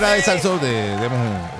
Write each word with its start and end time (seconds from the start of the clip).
Perrera 0.00 0.14
de 0.16 0.22
Salsón. 0.22 0.60
Tenemos 0.60 1.18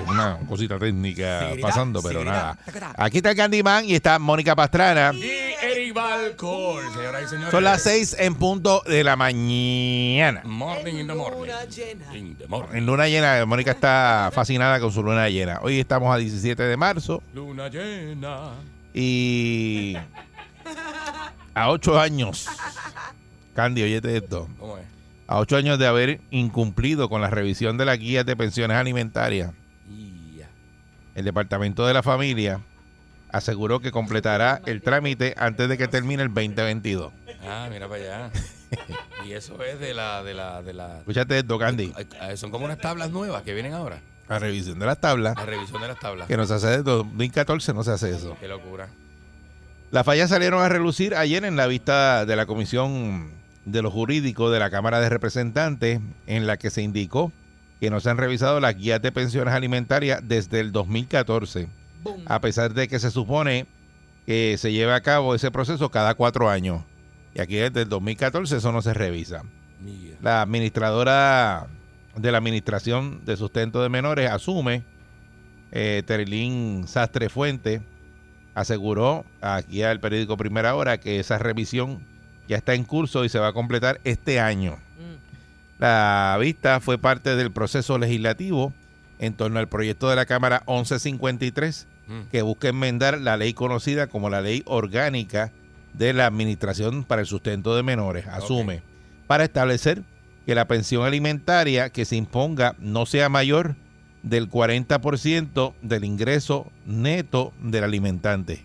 una 0.09 0.39
cosita 0.49 0.79
técnica 0.79 1.51
pasando, 1.61 2.03
pero 2.03 2.25
nada. 2.25 2.57
Aquí 2.97 3.19
está 3.19 3.31
el 3.31 3.37
Candyman 3.37 3.85
y 3.85 3.95
está 3.95 4.19
Mónica 4.19 4.57
Pastrana. 4.57 5.13
Y 5.15 5.23
Eric 5.63 5.95
Balcour, 5.95 6.83
señoras 6.95 7.23
y 7.25 7.29
señores. 7.29 7.51
Son 7.51 7.65
las 7.65 7.83
6 7.83 8.17
en 8.19 8.35
punto 8.35 8.83
de 8.87 9.05
la 9.05 9.17
mañana. 9.17 10.41
Morning 10.45 10.95
in 10.95 11.07
the 11.07 11.15
morning. 11.15 11.51
In 12.15 12.37
the 12.37 12.47
morning. 12.49 12.77
En 12.79 12.87
luna 12.87 13.09
llena, 13.09 13.45
Mónica 13.47 13.73
está 13.73 14.31
fascinada 14.33 14.81
con 14.81 14.91
su 14.91 15.03
luna 15.03 15.29
llena. 15.29 15.61
Hoy 15.63 15.79
estamos 15.79 16.13
a 16.15 16.17
17 16.17 16.63
de 16.63 16.77
marzo 16.77 17.23
Luna 17.35 17.69
llena. 17.69 18.53
y 18.95 19.97
a 21.55 21.71
8 21.71 22.01
años. 22.01 22.47
Candy, 23.55 23.83
oyete 23.83 24.17
esto. 24.17 24.49
¿Cómo 24.59 24.79
es? 24.79 25.00
A 25.31 25.39
8 25.39 25.59
años 25.59 25.79
de 25.79 25.87
haber 25.87 26.21
incumplido 26.33 27.09
con 27.09 27.21
la 27.21 27.31
revisión 27.31 27.79
de 27.79 27.85
las 27.85 28.01
guías 28.01 28.27
de 28.27 28.35
pensiones 28.35 28.77
alimentarias, 28.77 29.53
el 31.15 31.25
Departamento 31.25 31.87
de 31.87 31.95
la 31.95 32.03
Familia 32.03 32.61
aseguró 33.31 33.79
que 33.79 33.93
completará 33.93 34.61
el 34.67 34.83
trámite 34.83 35.37
antes 35.39 35.69
de 35.69 35.79
que 35.79 35.87
termine 35.87 36.25
el 36.25 36.35
2022. 36.35 37.13
Ah, 37.47 37.69
mira 37.71 37.89
para 37.89 38.03
allá. 38.03 38.31
y 39.25 39.31
eso 39.31 39.63
es 39.63 39.79
de 39.79 39.95
la, 39.95 40.25
de 40.25 40.35
la, 40.35 40.63
de 40.63 40.73
la. 40.73 40.99
Escúchate 40.99 41.39
esto, 41.39 41.61
Candy. 41.61 41.93
Son 42.35 42.51
como 42.51 42.65
unas 42.65 42.79
tablas 42.79 43.11
nuevas 43.13 43.45
que 43.45 43.55
vienen 43.55 43.73
ahora. 43.73 44.01
La 44.29 44.41
revisión 44.41 44.81
de 44.81 44.87
las 44.87 45.01
tablas, 45.01 45.37
La 45.37 45.47
revisión 45.47 45.81
de 45.81 45.87
las 45.87 46.01
tablas. 46.01 46.27
que 46.27 46.37
no 46.37 46.45
se 46.45 46.55
hace 46.55 46.67
de 46.67 46.83
2014, 46.83 47.73
no 47.73 47.85
se 47.85 47.93
hace 47.93 48.11
eso. 48.11 48.37
Qué 48.41 48.49
locura. 48.49 48.89
Las 49.93 50.05
fallas 50.05 50.31
salieron 50.31 50.61
a 50.61 50.69
relucir 50.69 51.15
ayer 51.15 51.45
en 51.45 51.55
la 51.55 51.69
vista 51.69 52.27
de 52.27 52.35
la 52.35 52.47
Comisión 52.47 53.39
de 53.65 53.83
lo 53.83 53.91
Jurídico 53.91 54.51
de 54.51 54.59
la 54.59 54.71
Cámara 54.71 55.01
de 55.01 55.09
Representantes, 55.09 56.01
en 56.27 56.47
la 56.47 56.57
que 56.57 56.71
se 56.71 56.83
indicó 56.83 57.33
que 57.81 57.91
no 57.91 58.01
se 58.01 58.11
han 58.11 58.19
revisado 58.19 58.61
las 58.61 58.77
guías 58.77 59.01
de 59.01 59.11
pensiones 59.11 59.55
alimentarias 59.55 60.21
desde 60.23 60.61
el 60.61 60.71
2014, 60.71 61.69
a 62.27 62.41
pesar 62.41 62.75
de 62.75 62.89
que 62.89 62.99
se 62.99 63.11
supone 63.11 63.67
que 64.27 64.57
se 64.59 64.71
lleve 64.73 64.93
a 64.93 65.01
cabo 65.01 65.35
ese 65.35 65.51
proceso 65.51 65.91
cada 65.91 66.15
cuatro 66.15 66.51
años. 66.51 66.83
Y 67.35 67.41
aquí 67.41 67.57
desde 67.57 67.83
el 67.83 67.89
2014 67.89 68.59
eso 68.59 68.73
no 68.73 68.83
se 68.83 68.93
revisa. 68.93 69.45
La 70.21 70.43
administradora 70.43 71.69
de 72.17 72.33
la 72.33 72.39
Administración 72.39 73.25
de 73.25 73.37
Sustento 73.37 73.83
de 73.83 73.89
Menores 73.89 74.31
asume, 74.31 74.85
eh, 75.73 76.03
Terilín 76.05 76.87
Sastre 76.87 77.31
Fuente, 77.31 77.81
aseguró 78.55 79.25
aquí 79.41 79.83
al 79.83 80.01
periódico 80.01 80.37
Primera 80.37 80.75
Hora 80.75 80.99
que 80.99 81.19
esa 81.19 81.39
revisión 81.39 82.01
ya 82.51 82.57
está 82.59 82.75
en 82.75 82.85
curso 82.85 83.25
y 83.25 83.29
se 83.31 83.39
va 83.39 83.49
a 83.49 83.53
completar 83.53 84.01
este 84.05 84.41
año. 84.41 84.77
La 85.79 86.37
vista 86.39 86.81
fue 86.81 86.99
parte 86.99 87.37
del 87.37 87.51
proceso 87.51 87.97
legislativo 87.97 88.75
en 89.19 89.33
torno 89.33 89.59
al 89.59 89.69
proyecto 89.69 90.11
de 90.11 90.17
la 90.17 90.27
Cámara 90.27 90.63
1153 90.67 91.87
Mm. 92.11 92.23
que 92.33 92.43
busca 92.43 92.69
enmendar 92.69 93.21
la 93.21 93.37
ley 93.37 93.55
conocida 93.55 94.09
como 94.09 94.31
la 94.31 94.41
Ley 94.41 94.65
Orgánica 94.67 95.53
de 95.95 96.13
la 96.13 96.27
Administración 96.27 97.05
para 97.05 97.21
el 97.21 97.29
Sustento 97.29 97.77
de 97.77 97.85
Menores, 97.85 98.27
asume, 98.27 98.83
para 99.29 99.45
establecer 99.45 100.03
que 100.45 100.57
la 100.57 100.67
pensión 100.67 101.05
alimentaria 101.05 101.91
que 101.91 102.05
se 102.05 102.17
imponga 102.17 102.75
no 102.81 103.07
sea 103.07 103.29
mayor 103.29 103.77
del 104.25 104.51
40% 104.51 105.73
del 105.83 106.05
ingreso 106.05 106.67
neto 106.85 107.53
del 107.63 107.85
alimentante. 107.85 108.65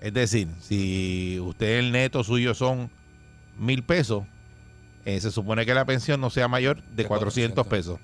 Es 0.00 0.12
decir, 0.14 0.48
si 0.60 1.40
usted 1.40 1.78
el 1.78 1.92
neto 1.92 2.22
suyo 2.24 2.54
son 2.54 2.90
mil 3.56 3.82
pesos, 3.82 4.24
eh, 5.04 5.20
se 5.20 5.30
supone 5.30 5.66
que 5.66 5.74
la 5.74 5.84
pensión 5.84 6.20
no 6.20 6.30
sea 6.30 6.48
mayor 6.48 6.82
de 6.84 7.04
400 7.04 7.66
pesos. 7.66 7.98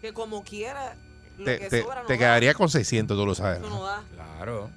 Que 0.00 0.12
como 0.12 0.42
quiera, 0.44 0.96
lo 1.38 1.44
Te, 1.44 1.58
que 1.58 1.68
te- 1.70 1.82
sobra 1.82 2.02
no 2.02 2.06
te 2.06 2.14
da. 2.14 2.18
quedaría 2.18 2.54
con 2.54 2.68
600, 2.68 3.16
tú 3.16 3.24
lo 3.24 3.34
sabes. 3.34 3.60
Eso 3.60 3.70
no 3.70 3.84
da. 3.84 4.02
Claro. 4.14 4.70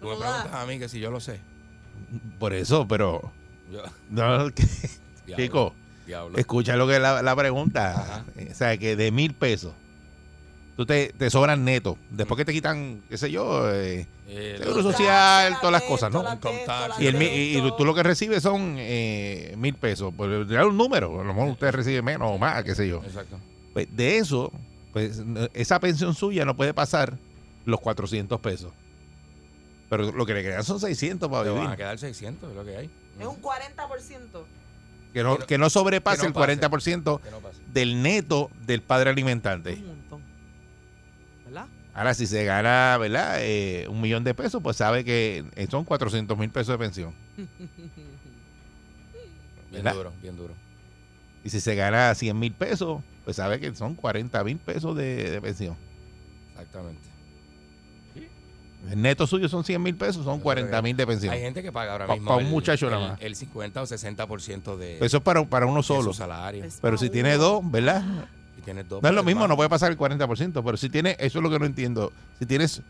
Tú 0.00 0.08
No 0.08 0.18
me 0.18 0.24
da. 0.26 0.32
preguntas 0.42 0.60
a 0.62 0.66
mí 0.66 0.78
que 0.78 0.88
si 0.88 1.00
yo 1.00 1.10
lo 1.10 1.20
sé. 1.20 1.40
Por 2.38 2.52
eso, 2.52 2.86
pero... 2.86 3.32
Yo, 3.72 3.82
No, 4.10 4.50
que- 4.54 4.64
diablo, 5.26 5.36
Chico, 5.44 5.74
diablo. 6.06 6.36
escucha 6.38 6.76
lo 6.76 6.86
que 6.86 6.96
es 6.96 7.00
la, 7.00 7.22
la 7.22 7.34
pregunta. 7.36 7.92
Ajá. 7.98 8.24
O 8.50 8.54
sea, 8.54 8.76
que 8.76 8.96
de 8.96 9.10
mil 9.10 9.32
pesos, 9.32 9.72
tú 10.76 10.86
te, 10.86 11.12
te 11.16 11.30
sobran 11.30 11.64
neto. 11.64 11.96
Después 12.10 12.36
que 12.38 12.44
te 12.44 12.52
quitan, 12.52 13.02
qué 13.08 13.16
sé 13.18 13.30
yo, 13.30 13.70
eh, 13.72 14.06
Eh, 14.28 14.56
Seguro 14.62 14.82
social, 14.82 15.56
todas 15.60 15.72
las 15.72 15.82
cosas, 15.82 16.10
¿no? 16.10 16.24
Y, 16.98 17.06
el, 17.06 17.20
y 17.22 17.72
tú 17.76 17.84
lo 17.84 17.94
que 17.94 18.02
recibes 18.02 18.42
son 18.42 18.76
eh, 18.78 19.54
mil 19.58 19.74
pesos. 19.74 20.12
Pues 20.16 20.48
dar 20.48 20.66
un 20.66 20.76
número. 20.76 21.20
A 21.20 21.24
lo 21.24 21.34
mejor 21.34 21.50
usted 21.50 21.70
recibe 21.72 22.00
menos 22.00 22.30
o 22.30 22.38
más, 22.38 22.62
qué 22.64 22.74
sé 22.74 22.88
yo. 22.88 23.02
Exacto. 23.04 23.38
Pues 23.74 23.94
de 23.94 24.16
eso, 24.18 24.50
pues 24.92 25.22
esa 25.52 25.78
pensión 25.80 26.14
suya 26.14 26.44
no 26.46 26.56
puede 26.56 26.72
pasar 26.72 27.18
los 27.66 27.80
400 27.80 28.40
pesos. 28.40 28.72
Pero 29.90 30.10
lo 30.12 30.24
que 30.24 30.32
le 30.34 30.42
quedan 30.42 30.64
son 30.64 30.80
600 30.80 31.28
para 31.28 31.44
Te 31.44 31.50
van 31.50 31.58
a 31.58 31.62
vivir. 31.64 31.76
quedar 31.76 31.98
600, 31.98 32.50
es 32.50 32.56
lo 32.56 32.64
que 32.64 32.76
hay. 32.76 32.90
Es 33.20 33.26
un 33.26 33.36
40%. 33.42 34.44
Que 35.12 35.22
no, 35.22 35.34
que 35.34 35.40
no- 35.40 35.46
que 35.46 35.58
no 35.58 35.68
sobrepase 35.68 36.16
que 36.16 36.22
no 36.22 36.28
el 36.28 36.32
pase. 36.34 36.68
40% 36.70 37.20
Que 37.20 37.30
no 37.30 37.40
del 37.74 38.02
neto 38.02 38.50
del 38.64 38.80
padre 38.80 39.10
alimentante. 39.10 39.72
¿Verdad? 39.72 39.94
Ahora, 41.94 42.14
si 42.14 42.26
se 42.26 42.44
gana, 42.44 42.96
¿verdad? 42.98 43.36
Eh, 43.40 43.86
un 43.88 44.00
millón 44.00 44.24
de 44.24 44.32
pesos, 44.34 44.62
pues 44.62 44.76
sabe 44.78 45.04
que 45.04 45.44
eh, 45.56 45.66
son 45.70 45.84
400 45.84 46.38
mil 46.38 46.48
pesos 46.50 46.68
de 46.72 46.78
pensión. 46.78 47.14
Bien 49.70 49.84
¿Verdad? 49.84 49.94
duro, 49.94 50.12
bien 50.20 50.36
duro. 50.36 50.54
Y 51.44 51.50
si 51.50 51.60
se 51.60 51.74
gana 51.74 52.14
100 52.14 52.38
mil 52.38 52.52
pesos, 52.52 53.02
pues 53.24 53.36
sabe 53.36 53.58
que 53.58 53.74
son 53.74 53.94
40 53.94 54.44
mil 54.44 54.58
pesos 54.58 54.94
de, 54.96 55.30
de 55.30 55.40
pensión. 55.40 55.76
Exactamente. 56.52 57.00
El 58.90 59.00
neto 59.00 59.26
suyo 59.28 59.48
son 59.48 59.64
100 59.64 59.80
mil 59.82 59.94
pesos, 59.96 60.24
son 60.24 60.40
40 60.40 60.82
mil 60.82 60.96
de 60.96 61.06
pensión. 61.06 61.32
Hay 61.32 61.40
gente 61.40 61.62
que 61.62 61.70
paga 61.72 61.92
ahora 61.92 62.06
Pa- 62.06 62.14
mismo. 62.14 62.28
pa' 62.28 62.36
un 62.36 62.42
el- 62.46 62.50
muchacho 62.50 62.86
el, 62.86 62.92
nada 62.92 63.08
más. 63.12 63.20
El 63.22 63.34
50 63.36 63.80
o 63.80 63.86
60% 63.86 64.76
de, 64.76 64.98
Eso 65.04 65.16
es 65.18 65.22
para, 65.22 65.44
para 65.48 65.66
uno 65.66 65.78
de 65.78 65.82
solo. 65.84 66.02
su 66.12 66.14
salario. 66.14 66.64
Es 66.64 66.78
Pero 66.82 66.98
si 66.98 67.08
tiene 67.08 67.36
dos, 67.36 67.62
¿verdad? 67.70 68.02
Tienes 68.64 68.88
dos 68.88 69.02
No 69.02 69.08
es 69.08 69.14
lo 69.14 69.22
mismo, 69.24 69.46
no 69.48 69.56
puede 69.56 69.68
pasar 69.68 69.90
el 69.90 69.98
40%, 69.98 70.62
pero 70.64 70.76
si 70.76 70.88
tiene, 70.88 71.16
eso 71.18 71.38
es 71.38 71.42
lo 71.42 71.50
que 71.50 71.58
no 71.58 71.66
entiendo. 71.66 72.12
Si 72.38 72.46
tienes, 72.46 72.82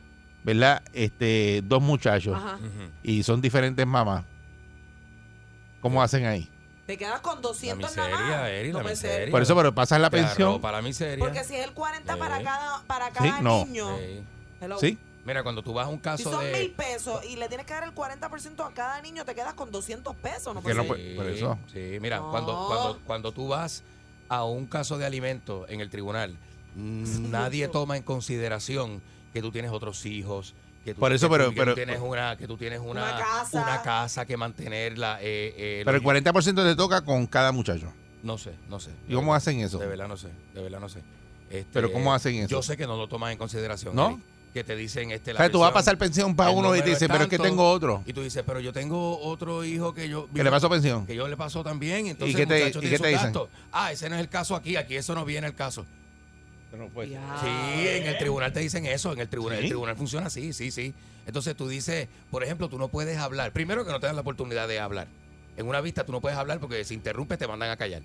¿verdad? 0.44 0.82
Este, 0.92 1.62
dos 1.64 1.82
muchachos 1.82 2.34
Ajá. 2.36 2.58
Y 3.02 3.22
son 3.22 3.40
diferentes 3.40 3.86
mamás, 3.86 4.24
¿cómo 5.80 6.02
hacen 6.02 6.26
ahí? 6.26 6.48
Te 6.86 6.98
quedas 6.98 7.20
con 7.20 7.40
200 7.40 7.96
La 7.96 8.02
nada 8.08 8.16
miseria, 8.18 8.36
más. 8.40 8.48
Eri, 8.50 8.72
No 8.72 8.82
la 8.82 8.90
miseria. 8.90 9.30
Por 9.30 9.42
eso, 9.42 9.54
pero 9.56 9.72
pasas 9.74 10.00
la 10.00 10.10
Te 10.10 10.16
pensión. 10.18 10.48
arropa 10.50 10.72
la 10.72 10.82
miseria. 10.82 11.24
Porque 11.24 11.44
si 11.44 11.54
es 11.54 11.64
el 11.64 11.72
40 11.72 12.16
para 12.16 12.38
Sí. 12.38 12.44
cada, 12.44 12.82
para 12.82 13.10
cada 13.10 13.40
no. 13.40 13.64
niño. 13.64 13.96
Sí. 13.98 14.24
¿Sí? 14.80 14.98
Mira, 15.24 15.44
cuando 15.44 15.62
tú 15.62 15.72
vas 15.72 15.86
a 15.86 15.88
un 15.88 15.96
Si 15.98 16.02
caso 16.02 16.32
son 16.32 16.44
de... 16.44 16.52
mil 16.52 16.70
pesos 16.72 17.24
y 17.24 17.36
le 17.36 17.46
tienes 17.48 17.64
que 17.66 17.72
dar 17.72 17.84
el 17.84 17.94
40% 17.94 18.66
a 18.66 18.74
cada 18.74 19.00
niño, 19.00 19.24
te 19.24 19.34
quedas 19.36 19.54
con 19.54 19.70
200 19.70 20.16
pesos. 20.16 20.52
No 20.52 20.60
puede- 20.60 21.14
por 21.14 21.26
eso. 21.26 21.56
Sí, 21.72 21.98
mira, 22.00 22.16
No. 22.18 22.30
cuando, 22.32 22.66
cuando, 22.66 22.98
cuando 23.06 23.32
tú 23.32 23.46
vas 23.48 23.84
a 24.34 24.44
un 24.44 24.66
caso 24.66 24.96
de 24.98 25.04
alimento 25.06 25.66
en 25.68 25.80
el 25.80 25.90
tribunal, 25.90 26.36
nadie 26.76 27.68
toma 27.68 27.96
en 27.96 28.02
consideración 28.02 29.02
que 29.32 29.40
tú 29.42 29.50
tienes 29.52 29.70
otros 29.70 30.04
hijos. 30.06 30.54
Que 30.84 30.94
tú, 30.94 31.00
Por 31.00 31.12
eso, 31.12 31.28
que 31.28 31.34
tú- 31.34 31.38
pero- 31.38 31.50
que 31.50 31.56
pero- 31.56 31.72
tú 31.72 31.76
tienes 31.76 32.00
una, 32.00 32.36
que 32.36 32.46
tú 32.48 32.56
tienes 32.56 32.80
una, 32.80 32.90
Una 33.04 33.16
casa. 33.18 33.62
una 33.62 33.82
casa 33.82 34.26
que 34.26 34.36
mantenerla. 34.36 35.18
eh, 35.20 35.54
eh, 35.56 35.82
Pero 35.84 35.96
el 35.96 36.02
los- 36.02 36.12
40% 36.12 36.64
te 36.64 36.74
toca 36.74 37.02
con 37.02 37.26
cada 37.28 37.52
muchacho. 37.52 37.92
No 38.24 38.36
sé, 38.38 38.52
no 38.68 38.80
sé. 38.80 38.90
¿Y 39.08 39.14
cómo 39.14 39.34
hacen 39.34 39.60
eso? 39.60 39.78
De 39.78 39.86
verdad 39.86 40.08
no 40.08 40.16
sé, 40.16 40.28
de 40.54 40.62
verdad 40.62 40.80
no 40.80 40.88
sé. 40.88 41.00
Este, 41.50 41.66
Pero 41.72 41.92
¿cómo 41.92 42.12
hacen 42.14 42.34
eso? 42.36 42.48
Yo 42.48 42.62
sé 42.62 42.76
que 42.76 42.86
no 42.86 42.96
lo 42.96 43.06
toman 43.08 43.30
en 43.32 43.38
consideración. 43.38 43.94
¿No? 43.94 44.08
Eric. 44.10 44.20
Que 44.52 44.64
te 44.64 44.76
dicen 44.76 45.10
este 45.10 45.30
O 45.30 45.34
la 45.34 45.40
sea, 45.40 45.50
tú 45.50 45.60
vas 45.60 45.70
a 45.70 45.74
pasar 45.74 45.96
pensión 45.96 46.36
para 46.36 46.50
uno 46.50 46.74
y 46.76 46.82
te 46.82 46.90
dice, 46.90 47.08
pero 47.08 47.24
es 47.24 47.28
que 47.30 47.36
tanto", 47.38 47.50
tengo 47.50 47.70
otro. 47.70 48.02
Y 48.06 48.12
tú 48.12 48.22
dices, 48.22 48.42
pero 48.46 48.60
yo 48.60 48.72
tengo 48.72 49.18
otro 49.20 49.64
hijo 49.64 49.94
que 49.94 50.08
yo... 50.08 50.28
¿Que 50.34 50.44
le 50.44 50.50
pasó 50.50 50.68
pensión? 50.68 51.06
Que 51.06 51.14
yo 51.14 51.26
le 51.26 51.36
pasó 51.36 51.64
también. 51.64 52.06
Entonces, 52.06 52.34
¿Y 52.34 52.38
qué 52.38 52.46
te- 52.46 52.56
el 52.58 52.62
muchacho 52.64 52.78
y 52.78 52.82
tiene 52.82 52.96
qué 52.96 53.02
te 53.02 53.08
dicen? 53.08 53.32
Ah, 53.72 53.92
ese 53.92 54.08
no 54.10 54.16
es 54.16 54.20
el 54.20 54.28
caso 54.28 54.54
aquí. 54.54 54.76
Aquí 54.76 54.96
eso 54.96 55.14
no 55.14 55.24
viene 55.24 55.46
el 55.46 55.54
caso. 55.54 55.86
Ya. 57.06 57.38
Sí, 57.42 57.86
en 57.88 58.06
el 58.06 58.18
tribunal 58.18 58.52
te 58.52 58.60
dicen 58.60 58.86
eso, 58.86 59.12
en 59.12 59.18
el 59.20 59.28
tribunal, 59.28 59.58
¿Sí? 59.58 59.64
el 59.64 59.68
tribunal 59.70 59.96
funciona 59.96 60.26
así, 60.28 60.52
sí, 60.54 60.70
sí. 60.70 60.94
Entonces 61.26 61.54
tú 61.54 61.68
dices, 61.68 62.08
por 62.30 62.42
ejemplo, 62.42 62.68
tú 62.68 62.78
no 62.78 62.88
puedes 62.88 63.18
hablar. 63.18 63.52
Primero 63.52 63.84
que 63.84 63.90
no 63.92 64.00
te 64.00 64.06
dan 64.06 64.16
la 64.16 64.22
oportunidad 64.22 64.68
de 64.68 64.80
hablar. 64.80 65.06
En 65.56 65.66
una 65.68 65.80
vista 65.82 66.04
tú 66.04 66.12
no 66.12 66.20
puedes 66.22 66.38
hablar 66.38 66.60
porque 66.60 66.82
si 66.84 66.94
interrumpes 66.94 67.38
te 67.38 67.46
mandan 67.46 67.70
a 67.70 67.76
callar. 67.76 68.02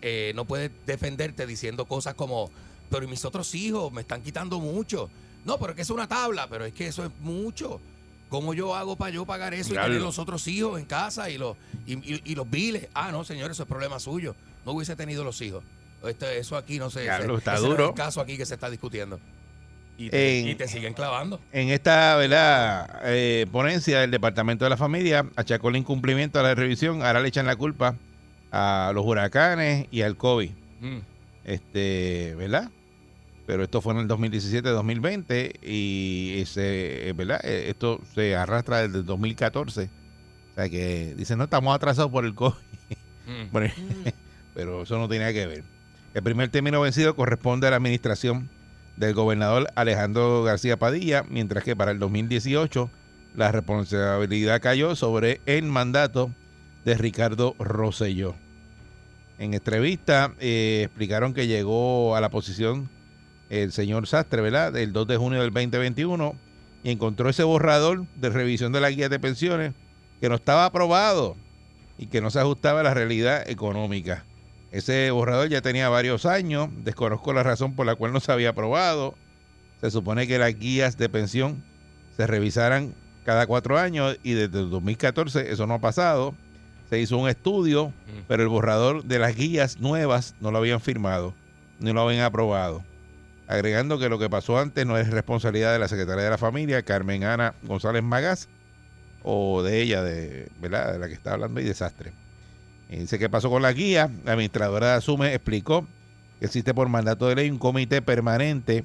Eh, 0.00 0.32
no 0.36 0.44
puedes 0.44 0.70
defenderte 0.86 1.46
diciendo 1.46 1.86
cosas 1.86 2.14
como, 2.14 2.50
pero 2.88 3.04
¿y 3.04 3.08
mis 3.08 3.24
otros 3.24 3.54
hijos 3.54 3.92
me 3.92 4.02
están 4.02 4.22
quitando 4.22 4.60
mucho. 4.60 5.10
No, 5.44 5.58
pero 5.58 5.70
es 5.70 5.76
que 5.76 5.82
es 5.82 5.90
una 5.90 6.06
tabla, 6.08 6.46
pero 6.48 6.64
es 6.64 6.72
que 6.72 6.86
eso 6.88 7.04
es 7.04 7.10
mucho. 7.20 7.80
¿Cómo 8.28 8.52
yo 8.52 8.74
hago 8.76 8.96
para 8.96 9.10
yo 9.10 9.24
pagar 9.24 9.54
eso 9.54 9.72
y 9.72 9.76
tener 9.76 10.02
los 10.02 10.18
otros 10.18 10.46
hijos 10.48 10.78
en 10.78 10.84
casa 10.84 11.30
y 11.30 11.38
los, 11.38 11.56
y, 11.86 11.94
y- 11.94 12.20
y 12.24 12.34
los 12.34 12.48
biles? 12.50 12.88
Ah, 12.92 13.10
no, 13.10 13.24
señor, 13.24 13.50
eso 13.50 13.62
es 13.62 13.68
problema 13.68 13.98
suyo. 13.98 14.34
No 14.66 14.72
hubiese 14.72 14.96
tenido 14.96 15.24
los 15.24 15.40
hijos. 15.40 15.64
Esto- 16.06 16.28
eso 16.28 16.56
aquí 16.58 16.78
no 16.78 16.90
se... 16.90 17.02
Diablo, 17.02 17.34
se- 17.34 17.38
está 17.38 17.52
no 17.52 17.56
es 17.58 17.62
duro. 17.64 17.88
el 17.88 17.94
caso 17.94 18.20
aquí 18.20 18.36
que 18.36 18.44
se 18.44 18.54
está 18.54 18.68
discutiendo. 18.68 19.18
Y 19.96 20.10
te, 20.10 20.40
En- 20.40 20.48
y 20.48 20.54
te 20.54 20.68
siguen 20.68 20.92
clavando. 20.92 21.40
En 21.52 21.70
esta 21.70 22.16
¿verdad? 22.16 23.00
Eh, 23.04 23.46
ponencia 23.50 24.00
del 24.00 24.10
Departamento 24.10 24.64
de 24.64 24.70
la 24.70 24.76
Familia 24.76 25.24
achacó 25.34 25.70
el 25.70 25.76
incumplimiento 25.76 26.38
a 26.38 26.42
la 26.42 26.54
revisión. 26.54 27.02
Ahora 27.02 27.20
le 27.20 27.28
echan 27.28 27.46
la 27.46 27.56
culpa 27.56 27.96
a 28.52 28.92
los 28.94 29.04
huracanes 29.06 29.86
y 29.90 30.02
al 30.02 30.16
COVID. 30.18 30.50
Mm. 30.82 30.98
Este, 31.44 32.34
¿verdad? 32.36 32.70
Pero 33.48 33.62
esto 33.64 33.80
fue 33.80 33.94
en 33.94 34.00
el 34.00 34.08
2017-2020 34.08 35.60
y 35.62 36.44
se, 36.44 37.14
¿verdad? 37.16 37.40
Eh, 37.42 37.70
Esto 37.70 37.98
se 38.14 38.36
arrastra 38.36 38.82
desde 38.82 38.98
el 38.98 39.06
2014. 39.06 39.84
O 39.84 40.54
sea 40.54 40.68
que 40.68 41.14
dicen, 41.16 41.38
no, 41.38 41.44
estamos 41.44 41.74
atrasados 41.74 42.10
por 42.10 42.26
el 42.26 42.34
COVID. 42.34 42.52
Mm. 43.26 43.50
Bueno, 43.50 43.72
pero 44.54 44.82
eso 44.82 44.98
no 44.98 45.08
tiene 45.08 45.24
nada 45.24 45.32
que 45.32 45.46
ver. 45.46 45.64
El 46.12 46.22
primer 46.22 46.50
término 46.50 46.82
vencido 46.82 47.16
corresponde 47.16 47.66
a 47.66 47.70
la 47.70 47.76
administración 47.76 48.50
del 48.98 49.14
gobernador 49.14 49.68
Alejandro 49.76 50.42
García 50.42 50.78
Padilla, 50.78 51.24
mientras 51.26 51.64
que 51.64 51.74
para 51.74 51.92
el 51.92 51.98
2018 51.98 52.90
la 53.34 53.50
responsabilidad 53.50 54.60
cayó 54.60 54.94
sobre 54.94 55.40
el 55.46 55.64
mandato 55.64 56.30
de 56.84 56.98
Ricardo 56.98 57.56
Rosselló. 57.58 58.34
En 59.38 59.54
entrevista 59.54 60.34
eh, 60.38 60.82
explicaron 60.84 61.32
que 61.32 61.46
llegó 61.46 62.14
a 62.14 62.20
la 62.20 62.28
posición 62.28 62.90
el 63.50 63.72
señor 63.72 64.06
Sastre, 64.06 64.42
¿verdad? 64.42 64.76
El 64.76 64.92
2 64.92 65.06
de 65.06 65.16
junio 65.16 65.40
del 65.40 65.52
2021 65.52 66.34
y 66.84 66.90
encontró 66.90 67.28
ese 67.28 67.44
borrador 67.44 68.06
de 68.16 68.30
revisión 68.30 68.72
de 68.72 68.80
la 68.80 68.90
guía 68.90 69.08
de 69.08 69.18
pensiones 69.18 69.72
que 70.20 70.28
no 70.28 70.36
estaba 70.36 70.66
aprobado 70.66 71.36
y 71.98 72.06
que 72.06 72.20
no 72.20 72.30
se 72.30 72.40
ajustaba 72.40 72.80
a 72.80 72.84
la 72.84 72.94
realidad 72.94 73.48
económica. 73.48 74.24
Ese 74.70 75.10
borrador 75.10 75.48
ya 75.48 75.62
tenía 75.62 75.88
varios 75.88 76.26
años, 76.26 76.68
desconozco 76.84 77.32
la 77.32 77.42
razón 77.42 77.74
por 77.74 77.86
la 77.86 77.94
cual 77.94 78.12
no 78.12 78.20
se 78.20 78.32
había 78.32 78.50
aprobado. 78.50 79.14
Se 79.80 79.90
supone 79.90 80.26
que 80.26 80.38
las 80.38 80.58
guías 80.58 80.98
de 80.98 81.08
pensión 81.08 81.64
se 82.16 82.26
revisaran 82.26 82.94
cada 83.24 83.46
cuatro 83.46 83.78
años 83.78 84.18
y 84.22 84.32
desde 84.32 84.60
el 84.60 84.70
2014 84.70 85.50
eso 85.50 85.66
no 85.66 85.74
ha 85.74 85.80
pasado. 85.80 86.34
Se 86.90 86.98
hizo 86.98 87.18
un 87.18 87.28
estudio, 87.28 87.92
pero 88.26 88.42
el 88.42 88.48
borrador 88.48 89.04
de 89.04 89.18
las 89.18 89.36
guías 89.36 89.78
nuevas 89.78 90.34
no 90.40 90.50
lo 90.50 90.58
habían 90.58 90.80
firmado, 90.80 91.34
ni 91.80 91.92
lo 91.92 92.00
habían 92.02 92.24
aprobado. 92.24 92.82
Agregando 93.48 93.98
que 93.98 94.10
lo 94.10 94.18
que 94.18 94.28
pasó 94.28 94.58
antes 94.58 94.84
no 94.84 94.98
es 94.98 95.08
responsabilidad 95.10 95.72
de 95.72 95.78
la 95.78 95.88
Secretaría 95.88 96.24
de 96.24 96.30
la 96.30 96.38
Familia, 96.38 96.82
Carmen 96.82 97.24
Ana 97.24 97.54
González 97.62 98.02
Magás, 98.02 98.48
o 99.22 99.62
de 99.62 99.80
ella, 99.80 100.02
de, 100.02 100.48
¿verdad? 100.60 100.92
de 100.92 100.98
la 100.98 101.08
que 101.08 101.14
está 101.14 101.32
hablando, 101.32 101.58
y 101.58 101.64
desastre. 101.64 102.12
Dice 102.90 103.18
que 103.18 103.28
pasó 103.28 103.50
con 103.50 103.62
la 103.62 103.72
guía. 103.72 104.10
La 104.24 104.32
administradora 104.32 104.88
de 104.88 104.92
Asume 104.94 105.34
explicó 105.34 105.86
que 106.38 106.46
existe 106.46 106.74
por 106.74 106.88
mandato 106.88 107.26
de 107.26 107.36
ley 107.36 107.50
un 107.50 107.58
comité 107.58 108.02
permanente 108.02 108.84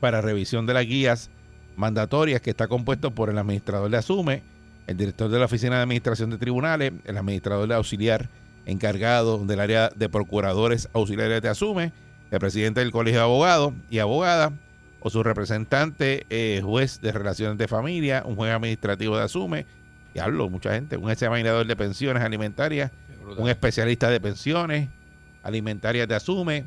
para 0.00 0.20
revisión 0.20 0.66
de 0.66 0.74
las 0.74 0.86
guías 0.86 1.30
mandatorias 1.76 2.40
que 2.40 2.50
está 2.50 2.68
compuesto 2.68 3.10
por 3.12 3.30
el 3.30 3.38
administrador 3.38 3.90
de 3.90 3.96
Asume, 3.96 4.42
el 4.86 4.96
director 4.96 5.30
de 5.30 5.38
la 5.38 5.46
Oficina 5.46 5.76
de 5.76 5.82
Administración 5.82 6.30
de 6.30 6.38
Tribunales, 6.38 6.92
el 7.04 7.16
administrador 7.16 7.68
de 7.68 7.74
auxiliar 7.74 8.28
encargado 8.66 9.38
del 9.38 9.60
área 9.60 9.90
de 9.94 10.08
procuradores 10.08 10.88
auxiliares 10.92 11.42
de 11.42 11.48
Asume, 11.48 11.92
el 12.30 12.38
presidente 12.38 12.80
del 12.80 12.90
Colegio 12.90 13.20
de 13.20 13.24
Abogados 13.24 13.74
y 13.90 13.98
Abogadas, 13.98 14.52
o 15.00 15.10
su 15.10 15.22
representante, 15.22 16.26
eh, 16.30 16.60
juez 16.64 17.00
de 17.00 17.12
relaciones 17.12 17.58
de 17.58 17.68
familia, 17.68 18.22
un 18.24 18.36
juez 18.36 18.52
administrativo 18.52 19.16
de 19.16 19.24
Asume, 19.24 19.66
y 20.14 20.18
hablo 20.18 20.48
mucha 20.48 20.72
gente, 20.72 20.96
un 20.96 21.10
examinador 21.10 21.66
de 21.66 21.76
pensiones 21.76 22.22
alimentarias, 22.22 22.90
un 23.36 23.48
especialista 23.48 24.08
de 24.08 24.20
pensiones 24.20 24.88
alimentarias 25.42 26.08
de 26.08 26.14
Asume, 26.14 26.64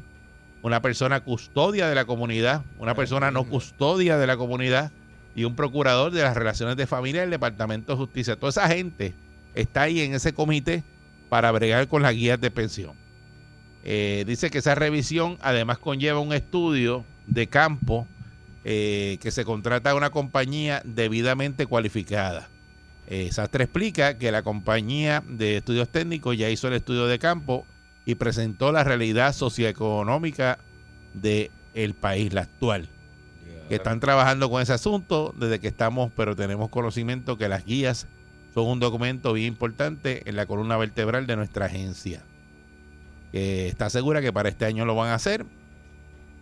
una 0.62 0.81
persona 0.81 1.21
custodia 1.21 1.88
de 1.88 1.95
la 1.95 2.06
comunidad, 2.06 2.63
una 2.77 2.94
persona 2.94 3.31
no 3.31 3.45
custodia 3.45 4.18
de 4.18 4.27
la 4.27 4.38
comunidad 4.38 4.92
y 5.36 5.44
un 5.44 5.56
procurador 5.56 6.12
de 6.12 6.24
las 6.24 6.36
relaciones 6.36 6.77
de 6.77 6.88
familia 6.88 7.21
del 7.21 7.30
Departamento 7.30 7.94
de 7.94 7.98
Justicia. 7.98 8.36
Toda 8.36 8.50
esa 8.50 8.68
gente 8.68 9.13
está 9.56 9.83
ahí 9.83 10.01
en 10.01 10.13
ese 10.13 10.33
comité 10.33 10.83
para 11.30 11.51
bregar 11.51 11.88
con 11.88 12.01
las 12.01 12.13
guías 12.13 12.39
de 12.39 12.51
pensión. 12.51 13.06
Eh, 13.83 14.24
dice 14.27 14.50
que 14.50 14.57
esa 14.57 14.75
revisión 14.75 15.38
además 15.41 15.77
conlleva 15.77 16.19
un 16.19 16.33
estudio 16.33 17.06
de 17.25 17.47
campo 17.47 18.07
eh, 18.63 19.18
que 19.21 19.31
se 19.31 19.45
contrata 19.45 19.91
a 19.91 19.95
una 19.95 20.09
compañía 20.09 20.81
debidamente 20.83 21.65
cualificada. 21.65 22.50
Eh, 23.07 23.29
Sastre 23.31 23.63
explica 23.63 24.18
que 24.18 24.31
la 24.31 24.44
compañía 24.44 25.24
de 25.25 25.57
estudios 25.57 25.88
técnicos 25.89 26.38
ya 26.38 26.50
hizo 26.50 26.68
el 26.68 26.74
estudio 26.74 27.07
de 27.07 27.19
campo 27.19 27.65
y 28.06 28.15
presentó 28.15 28.74
la 28.74 28.83
realidad 28.83 29.33
socioeconómica 29.33 30.59
del 31.13 31.50
el 31.73 31.94
país, 31.94 32.33
la 32.33 32.41
actual. 32.41 32.89
Que 33.69 33.75
están 33.75 34.00
trabajando 34.00 34.50
con 34.50 34.62
ese 34.62 34.71
asunto 34.73 35.33
desde 35.38 35.59
que 35.59 35.68
estamos, 35.68 36.12
pero 36.15 36.38
tenemos 36.38 36.69
conocimiento 36.69 37.38
que 37.38 37.50
las 37.50 37.65
guías 37.65 38.07
son 38.53 38.65
un 38.68 38.80
documento 38.80 39.33
bien 39.33 39.47
importante 39.47 40.30
en 40.30 40.38
la 40.38 40.45
columna 40.45 40.77
vertebral 40.77 41.27
de 41.27 41.35
nuestra 41.35 41.65
agencia. 41.65 42.23
Que 43.31 43.68
está 43.68 43.89
segura 43.89 44.21
que 44.21 44.31
para 44.31 44.50
este 44.50 44.65
año 44.65 44.85
lo 44.85 44.95
van 44.95 45.09
a 45.09 45.15
hacer. 45.15 45.45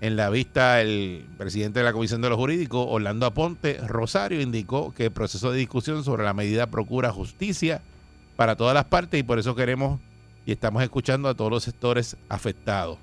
En 0.01 0.17
la 0.17 0.29
vista, 0.29 0.81
el 0.81 1.25
presidente 1.37 1.79
de 1.79 1.85
la 1.85 1.93
Comisión 1.93 2.21
de 2.21 2.29
los 2.29 2.37
Jurídicos, 2.37 2.85
Orlando 2.89 3.25
Aponte 3.25 3.79
Rosario, 3.87 4.41
indicó 4.41 4.93
que 4.93 5.05
el 5.05 5.11
proceso 5.11 5.51
de 5.51 5.57
discusión 5.57 6.03
sobre 6.03 6.23
la 6.23 6.33
medida 6.33 6.67
procura 6.67 7.11
justicia 7.11 7.81
para 8.35 8.55
todas 8.55 8.73
las 8.73 8.85
partes 8.85 9.19
y 9.19 9.23
por 9.23 9.39
eso 9.39 9.55
queremos 9.55 9.99
y 10.45 10.51
estamos 10.51 10.83
escuchando 10.83 11.29
a 11.29 11.33
todos 11.33 11.49
los 11.49 11.63
sectores 11.63 12.17
afectados. 12.29 12.99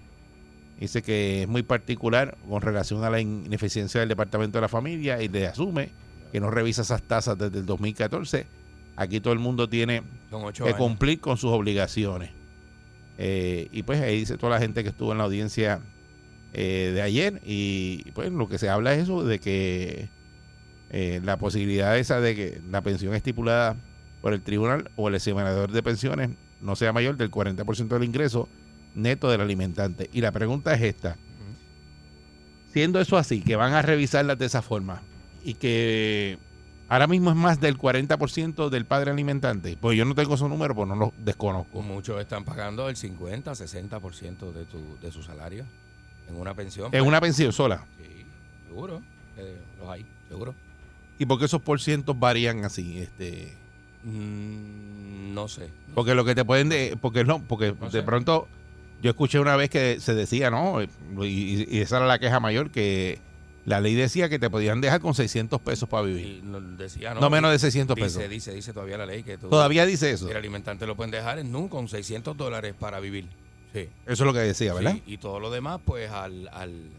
Dice 0.78 1.02
que 1.02 1.42
es 1.42 1.49
muy 1.49 1.62
particular 1.62 2.37
con 2.49 2.61
relación 2.61 3.04
a 3.04 3.11
la 3.11 3.21
ineficiencia 3.21 4.00
del 4.00 4.09
Departamento 4.09 4.59
de 4.59 4.62
la 4.62 4.68
Familia 4.68 5.23
y 5.23 5.28
le 5.28 5.47
asume 5.47 5.90
que 6.30 6.40
no 6.40 6.50
revisa 6.50 6.83
esas 6.83 7.02
tasas 7.02 7.38
desde 7.38 7.59
el 7.59 7.66
2014. 7.66 8.47
Aquí 8.97 9.21
todo 9.21 9.33
el 9.33 9.38
mundo 9.38 9.68
tiene 9.68 10.02
que 10.64 10.75
cumplir 10.75 11.21
con 11.21 11.37
sus 11.37 11.50
obligaciones. 11.50 12.30
Eh, 13.25 13.69
y 13.71 13.85
pues 13.85 14.00
ahí 14.00 14.19
dice 14.19 14.37
toda 14.37 14.55
la 14.55 14.59
gente 14.59 14.83
que 14.83 14.88
estuvo 14.88 15.12
en 15.12 15.19
la 15.19 15.25
audiencia 15.25 15.81
eh, 16.55 16.91
de 16.93 17.02
ayer 17.02 17.41
y 17.45 18.11
pues 18.14 18.33
lo 18.33 18.49
que 18.49 18.59
se 18.59 18.69
habla 18.69 18.95
es 18.95 19.05
eso 19.05 19.23
de 19.23 19.38
que 19.38 20.09
eh, 20.91 21.21
la 21.23 21.37
posibilidad 21.37 21.97
esa 21.97 22.21
de 22.21 22.35
que 22.35 22.61
la 22.69 22.83
pensión 22.83 23.14
estipulada 23.14 23.76
por 24.23 24.33
el 24.33 24.43
tribunal 24.43 24.91
o 24.97 25.07
el 25.07 25.14
examinador 25.14 25.71
de 25.71 25.85
pensiones 25.85 26.31
no 26.61 26.75
sea 26.75 26.93
mayor 26.93 27.17
del 27.17 27.31
40% 27.31 27.87
del 27.87 28.02
ingreso 28.02 28.49
neto 28.97 29.31
del 29.31 29.41
alimentante. 29.41 30.11
Y 30.12 30.21
la 30.21 30.33
pregunta 30.33 30.75
es 30.75 30.83
esta. 30.83 31.17
Siendo 32.73 33.00
eso 33.00 33.17
así, 33.17 33.41
que 33.41 33.55
van 33.55 33.73
a 33.73 33.83
revisarlas 33.83 34.37
de 34.37 34.47
esa 34.47 34.62
forma 34.62 35.00
y 35.45 35.55
que 35.55 36.38
ahora 36.92 37.06
mismo 37.06 37.30
es 37.30 37.37
más 37.37 37.61
del 37.61 37.78
40% 37.78 38.68
del 38.68 38.84
padre 38.84 39.11
alimentante, 39.11 39.76
pues 39.80 39.96
yo 39.96 40.04
no 40.04 40.14
tengo 40.14 40.34
esos 40.34 40.49
números, 40.49 40.75
pues 40.76 40.88
no 40.88 40.94
los 40.96 41.11
desconozco. 41.18 41.80
Muchos 41.82 42.20
están 42.20 42.44
pagando 42.44 42.88
el 42.88 42.96
50, 42.96 43.52
60% 43.52 44.52
de, 44.52 44.64
tu, 44.66 44.99
de 45.00 45.11
su 45.11 45.22
salario 45.22 45.64
en 46.28 46.37
una 46.37 46.54
pensión. 46.54 46.90
Es 46.94 47.02
una 47.02 47.20
pensión 47.20 47.52
sola. 47.52 47.84
Sí, 47.99 48.25
seguro. 48.68 49.00
eh, 49.38 49.56
los 49.80 49.88
hay, 49.88 50.04
seguro. 50.28 50.54
¿Y 51.18 51.26
por 51.26 51.38
qué 51.38 51.44
esos 51.46 51.62
porcientos 51.62 52.18
varían 52.18 52.64
así? 52.64 52.99
Este, 53.00 53.56
Mm, 54.04 55.32
no 55.32 55.46
sé. 55.49 55.68
porque 55.94 56.14
lo 56.16 56.25
que 56.25 56.34
te 56.34 56.44
pueden... 56.44 56.68
De, 56.68 56.99
porque 57.00 57.22
no, 57.25 57.40
porque 57.42 57.72
No 57.78 57.87
de 57.87 57.90
sé. 58.00 58.02
pronto 58.02 58.49
yo 59.00 59.11
escuché 59.11 59.38
una 59.38 59.54
vez 59.56 59.70
que 59.70 60.00
se 60.00 60.12
decía, 60.14 60.50
¿no? 60.50 60.82
Y, 60.82 61.66
y 61.70 61.78
esa 61.80 61.99
era 61.99 62.06
la 62.06 62.18
queja 62.18 62.38
mayor, 62.40 62.70
que 62.70 63.20
la 63.64 63.81
ley 63.81 63.95
decía 63.95 64.28
que 64.28 64.38
te 64.38 64.50
podían 64.50 64.81
dejar 64.81 65.00
con 65.00 65.14
600 65.14 65.61
pesos 65.61 65.88
para 65.88 66.02
vivir. 66.04 66.42
No- 66.42 66.61
decía, 66.61 67.14
no, 67.14 67.21
No 67.21 67.31
menos 67.31 67.50
de 67.50 67.54
dice- 67.57 67.66
600 67.69 67.95
dice, 67.97 68.07
pesos. 68.19 68.31
Dice, 68.31 68.52
dice 68.52 68.73
todavía 68.73 68.99
la 68.99 69.07
ley 69.07 69.23
que 69.23 69.38
tú, 69.38 69.49
Todavía 69.49 69.87
dice 69.87 70.11
eso. 70.11 70.28
el 70.31 70.37
alimentante 70.37 70.87
lo 70.87 70.97
pueden 70.97 71.11
dejar 71.12 71.38
en 71.38 71.52
NU 71.52 71.69
con 71.69 71.88
600 71.88 72.37
dólares 72.37 72.75
para 72.78 72.99
vivir. 73.00 73.28
Sí. 73.73 73.88
Eso 74.04 74.12
es 74.12 74.21
lo 74.21 74.33
que 74.33 74.40
decía, 74.40 74.75
¿verdad? 74.75 74.92
Sí, 74.95 75.02
y 75.07 75.19
todo 75.19 75.38
lo 75.40 75.50
demás, 75.50 75.81
pues 75.85 76.11
al, 76.11 76.49
al, 76.52 76.90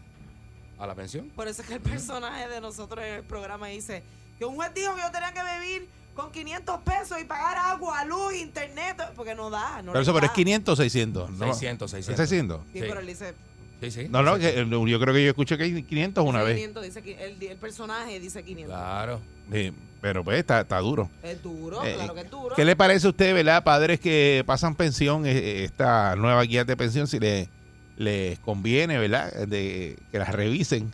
a 0.78 0.86
la 0.86 0.94
pensión. 0.94 1.28
Por 1.36 1.46
eso 1.48 1.62
es 1.62 1.68
que 1.68 1.74
el 1.74 1.80
personaje 1.80 2.48
de 2.48 2.60
nosotros 2.60 3.04
en 3.04 3.14
el 3.14 3.22
programa 3.22 3.68
dice 3.68 4.02
que 4.38 4.44
un 4.44 4.56
juez 4.56 4.72
dijo 4.74 4.94
que 4.94 5.02
yo 5.02 5.10
tenía 5.12 5.32
que 5.32 5.40
vivir 5.60 5.88
con 6.14 6.32
500 6.32 6.80
pesos 6.80 7.20
y 7.20 7.24
pagar 7.24 7.56
agua, 7.58 8.04
luz, 8.04 8.34
internet, 8.34 8.96
porque 9.16 9.34
no 9.34 9.50
da. 9.50 9.82
No 9.82 9.92
Pero 9.92 10.02
eso, 10.02 10.12
le 10.12 10.14
pero 10.16 10.26
es 10.26 10.30
da. 10.30 10.34
500 10.34 10.72
o 10.72 10.76
600. 10.82 11.30
¿no? 11.30 11.44
600, 11.46 11.90
600. 11.90 12.20
¿Es 12.20 12.28
600? 12.30 12.60
Sí, 12.72 12.78
Sí. 12.80 12.84
pero 12.88 13.00
él 13.00 13.06
dice. 13.06 13.34
Sí, 13.84 14.02
sí. 14.02 14.08
No, 14.08 14.22
no, 14.22 14.38
que, 14.38 14.48
eh, 14.60 14.66
yo 14.68 15.00
creo 15.00 15.14
que 15.14 15.22
yo 15.24 15.30
escuché 15.30 15.56
que 15.56 15.64
hay 15.64 15.82
500 15.82 16.24
una 16.24 16.42
vez. 16.42 16.56
500, 16.56 16.82
dice 16.84 17.02
que 17.02 17.24
el, 17.24 17.42
el 17.42 17.56
personaje 17.56 18.18
dice 18.20 18.42
500. 18.42 18.74
Claro. 18.74 19.20
Sí, 19.52 19.72
pero 20.00 20.24
pues 20.24 20.38
está, 20.38 20.60
está 20.60 20.78
duro. 20.78 21.10
Es 21.22 21.42
duro, 21.42 21.84
Eh, 21.84 21.94
claro 21.94 22.14
que 22.14 22.20
es 22.20 22.30
duro. 22.30 22.54
¿Qué 22.54 22.64
le 22.64 22.76
parece 22.76 23.06
a 23.06 23.10
usted, 23.10 23.34
verdad, 23.34 23.64
padres 23.64 24.00
que 24.00 24.42
pasan 24.46 24.74
pensión, 24.74 25.26
eh, 25.26 25.64
esta 25.64 26.16
nueva 26.16 26.42
guía 26.44 26.64
de 26.64 26.76
pensión, 26.76 27.06
si 27.06 27.18
le, 27.18 27.48
les 27.96 28.38
conviene, 28.38 28.98
verdad, 28.98 29.32
de 29.46 29.98
que 30.10 30.18
las 30.18 30.30
revisen? 30.32 30.92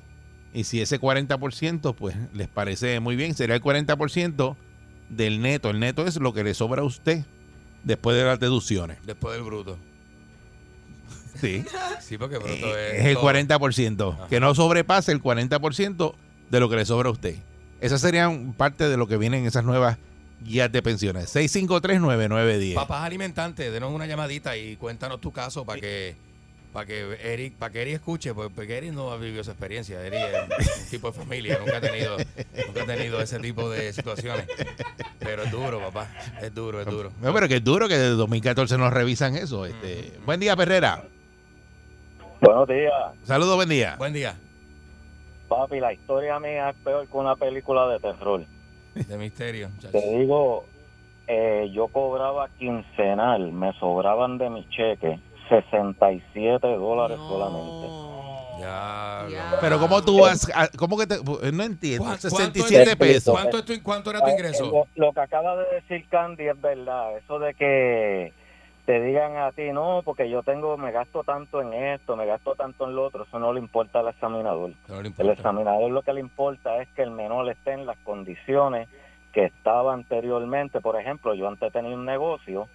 Y 0.53 0.65
si 0.65 0.81
ese 0.81 1.01
40%, 1.01 1.95
pues 1.95 2.17
les 2.35 2.49
parece 2.49 2.99
muy 3.01 3.15
bien, 3.15 3.35
sería 3.35 3.55
el 3.55 3.63
40% 3.63 4.57
del 5.09 5.41
neto. 5.41 5.71
El 5.71 5.79
neto 5.81 6.07
es 6.07 6.17
lo 6.17 6.33
que 6.33 6.43
le 6.43 6.55
sobra 6.55 6.83
a 6.83 6.85
usted 6.85 7.25
después 7.85 8.17
de 8.17 8.25
las 8.25 8.41
deducciones. 8.41 8.99
Después 9.05 9.35
del 9.35 9.45
bruto. 9.45 9.79
Sí. 11.41 11.65
Sí, 12.01 12.19
porque 12.19 12.37
Eh, 12.37 12.93
es. 12.95 13.01
es 13.01 13.07
el 13.07 13.15
todo. 13.15 13.25
40%. 13.31 14.13
Ajá. 14.15 14.29
Que 14.29 14.41
no 14.41 14.55
sobrepase 14.55 15.13
el 15.13 15.23
40% 15.23 16.15
de 16.51 16.61
lo 16.61 16.69
que 16.69 16.77
le 16.77 16.85
sobra 16.85 17.09
a 17.09 17.13
usted. 17.13 17.37
Esa 17.81 17.99
sería 17.99 18.31
parte 18.57 18.89
de 18.89 18.97
lo 18.97 19.07
que 19.07 19.17
vienen 19.17 19.41
en 19.43 19.47
esas 19.47 19.65
nuevas 19.65 19.97
guías 20.43 20.71
de 20.73 20.83
pensiones. 20.83 21.35
6539910. 21.35 22.75
Papás 22.75 23.05
alimentantes, 23.05 23.73
denos 23.73 23.93
una 23.93 24.07
llamadita 24.07 24.57
y 24.57 24.77
cuéntanos 24.77 25.21
tu 25.21 25.33
caso 25.33 25.65
para 25.65 25.81
que 25.81 26.17
para 26.73 26.87
que 26.87 27.19
Eric 27.25 27.55
para 27.55 27.73
que 27.73 27.83
Eric 27.83 27.95
escuche, 27.95 28.33
pues, 28.33 28.49
porque 28.55 28.79
Eric 28.79 28.93
no 28.93 29.11
ha 29.11 29.17
vivido 29.17 29.41
esa 29.41 29.51
experiencia. 29.53 30.01
Eric 30.07 30.21
es 30.59 30.79
un 30.85 30.89
tipo 30.91 31.11
de 31.11 31.19
familia, 31.19 31.59
nunca 31.59 31.79
ha 31.79 31.81
tenido 31.81 32.17
nunca 32.67 32.83
ha 32.83 32.87
tenido 32.87 33.21
ese 33.21 33.39
tipo 33.41 33.69
de 33.71 33.93
situaciones. 33.93 34.45
Pero 35.19 35.43
es 35.45 35.51
duro, 35.51 35.81
papá, 35.81 36.09
es 36.41 36.55
duro, 36.55 36.81
es 36.81 36.87
duro. 36.87 37.13
No, 37.21 37.35
pero 37.35 37.49
que 37.49 37.57
es 37.57 37.65
duro 37.65 37.89
que 37.89 37.99
desde 37.99 38.15
2014 38.15 38.79
nos 38.79 38.93
revisan 38.93 39.37
eso. 39.37 39.67
Este. 39.67 40.13
Buen 40.25 40.39
día, 40.41 40.55
Perrera. 40.57 41.05
Buenos 42.41 42.69
días, 42.69 42.93
Saludos, 43.25 43.57
buen 43.57 43.69
día. 43.69 43.97
Buen 43.99 44.13
día, 44.13 44.35
papi. 45.49 45.79
La 45.81 45.93
historia 45.93 46.39
mía 46.41 46.71
es 46.71 46.77
peor 46.77 47.07
que 47.07 47.17
una 47.17 47.37
película 47.37 47.87
de 47.89 47.99
terror. 48.01 48.45
de 48.95 49.17
misterio. 49.19 49.69
muchachos. 49.69 49.93
Te 49.93 50.19
digo, 50.19 50.65
eh, 51.27 51.69
yo 51.73 51.89
cobraba 51.89 52.49
quincenal, 52.59 53.53
me 53.53 53.73
sobraban 53.79 54.39
de 54.39 54.49
mi 54.51 54.67
cheque 54.71 55.21
67 55.49 56.67
dólares 56.67 57.19
No. 57.19 57.29
solamente. 57.29 58.11
Ya, 58.61 59.27
Pero 59.61 59.79
¿cómo 59.79 60.03
tú 60.03 60.21
vas? 60.21 60.47
¿Cómo 60.77 60.99
que 60.99 61.07
te.? 61.07 61.17
No 61.53 61.63
entiendo. 61.63 62.05
¿Cuán- 62.05 62.19
67 62.19 62.85
cuánto 62.85 62.91
es- 62.91 62.97
pesos. 63.15 63.33
¿Cuánto, 63.35 63.59
es 63.59 63.65
tu, 63.65 63.83
¿Cuánto 63.83 64.11
era 64.11 64.21
tu 64.21 64.27
Eh, 64.27 64.33
ingreso? 64.33 64.67
Lo, 64.67 64.87
lo 65.07 65.13
que 65.15 65.21
acaba 65.21 65.57
de 65.57 65.65
decir 65.77 66.07
Candy 66.11 66.47
es 66.49 66.61
verdad. 66.61 67.17
Eso 67.17 67.39
de 67.39 67.55
que 67.55 68.35
te 68.91 69.01
digan 69.01 69.37
a 69.37 69.53
ti, 69.53 69.71
no, 69.73 70.03
porque 70.05 70.29
yo 70.29 70.43
tengo, 70.43 70.77
me 70.77 70.91
gasto 70.91 71.23
tanto 71.23 71.63
en 71.63 71.73
esto, 71.73 72.17
me 72.17 72.27
gasto 72.27 72.57
tanto 72.57 72.89
en 72.89 72.97
lo 72.97 73.05
otro, 73.05 73.23
eso 73.23 73.39
no 73.39 73.53
le 73.53 73.61
importa 73.61 74.01
al 74.01 74.09
examinador. 74.09 74.73
No 74.89 74.99
El 74.99 75.31
examinador 75.31 75.93
lo 75.93 76.03
que 76.03 76.13
le 76.13 76.19
importa 76.19 76.83
es 76.83 76.89
que 76.89 77.03
el 77.03 77.13
menor 77.13 77.49
esté 77.49 77.71
en 77.71 77.87
las 77.87 77.97
condiciones 77.99 78.89
que 79.33 79.45
estaba 79.45 79.95
anteriormente. 79.95 80.81
Por 80.81 81.01
ejemplo, 81.01 81.35
yo 81.35 81.47
antes 81.47 81.73
tenía 81.73 81.95
un 81.95 82.05
negocio, 82.05 82.67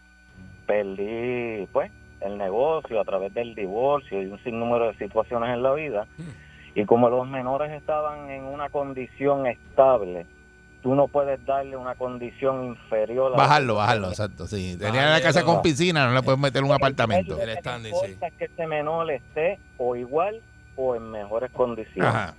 perdí 0.66 1.68
pues 1.74 1.92
el 2.22 2.38
negocio 2.38 3.02
a 3.02 3.04
través 3.04 3.34
del 3.34 3.54
divorcio 3.54 4.22
y 4.22 4.28
un 4.28 4.42
sinnúmero 4.42 4.88
de 4.88 4.98
situaciones 4.98 5.50
en 5.50 5.64
la 5.64 5.74
vida. 5.74 6.08
Y 6.76 6.86
como 6.86 7.10
los 7.10 7.28
menores 7.28 7.74
estaban 7.74 8.30
en 8.30 8.46
una 8.46 8.70
condición 8.70 9.48
estable, 9.48 10.26
tú 10.86 10.94
no 10.94 11.08
puedes 11.08 11.44
darle 11.48 11.76
una 11.76 11.96
condición 11.96 12.64
inferior 12.64 13.34
a... 13.34 13.38
Bajarlo, 13.38 13.74
bajarlo, 13.74 14.10
exacto. 14.10 14.46
Sí. 14.46 14.78
Tenía 14.78 15.02
la 15.02 15.08
Bajarle, 15.08 15.24
casa 15.24 15.40
no. 15.40 15.46
con 15.48 15.62
piscina, 15.64 16.06
no 16.06 16.14
le 16.14 16.22
puedes 16.22 16.40
meter 16.40 16.64
un 16.64 16.72
apartamento. 16.72 17.42
El 17.42 17.48
Lo 17.48 17.56
que 17.56 17.60
standing, 17.60 17.94
sí. 18.06 18.18
es 18.22 18.34
que 18.34 18.46
ese 18.46 18.68
menor 18.68 19.10
esté 19.10 19.58
o 19.80 19.96
igual 19.96 20.44
o 20.76 20.96
en 20.96 21.10
mejores 21.10 21.50
condiciones 21.50 22.14
Ajá. 22.14 22.36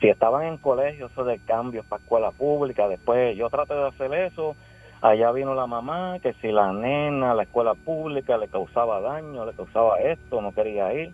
si 0.00 0.08
estaban 0.08 0.46
en 0.46 0.56
colegio, 0.56 1.08
eso 1.08 1.22
de 1.24 1.38
cambios 1.40 1.84
para 1.84 2.02
escuela 2.02 2.30
pública, 2.30 2.88
después 2.88 3.36
yo 3.36 3.50
traté 3.50 3.74
de 3.74 3.88
hacer 3.88 4.14
eso, 4.14 4.56
allá 5.02 5.30
vino 5.32 5.54
la 5.54 5.66
mamá, 5.66 6.18
que 6.22 6.32
si 6.40 6.50
la 6.52 6.72
nena, 6.72 7.34
la 7.34 7.42
escuela 7.42 7.74
pública 7.74 8.38
le 8.38 8.48
causaba 8.48 9.02
daño, 9.02 9.44
le 9.44 9.52
causaba 9.52 9.98
esto, 9.98 10.40
no 10.40 10.52
quería 10.52 10.94
ir, 10.94 11.12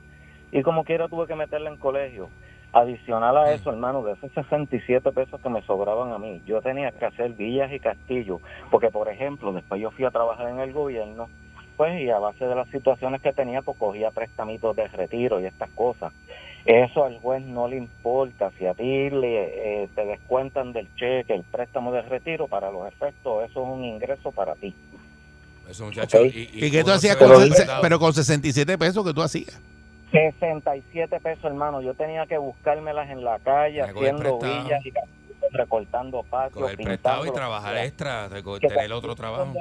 y 0.53 0.63
como 0.63 0.85
quiera 0.85 1.09
tuve 1.09 1.27
que 1.27 1.35
meterla 1.35 1.71
en 1.71 1.77
colegio. 1.77 2.29
Adicional 2.75 3.37
a 3.37 3.53
eso, 3.53 3.71
hermano, 3.71 4.03
de 4.03 4.13
esos 4.13 4.33
67 4.33 5.13
pesos 5.13 5.39
que 5.43 5.49
me 5.51 5.61
sobraban 5.63 6.11
a 6.13 6.19
mí, 6.19 6.41
yo 6.47 6.63
tenía 6.63 6.91
que 6.91 7.05
hacer 7.05 7.33
villas 7.33 7.71
y 7.71 7.79
castillos, 7.79 8.41
porque 8.71 8.89
por 8.89 9.11
ejemplo, 9.11 9.53
después 9.53 9.79
yo 9.79 9.91
fui 9.91 10.07
a 10.07 10.11
trabajar 10.11 10.49
en 10.49 10.59
el 10.59 10.73
gobierno, 10.73 11.29
pues 11.77 12.01
y 12.01 12.09
a 12.09 12.19
base 12.19 12.47
de 12.47 12.55
las 12.55 12.69
situaciones 12.69 13.21
que 13.21 13.35
tenía, 13.35 13.61
pues 13.61 13.77
cogía 13.77 14.11
préstamitos 14.11 14.75
de 14.75 14.89
retiro 14.89 15.39
y 15.39 15.45
estas 15.45 15.69
cosas. 15.71 16.15
Eso 16.65 17.05
al 17.05 17.19
juez 17.19 17.45
no 17.45 17.69
le 17.69 17.77
importa. 17.77 18.51
Si 18.57 18.67
a 18.67 18.73
ti 18.73 19.11
le, 19.11 19.83
eh, 19.83 19.89
te 19.95 20.05
descuentan 20.07 20.73
del 20.73 20.89
cheque 20.95 21.35
el 21.35 21.43
préstamo 21.43 21.93
de 21.93 22.03
retiro, 22.03 22.47
para 22.47 22.71
los 22.71 22.87
efectos, 22.87 23.51
eso 23.51 23.63
es 23.63 23.69
un 23.69 23.85
ingreso 23.85 24.31
para 24.31 24.55
ti. 24.55 24.75
Eso, 25.69 25.85
muchachos. 25.85 26.21
Ok. 26.21 26.33
¿Y 26.35 26.71
qué 26.71 26.85
tú 26.85 26.93
hacías 26.93 27.17
con, 27.17 27.31
pero 27.83 27.99
con 27.99 28.15
67 28.15 28.79
pesos 28.79 29.05
que 29.05 29.13
tú 29.13 29.23
hacías? 29.23 29.61
67 30.13 31.21
pesos, 31.21 31.45
hermano. 31.45 31.81
Yo 31.81 31.95
tenía 31.95 32.27
que 32.27 32.39
buscármelas 32.39 33.11
en 33.11 33.25
la 33.25 33.39
calle, 33.39 33.83
que 33.83 33.91
haciendo 33.91 34.39
villas 34.39 34.85
y 34.85 34.93
recortando 35.53 36.23
patios, 36.23 36.55
Coger 36.63 36.77
pintando. 36.77 36.91
prestado 36.91 37.27
y 37.27 37.31
trabajar 37.33 37.77
extra, 37.79 38.29
Que 38.61 38.69
tener 38.69 38.93
otro 38.93 39.15
trabajo. 39.15 39.53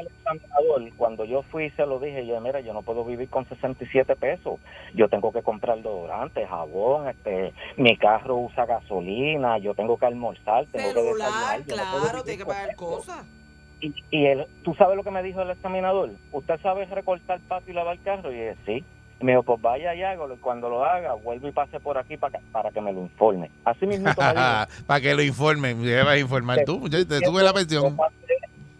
Cuando 0.97 1.25
yo 1.25 1.43
fui 1.43 1.69
se 1.71 1.85
lo 1.85 1.99
dije, 1.99 2.25
yo, 2.25 2.39
mira, 2.39 2.59
yo 2.59 2.73
no 2.73 2.81
puedo 2.81 3.03
vivir 3.03 3.29
con 3.29 3.47
67 3.47 4.15
pesos. 4.15 4.59
Yo 4.93 5.09
tengo 5.09 5.31
que 5.31 5.41
comprar 5.41 5.77
desodorante, 5.77 6.45
jabón, 6.45 7.09
este, 7.09 7.53
mi 7.77 7.97
carro 7.97 8.37
usa 8.37 8.65
gasolina, 8.65 9.57
yo 9.57 9.73
tengo 9.73 9.97
que 9.97 10.05
almorzar, 10.05 10.65
tengo 10.67 10.89
que 10.89 10.93
Celular, 10.93 11.27
desayunar, 11.27 11.65
yo 11.65 11.75
no 11.75 11.91
puedo 11.91 12.03
claro, 12.03 12.23
vivir 12.23 12.23
tiene 12.23 12.37
que 12.37 12.45
pagar 12.45 12.75
cosas. 12.75 13.25
Y, 13.81 13.93
y 14.11 14.25
él, 14.27 14.45
¿tú 14.63 14.75
sabes 14.75 14.95
lo 14.95 15.03
que 15.03 15.11
me 15.11 15.23
dijo 15.23 15.41
el 15.41 15.49
examinador? 15.49 16.11
¿Usted 16.31 16.59
sabe 16.61 16.85
recortar 16.85 17.39
patio 17.47 17.71
y 17.71 17.75
lavar 17.75 17.97
carro? 17.99 18.31
Y 18.31 18.35
dije, 18.35 18.55
sí. 18.65 18.85
Y 19.21 19.25
me 19.25 19.33
dijo, 19.33 19.43
pues 19.43 19.61
vaya 19.61 19.93
y 19.93 20.01
hágalo. 20.03 20.33
Y 20.33 20.37
cuando 20.37 20.67
lo 20.69 20.83
haga, 20.83 21.13
vuelve 21.13 21.49
y 21.49 21.51
pase 21.51 21.79
por 21.79 21.97
aquí 21.97 22.17
para 22.17 22.39
que, 22.39 22.43
para 22.51 22.71
que 22.71 22.81
me 22.81 22.91
lo 22.91 23.01
informe. 23.01 23.51
Así 23.63 23.85
mismo. 23.85 24.09
Para 24.15 24.67
que 25.01 25.13
lo 25.13 25.21
informen. 25.21 25.79
Me 25.79 25.95
vas 25.97 26.07
a 26.07 26.17
informar 26.17 26.59
tú, 26.65 26.79
muchacho, 26.79 27.07
te 27.07 27.19
sube 27.19 27.41
la 27.43 27.49
Yo 27.49 27.53
pensión. 27.53 27.95
pasé, 27.97 28.15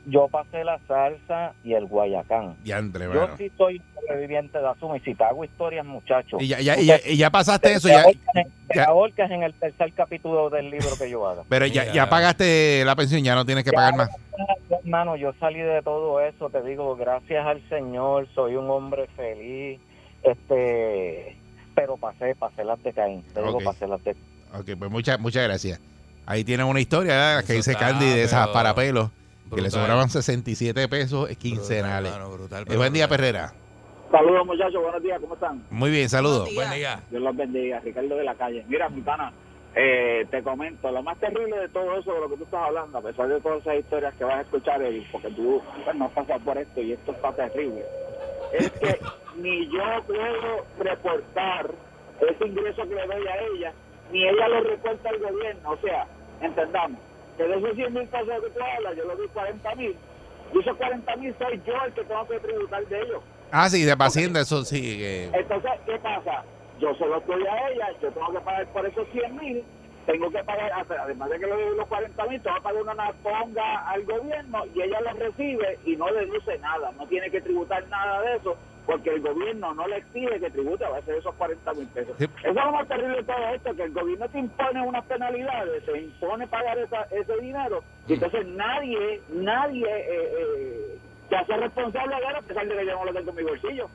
yo 0.08 0.28
pasé 0.30 0.64
la 0.64 0.80
salsa 0.88 1.54
y 1.64 1.74
el 1.74 1.86
guayacán. 1.86 2.56
Diantre, 2.64 3.06
Yo 3.06 3.14
mano. 3.14 3.38
sí 3.38 3.52
soy 3.56 3.80
sobreviviente 3.94 4.58
de 4.58 4.68
Azuma 4.68 4.98
y 4.98 5.00
si 5.02 5.14
te 5.14 5.24
hago 5.24 5.44
historias, 5.46 5.86
muchachos. 5.86 6.42
Y 6.42 6.48
ya, 6.48 6.60
ya, 6.60 6.80
y 6.80 6.86
ya, 6.88 6.96
y 7.06 7.18
ya 7.18 7.30
pasaste 7.30 7.74
eso, 7.74 7.88
te 7.88 7.94
ya, 7.94 8.02
ahorcas 8.02 8.36
en- 8.36 8.52
te 8.68 8.76
ya- 8.78 8.86
ahorcas 8.86 9.30
en 9.32 9.44
el 9.44 9.54
tercer 9.54 9.94
capítulo 9.94 10.50
del 10.50 10.72
libro 10.72 10.90
que 10.98 11.08
yo 11.08 11.28
haga. 11.28 11.44
pero 11.48 11.68
ya, 11.68 11.94
ya 11.94 12.10
pagaste 12.10 12.84
la 12.84 12.96
pensión, 12.96 13.24
ya 13.24 13.36
no 13.36 13.46
tienes 13.46 13.64
que 13.64 13.72
pagar 13.72 13.96
más. 13.96 14.10
Hermano, 14.84 15.16
yo 15.18 15.34
salí 15.40 15.60
de 15.60 15.84
todo 15.84 16.20
eso, 16.20 16.50
te 16.50 16.64
digo, 16.64 16.96
gracias 16.96 17.46
al 17.46 17.62
Señor, 17.70 18.28
soy 18.34 18.56
un 18.56 18.70
hombre 18.72 19.06
feliz, 19.16 19.80
este, 20.24 21.38
pero 21.76 21.98
pasé, 21.98 22.36
pasé 22.36 22.64
las 22.64 22.82
de 22.84 22.94
Caín, 22.94 23.24
te 23.34 23.42
digo, 23.42 23.58
Ok. 23.58 23.64
pasé 23.64 23.88
las 23.88 24.04
de 24.04 24.12
Ok, 24.54 24.72
pues 24.78 24.92
muchas, 24.92 25.20
muchas 25.20 25.44
gracias. 25.44 25.80
Ahí 26.26 26.44
tienen 26.44 26.66
una 26.68 26.80
historia 26.80 27.42
que 27.46 27.54
dice 27.54 27.76
Candy 27.76 28.06
de 28.06 28.24
esas 28.24 28.50
parapelos 28.50 29.10
que 29.54 29.62
le 29.62 29.70
sobraban 29.70 30.10
67 30.10 30.88
pesos 30.88 31.30
quincenales. 31.38 32.12
Brutal, 32.14 32.38
brutal, 32.38 32.66
Eh, 32.70 32.78
buen 32.78 32.94
día. 32.94 33.08
Perrera. 33.08 33.54
Saludos 34.12 34.46
muchachos, 34.46 34.82
buenos 34.82 35.02
días, 35.02 35.20
¿cómo 35.22 35.34
están? 35.36 35.64
Muy 35.70 35.90
bien, 35.90 36.10
saludos. 36.10 36.50
Buen 36.54 36.70
día. 36.72 37.02
Dios 37.10 37.22
los 37.22 37.36
bendiga, 37.36 37.80
Ricardo 37.80 38.16
de 38.18 38.24
la 38.26 38.36
calle. 38.36 38.66
Mira, 38.68 38.90
mi 38.90 39.02
pana, 39.02 39.32
eh, 39.74 40.26
te 40.30 40.44
comento, 40.44 40.92
lo 40.92 41.02
más 41.02 41.18
terrible 41.18 41.58
de 41.58 41.70
todo 41.70 41.98
eso, 41.98 42.14
de 42.14 42.20
lo 42.20 42.30
que 42.30 42.36
tú 42.36 42.44
estás 42.44 42.62
hablando, 42.62 42.98
a 42.98 43.02
pesar 43.02 43.30
de 43.30 43.40
todas 43.40 43.62
esas 43.62 43.78
historias 43.80 44.14
que 44.16 44.26
vas 44.26 44.36
a 44.36 44.42
escuchar, 44.42 44.82
porque 45.14 45.30
tú 45.30 45.62
pues, 45.86 45.96
no 45.96 46.06
has 46.06 46.12
pasado 46.12 46.40
por 46.42 46.58
esto 46.58 46.82
y 46.82 46.92
esto 46.92 47.12
está 47.14 47.32
terrible, 47.34 47.86
es 48.52 48.70
que 48.72 49.00
ni 49.36 49.66
yo 49.72 50.04
puedo 50.08 50.66
reportar 50.80 51.70
ese 52.22 52.48
ingreso 52.48 52.84
que 52.84 52.96
le 52.96 53.08
doy 53.08 53.28
a 53.28 53.42
ella, 53.42 53.74
ni 54.12 54.28
ella 54.28 54.48
lo 54.48 54.62
reporta 54.62 55.10
al 55.10 55.20
gobierno. 55.20 55.70
O 55.72 55.78
sea, 55.78 56.06
entendamos, 56.42 57.00
que 57.38 57.44
de 57.44 57.58
esos 57.58 57.76
100 57.76 57.94
mil 57.94 58.08
pesos 58.08 58.28
que 58.44 58.50
tú 58.52 58.60
hablas, 58.64 58.96
yo 58.96 59.06
le 59.06 59.16
doy 59.16 59.28
40 59.30 59.76
mil, 59.76 59.96
y 60.54 60.60
esos 60.60 60.78
40 60.78 61.16
mil 61.18 61.36
soy 61.40 61.62
yo 61.66 61.74
el 61.86 61.94
que 61.94 62.04
tengo 62.04 62.28
que 62.28 62.40
tributar 62.40 62.86
de 62.88 63.02
ellos. 63.02 63.24
Ah, 63.52 63.70
sí, 63.70 63.84
de 63.84 63.98
paciente, 63.98 64.40
eso 64.42 64.64
sí. 64.64 64.80
que- 64.98 65.26
Entonces, 65.34 65.72
¿qué 65.86 65.98
pasa? 66.00 66.44
Yo 66.80 66.94
se 66.96 67.06
los 67.06 67.26
doy 67.26 67.44
a 67.46 67.70
ella, 67.70 67.88
yo 68.02 68.12
tengo 68.12 68.32
que 68.34 68.40
pagar 68.40 68.68
por 68.68 68.86
esos 68.86 69.08
100 69.10 69.36
mil 69.36 69.64
tengo 70.06 70.30
que 70.32 70.44
pagar, 70.44 70.72
además 71.04 71.30
de 71.30 71.40
que 71.40 71.46
le 71.48 71.52
doy 71.66 71.78
los 71.78 71.88
40 71.88 72.26
mil, 72.28 72.42
tengo 72.42 72.56
que 72.58 72.62
pagar 72.64 72.82
una 72.84 73.12
ponga 73.24 73.78
al 73.88 74.04
gobierno 74.06 74.66
y 74.74 74.82
ella 74.82 75.00
lo 75.02 75.12
recibe 75.14 75.80
y 75.86 75.96
no 75.96 76.06
deduce 76.08 76.58
nada, 76.60 76.92
no 76.94 77.08
tiene 77.08 77.30
que 77.32 77.42
tributar 77.42 77.88
nada 77.90 78.22
de 78.22 78.36
eso 78.38 78.58
porque 78.86 79.12
el 79.12 79.22
gobierno 79.22 79.74
no 79.76 79.88
le 79.88 79.98
exige 79.98 80.40
que 80.40 80.50
tribute 80.50 80.84
a 80.84 80.90
base 80.90 81.12
de 81.12 81.20
esos 81.20 81.36
40 81.36 81.74
mil 81.76 81.88
pesos. 81.90 82.16
Sí. 82.18 82.26
Eso 82.26 82.50
es 82.50 82.56
lo 82.56 82.72
más 82.72 82.88
terrible 82.88 83.18
de 83.18 83.24
todo 83.24 83.48
esto, 83.54 83.76
que 83.76 83.84
el 83.84 83.92
gobierno 83.94 84.28
te 84.30 84.40
impone 84.40 84.82
unas 84.88 85.06
penalidades, 85.06 85.86
te 85.86 86.02
impone 86.02 86.48
pagar 86.48 86.78
esa- 86.80 87.08
ese 87.12 87.38
dinero 87.40 87.84
y 88.08 88.14
entonces 88.16 88.46
nadie, 88.48 89.22
nadie 89.30 89.86
eh, 89.88 90.34
eh, 90.38 90.98
se 91.30 91.36
hace 91.36 91.58
responsable 91.58 92.16
de 92.16 92.22
él 92.22 92.36
a 92.36 92.42
pesar 92.42 92.68
de 92.68 92.76
que 92.76 92.86
yo 92.86 92.96
no 92.96 93.06
lo 93.06 93.14
tengo 93.14 93.30
en 93.30 93.36
mi 93.36 93.44
bolsillo. 93.44 93.90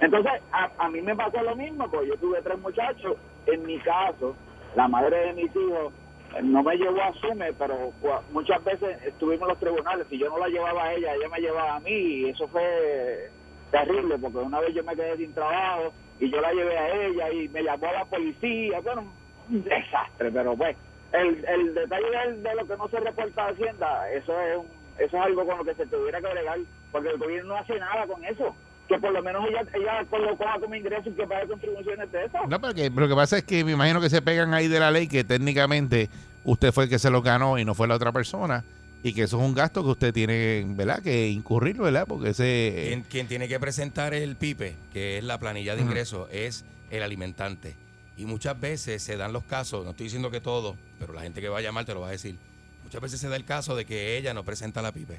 Entonces, 0.00 0.32
a, 0.52 0.70
a 0.78 0.88
mí 0.88 1.02
me 1.02 1.14
pasó 1.14 1.42
lo 1.42 1.54
mismo, 1.56 1.90
pues 1.90 2.08
yo 2.08 2.16
tuve 2.16 2.40
tres 2.42 2.58
muchachos. 2.58 3.16
En 3.46 3.62
mi 3.64 3.78
caso, 3.80 4.34
la 4.76 4.88
madre 4.88 5.16
de 5.26 5.32
mis 5.34 5.54
hijos 5.56 5.92
eh, 6.36 6.40
no 6.42 6.62
me 6.62 6.76
llevó 6.76 7.02
a 7.02 7.12
Sume, 7.14 7.52
pero 7.54 7.92
muchas 8.30 8.62
veces 8.64 8.98
estuvimos 9.04 9.42
en 9.42 9.48
los 9.48 9.58
tribunales. 9.58 10.06
Si 10.08 10.18
yo 10.18 10.28
no 10.28 10.38
la 10.38 10.48
llevaba 10.48 10.84
a 10.84 10.94
ella, 10.94 11.14
ella 11.14 11.28
me 11.28 11.40
llevaba 11.40 11.76
a 11.76 11.80
mí 11.80 11.90
y 11.90 12.28
eso 12.30 12.46
fue 12.48 13.30
terrible, 13.70 14.18
porque 14.18 14.38
una 14.38 14.60
vez 14.60 14.74
yo 14.74 14.82
me 14.84 14.94
quedé 14.96 15.16
sin 15.16 15.34
trabajo 15.34 15.92
y 16.18 16.30
yo 16.30 16.40
la 16.40 16.52
llevé 16.52 16.76
a 16.78 16.94
ella 17.06 17.30
y 17.32 17.48
me 17.48 17.62
llamó 17.62 17.88
a 17.88 17.92
la 17.92 18.04
policía. 18.04 18.80
Bueno, 18.80 19.12
un 19.48 19.62
desastre, 19.64 20.30
pero 20.30 20.56
pues, 20.56 20.76
el, 21.12 21.44
el 21.48 21.74
detalle 21.74 22.10
de, 22.10 22.36
de 22.48 22.54
lo 22.54 22.66
que 22.66 22.76
no 22.76 22.88
se 22.88 23.00
reporta 23.00 23.46
a 23.46 23.48
Hacienda, 23.50 24.10
eso 24.10 24.40
es, 24.40 24.56
un- 24.56 24.70
eso 24.98 25.16
es 25.16 25.22
algo 25.22 25.46
con 25.46 25.58
lo 25.58 25.64
que 25.64 25.74
se 25.74 25.86
tuviera 25.86 26.20
que 26.20 26.26
agregar, 26.28 26.58
porque 26.92 27.08
el 27.08 27.18
gobierno 27.18 27.54
no 27.54 27.60
hace 27.60 27.78
nada 27.78 28.06
con 28.06 28.24
eso. 28.24 28.54
Que 28.90 28.98
por 28.98 29.12
lo 29.12 29.22
menos 29.22 29.46
ella, 29.48 29.60
ella 29.72 30.02
lo 30.10 30.36
coja 30.36 30.58
como 30.58 30.74
ingreso 30.74 31.10
y 31.10 31.12
que 31.12 31.24
pague 31.24 31.46
contribuciones 31.46 32.10
de 32.10 32.24
eso. 32.24 32.38
No, 32.48 32.60
porque 32.60 32.90
lo 32.90 33.08
que 33.08 33.14
pasa 33.14 33.38
es 33.38 33.44
que 33.44 33.64
me 33.64 33.72
imagino 33.72 34.00
que 34.00 34.10
se 34.10 34.20
pegan 34.20 34.52
ahí 34.52 34.66
de 34.66 34.80
la 34.80 34.90
ley 34.90 35.06
que 35.06 35.22
técnicamente 35.22 36.10
usted 36.42 36.72
fue 36.72 36.84
el 36.84 36.90
que 36.90 36.98
se 36.98 37.08
lo 37.08 37.22
ganó 37.22 37.56
y 37.56 37.64
no 37.64 37.76
fue 37.76 37.86
la 37.86 37.94
otra 37.94 38.10
persona 38.10 38.64
y 39.04 39.12
que 39.12 39.22
eso 39.22 39.38
es 39.38 39.46
un 39.46 39.54
gasto 39.54 39.84
que 39.84 39.90
usted 39.90 40.12
tiene, 40.12 40.64
¿verdad? 40.66 41.02
Que 41.02 41.28
incurrir, 41.28 41.78
¿verdad? 41.78 42.04
Porque 42.08 42.30
ese 42.30 42.86
Quien, 42.88 43.02
quien 43.02 43.28
tiene 43.28 43.46
que 43.46 43.60
presentar 43.60 44.12
el 44.12 44.34
PIPE, 44.34 44.74
que 44.92 45.18
es 45.18 45.24
la 45.24 45.38
planilla 45.38 45.76
de 45.76 45.82
ingresos, 45.82 46.28
es 46.32 46.64
el 46.90 47.04
alimentante. 47.04 47.76
Y 48.16 48.26
muchas 48.26 48.58
veces 48.60 49.02
se 49.02 49.16
dan 49.16 49.32
los 49.32 49.44
casos, 49.44 49.84
no 49.84 49.92
estoy 49.92 50.04
diciendo 50.04 50.30
que 50.30 50.40
todo, 50.40 50.76
pero 50.98 51.12
la 51.12 51.22
gente 51.22 51.40
que 51.40 51.48
va 51.48 51.58
a 51.58 51.62
llamar 51.62 51.84
te 51.84 51.94
lo 51.94 52.00
va 52.00 52.08
a 52.08 52.10
decir. 52.10 52.36
Muchas 52.82 53.00
veces 53.00 53.20
se 53.20 53.28
da 53.28 53.36
el 53.36 53.44
caso 53.44 53.76
de 53.76 53.84
que 53.84 54.18
ella 54.18 54.34
no 54.34 54.44
presenta 54.44 54.82
la 54.82 54.92
PIPE. 54.92 55.18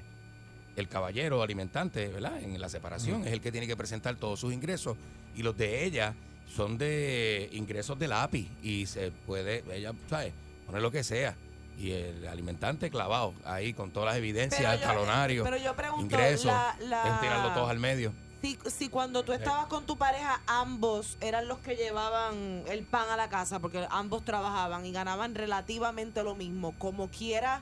El 0.75 0.87
caballero 0.87 1.41
alimentante, 1.43 2.07
¿verdad? 2.07 2.41
En 2.41 2.59
la 2.59 2.69
separación 2.69 3.25
es 3.27 3.33
el 3.33 3.41
que 3.41 3.51
tiene 3.51 3.67
que 3.67 3.75
presentar 3.75 4.15
todos 4.15 4.39
sus 4.39 4.53
ingresos 4.53 4.97
y 5.35 5.43
los 5.43 5.57
de 5.57 5.83
ella 5.85 6.13
son 6.55 6.77
de 6.77 7.49
ingresos 7.53 7.97
de 7.99 8.07
la 8.07 8.23
API 8.23 8.49
y 8.63 8.85
se 8.85 9.11
puede, 9.11 9.63
ella, 9.73 9.93
¿sabes? 10.09 10.33
Poner 10.65 10.81
lo 10.81 10.91
que 10.91 11.03
sea. 11.03 11.35
Y 11.77 11.91
el 11.91 12.27
alimentante 12.27 12.89
clavado 12.89 13.33
ahí 13.45 13.73
con 13.73 13.91
todas 13.91 14.07
las 14.09 14.17
evidencias, 14.17 14.61
Pero 14.61 14.73
el 14.73 14.79
yo- 14.79 14.85
talonario, 14.87 15.43
pero 15.43 15.57
yo 15.57 15.75
pregunto, 15.75 16.03
ingresos, 16.05 16.45
la- 16.45 16.75
la- 16.81 17.19
tirarlo 17.21 17.53
todos 17.53 17.69
al 17.69 17.79
medio. 17.79 18.13
Si, 18.41 18.57
si 18.69 18.89
cuando 18.89 19.23
tú 19.23 19.33
estabas 19.33 19.67
con 19.67 19.85
tu 19.85 19.97
pareja, 19.97 20.41
ambos 20.47 21.17
eran 21.21 21.47
los 21.47 21.59
que 21.59 21.75
llevaban 21.75 22.63
el 22.67 22.83
pan 22.83 23.09
a 23.09 23.15
la 23.17 23.29
casa, 23.29 23.59
porque 23.59 23.85
ambos 23.91 24.25
trabajaban 24.25 24.85
y 24.85 24.91
ganaban 24.91 25.35
relativamente 25.35 26.23
lo 26.23 26.35
mismo, 26.35 26.73
como 26.79 27.07
quiera, 27.09 27.61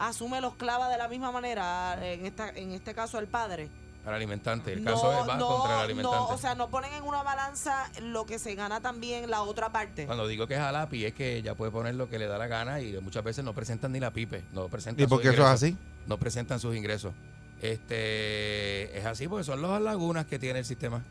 asume 0.00 0.40
los 0.40 0.54
clava 0.54 0.88
de 0.88 0.98
la 0.98 1.08
misma 1.08 1.30
manera, 1.30 1.98
en, 2.02 2.26
esta, 2.26 2.48
en 2.50 2.72
este 2.72 2.94
caso 2.94 3.18
el 3.18 3.28
padre. 3.28 3.68
Al 4.06 4.14
alimentante. 4.14 4.72
El 4.72 4.82
no, 4.82 4.92
caso 4.92 5.12
es 5.12 5.28
va 5.28 5.36
no, 5.36 5.46
contra 5.46 5.76
el 5.76 5.84
alimentante. 5.84 6.16
no, 6.16 6.28
o 6.28 6.38
sea, 6.38 6.54
no 6.54 6.70
ponen 6.70 6.92
en 6.94 7.04
una 7.04 7.22
balanza 7.22 7.90
lo 8.00 8.24
que 8.24 8.38
se 8.38 8.54
gana 8.54 8.80
también 8.80 9.28
la 9.28 9.42
otra 9.42 9.70
parte. 9.70 10.06
Cuando 10.06 10.26
digo 10.26 10.46
que 10.46 10.54
es 10.54 10.60
a 10.60 10.72
lápiz 10.72 11.04
es 11.04 11.12
que 11.12 11.36
ella 11.36 11.54
puede 11.54 11.70
poner 11.70 11.94
lo 11.94 12.08
que 12.08 12.18
le 12.18 12.26
da 12.26 12.38
la 12.38 12.46
gana 12.46 12.80
y 12.80 12.98
muchas 13.02 13.22
veces 13.22 13.44
no 13.44 13.52
presentan 13.52 13.92
ni 13.92 14.00
la 14.00 14.10
pipe, 14.10 14.42
no 14.52 14.68
presentan 14.68 15.04
¿Y 15.04 15.06
por 15.06 15.20
qué 15.20 15.28
eso 15.28 15.42
es 15.42 15.48
así? 15.48 15.76
No 16.06 16.16
presentan 16.16 16.58
sus 16.60 16.74
ingresos. 16.74 17.12
Este 17.60 18.96
es 18.98 19.04
así 19.04 19.28
porque 19.28 19.44
son 19.44 19.60
las 19.60 19.82
lagunas 19.82 20.24
que 20.24 20.38
tiene 20.38 20.60
el 20.60 20.64
sistema. 20.64 21.04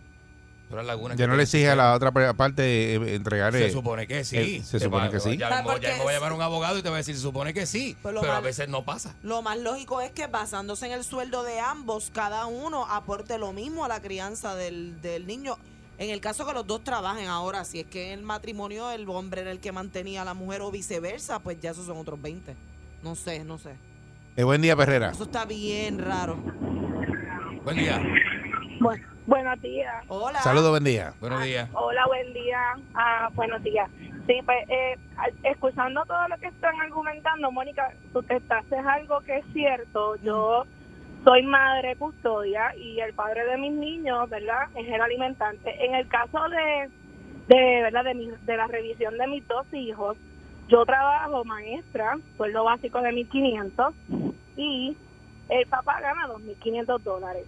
Lagunas 0.70 1.18
Ya 1.18 1.28
no 1.28 1.36
le 1.36 1.44
exige 1.44 1.70
a 1.70 1.76
la 1.76 1.94
otra 1.94 2.12
parte 2.12 2.94
eh, 2.96 3.16
entregar 3.16 3.54
Se 3.54 3.68
eh, 3.68 3.72
supone 3.72 4.06
que 4.08 4.24
sí. 4.24 4.38
eh, 4.38 4.64
se 4.64 4.80
supone 4.80 5.06
va- 5.08 5.12
que 5.12 5.20
sí. 5.20 5.36
Ya, 5.38 5.50
mismo 5.50 6.04
va 6.06 6.12
a 6.12 6.14
llamar 6.14 6.34
un 6.34 6.42
abogado 6.42 6.78
y 6.78 6.84
te 6.84 6.90
va 6.90 6.96
a 6.96 6.98
decir, 7.00 7.16
se 7.16 7.22
supone 7.22 7.54
que 7.54 7.66
sí, 7.66 7.98
Pues 8.02 8.16
pero 8.20 8.32
a 8.32 8.40
veces 8.40 8.70
no 8.70 8.86
pasa. 8.86 9.16
Lo 9.24 9.42
más 9.42 9.58
lógico 9.58 10.02
es 10.02 10.12
que 10.12 10.28
basándose 10.28 10.86
en 10.86 10.92
el 10.92 11.04
sueldo 11.04 11.44
de 11.44 11.60
ambos, 11.60 12.12
cada 12.14 12.46
uno 12.46 12.86
aporte 12.86 13.38
lo 13.40 13.52
mismo 13.54 13.84
a 13.84 13.88
la 13.88 14.02
crianza 14.02 14.56
del, 14.56 15.02
del 15.02 15.26
niño. 15.28 15.58
En 15.98 16.10
el 16.12 16.22
caso 16.22 16.46
que 16.48 16.54
los 16.54 16.66
dos 16.66 16.84
trabajen 16.84 17.28
ahora, 17.28 17.66
si 17.66 17.82
es 17.82 17.86
que 17.88 18.14
en 18.14 18.20
el 18.20 18.26
matrimonio 18.26 18.90
el 18.92 19.10
hombre 19.10 19.42
era 19.42 19.52
el 19.52 19.60
que 19.60 19.72
mantenía 19.74 20.22
a 20.22 20.26
la 20.26 20.34
mujer 20.34 20.62
o 20.62 20.72
viceversa, 20.72 21.40
pues 21.40 21.60
ya 21.60 21.72
esos 21.72 21.86
son 21.88 21.98
otros 21.98 22.22
20. 22.22 22.56
No 23.04 23.16
sé, 23.16 23.44
no 23.44 23.58
sé. 23.58 23.72
Eh, 24.38 24.44
buen 24.44 24.62
día, 24.62 24.76
Perrera. 24.78 25.10
Eso 25.12 25.24
está 25.24 25.44
bien 25.44 26.00
raro. 26.00 26.38
Buen 27.66 27.76
día. 27.78 28.02
Bueno, 28.80 29.06
buenos 29.30 29.62
días. 29.62 30.04
Hola. 30.08 30.40
Saludos, 30.40 30.72
buen 30.72 30.84
día. 30.84 31.14
Buenos 31.22 31.44
días. 31.44 31.70
Hola, 31.74 32.06
buen 32.08 32.34
día. 32.34 32.60
Ah, 32.96 33.30
buenos 33.34 33.62
días. 33.64 33.90
Sí, 34.28 34.40
pues, 34.46 34.58
eh, 34.70 34.98
escuchando 35.44 36.04
todo 36.06 36.28
lo 36.28 36.38
que 36.38 36.48
están 36.48 36.80
argumentando, 36.82 37.52
Mónica, 37.52 37.94
tú 38.12 38.22
te 38.24 38.36
haces 38.36 38.86
algo 38.86 39.22
que 39.22 39.38
es 39.38 39.46
cierto. 39.54 40.16
Yo 40.18 40.66
soy 41.24 41.44
madre 41.44 41.96
custodia 41.96 42.76
y 42.76 43.00
el 43.00 43.14
padre 43.14 43.46
de 43.46 43.58
mis 43.58 43.74
niños, 43.74 44.30
¿verdad? 44.30 44.68
Es 44.76 44.88
el 44.88 45.02
alimentante. 45.02 45.86
En 45.86 45.96
el 45.96 46.08
caso 46.08 46.40
de, 46.50 46.90
de 47.56 47.82
¿verdad? 47.84 48.04
De, 48.06 48.14
mi- 48.16 48.30
de 48.42 48.58
la 48.58 48.68
revisión 48.68 49.18
de 49.18 49.28
mis 49.28 49.48
dos 49.48 49.66
hijos, 49.74 50.18
yo 50.68 50.86
trabajo 50.86 51.44
maestra, 51.46 52.18
sueldo 52.38 52.64
básico 52.64 53.02
de 53.02 53.12
1.500 53.12 53.94
y 54.56 54.96
el 55.50 55.66
papá 55.68 56.00
gana 56.02 56.28
2.500 56.28 57.00
dólares 57.02 57.46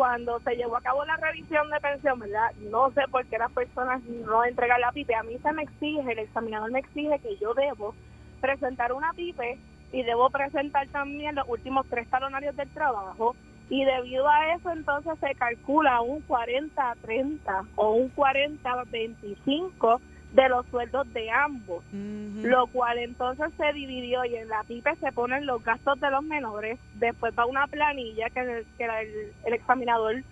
cuando 0.00 0.40
se 0.40 0.56
llevó 0.56 0.78
a 0.78 0.80
cabo 0.80 1.04
la 1.04 1.18
revisión 1.18 1.68
de 1.68 1.78
pensión, 1.78 2.18
¿verdad? 2.18 2.52
No 2.70 2.90
sé 2.92 3.02
por 3.10 3.26
qué 3.26 3.36
las 3.36 3.52
personas 3.52 4.02
no 4.04 4.42
entregan 4.46 4.80
la 4.80 4.92
PIPE. 4.92 5.14
A 5.14 5.22
mí 5.24 5.36
se 5.42 5.52
me 5.52 5.64
exige, 5.64 6.12
el 6.12 6.20
examinador 6.20 6.70
me 6.70 6.78
exige 6.78 7.18
que 7.18 7.36
yo 7.36 7.52
debo 7.52 7.94
presentar 8.40 8.94
una 8.94 9.12
PIPE 9.12 9.58
y 9.92 10.02
debo 10.02 10.30
presentar 10.30 10.88
también 10.88 11.34
los 11.34 11.46
últimos 11.46 11.86
tres 11.90 12.08
talonarios 12.08 12.56
del 12.56 12.70
trabajo. 12.70 13.36
Y 13.68 13.84
debido 13.84 14.26
a 14.26 14.54
eso, 14.54 14.70
entonces 14.70 15.18
se 15.20 15.34
calcula 15.34 16.00
un 16.00 16.26
40-30 16.26 17.68
o 17.76 17.90
un 17.90 18.10
40-25 18.14 20.00
de 20.32 20.48
los 20.48 20.66
sueldos 20.66 21.12
de 21.12 21.30
ambos 21.30 21.84
lo 21.92 22.66
cual 22.68 22.98
entonces 22.98 23.52
se 23.56 23.72
dividió 23.72 24.24
y 24.24 24.36
en 24.36 24.48
la 24.48 24.62
PIPE 24.64 24.96
se 24.96 25.12
ponen 25.12 25.46
los 25.46 25.62
gastos 25.64 26.00
de 26.00 26.10
los 26.10 26.22
menores, 26.22 26.78
después 26.94 27.34
va 27.38 27.46
una 27.46 27.66
planilla 27.66 28.30
que, 28.30 28.40
el, 28.40 28.66
que 28.78 28.84
el, 28.84 29.32
el 29.44 29.52
examinador 29.52 30.22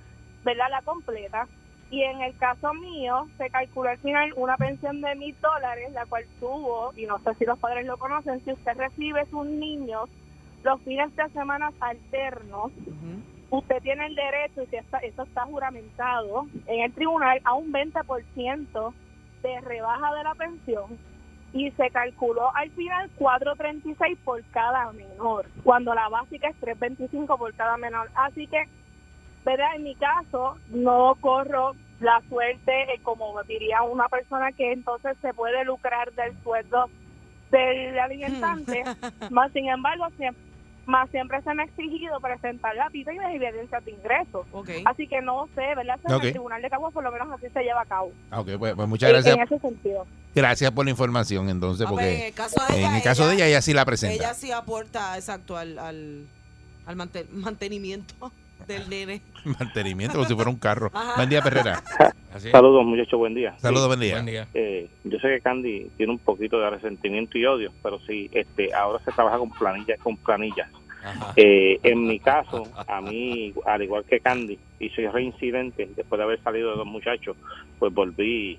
¿verdad? 0.45 0.67
la 0.71 0.83
completa 0.83 1.47
y 1.91 2.03
en 2.03 2.21
el 2.21 2.37
caso 2.37 2.75
mío 2.75 3.29
se 3.39 3.49
calculó 3.51 3.89
al 3.89 3.99
final 3.99 4.33
una 4.37 4.57
pensión 4.57 5.01
de 5.01 5.15
mil 5.15 5.35
dólares, 5.41 5.91
la 5.93 6.05
cual 6.07 6.25
tuvo, 6.39 6.93
y 6.97 7.07
no 7.07 7.19
sé 7.21 7.35
si 7.35 7.45
los 7.47 7.59
padres 7.59 7.87
lo 7.87 7.97
conocen, 7.97 8.45
si 8.45 8.53
usted 8.53 8.77
recibe 8.77 9.25
sus 9.27 9.47
niños 9.47 10.09
los 10.65 10.81
fines 10.83 11.15
de 11.17 11.29
semana 11.31 11.73
alternos, 11.81 12.73
usted 13.51 13.81
tiene 13.83 14.07
el 14.07 14.15
derecho, 14.15 14.63
y 14.63 14.67
si 14.67 14.77
está, 14.77 14.99
eso 14.99 15.23
está 15.23 15.43
juramentado 15.47 16.47
en 16.67 16.83
el 16.83 16.93
tribunal, 16.93 17.41
a 17.45 17.55
un 17.55 17.73
20% 17.73 18.93
de 19.43 19.61
rebaja 19.61 20.15
de 20.15 20.25
la 20.25 20.35
pensión 20.35 20.99
y 21.53 21.71
se 21.73 21.91
calculó 21.91 22.55
al 22.55 22.71
final 22.73 23.11
4.36 23.19 24.19
por 24.25 24.45
cada 24.51 24.93
menor, 24.93 25.47
cuando 25.65 25.95
la 25.95 26.09
básica 26.09 26.49
es 26.49 26.61
3.25 26.61 27.39
por 27.39 27.55
cada 27.55 27.77
menor. 27.77 28.11
Así 28.15 28.47
que, 28.47 28.65
¿verdad? 29.45 29.77
En 29.77 29.85
mi 29.85 29.95
caso, 29.95 30.59
no 30.69 31.17
corro 31.21 31.75
la 32.01 32.21
suerte, 32.29 32.95
eh, 32.95 33.01
como 33.03 33.43
diría 33.45 33.83
una 33.83 34.09
persona 34.09 34.53
que 34.53 34.73
entonces 34.73 35.17
se 35.21 35.33
puede 35.35 35.65
lucrar 35.65 36.13
del 36.13 36.37
sueldo 36.43 36.91
del 37.51 37.99
alimentante, 37.99 38.85
más 39.31 39.51
sin 39.53 39.69
embargo, 39.69 40.07
siempre, 40.17 40.43
más 40.89 41.09
siempre 41.11 41.41
se 41.43 41.55
me 41.55 41.63
ha 41.63 41.67
exigido 41.67 42.19
presentar 42.21 42.75
la 42.75 42.89
pita 42.91 43.13
y 43.13 43.17
las 43.17 43.33
evidencias 43.33 43.85
de 43.85 43.91
ingresos. 43.93 44.47
Ok. 44.53 44.71
Así 44.87 45.07
que 45.07 45.21
no 45.21 45.47
sé, 45.55 45.75
¿verdad? 45.77 46.01
En 46.09 46.15
Ok. 46.15 46.25
el 46.25 46.31
Tribunal 46.33 46.63
de 46.63 46.71
Cabo 46.71 46.91
por 46.91 47.05
lo 47.05 47.13
menos 47.13 47.29
así 47.31 47.47
se 47.53 47.63
lleva 47.63 47.83
a 47.83 47.87
cabo. 47.87 48.11
Ah, 48.31 48.41
Ok, 48.41 48.49
pues, 48.59 48.75
pues 48.75 48.89
muchas 48.89 49.09
En- 49.11 49.15
gracias. 49.15 49.37
En 49.37 49.43
ese 49.43 49.59
sentido. 49.59 50.07
Gracias 50.35 50.71
por 50.73 50.85
la 50.87 50.91
información, 50.91 51.49
entonces, 51.51 51.87
Ah, 51.87 51.91
pues, 51.91 52.07
en 52.07 52.13
porque 52.15 52.29
el 52.29 52.35
caso 52.35 52.67
de 52.67 52.79
ella, 52.79 52.89
en 52.89 52.95
el 52.95 53.03
caso 53.03 53.27
de 53.29 53.35
ella, 53.35 53.47
ella 53.47 53.63
sí 53.63 53.75
la 53.75 53.85
presenta. 53.85 54.15
ella 54.15 54.35
sí 54.35 54.51
aporta, 54.51 55.17
exacto, 55.17 55.57
al, 55.57 55.79
al, 55.79 56.27
al 56.87 56.97
manten- 56.97 57.29
mantenimiento 57.31 58.15
del 58.67 58.89
nene. 58.89 59.21
Mantenimiento, 59.59 60.17
como 60.17 60.27
si 60.29 60.35
fuera 60.35 60.51
un 60.51 60.57
carro. 60.59 60.91
Ajá. 60.95 61.17
Buen 61.17 61.29
día, 61.29 61.43
Perrera. 61.43 61.83
Es. 62.35 62.43
Saludos, 62.51 62.85
muchachos, 62.85 63.19
buen 63.19 63.35
día. 63.35 63.59
Saludos, 63.59 63.89
buen 63.89 64.01
día. 64.01 64.15
Buen 64.15 64.27
día. 64.27 64.47
Eh, 64.55 64.89
yo 65.05 65.19
sé 65.19 65.29
que 65.29 65.41
Candy 65.41 65.91
tiene 65.97 66.13
un 66.13 66.19
poquito 66.19 66.59
de 66.61 66.71
resentimiento 66.71 67.39
y 67.39 67.47
odio, 67.47 67.73
pero 67.83 67.99
sí, 68.01 68.29
este, 68.33 68.73
ahora 68.75 69.03
se 69.05 69.13
trabaja 69.13 69.39
con 69.39 69.51
planillas, 69.51 69.99
con 70.01 70.17
planillas. 70.17 70.69
Eh, 71.37 71.79
en 71.83 72.07
mi 72.07 72.19
caso, 72.19 72.65
a 72.87 73.01
mí, 73.01 73.55
al 73.65 73.83
igual 73.83 74.05
que 74.05 74.21
Candy, 74.21 74.59
hice 74.79 75.11
reincidente 75.11 75.89
después 75.97 76.19
de 76.19 76.25
haber 76.25 76.43
salido 76.43 76.71
de 76.71 76.77
los 76.77 76.87
muchachos, 76.87 77.37
pues 77.79 77.95
volví 77.95 78.59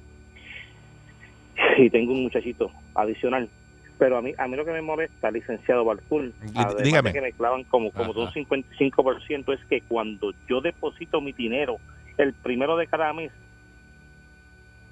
y 1.78 1.90
tengo 1.90 2.14
un 2.14 2.24
muchachito 2.24 2.72
adicional. 2.96 3.50
Pero 3.98 4.18
a 4.18 4.22
mí, 4.22 4.34
a 4.38 4.48
mí 4.48 4.56
lo 4.56 4.64
que 4.64 4.72
me 4.72 4.82
molesta, 4.82 5.30
licenciado 5.30 5.84
Balcour, 5.84 6.32
además 6.56 6.78
de 6.78 6.84
dígame. 6.84 7.12
que 7.12 7.22
me 7.22 7.34
clavan 7.34 7.66
como, 7.66 7.92
como 7.92 8.14
de 8.14 8.22
un 8.22 8.32
55%, 8.32 9.54
es 9.54 9.66
que 9.66 9.82
cuando 9.82 10.34
yo 10.48 10.62
deposito 10.62 11.20
mi 11.20 11.34
dinero 11.34 11.78
el 12.18 12.34
primero 12.34 12.78
de 12.78 12.88
cada 12.88 13.12
mes, 13.14 13.32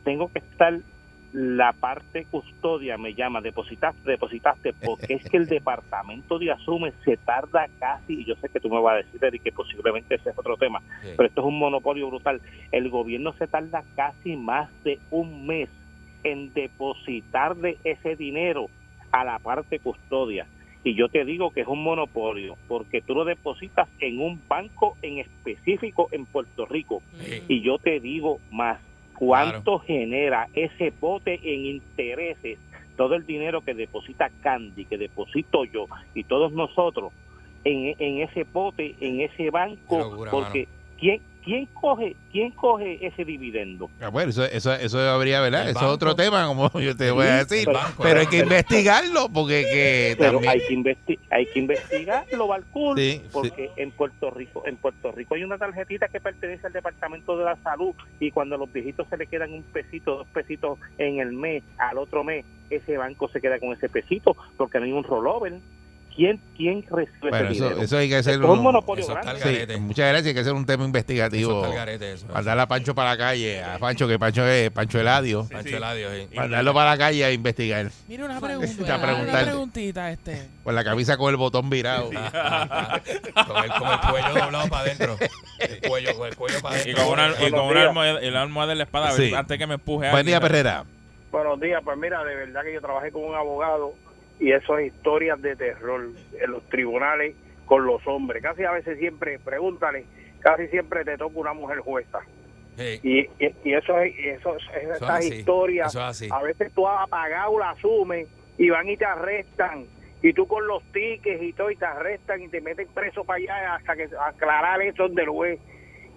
tengo 0.08 0.32
que 0.32 0.39
estar 0.39 0.80
la 1.34 1.74
parte 1.74 2.26
custodia 2.32 2.98
me 2.98 3.13
llama, 3.13 3.41
depositaste, 3.41 4.10
depositaste, 4.10 4.72
porque 4.72 5.15
es 5.15 5.30
que 5.30 5.36
el 5.36 5.46
departamento 5.58 6.39
de 6.39 6.50
Asume 6.52 6.93
se 7.04 7.17
tarda 7.17 7.67
casi, 7.78 8.22
y 8.22 8.24
yo 8.24 8.36
sé 8.36 8.48
que 8.48 8.62
tú 8.62 8.70
me 8.70 8.80
vas 8.80 8.93
a 8.93 8.98
decir, 9.04 9.22
Eric, 9.22 9.43
que 9.43 9.52
posiblemente 9.52 10.15
ese 10.15 10.30
es 10.30 10.38
otro 10.39 10.56
tema, 10.56 10.80
Sí. 11.04 11.10
pero 11.17 11.28
esto 11.28 11.41
es 11.41 11.48
un 11.48 11.60
monopolio 11.60 12.08
brutal. 12.08 12.39
El 12.72 12.89
gobierno 12.89 13.34
se 13.34 13.48
tarda 13.48 13.84
casi 13.98 14.38
más 14.38 14.70
de 14.86 15.00
un 15.12 15.46
mes 15.46 15.67
en 16.24 16.54
depositarle 16.54 17.78
ese 17.84 18.15
dinero 18.15 18.70
a 19.12 19.26
la 19.26 19.38
parte 19.39 19.80
custodia. 19.80 20.48
Y 20.86 20.96
yo 20.96 21.10
te 21.10 21.26
digo 21.26 21.52
que 21.52 21.62
es 21.62 21.67
un 21.67 21.84
monopolio, 21.84 22.56
porque 22.70 23.02
tú 23.02 23.13
lo 23.13 23.26
depositas 23.26 23.89
en 24.00 24.22
un 24.22 24.41
banco 24.48 24.96
en 25.02 25.17
específico 25.17 26.08
en 26.13 26.26
Puerto 26.26 26.65
Rico. 26.65 27.02
Sí. 27.20 27.43
Y 27.50 27.62
yo 27.62 27.78
te 27.80 28.00
digo 28.00 28.39
más, 28.50 28.80
¿cuánto 29.17 29.80
genera 29.80 30.47
ese 30.53 30.93
bote 30.99 31.39
en 31.43 31.65
intereses? 31.65 32.60
Todo 32.95 33.15
el 33.15 33.25
dinero 33.25 33.62
que 33.62 33.73
deposita 33.73 34.30
Candy, 34.41 34.86
que 34.86 34.97
deposito 34.97 35.65
yo 35.65 35.88
y 36.13 36.23
todos 36.23 36.51
nosotros 36.51 37.12
en, 37.63 37.95
en 37.99 38.21
ese 38.21 38.43
bote, 38.43 38.95
en 38.99 39.21
ese 39.21 39.49
banco, 39.49 39.99
locura, 39.99 40.32
porque 40.32 40.67
¿quién, 40.99 41.21
quién 41.47 41.65
coge 41.67 42.15
quién 42.29 42.51
coge 42.51 42.99
ese 43.07 43.23
dividendo? 43.23 43.89
Ah, 44.01 44.10
bueno, 44.10 44.29
eso, 44.31 44.43
eso, 44.43 44.73
eso 44.73 44.99
habría, 44.99 45.39
¿verdad? 45.39 45.63
El 45.63 45.69
Eso 45.69 45.79
es 45.79 45.86
otro 45.86 46.13
tema, 46.13 46.45
como 46.45 46.69
yo 46.79 46.95
te 46.95 47.10
voy 47.10 47.25
a 47.25 47.45
Sí, 47.45 47.55
decir. 47.55 47.73
banco, 47.73 48.03
Pero 48.03 48.19
hay 48.19 48.27
que 48.27 48.39
investigarlo, 48.39 49.29
porque 49.33 49.63
que 49.63 50.15
Pero 50.17 50.33
también... 50.33 50.51
hay 50.51 50.67
que 50.67 50.73
investi 50.73 51.19
hay 51.29 51.45
que 51.47 51.60
investigarlo, 51.60 52.47
Balcour, 52.47 52.99
Sí, 52.99 53.21
porque 53.31 53.71
en 53.77 53.91
Puerto 53.91 54.29
Rico, 54.29 54.63
en 54.67 54.75
Puerto 54.75 55.12
Rico 55.13 55.36
hay 55.36 55.43
una 55.45 55.57
tarjetita 55.57 56.10
que 56.10 56.19
pertenece 56.19 56.67
al 56.67 56.73
Departamento 56.73 57.38
de 57.38 57.45
la 57.45 57.55
Salud 57.63 57.95
y 58.19 58.29
cuando 58.31 58.55
a 58.55 58.57
los 58.57 58.71
viejitos 58.71 59.07
se 59.10 59.15
le 59.17 59.25
quedan 59.27 59.53
un 59.53 59.63
pesito, 59.63 60.17
dos 60.17 60.27
pesitos 60.27 60.77
en 60.97 61.19
el 61.21 61.31
mes, 61.31 61.63
al 61.77 61.97
otro 61.97 62.23
mes 62.25 62.45
ese 62.69 62.97
banco 62.97 63.29
se 63.29 63.39
queda 63.39 63.57
con 63.60 63.71
ese 63.71 63.88
pesito 63.88 64.36
porque 64.57 64.79
no 64.79 64.86
hay 64.86 64.91
un 64.91 65.05
rollover. 65.05 65.53
¿Quién 66.17 66.41
quién 66.58 66.82
recibe 66.89 67.30
Bueno, 67.30 67.38
ese 67.45 67.53
eso, 67.53 67.63
dinero? 67.65 67.82
eso 67.84 67.97
hay 67.99 68.10
que 68.10 68.15
hacer 68.15 68.43
un 68.43 68.49
un- 68.49 68.63
monopolio 68.63 69.03
Eso 69.03 69.13
está 69.17 69.34
grande. 69.36 69.67
Sí, 69.75 69.80
muchas 69.80 70.10
gracias. 70.10 70.25
Hay 70.27 70.34
que 70.34 70.39
hacer 70.39 70.53
un 70.53 70.65
tema 70.65 70.82
Eso 70.82 70.88
investigativo. 70.88 71.56
está 71.58 71.67
al 71.67 71.75
garete, 71.75 72.13
eso. 72.13 72.25
Mandarle 72.34 72.63
a 72.63 72.67
Pancho 72.67 72.95
para 72.95 73.12
la 73.12 73.17
calle, 73.19 73.63
a 73.63 73.77
Pancho, 73.77 74.08
que 74.08 74.17
Pancho 74.17 74.47
es 74.47 74.71
Pancho 74.71 74.99
Eladio. 74.99 75.47
Pancho 75.47 75.77
Eladio, 75.77 76.10
sí. 76.12 76.27
Mandarlo 76.36 76.73
para 76.73 76.89
la 76.89 76.97
calle 76.97 77.23
a 77.23 77.32
investigar. 77.32 77.91
Mira 78.08 78.25
una 78.25 78.41
pregunta. 78.41 78.97
Una 78.97 79.41
preguntita, 79.43 80.12
este. 80.12 80.49
Con 80.63 80.73
la 80.73 80.84
camisa 80.84 81.17
con 81.17 81.30
el 81.30 81.38
botón 81.38 81.69
virado. 81.69 82.10
con, 82.10 82.15
el, 82.17 83.69
con 83.71 83.91
el 83.91 83.99
cuello 84.10 84.34
doblado 84.43 84.69
para 84.69 84.82
adentro. 84.82 85.17
El 85.60 85.88
cuello, 85.88 86.17
con 86.17 86.27
el 86.30 86.36
cuello 86.36 86.62
para 86.62 86.77
Y 86.77 86.82
adentro. 86.82 87.03
con 87.06 87.13
una, 87.13 87.27
y 87.27 87.32
Buenos 87.41 87.51
con 87.60 87.67
una 87.69 87.73
días. 87.80 87.88
almohada, 87.89 88.19
el 88.21 88.36
almohada 88.36 88.69
de 88.71 88.75
la 88.75 88.84
espada, 88.86 89.12
Sí. 89.12 89.34
antes 89.36 89.58
que 89.60 89.67
me 89.67 89.75
empuje 89.75 90.10
Buen 90.10 90.25
día. 90.25 90.39
Perrera. 90.41 90.84
Buenos 91.32 91.60
días, 91.60 91.82
pues 91.84 91.95
mira, 91.97 92.23
de 92.23 92.36
verdad 92.36 92.63
que 92.63 92.73
yo 92.73 92.82
trabajé 92.82 93.12
con 93.12 93.23
un 93.23 93.36
abogado 93.36 93.93
y 94.39 94.52
eso 94.52 94.78
es 94.78 94.88
historias 94.93 95.41
de 95.41 95.56
terror 95.56 96.10
en 96.41 96.52
los 96.52 96.63
tribunales 96.69 97.36
con 97.65 97.86
los 97.86 98.06
hombres. 98.08 98.41
Casi 98.43 98.63
a 98.63 98.71
veces 98.71 98.97
siempre, 99.00 99.39
pregúntale, 99.39 100.06
casi 100.39 100.67
siempre 100.67 101.04
te 101.04 101.17
toca 101.17 101.38
una 101.39 101.54
mujer 101.54 101.80
jueza. 101.80 102.19
Sí. 102.78 103.00
Y, 103.02 103.19
y, 103.43 103.56
y 103.63 103.73
eso 103.73 104.00
es, 104.00 104.13
eso 104.19 104.56
es- 104.56 104.63
Eso 105.02 105.34
historias, 105.34 105.95
es 105.95 106.32
a 106.32 106.41
veces 106.43 106.71
tú 106.73 106.88
has 106.88 107.02
apagado, 107.04 107.58
la 107.60 107.71
asumen 107.71 108.28
y 108.58 108.69
van 108.69 108.88
y 108.88 108.95
te 108.97 109.06
arrestan. 109.06 109.86
Y 110.21 110.34
tú 110.34 110.47
con 110.47 110.65
los 110.67 110.84
tickets 110.91 111.41
y 111.43 111.54
todo, 111.54 111.69
y 111.69 111.76
te 111.76 111.86
arrestan 111.86 112.41
y 112.41 112.47
te 112.47 112.60
meten 112.62 112.88
preso 112.93 113.23
para 113.23 113.38
allá 113.38 113.76
hasta 113.76 113.95
que 113.95 114.08
aclarar 114.19 114.82
eso 114.82 115.08
del 115.10 115.30
juez. 115.30 115.60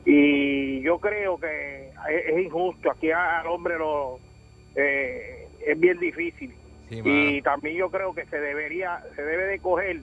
Y 0.06 0.80
yo 0.82 0.98
creo 0.98 1.38
que 1.38 1.88
es, 1.88 2.26
es 2.28 2.38
injusto. 2.44 2.90
Aquí 2.90 3.10
al 3.10 3.46
hombre 3.46 3.76
lo 3.78 4.18
eh, 4.74 5.46
es 5.66 5.78
bien 5.78 5.98
difícil. 5.98 6.54
Sí, 6.90 7.00
Y 7.04 7.42
también 7.42 7.76
yo 7.76 7.90
creo 7.90 8.12
que 8.14 8.26
se 8.26 8.38
debería, 8.40 9.02
se 9.14 9.22
debe 9.22 9.44
de 9.46 9.58
coger, 9.60 10.00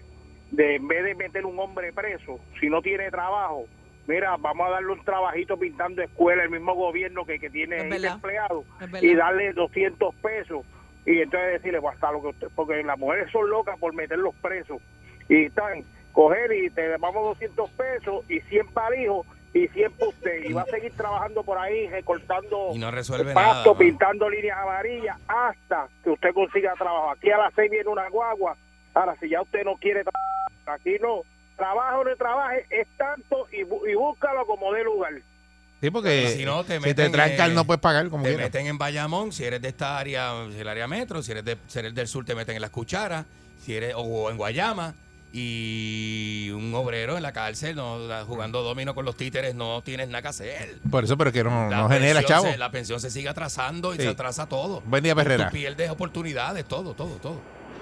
de 0.52 0.76
en 0.76 0.88
vez 0.88 1.04
de 1.04 1.16
meter 1.16 1.46
un 1.46 1.60
hombre 1.60 1.92
preso, 1.94 2.40
si 2.60 2.70
no 2.70 2.82
tiene 2.82 3.12
trabajo, 3.12 3.66
mira, 4.08 4.38
vamos 4.38 4.68
a 4.68 4.72
darle 4.72 4.94
un 4.94 5.04
trabajito 5.04 5.58
pintando 5.58 6.02
escuela, 6.02 6.44
el 6.44 6.50
mismo 6.50 6.74
gobierno 6.74 7.26
que, 7.26 7.40
que 7.40 7.50
tiene 7.50 7.76
Es 7.76 7.84
ahí 7.84 7.90
verdad. 7.90 8.16
empleado, 8.16 8.64
Es 8.80 9.04
y 9.04 9.14
darle 9.16 9.52
200 9.52 10.16
pesos, 10.16 10.66
y 11.06 11.20
entonces 11.20 11.54
decirle, 11.54 11.82
pues 11.82 11.96
hasta 11.96 12.12
lo 12.14 12.22
que 12.22 12.28
usted, 12.30 12.48
porque 12.56 12.82
las 12.84 12.98
mujeres 12.98 13.30
son 13.32 13.50
locas 13.50 13.78
por 13.80 13.94
meterlos 13.94 14.34
presos, 14.42 14.82
y 15.28 15.44
están, 15.46 15.84
coger 16.14 16.52
y 16.54 16.70
te 16.70 16.88
damos 16.88 17.14
200 17.14 17.70
pesos 17.72 18.26
y 18.30 18.40
100 18.40 18.68
para 18.70 18.96
el 18.96 19.04
hijo 19.04 19.26
y 19.64 19.68
100 19.70 19.92
para 19.94 20.10
usted, 20.10 20.44
y 20.46 20.54
va 20.54 20.62
a 20.62 20.66
seguir 20.66 20.92
trabajando 20.94 21.44
por 21.44 21.58
ahí, 21.58 21.88
recortando 21.88 22.70
Y 22.74 22.78
no 22.78 22.92
resuelve 22.92 23.34
nada. 23.34 23.54
pasto, 23.54 23.78
pintando 23.78 24.30
líneas 24.30 24.58
amarillas 24.58 25.18
hasta 25.28 25.88
que 26.04 26.10
usted 26.12 26.34
consiga 26.34 26.74
trabajo. 26.78 27.12
Aquí 27.12 27.30
a 27.32 27.38
las 27.38 27.54
seis 27.56 27.70
viene 27.72 27.90
una 27.90 28.08
guagua. 28.10 28.56
Ahora, 28.94 29.16
si 29.20 29.30
ya 29.30 29.42
usted 29.42 29.64
no 29.64 29.76
quiere 29.78 30.04
trabajar, 30.04 30.80
aquí 30.80 30.98
no. 31.02 31.22
Trabajo 31.56 32.00
o 32.00 32.04
no 32.04 32.16
trabaje, 32.16 32.66
es 32.70 32.88
tanto 32.98 33.48
y, 33.52 33.64
bu- 33.64 33.90
y 33.90 33.96
búscalo 33.96 34.46
como 34.46 34.72
de 34.74 34.84
lugar. 34.84 35.14
Sí, 35.82 35.90
porque 35.92 36.28
si 36.30 36.46
no, 36.46 36.64
te 36.64 36.76
si 36.78 36.82
te 36.82 36.88
meten, 36.90 37.12
trancan 37.12 37.52
eh, 37.52 37.54
no 37.56 37.66
puedes 37.66 37.82
pagar 37.82 38.10
como 38.10 38.24
Te 38.24 38.30
quieras. 38.30 38.46
meten 38.48 38.68
en 38.68 38.78
Bayamón, 38.78 39.32
si 39.32 39.44
eres 39.44 39.62
de 39.62 39.68
esta 39.70 39.98
área, 39.98 40.34
si 40.52 40.60
el 40.60 40.68
área 40.68 40.88
metro, 40.88 41.22
si 41.22 41.32
eres, 41.32 41.46
de, 41.46 41.58
si 41.68 41.80
eres 41.80 41.94
del 41.96 42.08
sur 42.08 42.26
te 42.26 42.34
meten 42.36 42.56
en 42.56 42.62
las 42.62 42.72
cucharas, 42.72 43.26
si 43.62 43.76
eres 43.76 43.94
o 43.96 44.30
en 44.32 44.38
Guayama 44.38 44.94
y 45.40 46.50
un 46.52 46.74
obrero 46.74 47.16
en 47.18 47.24
la 47.24 47.32
cárcel 47.32 47.76
no, 47.76 47.98
jugando 48.26 48.64
domino 48.64 48.96
con 48.96 49.06
los 49.06 49.16
títeres 49.16 49.54
no 49.56 49.82
tienes 49.84 50.08
nada 50.08 50.22
que 50.24 50.28
hacer. 50.30 50.76
Por 50.90 51.04
eso, 51.04 51.18
pero 51.18 51.32
que 51.32 51.44
no, 51.44 51.70
La 51.70 51.78
no 51.78 51.90
genera, 51.90 52.24
chavo. 52.24 52.46
se- 52.46 52.58
la 52.58 52.72
pensión 52.72 53.00
se 53.00 53.10
sigue 53.12 53.30
atrasando 53.30 53.94
y 53.94 53.98
Sí. 53.98 54.04
se 54.04 54.10
atrasa 54.10 54.48
todo. 54.50 54.82
Buen 54.86 55.04
día, 55.04 55.16
Perrera. 55.16 55.50
Tú 55.50 55.54
pierdes 55.54 55.90
oportunidades, 55.90 56.66
todo, 56.66 56.94
todo, 56.94 57.16
todo. 57.18 57.40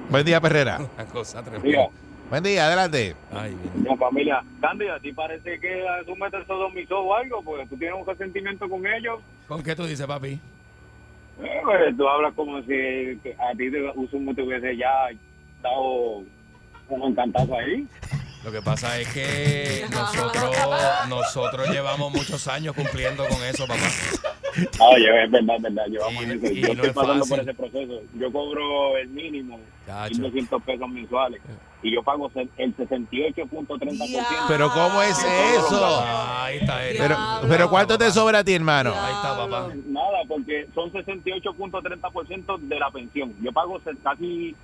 Buen 0.10 0.26
día, 0.26 0.39
Perrera. 0.41 0.80
Una 0.96 1.06
cosa 1.06 1.41
tremenda. 1.44 1.88
Buen 2.30 2.44
día, 2.44 2.65
adelante. 2.65 3.15
Ay, 3.32 3.56
familia, 4.00 4.44
Candy, 4.60 4.88
¿a 4.88 5.00
ti 5.00 5.13
parece 5.13 5.60
que 5.60 5.84
tú 6.06 6.15
metes 6.15 6.46
sodomizó 6.48 7.00
o 7.00 7.13
algo? 7.15 7.41
Porque 7.44 7.68
tú 7.68 7.78
tienes 7.78 7.98
un 8.00 8.06
resentimiento 8.06 8.68
con 8.68 8.86
ellos. 8.86 9.20
¿Con 9.48 9.62
qué 9.63 9.76
tú 9.76 9.86
dices, 9.86 10.06
papi? 10.08 10.39
Eh, 11.44 11.60
pues, 11.63 11.96
tú 11.96 12.08
hablas 12.08 12.34
como 12.34 12.62
si 12.63 12.74
a 12.74 13.52
ti 13.56 13.70
te, 13.72 13.91
Usumo 13.96 14.34
te 14.34 14.41
hubiese 14.41 14.76
ya 14.76 14.89
dado 15.62 16.24
un 16.89 17.04
encantazo 17.12 17.58
ahí. 17.58 17.88
Lo 18.43 18.52
que 18.52 18.62
pasa 18.62 19.00
es 19.00 19.08
que 19.12 19.86
nosotros, 19.91 20.56
nosotros 21.10 21.69
llevamos 21.69 22.12
muchos 22.13 22.48
años 22.48 22.76
cumpliendo 22.76 23.26
con 23.28 23.43
eso, 23.43 23.65
papá. 23.65 23.82
Oye, 24.80 25.24
es 25.26 25.32
verdad, 25.32 25.56
es 25.58 25.62
verdad, 25.63 25.86
llevamos 25.88 26.24
Y- 26.24 26.32
eso. 26.32 26.45
y 26.54 26.62
Yo 26.62 26.67
no 26.67 26.74
estoy 26.74 26.89
es 26.89 26.93
pasando 26.93 27.26
fácil. 27.26 27.30
por 27.30 27.39
ese 27.39 27.54
proceso. 27.56 28.02
Yo 28.13 28.32
cobro 28.32 28.98
el 28.98 29.08
mínimo, 29.10 29.60
Chacho. 29.88 30.15
1.200 30.15 30.62
pesos 30.63 30.89
mensuales, 30.89 31.41
y 31.82 31.93
yo 31.93 32.04
pago 32.04 32.32
el 32.36 32.76
68.30%. 32.78 34.26
Pero 34.48 34.69
¿cómo 34.71 35.02
es 35.02 35.17
eso? 35.24 36.00
Ahí 36.06 36.58
está 36.58 36.86
él. 36.88 36.95
Pero, 37.00 37.17
pero 37.50 37.69
¿cuánto 37.69 37.98
te 37.98 38.12
sobra 38.12 38.39
a 38.39 38.43
ti, 38.43 38.54
hermano? 38.54 38.93
Ahí 38.95 39.13
está, 39.13 39.36
papá. 39.36 39.69
Nada, 39.88 40.19
porque 40.28 40.67
son 40.76 40.91
68.30% 40.91 42.60
de 42.60 42.80
la 42.80 42.91
pensión. 42.91 43.34
Yo 43.41 43.52
pago 43.52 43.80
casi 44.04 44.56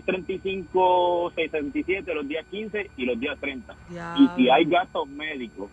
335, 0.00 1.32
67 1.34 2.14
los 2.14 2.26
días 2.28 2.44
15 2.50 2.90
y 2.96 3.04
los 3.04 3.18
días 3.20 3.38
30. 3.40 3.74
Y 4.18 4.28
si 4.36 4.48
hay 4.50 4.64
gastos 4.64 5.06
médicos 5.08 5.68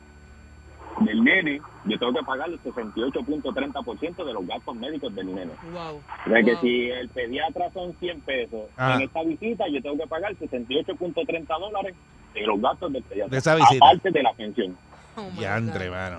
del 1.01 1.23
nene, 1.23 1.61
yo 1.85 1.97
tengo 1.99 2.13
que 2.13 2.23
pagar 2.25 2.49
el 2.49 2.59
68.30% 2.61 4.25
de 4.25 4.33
los 4.33 4.45
gastos 4.47 4.75
médicos 4.75 5.13
del 5.15 5.33
nene. 5.33 5.51
Wow. 5.71 6.01
O 6.25 6.29
sea 6.29 6.43
que 6.43 6.51
Wow. 6.53 6.61
si 6.61 6.89
el 6.89 7.09
pediatra 7.09 7.71
son 7.71 7.93
100 7.99 8.21
pesos 8.21 8.61
Ah. 8.77 8.95
en 8.95 9.01
esta 9.03 9.23
visita, 9.23 9.67
yo 9.69 9.81
tengo 9.81 9.97
que 9.97 10.07
pagar 10.07 10.35
68.30 10.35 11.57
dólares 11.59 11.95
de 12.33 12.41
los 12.47 12.59
gastos 12.61 12.91
del 12.91 13.03
pediatra. 13.03 13.31
De 13.31 13.37
esa 13.37 13.55
visita. 13.55 13.85
Aparte 13.85 14.11
de 14.11 14.23
la 14.23 14.33
pensión. 14.33 14.77
Oh 15.15 15.29
Yantre, 15.39 15.87
God. 15.89 15.95
mano. 15.95 16.17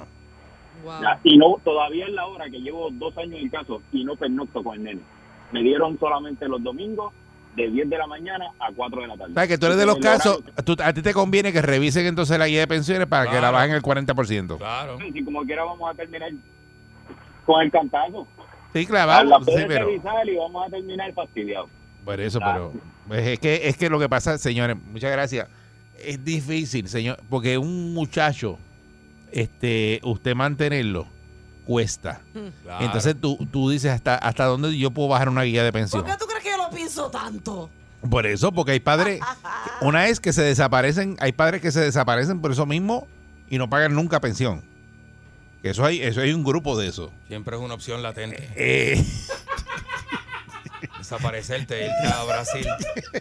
Wow. 0.85 1.03
Ya, 1.03 1.21
Y 1.25 1.37
no, 1.37 1.57
todavía 1.63 2.07
es 2.07 2.13
la 2.13 2.27
hora 2.27 2.49
que 2.49 2.59
llevo 2.61 2.89
dos 2.93 3.17
años 3.19 3.35
en 3.35 3.45
el 3.45 3.51
caso 3.51 3.83
y 3.93 4.05
no 4.05 4.17
pernocto 4.17 4.63
con 4.63 4.77
el 4.79 4.85
nene. 4.85 5.01
Me 5.53 5.63
dieron 5.63 5.99
solamente 5.99 6.49
los 6.49 6.63
domingos 6.63 7.13
de 7.63 7.71
10 7.71 7.91
de 7.91 7.99
la 7.99 8.07
mañana 8.07 8.47
a 8.59 8.71
4 8.75 9.01
de 9.03 9.07
la 9.09 9.17
tarde. 9.17 9.31
O 9.33 9.35
sea, 9.35 9.47
que 9.47 9.59
tú 9.59 9.67
eres 9.67 9.79
de 9.79 9.87
los 9.87 9.99
casos, 9.99 10.43
tú- 10.65 10.77
a 10.83 10.93
ti 10.93 11.03
te 11.03 11.13
conviene 11.13 11.53
que 11.53 11.63
revisen 11.63 12.07
entonces 12.07 12.39
la 12.39 12.47
guía 12.49 12.61
de 12.61 12.67
pensiones 12.67 13.07
para 13.07 13.25
que 13.27 13.35
la 13.35 13.39
Claro. 13.41 13.57
bajen 13.57 13.73
el 13.73 13.83
40%. 13.83 14.59
Claro. 14.59 14.99
Si 15.13 15.25
como 15.25 15.43
quiera 15.43 15.65
vamos 15.65 15.91
a 15.91 15.95
terminar 15.95 16.31
con 17.47 17.63
el 17.63 17.71
cantazo. 17.71 18.27
Sí, 18.73 18.83
la 18.83 18.89
clavado. 18.89 19.39
Sí, 19.41 19.45
puedes 19.47 19.67
pero, 19.67 19.87
revisar 19.87 20.29
y 20.29 20.37
vamos 20.37 20.67
a 20.67 20.71
terminar 20.71 21.13
fastidiados. 21.13 21.71
por 22.05 22.21
eso, 22.21 22.39
Claro. 22.39 22.71
pero 22.73 22.85
pues, 23.09 23.27
es 23.27 23.39
que 23.39 23.69
es 23.69 23.77
que 23.77 23.89
lo 23.91 23.99
que 23.99 24.09
pasa, 24.09 24.39
señores, 24.39 24.77
muchas 24.91 25.11
gracias. 25.13 25.49
Es 25.99 26.25
difícil, 26.25 26.89
señor, 26.89 27.19
porque 27.29 27.59
un 27.59 27.93
muchacho, 27.93 28.59
este, 29.33 30.01
usted 30.03 30.35
mantenerlo 30.35 31.07
cuesta. 31.61 32.21
Claro. 32.63 32.85
Entonces 32.85 33.15
tú, 33.21 33.39
tú 33.51 33.71
dices 33.71 33.91
hasta 33.93 34.17
hasta 34.17 34.45
dónde 34.47 34.77
yo 34.77 34.91
puedo 34.91 35.09
bajar 35.09 35.29
una 35.29 35.43
guía 35.43 35.63
de 35.65 35.73
pensión. 35.73 36.03
¿Por 36.03 36.11
qué 36.11 36.19
tú 36.19 36.27
crees 36.27 36.43
que 36.43 36.51
yo 36.51 36.57
lo 36.57 36.71
pienso 36.71 37.11
tanto? 37.11 37.71
Por 38.09 38.27
eso, 38.27 38.51
porque 38.53 38.73
hay 38.73 38.81
padres. 38.81 39.21
Una 39.83 40.09
es 40.09 40.21
que 40.21 40.33
se 40.33 40.43
desaparecen, 40.43 41.17
hay 41.21 41.33
padres 41.33 41.61
que 41.61 41.71
se 41.73 41.81
desaparecen 41.81 42.41
por 42.41 42.53
eso 42.53 42.67
mismo 42.67 43.07
y 43.49 43.59
no 43.59 43.69
pagan 43.69 43.95
nunca 43.95 44.21
pensión. 44.21 44.63
Eso 45.63 45.85
hay, 45.85 46.01
eso 46.01 46.23
hay 46.23 46.33
un 46.33 46.43
grupo 46.43 46.79
de 46.79 46.89
eso. 46.89 47.13
Siempre 47.29 47.57
es 47.57 47.63
una 47.63 47.75
opción 47.75 48.03
latente. 48.03 48.49
Eh, 48.57 49.05
Desaparecerte, 50.99 51.87
irte 51.87 52.07
a 52.07 52.25
Brasil. 52.25 52.67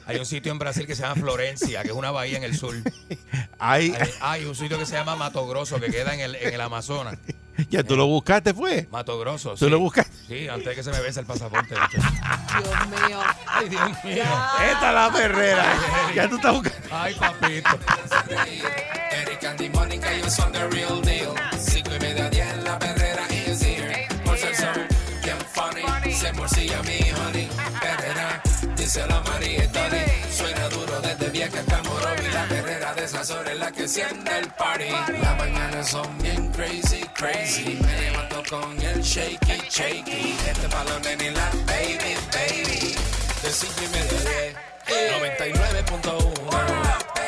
Hay 0.05 0.17
un 0.17 0.25
sitio 0.25 0.51
en 0.51 0.59
Brasil 0.59 0.87
que 0.87 0.95
se 0.95 1.01
llama 1.01 1.15
Florencia, 1.15 1.81
que 1.81 1.89
es 1.89 1.93
una 1.93 2.11
bahía 2.11 2.37
en 2.37 2.43
el 2.43 2.55
sur. 2.55 2.73
hay, 3.57 3.93
Hay, 3.99 4.09
hay 4.21 4.45
un 4.45 4.55
sitio 4.55 4.77
que 4.77 4.85
se 4.85 4.93
llama 4.95 5.15
Mato 5.17 5.45
Grosso, 5.47 5.79
que 5.79 5.87
queda 5.91 6.13
en 6.13 6.21
el, 6.21 6.35
en 6.35 6.53
el 6.53 6.61
Amazonas. 6.61 7.17
ya 7.69 7.83
tú 7.83 7.95
lo 7.95 8.05
buscaste, 8.07 8.53
fue. 8.53 8.87
Mato 8.91 9.17
Grosso, 9.19 9.51
Tú 9.51 9.65
sí. 9.65 9.69
lo 9.69 9.79
buscaste. 9.79 10.13
Sí, 10.27 10.47
antes 10.47 10.65
de 10.67 10.75
que 10.75 10.83
se 10.83 10.91
me 10.91 10.99
vence 11.01 11.19
el 11.19 11.25
pasaporte. 11.25 11.73
de 11.75 11.81
hecho. 11.85 11.97
Dios 11.97 12.87
mío. 13.09 13.19
Ay, 13.47 13.69
Dios 13.69 14.03
mío. 14.03 14.23
Esta 14.71 14.87
es 14.89 14.93
la 14.95 15.11
perrera. 15.11 15.65
Ya 16.15 16.29
tú 16.29 16.35
estás 16.35 16.53
buscando. 16.53 16.87
Ay, 16.91 17.13
papito. 17.15 17.69
Eric 19.11 19.43
and 19.43 19.73
Mónica, 19.73 20.29
son 20.29 20.51
the 20.51 20.67
real 20.69 21.01
que 33.79 33.83
enciende 33.83 34.39
el 34.39 34.47
party. 34.51 34.89
Las 35.21 35.37
mañanas 35.37 35.89
son 35.89 36.17
bien 36.17 36.51
crazy, 36.51 37.01
crazy. 37.13 37.79
Me 37.81 38.01
levanto 38.01 38.43
con 38.49 38.81
el 38.81 39.01
shaky, 39.01 39.61
shaky. 39.69 40.35
Este 40.47 40.67
balón 40.67 41.05
en 41.05 41.33
la 41.33 41.49
baby, 41.65 42.17
baby. 42.33 42.95
De 43.41 43.49
cinco 43.49 43.81
y 43.85 43.87
media, 43.87 44.53
diez, 44.85 45.33
99.1. 45.37 47.18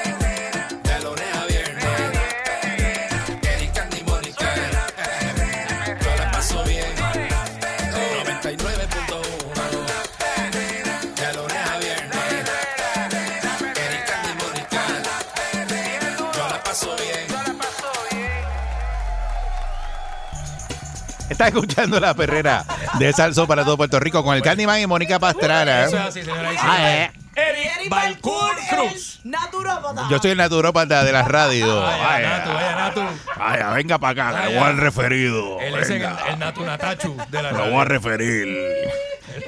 Estás 21.42 21.56
escuchando 21.56 22.00
la 22.00 22.14
perrera 22.14 22.64
de 23.00 23.12
Salso 23.14 23.48
para 23.48 23.64
todo 23.66 23.76
Puerto 23.76 24.00
Rico 24.00 24.24
con 24.24 24.36
el 24.36 24.44
Candyman 24.44 24.80
y 24.80 24.86
Mónica 24.86 25.18
Pastrana. 25.18 25.86
Eso 25.86 25.98
es 25.98 26.04
así, 26.04 26.22
señora. 26.22 26.52
Ah, 26.60 26.92
eh. 26.92 27.12
Eric 27.36 27.90
Balcour 27.90 28.52
Cruz. 28.70 29.22
Naturópata. 29.24 30.08
Yo 30.12 30.20
soy 30.20 30.32
el 30.32 30.38
naturópata 30.38 31.04
de 31.04 31.12
la 31.12 31.24
radio. 31.24 31.84
Ay, 31.84 32.24
Natu, 32.26 32.50
vaya, 32.54 32.76
Natu. 32.76 33.02
ay, 33.40 33.60
venga 33.76 33.98
para 33.98 34.30
acá, 34.30 34.42
que 34.44 34.50
le 34.50 34.60
voy 34.60 34.68
al 34.68 34.78
referido. 34.78 35.60
Él 35.62 35.74
es 35.78 35.90
el, 35.90 35.94
Venga, 36.00 36.20
el 36.30 36.38
Natu 36.38 36.64
Natachu 36.64 37.18
de 37.32 37.42
la 37.42 37.52
lo 37.52 37.58
radio. 37.58 37.72
voy 37.72 37.82
a 37.82 37.86
referir. 37.86 38.48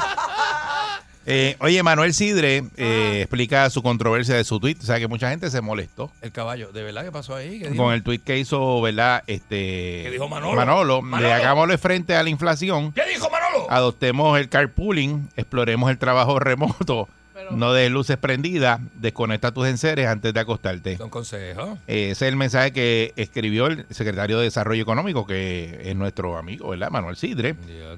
Eh, 1.33 1.55
oye, 1.59 1.81
Manuel 1.81 2.13
Sidre 2.13 2.63
eh, 2.75 3.21
explica 3.21 3.69
su 3.69 3.81
controversia 3.81 4.35
de 4.35 4.43
su 4.43 4.59
tweet. 4.59 4.75
O 4.81 4.85
sea 4.85 4.99
que 4.99 5.07
mucha 5.07 5.29
gente 5.29 5.49
se 5.49 5.61
molestó 5.61 6.11
El 6.21 6.31
caballo. 6.31 6.71
¿De 6.73 6.83
verdad 6.83 7.05
qué 7.05 7.11
pasó 7.11 7.35
ahí? 7.35 7.59
¿Qué 7.59 7.69
dijo? 7.69 7.83
con 7.83 7.93
el 7.93 8.03
tweet 8.03 8.19
que 8.19 8.37
hizo, 8.37 8.81
¿verdad? 8.81 9.23
Este, 9.27 10.01
¿Qué 10.03 10.09
dijo 10.11 10.27
Manolo? 10.27 10.55
Manolo, 10.55 11.01
Manolo. 11.01 11.27
de 11.29 11.33
hagámosle 11.33 11.77
frente 11.77 12.15
a 12.15 12.23
la 12.23 12.29
inflación. 12.29 12.91
¿Qué 12.91 13.05
dijo 13.05 13.29
Manolo? 13.29 13.41
adoptemos 13.69 14.37
el 14.37 14.49
carpooling, 14.49 15.29
exploremos 15.37 15.89
el 15.89 15.97
trabajo 15.97 16.37
remoto, 16.41 17.07
no 17.51 17.73
de 17.73 17.89
luces 17.89 18.17
prendidas, 18.17 18.79
desconecta 18.95 19.51
tus 19.51 19.67
enseres 19.67 20.07
antes 20.07 20.33
de 20.33 20.39
acostarte. 20.39 20.97
Son 20.97 21.09
consejos. 21.09 21.77
Eh, 21.87 22.11
Ese 22.11 22.25
es 22.25 22.29
el 22.31 22.35
mensaje 22.35 22.71
que 22.71 23.13
escribió 23.15 23.67
el 23.67 23.85
secretario 23.89 24.37
de 24.37 24.45
Desarrollo 24.45 24.81
Económico, 24.81 25.25
que 25.25 25.81
es 25.83 25.95
nuestro 25.95 26.37
amigo, 26.37 26.69
¿verdad? 26.69 26.89
Manuel 26.91 27.15
Sidre. 27.15 27.55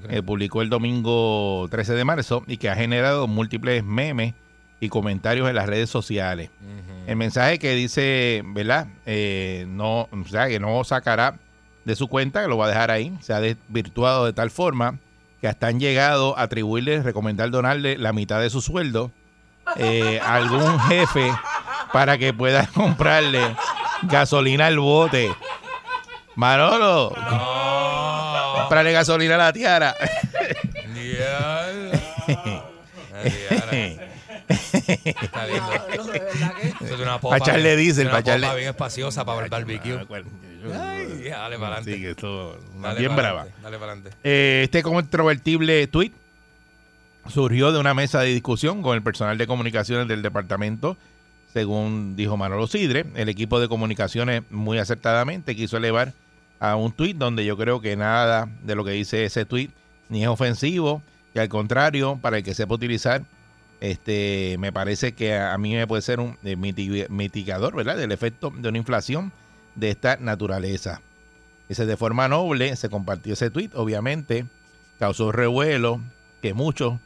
Eh, 0.08 0.22
publicó 0.22 0.62
el 0.62 0.70
domingo 0.70 1.68
13 1.70 1.94
de 1.94 2.04
marzo 2.04 2.44
y 2.46 2.56
que 2.56 2.68
ha 2.68 2.76
generado 2.76 3.26
múltiples 3.26 3.84
memes 3.84 4.34
y 4.80 4.88
comentarios 4.88 5.48
en 5.48 5.54
las 5.54 5.66
redes 5.66 5.90
sociales. 5.90 6.50
El 7.06 7.16
mensaje 7.16 7.58
que 7.58 7.74
dice, 7.74 8.42
¿verdad? 8.44 8.86
Eh, 9.06 9.66
no, 9.68 10.08
o 10.10 10.24
sea, 10.28 10.48
que 10.48 10.58
no 10.58 10.82
sacará 10.84 11.38
de 11.84 11.96
su 11.96 12.08
cuenta, 12.08 12.42
que 12.42 12.48
lo 12.48 12.56
va 12.56 12.66
a 12.66 12.68
dejar 12.68 12.90
ahí. 12.90 13.16
Se 13.20 13.32
ha 13.32 13.40
desvirtuado 13.40 14.24
de 14.26 14.32
tal 14.32 14.50
forma 14.50 14.98
que 15.40 15.48
hasta 15.48 15.66
han 15.66 15.78
llegado 15.78 16.36
a 16.38 16.42
atribuirle, 16.42 17.02
recomendar 17.02 17.50
donarle 17.50 17.98
la 17.98 18.12
mitad 18.12 18.40
de 18.40 18.48
su 18.50 18.62
sueldo 18.62 19.10
eh, 19.76 20.20
algún 20.24 20.78
jefe 20.80 21.32
para 21.92 22.18
que 22.18 22.32
pueda 22.32 22.66
comprarle 22.74 23.54
gasolina 24.02 24.66
al 24.66 24.78
bote. 24.78 25.34
Manolo, 26.36 27.12
No. 27.30 28.54
comprarle 28.60 28.92
gasolina 28.92 29.36
a 29.36 29.38
la 29.38 29.52
tiara. 29.52 29.94
Está 34.46 35.46
lindo. 35.46 35.70
Pablo, 35.70 36.04
de 36.04 36.18
verdad 36.18 36.54
que. 36.60 36.68
Eso 36.68 36.94
es 36.94 37.00
una 37.00 37.18
popa. 37.20 37.38
Pa' 37.38 37.44
echarle 37.44 37.76
bien- 37.76 37.78
diésel, 37.78 38.08
espaciosa 38.68 39.24
para 39.24 39.44
el 39.44 39.50
barbecue. 39.50 39.98
Ay, 40.74 41.28
dale 41.30 41.56
para 41.58 41.76
adelante. 41.76 41.94
Sí, 41.94 42.00
que 42.00 42.10
esto 42.10 42.58
Dale 42.76 43.00
bien 43.00 43.14
brava. 43.16 43.46
Dale 43.62 43.78
para 43.78 43.92
adelante. 43.92 44.16
Eh, 44.22 44.62
este 44.64 44.82
controvertible 44.82 45.86
tweet 45.86 46.12
surgió 47.28 47.72
de 47.72 47.78
una 47.78 47.94
mesa 47.94 48.20
de 48.20 48.28
discusión 48.28 48.82
con 48.82 48.94
el 48.94 49.02
personal 49.02 49.38
de 49.38 49.46
comunicaciones 49.46 50.08
del 50.08 50.22
departamento, 50.22 50.96
según 51.52 52.16
dijo 52.16 52.36
Manolo 52.36 52.66
Sidre. 52.66 53.06
El 53.14 53.28
equipo 53.28 53.60
de 53.60 53.68
comunicaciones 53.68 54.42
muy 54.50 54.78
acertadamente 54.78 55.56
quiso 55.56 55.76
elevar 55.76 56.12
a 56.60 56.76
un 56.76 56.92
tweet 56.92 57.14
donde 57.14 57.44
yo 57.44 57.56
creo 57.56 57.80
que 57.80 57.96
nada 57.96 58.48
de 58.62 58.74
lo 58.74 58.84
que 58.84 58.92
dice 58.92 59.24
ese 59.24 59.44
tweet 59.44 59.70
ni 60.08 60.22
es 60.22 60.28
ofensivo, 60.28 61.02
y 61.34 61.38
al 61.38 61.48
contrario, 61.48 62.18
para 62.20 62.36
el 62.38 62.44
que 62.44 62.54
sepa 62.54 62.74
utilizar, 62.74 63.22
este, 63.80 64.56
me 64.58 64.72
parece 64.72 65.14
que 65.14 65.36
a, 65.36 65.56
mí 65.58 65.74
me 65.74 65.86
puede 65.86 66.02
ser 66.02 66.20
un 66.20 66.36
eh, 66.44 66.56
miti- 66.56 67.08
mitigador, 67.08 67.74
¿verdad? 67.74 67.96
Del 67.96 68.12
efecto 68.12 68.52
de 68.54 68.68
una 68.68 68.78
inflación 68.78 69.32
de 69.74 69.90
esta 69.90 70.16
naturaleza. 70.18 71.00
Ese 71.68 71.86
de 71.86 71.96
forma 71.96 72.28
noble 72.28 72.76
se 72.76 72.88
compartió 72.88 73.32
ese 73.32 73.50
tweet, 73.50 73.70
obviamente 73.74 74.44
causó 74.98 75.32
revuelo, 75.32 76.00
que 76.40 76.54
muchos, 76.54 76.98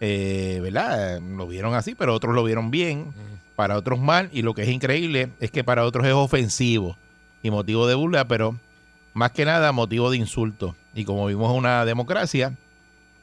eh, 0.00 0.58
¿verdad? 0.62 1.20
Lo 1.20 1.46
vieron 1.46 1.74
así, 1.74 1.94
pero 1.94 2.14
otros 2.14 2.34
lo 2.34 2.44
vieron 2.44 2.70
bien, 2.70 3.12
para 3.54 3.76
otros 3.76 3.98
mal, 3.98 4.28
y 4.32 4.42
lo 4.42 4.54
que 4.54 4.62
es 4.62 4.68
increíble 4.68 5.30
es 5.40 5.50
que 5.50 5.64
para 5.64 5.84
otros 5.84 6.06
es 6.06 6.12
ofensivo 6.12 6.96
y 7.42 7.50
motivo 7.50 7.86
de 7.86 7.94
burla, 7.94 8.28
pero 8.28 8.56
más 9.14 9.32
que 9.32 9.44
nada 9.44 9.72
motivo 9.72 10.10
de 10.10 10.18
insulto. 10.18 10.76
Y 10.94 11.04
como 11.04 11.26
vimos 11.26 11.52
una 11.56 11.84
democracia, 11.84 12.52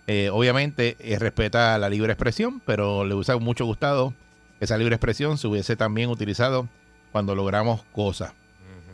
eh, 0.07 0.29
obviamente 0.31 0.97
eh, 0.99 1.17
respeta 1.19 1.77
la 1.77 1.89
libre 1.89 2.11
expresión, 2.11 2.61
pero 2.65 3.05
le 3.05 3.13
hubiese 3.13 3.35
mucho 3.37 3.65
gustado 3.65 4.13
que 4.59 4.65
esa 4.65 4.77
libre 4.77 4.95
expresión 4.95 5.37
se 5.37 5.47
hubiese 5.47 5.75
también 5.75 6.09
utilizado 6.09 6.67
cuando 7.11 7.35
logramos 7.35 7.83
cosas. 7.91 8.33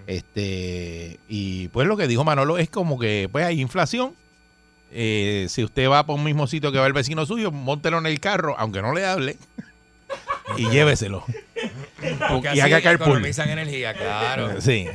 Este, 0.08 1.20
y 1.28 1.68
pues 1.68 1.88
lo 1.88 1.96
que 1.96 2.08
dijo 2.08 2.24
Manolo 2.24 2.58
es 2.58 2.70
como 2.70 2.98
que 3.00 3.30
pues 3.32 3.46
hay 3.46 3.62
inflación. 3.62 4.14
Eh, 4.92 5.48
si 5.50 5.64
usted 5.64 5.90
va 5.90 6.06
por 6.06 6.16
un 6.16 6.24
mismo 6.24 6.48
sitio 6.48 6.72
que 6.72 6.80
va 6.80 6.88
el 6.88 6.94
vecino 6.94 7.26
suyo, 7.26 7.52
móntelo 7.52 7.98
en 8.00 8.06
el 8.08 8.20
carro, 8.20 8.56
aunque 8.58 8.82
no 8.82 8.94
le 8.94 9.06
hable, 9.06 9.38
y 10.58 10.70
lléveselo. 10.72 11.24
Porque 12.30 12.48
y 12.48 12.60
así 12.60 12.62
haga 12.62 12.82
carpool. 12.82 13.26
energía, 13.26 13.94
claro. 13.94 14.62
Sí. 14.62 14.88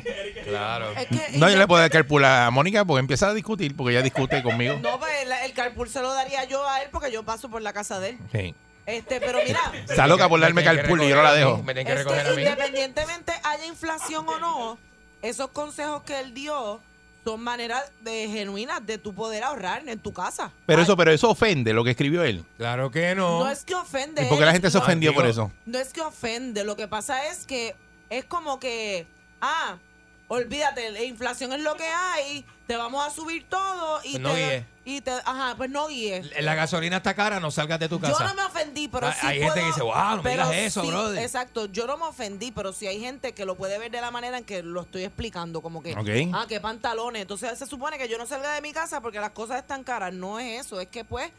Claro. 0.44 0.90
Es 0.92 1.06
que 1.06 1.38
No, 1.38 1.48
yo 1.50 1.56
le 1.58 1.66
puedo 1.66 1.80
dar 1.80 1.90
carpool 1.90 2.24
a 2.24 2.50
Mónica 2.50 2.84
porque 2.84 3.00
empieza 3.00 3.28
a 3.28 3.34
discutir, 3.34 3.76
porque 3.76 3.92
ella 3.92 4.02
discute 4.02 4.42
conmigo. 4.42 4.78
No, 4.82 4.98
pues 4.98 5.12
el, 5.22 5.30
el 5.32 5.52
carpool 5.52 5.88
se 5.88 6.00
lo 6.00 6.12
daría 6.12 6.44
yo 6.44 6.66
a 6.68 6.82
él 6.82 6.88
porque 6.90 7.12
yo 7.12 7.22
paso 7.22 7.48
por 7.50 7.62
la 7.62 7.72
casa 7.72 8.00
de 8.00 8.10
él. 8.10 8.18
Sí. 8.32 8.54
Este, 8.86 9.18
pero 9.20 9.38
mira, 9.46 9.60
Está 9.88 10.06
loca 10.06 10.28
por 10.28 10.38
darme 10.40 10.62
carpool 10.62 11.02
y 11.04 11.08
yo 11.08 11.16
no 11.16 11.22
la 11.22 11.32
dejo. 11.34 11.62
Me 11.62 11.72
tienen 11.72 11.86
que 11.86 11.92
es 11.92 11.98
recoger 12.04 12.20
a 12.26 12.30
que 12.30 12.36
mí. 12.36 12.42
independientemente 12.42 13.32
haya 13.42 13.64
inflación 13.66 14.28
o 14.28 14.38
no, 14.38 14.78
esos 15.22 15.48
consejos 15.50 16.02
que 16.02 16.20
él 16.20 16.34
dio 16.34 16.80
son 17.24 17.40
maneras 17.42 17.90
de, 18.02 18.28
genuinas 18.28 18.84
de 18.84 18.98
tu 18.98 19.14
poder 19.14 19.42
ahorrar 19.42 19.88
en 19.88 19.98
tu 19.98 20.12
casa. 20.12 20.52
Pero 20.66 20.80
Ay, 20.80 20.84
eso, 20.84 20.96
pero 20.96 21.10
eso 21.10 21.30
ofende 21.30 21.72
lo 21.72 21.82
que 21.82 21.90
escribió 21.90 22.22
él. 22.22 22.44
Claro 22.58 22.90
que 22.90 23.14
no. 23.14 23.40
no 23.40 23.50
es 23.50 23.64
que 23.64 23.74
ofende. 23.74 24.24
¿Y 24.26 24.28
por 24.28 24.38
qué 24.38 24.44
la 24.44 24.52
gente 24.52 24.70
se 24.70 24.78
no- 24.78 24.84
ofendió 24.84 25.14
por 25.14 25.26
eso? 25.26 25.50
No 25.64 25.78
es 25.78 25.92
que 25.92 26.02
ofende, 26.02 26.64
lo 26.64 26.76
que 26.76 26.86
pasa 26.86 27.26
es 27.28 27.46
que 27.46 27.74
es 28.10 28.24
como 28.26 28.60
que, 28.60 29.06
ah, 29.40 29.78
olvídate, 30.28 30.90
la 30.90 31.02
inflación 31.02 31.52
es 31.52 31.62
lo 31.62 31.74
que 31.76 31.86
hay, 31.86 32.44
te 32.66 32.76
vamos 32.76 33.06
a 33.06 33.10
subir 33.10 33.46
todo 33.48 34.00
y 34.04 34.12
Pues 34.12 34.20
no 34.20 34.32
te, 34.32 34.64
y 34.86 35.00
te, 35.00 35.10
ajá, 35.10 35.54
pues 35.56 35.70
no 35.70 35.88
guíes. 35.88 36.30
La 36.40 36.54
gasolina 36.54 36.98
está 36.98 37.14
cara, 37.14 37.40
no 37.40 37.50
salgas 37.50 37.78
de 37.78 37.88
tu 37.88 38.00
casa. 38.00 38.16
Yo 38.18 38.26
no 38.28 38.34
me 38.34 38.44
ofendí, 38.44 38.88
pero 38.88 39.10
sí 39.12 39.26
hay 39.26 39.40
gente 39.40 39.60
que 39.60 39.66
dice, 39.66 39.82
"Wow, 39.82 40.16
no 40.16 40.22
me 40.22 40.30
digas 40.30 40.50
eso, 40.54 40.82
sí, 40.82 40.88
brother". 40.88 41.22
Exacto, 41.22 41.66
yo 41.66 41.86
no 41.86 41.96
me 41.96 42.04
ofendí, 42.04 42.52
pero 42.52 42.72
sí 42.72 42.86
hay 42.86 43.00
gente 43.00 43.32
que 43.32 43.44
lo 43.44 43.54
puede 43.56 43.78
ver 43.78 43.90
de 43.90 44.00
la 44.00 44.10
manera 44.10 44.38
en 44.38 44.44
que 44.44 44.62
lo 44.62 44.82
estoy 44.82 45.04
explicando, 45.04 45.60
como 45.62 45.82
que, 45.82 45.92
Ok. 45.94 46.34
ah, 46.34 46.46
qué 46.48 46.60
pantalones. 46.60 47.22
Entonces 47.22 47.58
se 47.58 47.66
supone 47.66 47.98
que 47.98 48.08
yo 48.08 48.16
no 48.18 48.26
salga 48.26 48.54
de 48.54 48.60
mi 48.62 48.72
casa 48.72 49.00
porque 49.00 49.20
las 49.20 49.30
cosas 49.30 49.58
están 49.58 49.84
caras. 49.84 50.12
No 50.12 50.38
es 50.38 50.66
eso, 50.66 50.80
es 50.80 50.88
que 50.88 51.04
pues 51.04 51.30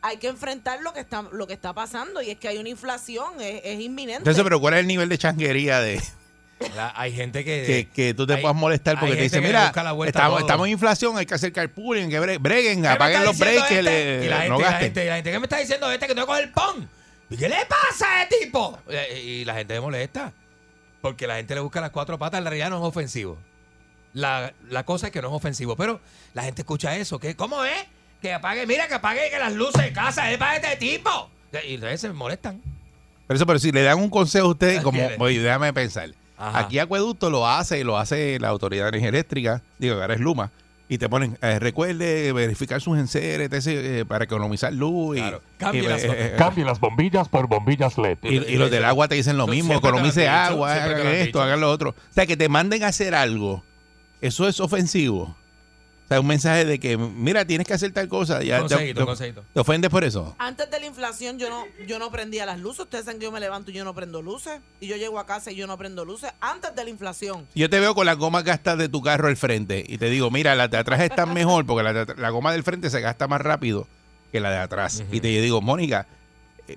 hay 0.00 0.16
que 0.16 0.28
enfrentar 0.28 0.80
lo 0.80 0.92
que 0.92 1.00
está 1.00 1.22
lo 1.30 1.46
que 1.46 1.54
está 1.54 1.72
pasando 1.72 2.20
y 2.22 2.30
es 2.30 2.38
que 2.38 2.48
hay 2.48 2.58
una 2.58 2.68
inflación, 2.68 3.40
es, 3.40 3.60
es 3.64 3.80
inminente. 3.80 4.18
Entonces, 4.18 4.42
pero 4.42 4.60
¿cuál 4.60 4.74
es 4.74 4.80
el 4.80 4.86
nivel 4.86 5.08
de 5.08 5.18
changuería 5.18 5.80
de 5.80 6.02
La- 6.74 6.92
hay 6.96 7.12
gente 7.12 7.44
que, 7.44 7.62
que, 7.64 7.88
que 7.94 8.14
tú 8.14 8.26
te 8.26 8.34
hay- 8.34 8.40
puedas 8.42 8.56
molestar 8.56 8.98
porque 9.00 9.16
te 9.16 9.30
que 9.30 9.40
le 9.40 9.46
mira, 9.46 9.66
estamos, 9.68 10.06
todo". 10.06 10.38
estamos 10.38 10.66
en 10.66 10.72
inflación, 10.72 11.16
hay 11.18 11.26
que 11.26 11.34
hacer 11.34 11.52
carpooling, 11.52 12.08
que 12.10 12.20
bre- 12.20 12.38
breguen, 12.40 12.76
¿Qué 12.76 12.80
me 12.82 12.88
apaguen 12.88 13.24
los 13.24 13.38
breaks, 13.38 13.62
que 13.64 13.78
este? 13.78 13.82
le- 13.82 14.24
y 14.24 14.28
la 14.28 14.36
gente, 14.36 14.48
no 14.50 14.58
la 14.60 14.72
gente, 14.74 15.04
la 15.06 15.14
gente, 15.16 15.30
¿qué 15.32 15.38
me 15.38 15.44
está 15.46 15.58
diciendo 15.58 15.90
este 15.90 16.06
que 16.06 16.14
no 16.14 16.26
coge 16.26 16.42
el 16.42 16.50
pon? 16.50 16.88
¿Y 17.30 17.36
qué 17.36 17.48
le 17.48 17.56
pasa 17.66 18.06
a 18.20 18.22
ese 18.24 18.36
tipo? 18.40 18.78
Y, 19.14 19.18
y 19.18 19.44
la 19.44 19.54
gente 19.54 19.74
se 19.74 19.80
molesta. 19.80 20.32
Porque 21.00 21.26
la 21.26 21.36
gente 21.36 21.54
le 21.54 21.60
busca 21.62 21.80
las 21.80 21.90
cuatro 21.90 22.18
patas, 22.18 22.38
en 22.38 22.44
realidad 22.44 22.70
no 22.70 22.76
es 22.76 22.84
ofensivo. 22.84 23.36
La, 24.12 24.52
la 24.68 24.84
cosa 24.84 25.06
es 25.06 25.12
que 25.12 25.22
no 25.22 25.28
es 25.28 25.34
ofensivo. 25.34 25.74
Pero 25.76 26.00
la 26.34 26.42
gente 26.44 26.62
escucha 26.62 26.94
eso. 26.96 27.18
que 27.18 27.34
¿Cómo 27.34 27.64
es? 27.64 27.86
Que 28.20 28.34
apague, 28.34 28.66
mira, 28.66 28.86
que 28.86 28.94
apague 28.94 29.30
que 29.30 29.38
las 29.38 29.52
luces 29.52 29.82
de 29.82 29.92
casa 29.92 30.30
es 30.30 30.38
para 30.38 30.56
este 30.56 30.76
tipo. 30.76 31.30
Y 31.66 31.74
entonces 31.74 32.02
se 32.02 32.12
molestan. 32.12 32.60
Pero 33.26 33.36
eso, 33.36 33.46
pero 33.46 33.58
si 33.58 33.72
le 33.72 33.82
dan 33.82 33.98
un 33.98 34.10
consejo 34.10 34.46
a 34.46 34.50
ustedes, 34.50 34.76
¿Qué 34.78 34.82
como, 34.84 35.08
oye, 35.18 35.40
déjame 35.40 35.72
pensar. 35.72 36.10
Ajá. 36.48 36.58
Aquí 36.60 36.78
Acueducto 36.78 37.30
lo 37.30 37.46
hace 37.46 37.78
y 37.78 37.84
lo 37.84 37.98
hace 37.98 38.38
la 38.40 38.48
Autoridad 38.48 38.84
de 38.84 38.88
Energía 38.90 39.08
Eléctrica, 39.10 39.62
digo, 39.78 39.96
que 39.96 40.00
ahora 40.02 40.14
es 40.14 40.20
Luma, 40.20 40.50
y 40.88 40.98
te 40.98 41.08
ponen, 41.08 41.38
eh, 41.40 41.58
recuerde 41.58 42.32
verificar 42.32 42.80
sus 42.80 42.98
enseres 42.98 43.48
eh, 43.66 44.04
para 44.06 44.24
economizar 44.24 44.72
luz. 44.72 45.16
Y, 45.16 45.20
Claro. 45.20 45.40
Cambie 45.56 45.82
y, 45.84 45.86
las- 45.86 46.04
eh, 46.04 46.34
Cambie 46.36 46.64
las 46.64 46.80
bombillas 46.80 47.28
por 47.28 47.46
bombillas 47.46 47.96
LED. 47.96 48.18
y, 48.24 48.36
y 48.36 48.56
los 48.56 48.70
del 48.70 48.84
agua 48.84 49.08
te 49.08 49.14
dicen 49.14 49.36
lo 49.38 49.46
mismo, 49.46 49.72
economice 49.74 50.28
agua, 50.28 50.72
hagan 50.74 51.06
esto, 51.06 51.40
hagan 51.40 51.60
lo 51.60 51.70
otro. 51.70 51.90
O 51.90 52.12
sea, 52.12 52.26
que 52.26 52.36
te 52.36 52.48
manden 52.48 52.82
a 52.84 52.88
hacer 52.88 53.14
algo, 53.14 53.62
eso 54.20 54.46
es 54.48 54.60
ofensivo. 54.60 55.34
Sea, 56.12 56.20
un 56.20 56.26
mensaje 56.26 56.64
de 56.64 56.78
que, 56.78 56.96
mira, 56.96 57.44
tienes 57.44 57.66
que 57.66 57.74
hacer 57.74 57.92
tal 57.92 58.08
cosa. 58.08 58.42
Ya, 58.42 58.64
te, 58.66 58.94
te- 58.94 59.04
consejito. 59.04 59.44
te 59.52 59.60
ofendes 59.60 59.90
por 59.90 60.04
eso. 60.04 60.34
Antes 60.38 60.70
de 60.70 60.80
la 60.80 60.86
inflación 60.86 61.38
yo 61.38 61.48
no 61.50 61.64
yo 61.86 61.98
no 61.98 62.10
prendía 62.10 62.46
las 62.46 62.58
luces. 62.60 62.80
Ustedes 62.80 63.04
saben 63.04 63.18
que 63.18 63.24
yo 63.24 63.32
me 63.32 63.40
levanto 63.40 63.70
y 63.70 63.74
yo 63.74 63.84
no 63.84 63.94
prendo 63.94 64.22
luces. 64.22 64.60
Y 64.80 64.86
yo 64.86 64.96
llego 64.96 65.18
a 65.18 65.26
casa 65.26 65.50
y 65.50 65.54
yo 65.56 65.66
no 65.66 65.76
prendo 65.78 66.04
luces. 66.04 66.30
Antes 66.40 66.74
de 66.74 66.84
la 66.84 66.90
inflación. 66.90 67.46
Yo 67.54 67.68
te 67.70 67.80
veo 67.80 67.94
con 67.94 68.06
las 68.06 68.16
gomas 68.16 68.44
gastas 68.44 68.78
de 68.78 68.88
tu 68.88 69.00
carro 69.02 69.28
al 69.28 69.36
frente 69.36 69.84
y 69.86 69.98
te 69.98 70.10
digo, 70.10 70.30
mira, 70.30 70.54
las 70.54 70.70
de 70.70 70.78
atrás 70.78 71.00
están 71.00 71.32
mejor 71.34 71.66
porque 71.66 71.82
la, 71.82 72.06
la 72.16 72.30
goma 72.30 72.52
del 72.52 72.62
frente 72.62 72.90
se 72.90 73.00
gasta 73.00 73.26
más 73.28 73.40
rápido 73.40 73.86
que 74.30 74.40
la 74.40 74.50
de 74.50 74.58
atrás. 74.58 75.02
Y 75.12 75.20
te 75.20 75.28
digo, 75.28 75.60
Mónica, 75.60 76.06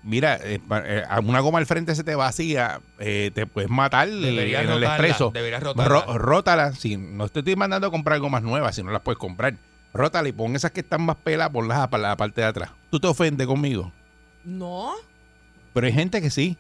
mira, 0.04 0.36
eh, 0.43 0.60
eh, 0.86 1.04
una 1.24 1.39
goma 1.39 1.60
al 1.60 1.65
frente 1.65 1.95
se 1.95 2.04
te 2.04 2.15
vacía, 2.15 2.82
eh, 3.00 3.32
te 3.34 3.45
puedes 3.48 3.69
matar 3.69 4.10
Deberías 4.10 4.63
en 4.63 4.69
el 4.69 4.76
rotarla, 4.82 4.95
expreso. 4.95 5.32
deberías 5.34 5.63
rotarla. 5.63 5.89
Ro- 6.06 6.17
rótala, 6.17 6.74
si 6.74 6.98
no 6.98 7.28
te 7.30 7.39
estoy 7.39 7.56
mandando 7.56 7.88
a 7.88 7.91
comprar 7.91 8.19
gomas 8.19 8.43
nuevas, 8.43 8.76
si 8.76 8.84
no 8.84 8.91
las 8.91 9.02
puedes 9.02 9.17
comprar. 9.19 9.56
Rótala 9.93 10.28
y 10.28 10.32
pon 10.34 10.56
esas 10.56 10.71
que 10.71 10.82
están 10.82 11.02
más 11.04 11.15
peladas, 11.17 11.54
ponlas 11.54 11.88
para 11.88 12.10
la 12.10 12.17
parte 12.17 12.41
de 12.41 12.48
atrás. 12.48 12.71
Tú 12.89 13.00
te 13.00 13.08
ofendes 13.08 13.48
conmigo. 13.48 13.91
No. 14.43 14.91
Pero 15.74 15.88
hay 15.88 15.93
gente 15.93 16.21
que 16.21 16.30
sí. 16.30 16.58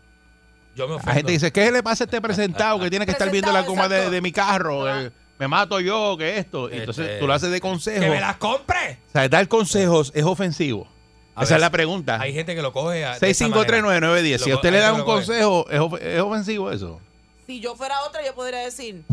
Yo 0.75 0.85
me 0.87 0.91
La 0.91 0.95
ofendo. 0.97 1.13
gente 1.15 1.31
dice, 1.33 1.51
¿qué 1.51 1.71
le 1.71 1.83
pasa 1.83 2.03
a 2.03 2.05
este 2.05 2.21
presentado 2.21 2.79
que 2.79 2.89
tiene 2.89 3.05
que 3.05 3.11
estar 3.11 3.29
viendo 3.31 3.51
la 3.51 3.61
goma 3.63 3.87
de, 3.87 4.21
mi 4.21 4.31
carro? 4.31 4.89
Eh, 4.89 5.11
me 5.37 5.47
mato 5.49 5.79
yo, 5.79 6.15
que 6.17 6.37
esto. 6.37 6.69
Y 6.69 6.77
Entonces 6.77 7.05
Este, 7.07 7.19
tú 7.19 7.27
lo 7.27 7.33
haces 7.33 7.51
de 7.51 7.59
consejo. 7.61 8.01
¡Que 8.01 8.09
me 8.09 8.19
las 8.21 8.37
compre! 8.37 8.99
O 9.09 9.11
sea, 9.11 9.27
dar 9.29 9.47
consejos 9.47 10.11
es 10.15 10.23
ofensivo. 10.23 10.87
A 11.35 11.43
Esa 11.43 11.55
ver, 11.55 11.57
es 11.57 11.61
la 11.61 11.69
pregunta. 11.69 12.19
Hay 12.21 12.33
gente 12.33 12.55
que 12.55 12.61
lo 12.61 12.71
coge 12.71 13.03
a, 13.05 13.19
de 13.19 13.29
esa 13.29 13.47
manera. 13.47 13.67
6539910. 13.81 14.37
Si 14.39 14.51
a 14.51 14.55
usted 14.55 14.71
le 14.71 14.79
da 14.79 14.93
un 14.93 15.03
consejo, 15.03 15.65
¿es, 15.69 15.79
of- 15.79 16.01
es 16.01 16.21
ofensivo 16.21 16.71
eso? 16.71 16.99
Si 17.45 17.59
yo 17.59 17.75
fuera 17.75 18.01
otra, 18.03 18.25
yo 18.25 18.33
podría 18.33 18.59
decir, 18.59 19.03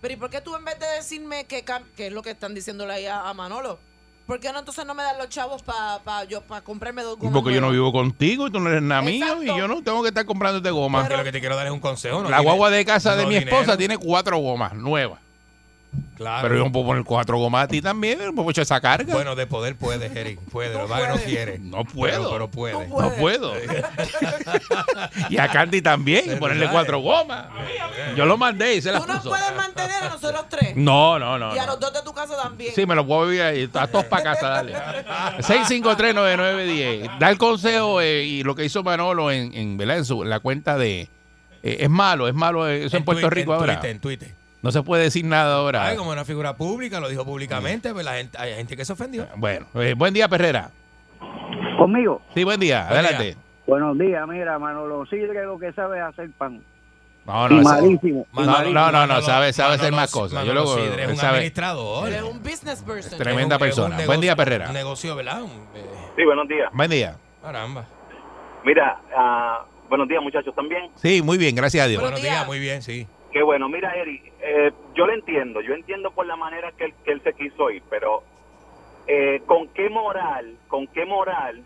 pero 0.00 0.14
¿y 0.14 0.16
por 0.16 0.30
qué 0.30 0.40
tú 0.40 0.54
en 0.54 0.64
vez 0.64 0.78
de 0.78 0.86
decirme 0.96 1.44
que, 1.46 1.64
que 1.96 2.06
es 2.08 2.12
lo 2.12 2.22
que 2.22 2.30
están 2.30 2.54
diciéndole 2.54 2.92
ahí 2.92 3.06
a, 3.06 3.28
a 3.28 3.34
Manolo? 3.34 3.78
¿Por 4.26 4.40
qué 4.40 4.52
no 4.52 4.58
entonces 4.58 4.84
no 4.84 4.92
me 4.92 5.02
dan 5.02 5.16
los 5.16 5.30
chavos 5.30 5.62
para 5.62 6.24
yo 6.24 6.42
para 6.42 6.60
comprarme 6.60 7.02
dos 7.02 7.16
gomas 7.18 7.32
Porque 7.32 7.54
yo 7.54 7.62
no 7.62 7.70
vivo 7.70 7.90
contigo 7.92 8.46
y 8.48 8.50
tú 8.50 8.60
no 8.60 8.68
eres 8.68 8.82
nada 8.82 9.00
mío 9.00 9.42
y 9.42 9.46
yo 9.46 9.66
no 9.66 9.82
tengo 9.82 10.02
que 10.02 10.08
estar 10.08 10.26
comprándote 10.26 10.70
gomas. 10.70 11.04
Porque 11.04 11.16
lo 11.16 11.24
que 11.24 11.32
te 11.32 11.40
quiero 11.40 11.56
dar 11.56 11.66
es 11.66 11.72
un 11.72 11.80
consejo. 11.80 12.16
no 12.22 12.28
la 12.28 12.36
tiene- 12.36 12.42
guagua 12.44 12.68
de 12.68 12.84
casa 12.84 13.16
de 13.16 13.24
mi 13.24 13.36
esposa 13.36 13.58
dinero. 13.62 13.78
tiene 13.78 13.96
cuatro 13.96 14.36
gomas 14.36 14.74
nuevas. 14.74 15.20
Claro. 16.16 16.42
Pero 16.42 16.58
yo 16.58 16.64
no 16.64 16.72
puedo 16.72 16.86
poner 16.86 17.04
cuatro 17.04 17.38
gomas 17.38 17.64
a 17.64 17.68
ti 17.68 17.80
también, 17.80 18.18
no 18.18 18.34
puedo 18.34 18.50
echar 18.50 18.62
esa 18.62 18.80
carga. 18.80 19.14
Bueno, 19.14 19.36
de 19.36 19.46
poder 19.46 19.76
puede, 19.76 20.06
Eric. 20.20 20.40
Puede. 20.50 20.74
Lo 20.74 20.88
pasa 20.88 21.00
es 21.02 21.06
que 21.12 21.18
no 21.18 21.24
quiere. 21.24 21.58
no 21.60 21.84
puedo. 21.84 22.18
Pero, 22.18 22.30
pero 22.32 22.50
puede. 22.50 22.88
No 22.88 23.00
No 23.02 23.10
puedo. 23.14 23.52
y 25.30 25.38
a 25.38 25.48
Candy 25.48 25.80
también, 25.80 26.38
ponerle 26.38 26.62
verdad. 26.62 26.72
cuatro 26.72 26.98
gomas. 27.00 27.46
Yo 28.16 28.26
lo 28.26 28.36
mandé 28.36 28.74
y 28.74 28.82
se 28.82 28.90
las 28.92 29.06
Tú 29.06 29.12
puso. 29.12 29.28
puedes 29.30 29.54
mantener 29.56 30.02
a 30.02 30.08
nosotros 30.10 30.44
tres. 30.48 30.76
No, 30.76 31.18
no, 31.18 31.38
no. 31.38 31.54
y 31.54 31.58
a 31.58 31.66
no. 31.66 31.72
los 31.72 31.80
dos 31.80 31.92
de 31.92 32.02
tu 32.02 32.12
casa 32.12 32.36
también. 32.36 32.74
Sí, 32.74 32.84
me 32.84 32.94
lo 32.96 33.06
puedo 33.06 33.26
vivir 33.26 33.42
ahí. 33.42 33.70
A 33.74 33.86
todos 33.86 34.04
para 34.06 34.22
casa, 34.24 34.48
dale. 34.48 34.74
6539910. 35.38 37.18
Da 37.18 37.30
el 37.30 37.38
consejo 37.38 38.00
eh, 38.00 38.24
y 38.24 38.42
lo 38.42 38.54
que 38.54 38.64
hizo 38.64 38.82
Manolo 38.82 39.30
en, 39.30 39.54
en, 39.54 39.76
¿verdad? 39.76 39.98
en, 39.98 40.04
su, 40.04 40.22
en 40.22 40.30
la 40.30 40.40
cuenta 40.40 40.76
de... 40.76 41.02
eh, 41.62 41.76
es 41.80 41.90
malo, 41.90 42.28
es 42.28 42.34
malo 42.34 42.66
eso 42.68 42.96
en, 42.96 43.04
Puerto 43.04 43.20
Twitter, 43.28 43.34
Rico 43.38 43.54
en 43.54 43.60
ahora. 43.60 43.74
Twitter, 43.74 43.90
en 43.90 44.00
Twitter. 44.00 44.34
No 44.68 44.72
se 44.72 44.82
puede 44.82 45.04
decir 45.04 45.24
nada 45.24 45.54
ahora. 45.56 45.86
Ay, 45.86 45.96
como 45.96 46.10
una 46.10 46.26
figura 46.26 46.54
pública, 46.54 47.00
lo 47.00 47.08
dijo 47.08 47.24
públicamente, 47.24 47.90
pues 47.94 48.04
la 48.04 48.16
gente, 48.16 48.36
hay 48.36 48.52
gente 48.54 48.76
que 48.76 48.84
se 48.84 48.92
ofendió. 48.92 49.26
Bueno, 49.36 49.64
eh, 49.76 49.94
buen 49.96 50.12
día, 50.12 50.28
Perrera. 50.28 50.70
Conmigo. 51.78 52.20
Sí, 52.34 52.44
buen 52.44 52.60
día. 52.60 52.84
Buen 52.86 52.98
Adelante. 53.00 53.36
Buenos 53.66 53.96
días, 53.98 54.28
mira, 54.28 54.58
Manolo 54.58 55.06
Sidre 55.06 55.42
lo 55.46 55.58
que 55.58 55.72
sabe 55.72 55.96
es 56.00 56.04
hacer 56.04 56.28
pan. 56.36 56.62
No, 57.24 57.48
no, 57.48 57.62
malísimo. 57.62 58.26
y 58.34 58.36
no, 58.42 58.44
no, 58.44 58.72
no, 58.92 58.92
Manolo- 58.92 59.22
sabe, 59.22 59.54
sabe 59.54 59.76
hacer 59.76 59.90
Manolo- 59.90 59.96
más 59.96 60.10
cosas. 60.12 60.44
Yo 60.44 60.52
Manolo 60.52 60.76
lo, 60.76 60.82
Sidre 60.84 61.02
es 61.04 61.08
un 61.08 61.16
sabe. 61.16 61.32
administrador. 61.36 62.08
Eres 62.08 62.22
un 62.24 62.42
business 62.42 62.82
person. 62.82 63.18
Tremenda 63.18 63.56
Es 63.56 63.62
un- 63.62 63.68
es 63.68 63.74
persona. 63.74 64.04
Buen 64.04 64.20
día, 64.20 64.36
Perrera. 64.36 64.66
Un 64.68 64.74
negocio, 64.74 65.16
¿verdad? 65.16 65.42
Un, 65.44 65.50
eh, 65.74 65.86
Sí, 66.14 66.24
buenos 66.26 66.46
días. 66.46 66.70
Buen 66.74 66.90
día. 66.90 67.16
caramba. 67.42 67.86
Mira, 68.66 69.00
ah, 69.16 69.64
buenos 69.88 70.06
días 70.08 70.22
muchachos 70.22 70.54
también. 70.54 70.90
Sí, 70.96 71.22
muy 71.22 71.38
bien, 71.38 71.54
gracias 71.54 71.86
a 71.86 71.88
Dios. 71.88 72.02
Buenos 72.02 72.20
días, 72.20 72.34
días. 72.34 72.46
muy 72.46 72.58
bien, 72.58 72.82
sí. 72.82 73.06
Qué 73.38 73.44
bueno, 73.44 73.68
mira 73.68 73.94
Eri, 73.94 74.20
eh, 74.42 74.72
yo 74.96 75.06
lo 75.06 75.12
entiendo, 75.14 75.60
yo 75.60 75.72
entiendo 75.72 76.10
por 76.10 76.26
la 76.26 76.34
manera 76.34 76.72
que 76.76 76.86
él, 76.86 76.94
que 77.04 77.12
él 77.12 77.20
se 77.22 77.32
quiso 77.34 77.70
ir, 77.70 77.84
pero 77.88 78.24
eh, 79.06 79.40
¿con 79.46 79.68
qué 79.68 79.88
moral, 79.88 80.56
con 80.66 80.88
qué 80.88 81.04
moral 81.06 81.62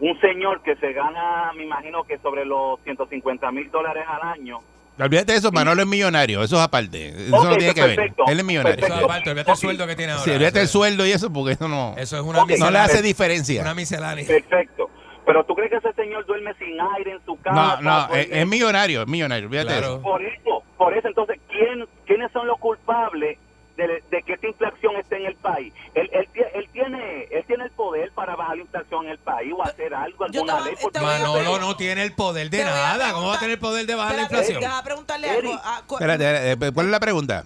un 0.00 0.20
señor 0.20 0.60
que 0.64 0.74
se 0.74 0.92
gana, 0.92 1.52
me 1.54 1.62
imagino 1.62 2.02
que 2.02 2.18
sobre 2.18 2.44
los 2.44 2.80
150 2.82 3.52
mil 3.52 3.70
dólares 3.70 4.02
al 4.08 4.28
año, 4.28 4.58
Olvídate 4.98 5.32
de 5.32 5.38
eso, 5.38 5.52
Manolo 5.52 5.82
es 5.82 5.88
millonario, 5.88 6.42
eso 6.42 6.56
es 6.56 6.62
aparte. 6.62 7.10
Eso 7.10 7.44
no 7.44 7.56
tiene 7.56 7.74
que 7.74 7.80
ver. 7.82 8.00
Él 8.26 8.38
es 8.40 8.44
millonario. 8.44 8.76
Eso 8.76 8.88
Perfecto. 8.88 9.04
aparte, 9.04 9.30
olvídate 9.30 9.50
el 9.52 9.56
sueldo 9.56 9.86
que 9.86 9.94
tiene 9.96 10.12
ahora. 10.12 10.24
Sí, 10.24 10.30
olvídate 10.32 10.58
el 10.58 10.64
Eso- 10.64 10.78
sueldo 10.78 11.06
y 11.06 11.12
eso, 11.12 11.32
porque 11.32 11.52
eso 11.52 11.68
no, 11.68 11.94
Eso 11.96 12.16
es 12.16 12.22
una 12.24 12.42
Ok. 12.42 12.50
no 12.58 12.70
le 12.72 12.78
hace 12.78 12.94
Una 12.98 13.02
diferencia. 13.02 13.74
miscelánea. 13.74 14.26
perfecto. 14.26 14.90
Pero 15.24 15.44
tú 15.44 15.54
crees 15.54 15.70
que 15.70 15.76
ese 15.76 15.92
señor 15.94 16.26
duerme 16.26 16.52
sin 16.54 16.78
aire 16.96 17.12
en 17.12 17.24
su 17.24 17.40
casa? 17.40 17.78
No, 17.80 18.08
no, 18.08 18.14
es, 18.14 18.26
es 18.32 18.46
millonario, 18.46 19.02
es 19.02 19.08
millonario, 19.08 19.46
olvídate 19.46 19.72
de 19.74 19.78
eso. 19.78 20.02
Por 20.02 20.20
eso, 20.20 20.51
por 20.84 20.96
eso 20.96 21.08
entonces, 21.08 21.38
¿quién, 21.50 21.86
¿quiénes 22.06 22.30
son 22.32 22.46
los 22.46 22.58
culpables 22.58 23.38
de, 23.76 24.02
de 24.10 24.22
que 24.22 24.34
esta 24.34 24.46
inflación 24.48 24.96
esté 24.96 25.16
en 25.16 25.26
el 25.26 25.34
país? 25.36 25.72
Él, 25.94 26.08
él, 26.12 26.28
él 26.54 26.68
tiene 26.72 27.24
él 27.30 27.44
tiene 27.46 27.64
el 27.64 27.70
poder 27.70 28.10
para 28.12 28.36
bajar 28.36 28.56
la 28.56 28.62
inflación 28.62 29.04
en 29.06 29.12
el 29.12 29.18
país 29.18 29.52
o 29.56 29.62
hacer 29.62 29.94
algo, 29.94 30.24
alguna 30.24 30.58
te- 30.58 30.64
ley. 30.64 30.74
porque- 30.80 31.00
Manolo 31.00 31.58
no 31.58 31.76
tiene 31.76 32.02
el 32.02 32.12
poder 32.14 32.50
de 32.50 32.64
nada. 32.64 33.12
¿Cómo 33.12 33.28
va 33.28 33.36
a 33.36 33.38
tener 33.38 33.52
el 33.54 33.58
poder 33.60 33.86
de 33.86 33.94
bajar 33.94 34.16
la 34.16 34.22
inflación? 34.22 34.60
Deja 34.60 34.82
preguntarle 34.82 35.30
algo. 35.30 35.60
Cu- 35.86 35.94
Espérate, 35.96 36.52
eh, 36.52 36.56
¿cuál 36.72 36.86
es 36.86 36.92
la 36.92 37.00
pregunta? 37.00 37.44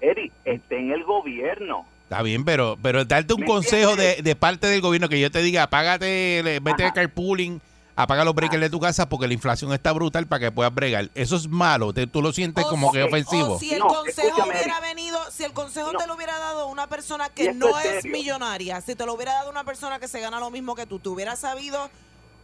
Eddie, 0.00 0.30
está 0.44 0.74
en 0.76 0.92
el 0.92 1.04
gobierno. 1.04 1.84
Está 2.04 2.22
bien, 2.22 2.44
pero, 2.44 2.78
pero 2.82 3.04
darte 3.04 3.34
un 3.34 3.40
¿Me 3.40 3.46
consejo 3.46 3.94
de, 3.96 4.36
parte 4.36 4.66
del 4.66 4.80
gobierno 4.80 5.08
que 5.08 5.20
yo 5.20 5.30
te 5.30 5.42
diga, 5.42 5.64
apágate, 5.64 6.40
vete 6.62 6.82
Ajá. 6.82 6.86
al 6.86 6.92
carpooling, 6.94 7.60
apaga 7.98 8.24
los 8.24 8.34
breakers 8.34 8.60
de 8.60 8.70
tu 8.70 8.78
casa 8.78 9.08
porque 9.08 9.26
la 9.26 9.34
inflación 9.34 9.72
está 9.72 9.92
brutal 9.92 10.26
para 10.28 10.40
que 10.46 10.52
puedas 10.52 10.72
bregar. 10.72 11.10
Eso 11.14 11.34
es 11.36 11.48
malo, 11.48 11.92
te- 11.92 12.06
tú 12.06 12.22
lo 12.22 12.32
sientes 12.32 12.64
o 12.64 12.68
como 12.70 12.92
que 12.92 12.98
es 13.00 13.04
si- 13.04 13.08
ofensivo. 13.08 13.54
o 13.54 13.58
si 13.58 13.72
el 13.74 13.80
No, 13.80 13.88
consejo 13.88 14.44
hubiera 14.48 14.80
venido, 14.80 15.18
si 15.30 15.42
el 15.44 15.52
consejo 15.52 15.92
No. 15.92 15.98
te 15.98 16.06
lo 16.06 16.14
hubiera 16.14 16.38
dado 16.38 16.68
una 16.68 16.86
persona 16.86 17.28
que 17.28 17.52
no 17.52 17.76
es 17.80 18.04
millonaria, 18.04 18.80
si 18.80 18.94
te 18.94 19.04
lo 19.04 19.14
hubiera 19.14 19.32
dado 19.34 19.50
una 19.50 19.64
persona 19.64 19.98
que 19.98 20.06
se 20.06 20.20
gana 20.20 20.38
lo 20.38 20.50
mismo 20.50 20.74
que 20.76 20.86
tú, 20.86 21.00
¿te 21.00 21.08
hubiera 21.08 21.34
sabido 21.34 21.90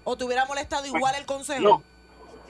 o 0.03 0.17
te 0.17 0.25
hubiera 0.25 0.45
molestado 0.47 0.87
igual 0.87 1.15
el 1.15 1.25
consejo? 1.25 1.63
No. 1.63 1.83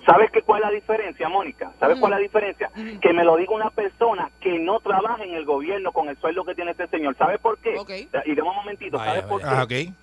¿Sabes 0.06 0.30
qué, 0.32 0.42
cuál 0.42 0.62
es 0.62 0.68
la 0.68 0.74
diferencia, 0.74 1.28
Mónica? 1.30 1.72
¿Sabes 1.80 1.94
Ujú. 1.94 2.00
cuál 2.00 2.12
es 2.14 2.18
la 2.18 2.22
diferencia? 2.22 2.70
Ujú. 2.76 3.00
Que 3.00 3.12
me 3.14 3.24
lo 3.24 3.36
diga 3.36 3.54
una 3.54 3.70
persona 3.70 4.30
que 4.40 4.58
no 4.58 4.78
trabaja 4.80 5.24
en 5.24 5.34
el 5.34 5.44
gobierno 5.46 5.92
con 5.92 6.08
el 6.08 6.18
sueldo 6.20 6.44
que 6.44 6.54
tiene 6.54 6.72
este 6.72 6.88
señor. 6.88 7.16
¿Sabes 7.18 7.38
por 7.38 7.56
qué? 7.58 7.76
Ok. 7.78 7.90
Y 8.26 8.34
demos 8.34 8.50
un 8.50 8.56
momentito. 8.56 8.98
Vaya, 8.98 9.12
¿Sabes 9.12 9.26
por 9.26 9.40
qué? 9.40 9.46
Ah, 9.48 9.62
ok. 9.62 9.94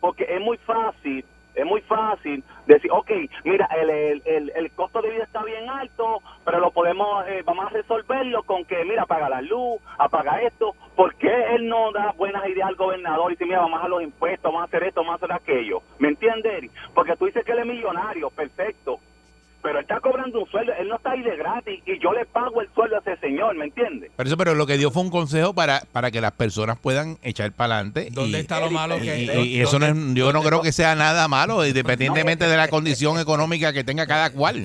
porque 0.00 0.24
es 0.28 0.40
muy 0.40 0.56
fácil, 0.58 1.24
es 1.60 1.66
muy 1.66 1.80
fácil 1.82 2.42
decir, 2.66 2.90
ok, 2.90 3.10
mira, 3.44 3.68
el, 3.80 3.90
el, 4.24 4.52
el, 4.54 4.70
costo 4.72 5.02
de 5.02 5.10
vida 5.10 5.24
está 5.24 5.42
bien 5.42 5.68
alto, 5.68 6.22
pero 6.44 6.60
lo 6.60 6.70
podemos, 6.70 7.26
eh, 7.28 7.42
vamos 7.44 7.66
a 7.66 7.70
resolverlo 7.70 8.42
con 8.44 8.64
que, 8.64 8.84
mira, 8.84 9.02
apaga 9.02 9.28
la 9.28 9.42
luz, 9.42 9.80
apaga 9.98 10.40
esto. 10.42 10.74
¿Por 10.96 11.14
qué 11.16 11.54
él 11.54 11.68
no 11.68 11.92
da 11.92 12.12
buenas 12.16 12.46
ideas 12.48 12.68
al 12.68 12.76
gobernador 12.76 13.30
y 13.30 13.34
dice, 13.34 13.46
mira, 13.46 13.60
vamos 13.60 13.82
a 13.82 13.88
los 13.88 14.02
impuestos, 14.02 14.44
vamos 14.44 14.62
a 14.62 14.64
hacer 14.64 14.84
esto, 14.84 15.00
vamos 15.00 15.14
a 15.14 15.24
hacer 15.24 15.32
aquello? 15.32 15.82
¿Me 15.98 16.08
entiendes? 16.08 16.70
Porque 16.94 17.16
tú 17.16 17.26
dices 17.26 17.44
que 17.44 17.52
él 17.52 17.60
es 17.60 17.66
millonario, 17.66 18.30
perfecto. 18.30 19.00
Pero 19.62 19.78
él 19.78 19.82
está 19.82 20.00
cobrando 20.00 20.40
un 20.40 20.48
sueldo, 20.50 20.72
él 20.78 20.88
no 20.88 20.96
está 20.96 21.10
ahí 21.12 21.22
de 21.22 21.36
gratis 21.36 21.80
y 21.86 21.98
yo 21.98 22.12
le 22.12 22.24
pago 22.26 22.60
el 22.62 22.68
sueldo 22.74 22.96
a 22.96 23.00
ese 23.00 23.16
señor, 23.18 23.54
¿me 23.56 23.66
entiendes? 23.66 24.10
Pero 24.16 24.26
eso, 24.26 24.36
pero 24.36 24.54
lo 24.54 24.66
que 24.66 24.78
dio 24.78 24.90
fue 24.90 25.02
un 25.02 25.10
consejo 25.10 25.52
para, 25.54 25.82
para 25.92 26.10
que 26.10 26.20
las 26.20 26.32
personas 26.32 26.78
puedan 26.78 27.18
echar 27.22 27.52
para 27.52 27.74
adelante. 27.76 28.08
¿Dónde 28.10 28.38
y, 28.38 28.40
está 28.40 28.60
lo 28.60 28.70
malo 28.70 28.96
y, 28.98 29.00
que 29.02 29.18
y- 29.18 29.56
y 29.56 29.60
eso 29.60 29.78
no 29.78 29.86
es, 29.86 29.94
yo 30.14 30.32
no 30.32 30.42
creo 30.42 30.62
que 30.62 30.72
sea 30.72 30.94
nada 30.94 31.28
malo, 31.28 31.66
independientemente 31.66 32.46
de 32.46 32.56
la 32.56 32.68
condición 32.68 33.18
económica 33.20 33.72
que 33.72 33.84
tenga 33.84 34.06
cada 34.06 34.30
cual. 34.32 34.62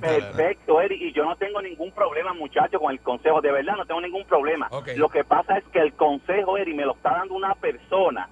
Perfecto, 0.00 0.80
Eric, 0.80 1.00
y 1.00 1.12
yo 1.12 1.24
no 1.24 1.36
tengo 1.36 1.60
ningún 1.62 1.90
problema, 1.92 2.32
muchacho, 2.34 2.78
con 2.78 2.92
el 2.92 3.00
consejo, 3.00 3.40
de 3.40 3.52
verdad 3.52 3.74
no 3.76 3.86
tengo 3.86 4.00
ningún 4.00 4.24
problema. 4.24 4.68
Lo 4.96 5.08
que 5.08 5.24
pasa 5.24 5.58
es 5.58 5.64
que 5.72 5.78
el 5.80 5.92
consejo, 5.94 6.56
Eric, 6.58 6.74
me 6.74 6.84
lo 6.84 6.92
está 6.94 7.10
dando 7.12 7.34
una 7.34 7.54
persona 7.54 8.28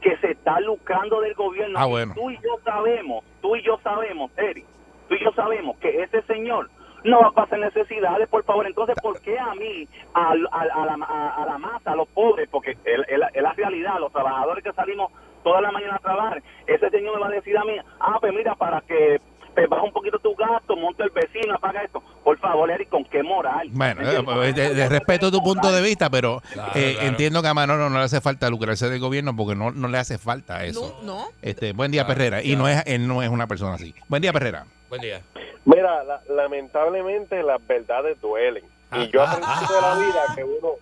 que 0.00 0.16
se 0.18 0.32
está 0.32 0.60
lucrando 0.60 1.20
del 1.20 1.34
gobierno. 1.34 1.78
Ah, 1.78 1.86
bueno. 1.86 2.14
Tú 2.14 2.30
y 2.30 2.36
yo 2.36 2.58
sabemos, 2.64 3.24
tú 3.42 3.56
y 3.56 3.62
yo 3.62 3.80
sabemos, 3.82 4.30
Eric, 4.36 4.64
tú 5.08 5.14
y 5.14 5.24
yo 5.24 5.32
sabemos 5.32 5.76
que 5.78 6.02
ese 6.02 6.22
señor 6.22 6.70
no 7.04 7.20
va 7.20 7.28
a 7.28 7.32
pasar 7.32 7.58
necesidades, 7.60 8.28
por 8.28 8.44
favor. 8.44 8.66
Entonces, 8.66 8.96
¿por 9.00 9.20
qué 9.20 9.38
a 9.38 9.54
mí, 9.54 9.86
a, 10.14 10.30
a- 10.30 10.32
a 10.32 10.86
la, 10.86 10.96
a- 11.04 11.42
a 11.42 11.46
la 11.46 11.58
masa, 11.58 11.92
a 11.92 11.96
los 11.96 12.08
pobres, 12.08 12.48
porque 12.50 12.72
es 12.84 13.18
la 13.42 13.52
realidad, 13.52 14.00
los 14.00 14.12
trabajadores 14.12 14.64
que 14.64 14.72
salimos 14.72 15.12
toda 15.44 15.60
la 15.60 15.70
mañana 15.70 15.96
a 15.96 15.98
trabajar, 16.00 16.42
ese 16.66 16.90
señor 16.90 17.14
me 17.14 17.20
va 17.20 17.28
a 17.28 17.30
decir 17.30 17.56
a 17.56 17.64
mí, 17.64 17.74
ah, 18.00 18.16
pues 18.20 18.32
mira, 18.34 18.54
para 18.56 18.80
que 18.80 19.20
te 19.54 19.66
baja 19.68 19.84
un 19.84 19.92
poquito 19.92 20.18
tu 20.18 20.34
gasto, 20.34 20.76
monta 20.76 21.04
el 21.04 21.10
vecino, 21.10 21.54
apaga 21.54 21.82
esto. 21.82 22.02
Por 22.24 22.36
favor, 22.38 22.68
Eric, 22.70 22.88
¿con 22.90 23.04
qué 23.04 23.22
moral? 23.22 23.68
Bueno, 23.70 24.02
¿Me 24.02 24.48
eh, 24.48 24.52
de, 24.52 24.74
de 24.74 24.88
respeto 24.88 25.30
tu 25.30 25.40
punto 25.42 25.72
de 25.72 25.80
vista, 25.80 26.10
pero 26.10 26.42
Claro, 26.52 26.72
eh, 26.74 26.92
claro. 26.94 27.08
entiendo 27.08 27.40
que 27.40 27.48
a 27.48 27.54
Manolo 27.54 27.88
no 27.88 27.96
le 27.98 28.04
hace 28.04 28.20
falta 28.20 28.50
lucrarse 28.50 28.90
del 28.90 29.00
gobierno 29.00 29.34
porque 29.34 29.54
no, 29.54 29.70
no 29.70 29.88
le 29.88 29.96
hace 29.96 30.18
falta 30.18 30.64
eso. 30.64 30.98
No, 31.04 31.28
Este, 31.40 31.72
buen 31.72 31.90
día, 31.92 32.04
Claro, 32.04 32.18
Perrera. 32.18 32.42
Y 32.42 32.54
no 32.56 32.68
es, 32.68 32.82
él 32.86 33.06
no 33.08 33.22
es 33.22 33.30
una 33.30 33.46
persona 33.46 33.74
así. 33.76 33.94
Buen 34.08 34.20
día, 34.20 34.32
Perrera. 34.32 34.66
Buen 34.88 35.00
día. 35.00 35.20
Mira, 35.64 36.04
la- 36.04 36.22
lamentablemente 36.28 37.42
las 37.42 37.64
verdades 37.66 38.20
duelen. 38.20 38.64
Y 38.92 39.08
yo 39.08 39.22
aprendí 39.22 39.46
de 39.74 39.80
la 39.80 39.94
vida 39.96 40.22
que 40.36 40.44
uno, 40.44 40.72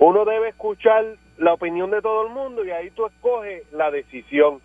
uno 0.00 0.24
debe 0.24 0.48
escuchar 0.48 1.04
la 1.36 1.52
opinión 1.54 1.90
de 1.90 2.02
todo 2.02 2.26
el 2.26 2.32
mundo 2.32 2.64
y 2.64 2.70
ahí 2.72 2.90
tú 2.90 3.06
escoges 3.06 3.62
la 3.72 3.90
decisión. 3.92 4.60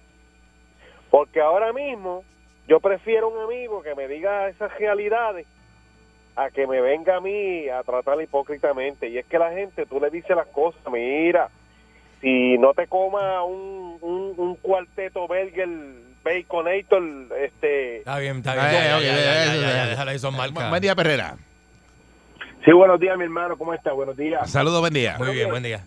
Porque 1.11 1.39
ahora 1.39 1.71
mismo 1.71 2.23
yo 2.67 2.79
prefiero 2.79 3.29
un 3.29 3.39
amigo 3.43 3.83
que 3.83 3.93
me 3.93 4.07
diga 4.07 4.47
esas 4.49 4.75
realidades 4.79 5.45
a 6.35 6.49
que 6.49 6.65
me 6.65 6.81
venga 6.81 7.17
a 7.17 7.21
mí 7.21 7.69
a 7.69 7.83
tratar 7.83 8.19
hipócritamente. 8.19 9.07
Y 9.09 9.19
es 9.19 9.25
que 9.27 9.37
la 9.37 9.51
gente, 9.51 9.85
tú 9.85 9.99
le 9.99 10.09
dices 10.09 10.35
las 10.35 10.47
cosas, 10.47 10.81
mira, 10.91 11.49
si 12.21 12.57
no 12.57 12.73
te 12.73 12.87
coma 12.87 13.43
un, 13.43 13.99
un, 14.01 14.33
un 14.35 14.55
cuarteto 14.55 15.27
burger 15.27 15.67
baconator, 16.23 17.03
este... 17.39 17.97
Está 17.97 18.19
bien, 18.19 18.37
está 18.37 18.53
bien. 18.53 18.65
Ah, 18.65 18.71
Ya, 18.71 18.83
ya, 18.85 18.97
ok, 18.97 19.03
ya, 19.03 19.15
ya, 19.15 19.23
ya, 19.23 19.61
ya, 19.61 19.85
eh, 19.85 19.89
déjala 19.89 20.11
ahí, 20.11 20.19
son 20.19 20.35
marcas. 20.35 20.69
Buen 20.69 20.81
día, 20.81 20.95
Perrera. 20.95 21.35
Sí, 22.65 22.71
buenos 22.71 22.99
días, 22.99 23.17
mi 23.17 23.25
hermano. 23.25 23.57
¿Cómo 23.57 23.73
está? 23.73 23.91
Buenos 23.91 24.15
días. 24.15 24.49
Saludos, 24.49 24.79
buen 24.79 24.93
día. 24.93 25.17
Muy 25.17 25.33
bien, 25.33 25.49
buen 25.49 25.63
día. 25.63 25.83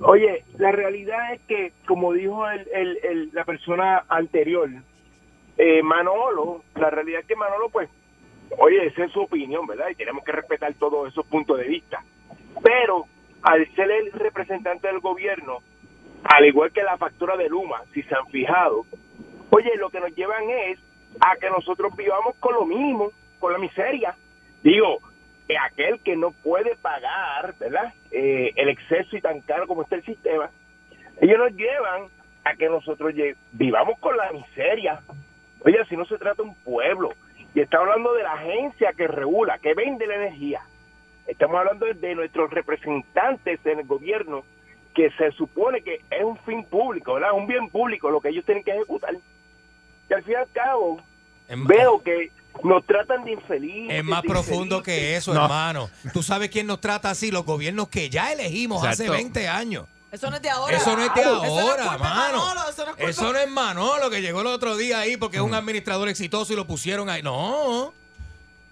Oye, 0.00 0.44
la 0.58 0.72
realidad 0.72 1.32
es 1.34 1.40
que, 1.42 1.72
como 1.86 2.12
dijo 2.12 2.48
el, 2.48 2.66
el- 2.74 2.98
el- 3.04 3.30
la 3.32 3.44
persona 3.44 4.04
anterior, 4.08 4.68
eh, 5.56 5.82
Manolo, 5.82 6.62
la 6.74 6.90
realidad 6.90 7.20
es 7.20 7.26
que 7.26 7.36
Manolo, 7.36 7.68
pues, 7.70 7.88
oye, 8.58 8.86
esa 8.86 9.04
es 9.04 9.12
su 9.12 9.20
opinión, 9.22 9.66
¿verdad? 9.66 9.86
Y 9.90 9.94
tenemos 9.94 10.24
que 10.24 10.32
respetar 10.32 10.74
todos 10.74 11.08
esos 11.10 11.24
puntos 11.26 11.58
de 11.58 11.64
vista. 11.64 12.02
Pero, 12.62 13.06
al 13.42 13.66
ser 13.74 13.90
el 13.90 14.12
representante 14.12 14.88
del 14.88 14.98
gobierno, 15.00 15.58
al 16.24 16.44
igual 16.44 16.72
que 16.72 16.82
la 16.82 16.96
factura 16.98 17.36
de 17.36 17.48
Luma, 17.48 17.82
si 17.94 18.02
se 18.02 18.14
han 18.14 18.26
fijado, 18.28 18.84
oye, 19.54 19.76
lo 19.76 19.90
que 19.90 20.00
nos 20.00 20.14
llevan 20.14 20.50
es 20.50 20.78
a 21.20 21.36
que 21.36 21.48
nosotros 21.48 21.94
vivamos 21.96 22.34
con 22.40 22.54
lo 22.54 22.64
mismo, 22.64 23.10
con 23.38 23.52
la 23.52 23.58
miseria. 23.58 24.14
Digo, 24.62 24.98
que 25.46 25.56
aquel 25.58 26.00
que 26.00 26.16
no 26.16 26.32
puede 26.32 26.74
pagar, 26.76 27.54
¿verdad? 27.58 27.92
Eh, 28.10 28.52
el 28.56 28.68
exceso 28.68 29.16
y 29.16 29.20
tan 29.20 29.40
caro 29.42 29.66
como 29.66 29.82
está 29.82 29.96
el 29.96 30.04
sistema, 30.04 30.50
ellos 31.20 31.38
nos 31.38 31.52
llevan 31.52 32.08
a 32.44 32.54
que 32.56 32.68
nosotros 32.68 33.14
vivamos 33.52 33.98
con 34.00 34.16
la 34.16 34.32
miseria. 34.32 35.00
Oye, 35.64 35.78
si 35.88 35.96
no 35.96 36.04
se 36.06 36.18
trata 36.18 36.42
de 36.42 36.48
un 36.48 36.54
pueblo, 36.56 37.10
y 37.54 37.60
está 37.60 37.78
hablando 37.78 38.12
de 38.14 38.24
la 38.24 38.32
agencia 38.32 38.92
que 38.94 39.06
regula, 39.06 39.58
que 39.58 39.74
vende 39.74 40.06
la 40.06 40.16
energía. 40.16 40.62
Estamos 41.26 41.56
hablando 41.56 41.86
de 41.86 42.14
nuestros 42.16 42.50
representantes 42.50 43.64
en 43.64 43.78
el 43.78 43.86
gobierno, 43.86 44.42
que 44.92 45.10
se 45.10 45.30
supone 45.32 45.82
que 45.82 46.00
es 46.10 46.24
un 46.24 46.36
fin 46.38 46.64
público, 46.64 47.14
¿verdad? 47.14 47.32
Un 47.32 47.46
bien 47.46 47.68
público, 47.68 48.10
lo 48.10 48.20
que 48.20 48.30
ellos 48.30 48.44
tienen 48.44 48.64
que 48.64 48.72
ejecutar. 48.72 49.14
Y 50.10 50.14
al 50.14 50.22
fin 50.22 50.32
y 50.32 50.36
al 50.36 50.48
cabo, 50.52 51.00
veo 51.66 52.02
que 52.02 52.30
nos 52.62 52.84
tratan 52.86 53.24
de 53.24 53.32
infelices. 53.32 53.96
Es 53.98 54.04
más 54.04 54.22
profundo 54.22 54.82
que 54.82 55.16
eso, 55.16 55.34
No. 55.34 55.42
hermano. 55.44 55.90
¿Tú 56.12 56.22
sabes 56.22 56.50
quién 56.50 56.66
nos 56.66 56.80
trata 56.80 57.10
así? 57.10 57.30
Los 57.30 57.44
gobiernos 57.44 57.88
que 57.88 58.08
ya 58.10 58.32
elegimos 58.32 58.84
hace 58.84 59.04
Exacto. 59.04 59.12
20 59.12 59.48
años. 59.48 59.86
Eso 60.12 60.30
no 60.30 60.36
es 60.36 60.42
de 60.42 60.50
ahora. 60.50 60.76
Eso 60.76 60.96
no 60.96 61.02
es 61.02 61.12
de 61.14 61.20
Eso 61.22 61.34
no 61.34 61.44
es 61.44 61.50
ahora, 61.50 61.98
mano. 61.98 62.38
Manolo, 62.38 62.70
eso 62.70 62.86
no 62.86 62.92
es 62.96 63.08
Eso 63.16 63.32
no 63.32 63.38
es 63.40 63.50
Manolo 63.50 64.10
que 64.10 64.22
llegó 64.22 64.42
el 64.42 64.46
otro 64.46 64.76
día 64.76 65.00
ahí 65.00 65.16
porque 65.16 65.38
es 65.38 65.42
un 65.42 65.54
administrador 65.54 66.08
exitoso 66.08 66.52
y 66.52 66.56
lo 66.56 66.66
pusieron 66.68 67.10
ahí. 67.10 67.20
No. 67.22 67.92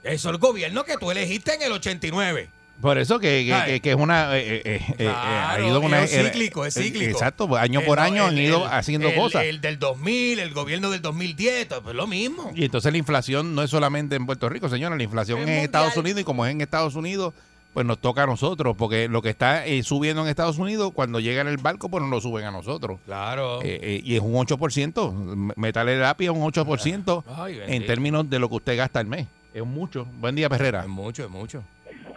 Eso 0.05 0.28
es 0.28 0.33
el 0.35 0.39
gobierno 0.39 0.85
que 0.85 0.97
tú 0.99 1.11
elegiste 1.11 1.55
en 1.55 1.62
el 1.62 1.72
89. 1.72 2.49
Por 2.83 2.99
eso 2.99 3.18
que, 3.18 3.47
que, 3.47 3.72
que- 3.72 3.80
que 3.80 3.91
es 3.91 3.97
una. 3.97 4.37
eh, 4.37 4.57
eh, 4.57 4.62
eh, 4.64 4.95
eh, 4.99 5.09
ha 5.09 5.55
Claro, 5.55 5.68
ido 5.68 5.80
una. 5.80 6.03
es 6.03 6.11
cíclico, 6.11 6.66
es 6.66 6.76
eh, 6.76 6.83
cíclico. 6.83 7.11
Exacto, 7.12 7.49
pues, 7.49 7.62
año 7.62 7.80
Eh, 7.80 7.85
por 7.87 7.97
no, 7.99 8.05
año 8.05 8.24
han 8.26 8.37
ido 8.37 8.66
el- 8.66 8.72
haciendo 8.72 9.09
el- 9.09 9.14
cosas. 9.14 9.45
El 9.45 9.61
del 9.62 9.78
2000, 9.78 10.39
el 10.41 10.53
gobierno 10.53 10.91
del 10.91 11.01
2010, 11.01 11.68
pues 11.83 11.95
lo 11.97 12.07
mismo. 12.07 12.51
Y 12.55 12.64
entonces 12.64 12.93
la 12.93 12.99
inflación 12.99 13.55
no 13.55 13.62
es 13.62 13.70
solamente 13.70 14.16
en 14.16 14.26
Puerto 14.26 14.49
Rico, 14.51 14.68
señora, 14.68 14.97
la 14.97 15.03
inflación 15.03 15.39
Es 15.39 15.45
es 15.45 15.49
en 15.49 15.55
mundial. 15.55 15.64
Estados 15.66 15.97
Unidos 15.97 16.20
y 16.20 16.24
como 16.24 16.45
es 16.45 16.53
en 16.53 16.61
Estados 16.61 16.95
Unidos, 16.97 17.33
pues 17.72 17.87
nos 17.87 17.99
toca 18.01 18.24
a 18.24 18.26
nosotros, 18.26 18.74
porque 18.76 19.09
lo 19.09 19.22
que 19.22 19.30
está 19.30 19.64
eh, 19.64 19.83
subiendo 19.83 20.20
en 20.22 20.28
Estados 20.28 20.59
Unidos, 20.59 20.91
cuando 20.93 21.20
llega 21.20 21.41
en 21.41 21.49
el 21.49 21.57
barco, 21.57 21.89
pues 21.89 22.03
nos 22.03 22.11
lo 22.11 22.20
suben 22.20 22.45
a 22.45 22.51
nosotros. 22.51 22.99
Claro. 23.07 23.62
Eh, 23.62 23.78
eh, 23.80 24.01
y 24.05 24.14
es 24.16 24.20
un 24.20 24.35
8%, 24.35 25.55
metalterapia 25.57 26.33
un 26.33 26.43
8% 26.43 27.24
Ay, 27.39 27.61
en 27.66 27.87
términos 27.87 28.28
de 28.28 28.39
lo 28.39 28.49
que 28.51 28.57
usted 28.57 28.76
gasta 28.76 28.99
al 29.01 29.07
mes. 29.07 29.26
Es 29.55 29.64
mucho. 29.64 30.07
Buen 30.20 30.35
día, 30.35 30.49
Perrera. 30.49 30.80
Es 30.83 30.89
mucho, 30.89 31.24
es 31.24 31.30
mucho. 31.30 31.62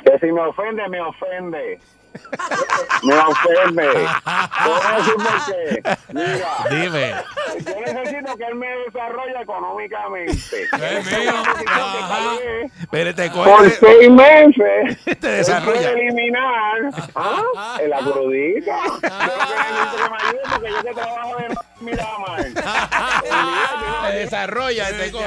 Que 0.06 0.20
si 0.20 0.32
me 0.32 0.42
ofende, 0.42 0.88
me 0.90 1.02
ofende. 1.02 1.80
Me 3.04 3.14
ofende. 3.18 3.90
Te 3.92 5.12
por. 5.12 5.84
Mira, 6.14 6.48
Dime. 6.70 7.14
yo 7.66 7.94
necesito 7.94 8.38
que 8.38 8.44
él 8.46 8.56
me 8.56 8.68
desarrolle 8.86 9.42
económicamente. 9.42 10.64
Es 10.64 11.06
mío. 11.18 11.34
Espérate, 12.80 13.30
Por 13.32 13.48
coge- 13.48 13.78
seis 13.82 14.10
meses 14.12 15.04
Te 15.20 15.28
desarrolla. 15.28 15.92
eliminar 15.92 16.78
¿ah? 17.16 17.78
en 17.82 17.90
la 17.90 17.98
crudita. 18.00 18.78
Yo 18.86 19.00
que 19.02 19.10
me 20.10 20.18
ayude 20.22 20.42
porque 20.54 20.70
yo 20.72 20.82
que 20.84 20.94
trabajo 20.94 21.36
de 21.38 21.56
Miramar. 21.82 22.46
Te 24.12 24.16
desarrolla, 24.20 24.88
te 24.98 25.12
coge. 25.12 25.26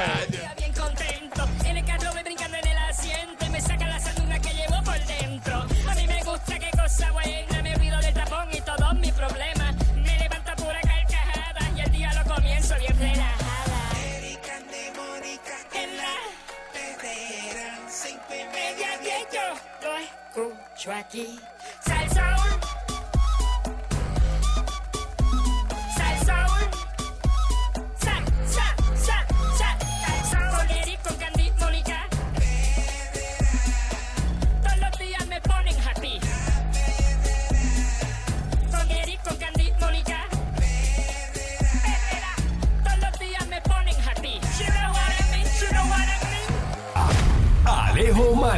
Me 7.63 7.75
olvido 7.75 7.99
del 7.99 8.15
tapón 8.15 8.49
y 8.53 8.61
todos 8.61 8.95
mis 8.97 9.13
problemas. 9.13 9.75
Me 9.97 10.19
levanto 10.19 10.51
a 10.51 10.57
pura 10.57 10.81
carcajada 10.81 11.71
y 11.77 11.81
el 11.81 11.93
día 11.93 12.13
lo 12.15 12.35
comienzo 12.35 12.75
bien 12.79 12.99
relajada. 12.99 13.91
Erika 14.17 14.61
de 14.61 14.93
Mónica 14.97 15.57
en 15.75 15.97
la 15.97 16.15
pedera, 16.73 17.79
cinco 17.89 18.35
y 18.35 18.45
media 18.53 18.99
diez 19.03 19.27
yo 19.33 19.87
lo 19.87 19.97
escucho 19.97 20.93
aquí. 20.93 21.39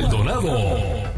Maldonado. 0.01 1.11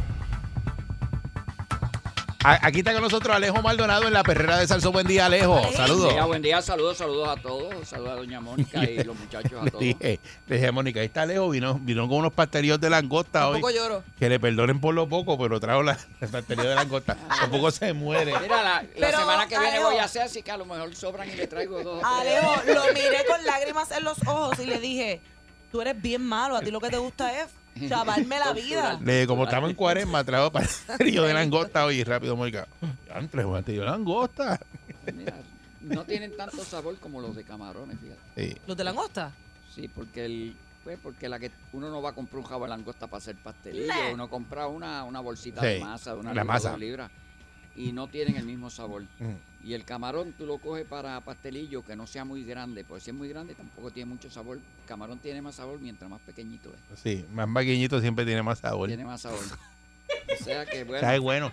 Aquí 2.45 2.81
está 2.81 2.93
con 2.93 3.03
nosotros 3.03 3.37
Alejo 3.37 3.63
Maldonado 3.63 4.09
en 4.09 4.13
la 4.13 4.25
perrera 4.25 4.59
de 4.59 4.67
Salso. 4.67 4.91
Buen 4.91 5.07
día, 5.07 5.27
Alejo. 5.27 5.63
Saludos. 5.77 6.07
Buen 6.07 6.15
día, 6.17 6.25
buen 6.25 6.43
día, 6.43 6.63
saludos, 6.63 6.97
saludos 6.99 7.29
a 7.29 7.41
todos. 7.41 7.87
Saludos 7.87 8.11
a 8.11 8.17
doña 8.17 8.41
Mónica 8.41 8.83
y 8.83 9.05
los 9.05 9.17
muchachos 9.17 9.53
a 9.61 9.65
Le 9.65 9.71
todos. 9.71 9.81
dije, 9.85 10.19
le 10.49 10.57
dije 10.57 10.67
a 10.67 10.73
Mónica, 10.73 10.99
ahí 10.99 11.07
está 11.07 11.23
Alejo, 11.23 11.49
vino, 11.51 11.79
vino 11.81 12.09
con 12.09 12.19
unos 12.19 12.33
pastelillos 12.33 12.81
de 12.81 12.91
langosta 12.91 13.47
hoy. 13.47 13.61
Tampoco 13.61 13.71
lloro. 13.73 14.03
Que 14.19 14.29
le 14.29 14.41
perdonen 14.41 14.81
por 14.81 14.93
lo 14.93 15.09
poco, 15.09 15.39
pero 15.39 15.61
trajo 15.61 15.85
la, 15.85 15.97
el 16.21 16.29
pastelillo 16.29 16.69
de 16.71 16.75
langosta. 16.75 17.17
Tampoco 17.41 17.71
se 17.71 17.93
muere. 17.93 18.35
Mira, 18.43 18.63
la, 18.65 18.83
la 18.83 18.89
Pero, 18.99 19.19
semana 19.21 19.47
que 19.47 19.57
viene 19.61 19.77
Alejo. 19.77 19.91
voy 19.91 19.99
a 19.99 20.05
hacer, 20.05 20.23
así 20.23 20.43
que 20.43 20.51
a 20.51 20.57
lo 20.57 20.65
mejor 20.65 20.93
sobran 20.97 21.31
y 21.31 21.37
le 21.37 21.47
traigo 21.47 21.85
dos. 21.85 22.03
o 22.03 22.21
tres. 22.21 22.37
Alejo, 22.37 22.63
lo 22.75 22.93
miré 22.93 23.25
con 23.29 23.45
lágrimas 23.47 23.93
en 23.93 24.03
los 24.03 24.19
ojos 24.27 24.59
y 24.59 24.67
le 24.67 24.81
dije, 24.81 25.21
Tú 25.71 25.81
eres 25.81 26.03
bien 26.03 26.23
malo. 26.23 26.55
A 26.57 26.61
ti 26.61 26.71
lo 26.71 26.81
que 26.81 26.91
te 26.91 26.99
gusta 26.99 27.41
es 27.41 27.47
chavarme 27.89 28.39
la 28.39 28.53
vida. 28.53 29.01
Le- 29.03 29.27
como 29.27 29.45
estamos 29.45 29.71
en 29.71 29.77
cuaresma, 29.77 30.25
trajo 30.25 30.51
pastelillo 30.53 31.23
de 31.25 31.35
langosta 31.35 31.85
hoy 31.85 32.03
rápido, 32.05 32.37
Mónica. 32.37 32.67
Antes, 33.13 33.45
de 33.67 33.77
langosta. 33.85 34.61
Mira, 35.15 35.35
no 35.81 36.05
tienen 36.05 36.37
tanto 36.37 36.65
sabor 36.65 36.97
como 36.99 37.21
los 37.21 37.35
de 37.35 37.45
camarones, 37.45 37.99
fíjate. 37.99 38.21
Sí. 38.55 38.57
¿Los 38.67 38.77
de 38.77 38.85
langosta? 38.85 39.33
Sí, 39.75 39.89
porque 39.89 40.25
el 40.25 40.57
pues 40.85 40.99
porque 41.01 41.29
la 41.29 41.39
que 41.39 41.53
uno 41.73 41.91
no 41.91 42.03
va 42.03 42.11
a 42.11 42.13
comprar 42.13 42.41
un 42.41 42.45
jabón 42.45 42.69
de 42.69 42.77
langosta 42.77 43.07
para 43.07 43.19
hacer 43.19 43.37
pastelillo, 43.37 43.93
uno 44.13 44.29
compra 44.29 44.67
una, 44.67 45.05
una 45.05 45.21
bolsita 45.21 45.61
Sí, 45.61 45.67
de 45.69 45.81
masa 45.81 46.13
de 46.15 46.19
una 46.21 46.31
la 46.35 46.43
libra, 46.43 46.45
masa. 46.55 46.71
dos 46.71 46.81
libras 46.81 47.11
y 47.77 47.93
no 47.93 48.09
tienen 48.09 48.37
el 48.37 48.45
mismo 48.45 48.69
sabor. 48.69 49.03
Mm. 49.21 49.35
Y 49.65 49.75
el 49.75 49.85
camarón 49.85 50.33
tú 50.37 50.45
lo 50.45 50.59
coges 50.59 50.85
para 50.85 51.21
pastelillo 51.21 51.85
que 51.85 51.95
no 51.95 52.07
sea 52.07 52.25
muy 52.25 52.43
grande, 52.45 52.83
porque 52.85 53.05
si 53.05 53.11
es 53.11 53.17
muy 53.17 53.29
grande 53.29 53.55
tampoco 53.55 53.91
tiene 53.91 54.11
mucho 54.11 54.29
sabor. 54.31 54.59
Camarón 54.87 55.19
tiene 55.21 55.41
más 55.41 55.55
sabor 55.55 55.79
mientras 55.81 56.11
más 56.11 56.21
pequeñito 56.23 56.71
es. 56.71 56.99
Sí, 57.01 57.25
más 57.33 57.49
pequeñito 57.55 58.01
siempre 58.01 58.25
tiene 58.25 58.43
más 58.43 58.59
sabor. 58.59 58.89
Tiene 58.89 59.05
más 59.05 59.21
sabor. 59.21 59.39
O 60.41 60.45
sea 60.45 60.67
que 60.67 60.83
bueno. 60.85 61.01
Sabe 61.01 61.19
bueno. 61.21 61.53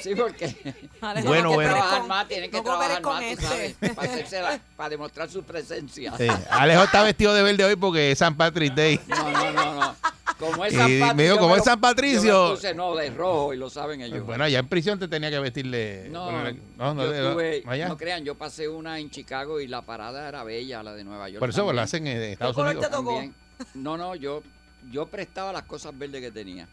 Sí, 0.00 0.14
porque 0.14 0.46
Alejo, 1.00 1.26
Bueno, 1.28 1.48
que 1.50 1.54
bueno. 1.56 1.70
trabajar 1.72 1.98
con- 2.00 2.08
más, 2.08 2.28
tienen 2.28 2.50
que 2.50 2.56
no 2.58 2.62
trabajar 2.62 3.02
con 3.02 3.12
más, 3.14 3.22
tú 3.22 3.28
este. 3.30 3.42
sabes, 3.46 3.76
para, 3.96 4.12
hacerse 4.12 4.40
la- 4.42 4.60
para 4.76 4.88
demostrar 4.90 5.28
su 5.28 5.42
presencia. 5.42 6.16
Sí. 6.16 6.28
Alejo 6.50 6.84
está 6.84 7.02
vestido 7.02 7.34
de 7.34 7.42
verde 7.42 7.64
hoy 7.64 7.74
porque 7.76 8.12
es 8.12 8.18
San 8.18 8.36
Patrick 8.36 8.74
Day. 8.74 9.00
No, 9.08 9.30
no, 9.30 9.50
no, 9.52 9.74
no. 9.80 9.96
Como 10.38 10.64
es 10.64 10.74
San 10.74 10.90
me 10.90 10.98
Patricio, 11.00 11.22
dijo, 11.24 11.34
yo 11.36 11.40
como 11.40 11.54
me 11.54 11.58
es 11.58 11.64
San 11.64 11.80
Patricio. 11.80 12.22
yo 12.24 12.48
me 12.48 12.54
puse, 12.56 12.74
no, 12.74 12.94
de 12.96 13.10
rojo 13.10 13.54
y 13.54 13.56
lo 13.56 13.70
saben 13.70 14.00
ellos. 14.00 14.24
Bueno, 14.26 14.44
allá 14.44 14.58
en 14.58 14.68
prisión 14.68 14.98
te 14.98 15.06
tenía 15.08 15.30
que 15.30 15.38
vestirle. 15.38 16.08
No, 16.10 16.30
no, 16.32 16.94
no, 16.94 17.04
yo 17.04 17.34
tuve- 17.34 17.62
allá. 17.66 17.88
no 17.88 17.96
crean, 17.96 18.24
yo 18.24 18.34
pasé 18.34 18.68
una 18.68 18.98
en 18.98 19.10
Chicago 19.10 19.60
y 19.60 19.68
la 19.68 19.82
parada 19.82 20.28
era 20.28 20.42
bella, 20.42 20.82
la 20.82 20.92
de 20.94 21.04
Nueva 21.04 21.28
York. 21.28 21.38
Por 21.40 21.50
eso 21.50 21.58
también. 21.58 21.76
lo 21.76 21.82
hacen 21.82 22.06
en 22.06 22.22
Estados 22.22 22.56
Unidos. 22.56 22.84
te 22.84 22.90
tocó? 22.90 23.10
También. 23.12 23.34
No, 23.74 23.96
no, 23.96 24.14
yo, 24.16 24.42
yo 24.90 25.06
prestaba 25.06 25.52
las 25.52 25.62
cosas 25.64 25.96
verdes 25.96 26.20
que 26.20 26.30
tenía. 26.32 26.66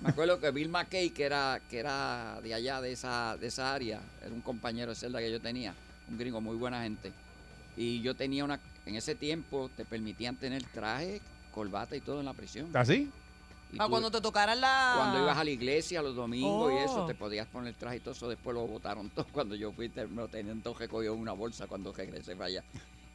Me 0.00 0.10
acuerdo 0.10 0.38
que 0.40 0.50
Bill 0.50 0.68
McKay, 0.68 1.10
que 1.10 1.24
era, 1.24 1.60
que 1.70 1.78
era 1.78 2.40
de 2.42 2.54
allá, 2.54 2.80
de 2.80 2.92
esa, 2.92 3.36
de 3.36 3.46
esa 3.48 3.72
área, 3.74 4.00
era 4.24 4.32
un 4.34 4.40
compañero 4.40 4.90
de 4.90 4.96
celda 4.96 5.20
que 5.20 5.30
yo 5.30 5.40
tenía, 5.40 5.74
un 6.10 6.18
gringo, 6.18 6.40
muy 6.40 6.56
buena 6.56 6.82
gente. 6.82 7.12
Y 7.76 8.00
yo 8.02 8.14
tenía 8.14 8.44
una, 8.44 8.58
en 8.86 8.96
ese 8.96 9.14
tiempo 9.14 9.70
te 9.76 9.84
permitían 9.84 10.34
tener 10.36 10.62
traje, 10.64 11.20
corbata 11.52 11.94
y 11.94 12.00
todo 12.00 12.18
en 12.18 12.24
la 12.26 12.32
prisión. 12.34 12.74
¿Así? 12.76 13.08
Para 13.76 13.84
tú- 13.86 13.90
cuando 13.90 14.10
te 14.10 14.20
tocaran 14.20 14.60
la... 14.60 14.94
cuando 14.96 15.22
ibas 15.22 15.38
a 15.38 15.44
la 15.44 15.50
iglesia 15.50 16.02
los 16.02 16.14
domingos 16.16 16.72
y 16.72 16.76
eso, 16.76 17.04
Oh. 17.04 17.06
te 17.06 17.14
podías 17.14 17.46
poner 17.46 17.74
traje 17.74 17.98
y 17.98 18.00
todo 18.00 18.12
eso. 18.12 18.28
Después 18.28 18.54
lo 18.54 18.66
botaron 18.66 19.08
todo. 19.10 19.26
Cuando 19.32 19.54
yo 19.54 19.72
fui, 19.72 19.88
me 19.88 20.04
lo 20.22 20.28
tenían 20.28 20.60
todo 20.60 20.74
recogido 20.74 21.14
en 21.14 21.20
una 21.20 21.32
bolsa 21.32 21.66
cuando 21.66 21.92
regresé 21.92 22.34
para 22.34 22.46
allá. 22.46 22.64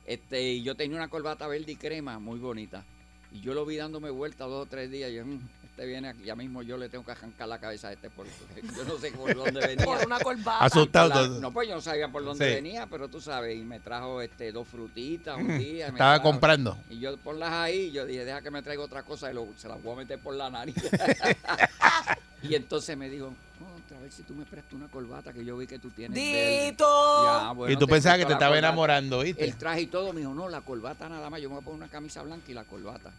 Este, 0.06 0.42
y 0.54 0.64
yo 0.64 0.74
tenía 0.76 0.96
una 0.98 1.10
corbata 1.10 1.48
verde 1.48 1.74
y 1.74 1.76
crema 1.76 2.18
muy 2.18 2.40
bonita. 2.40 2.84
Y 3.32 3.42
yo 3.42 3.54
lo 3.54 3.66
vi 3.66 3.76
dándome 3.76 4.10
vueltas 4.10 4.48
dos 4.48 4.66
o 4.66 4.70
tres 4.70 4.90
días. 4.90 5.12
Y 5.12 5.16
yo, 5.16 5.26
"Mm, 5.26 5.40
este 5.78 5.86
viene 5.86 6.10
aquí, 6.10 6.24
ya 6.24 6.36
mismo 6.36 6.64
yo 6.64 6.76
le 6.76 6.90
tengo 6.90 7.06
que 7.06 7.12
arrancar 7.12 7.48
la 7.48 7.60
cabeza 7.60 7.90
a 7.90 7.94
este 7.94 8.10
porque 8.10 8.32
yo 8.76 8.84
no 8.84 8.98
sé 8.98 9.12
por 9.12 9.36
dónde 9.36 9.60
venía. 9.68 9.86
Por 9.86 10.04
una 10.08 10.20
corbata. 10.20 10.66
Asustado 10.66 11.10
La- 11.10 11.40
no, 11.40 11.52
pues 11.54 11.68
yo 11.70 11.76
no 11.76 11.82
sabía 11.82 12.08
por 12.08 12.26
dónde 12.26 12.48
Sí. 12.50 12.56
venía, 12.56 12.88
pero 12.88 13.08
tú 13.08 13.22
sabes, 13.22 13.56
y 13.56 13.62
me 13.62 13.80
trajo 13.80 14.20
este 14.24 14.52
dos 14.52 14.68
frutitas 14.68 15.38
un 15.38 15.60
día. 15.60 15.88
Estaba 15.90 16.16
trajo- 16.16 16.24
comprando. 16.24 16.78
y 16.90 17.00
yo 17.00 17.16
ponlas 17.18 17.52
ahí, 17.54 17.92
yo 17.92 18.08
dije, 18.08 18.26
deja 18.26 18.42
que 18.42 18.50
me 18.50 18.64
traiga 18.64 18.82
otra 18.82 19.04
cosa 19.04 19.30
y 19.30 19.36
lo- 19.36 19.48
se 19.56 19.68
las 19.68 19.82
voy 19.84 19.94
a 19.94 19.98
meter 19.98 20.18
por 20.20 20.34
la 20.34 20.50
nariz. 20.50 20.74
y 22.42 22.56
entonces 22.56 22.98
me 22.98 23.08
dijo, 23.10 23.34
"Contra, 23.60 23.98
a 23.98 24.02
ver 24.02 24.12
si 24.12 24.24
tú 24.24 24.34
me 24.34 24.46
prestas 24.46 24.74
una 24.74 24.88
corbata 24.88 25.32
que 25.32 25.46
yo 25.46 25.58
vi 25.58 25.68
que 25.68 25.78
tú 25.78 25.90
tienes. 25.92 26.16
verde". 26.16 26.66
Dito. 26.72 27.24
Ya, 27.26 27.52
bueno, 27.52 27.72
y 27.72 27.78
tú 27.78 27.88
pensabas 27.88 28.18
que 28.18 28.26
te 28.26 28.34
estaba 28.34 28.50
corbata. 28.52 28.68
enamorando, 28.68 29.20
¿viste? 29.20 29.44
El 29.44 29.56
traje 29.58 29.82
y 29.82 29.88
todo, 29.88 30.12
me 30.12 30.22
dijo, 30.22 30.34
no, 30.34 30.50
la 30.50 30.62
corbata 30.62 31.08
nada 31.08 31.30
más, 31.30 31.40
yo 31.40 31.50
me 31.50 31.56
voy 31.56 31.62
a 31.62 31.66
poner 31.66 31.78
una 31.84 31.88
camisa 31.92 32.24
blanca 32.24 32.46
y 32.50 32.54
la 32.56 32.64
corbata. 32.64 33.12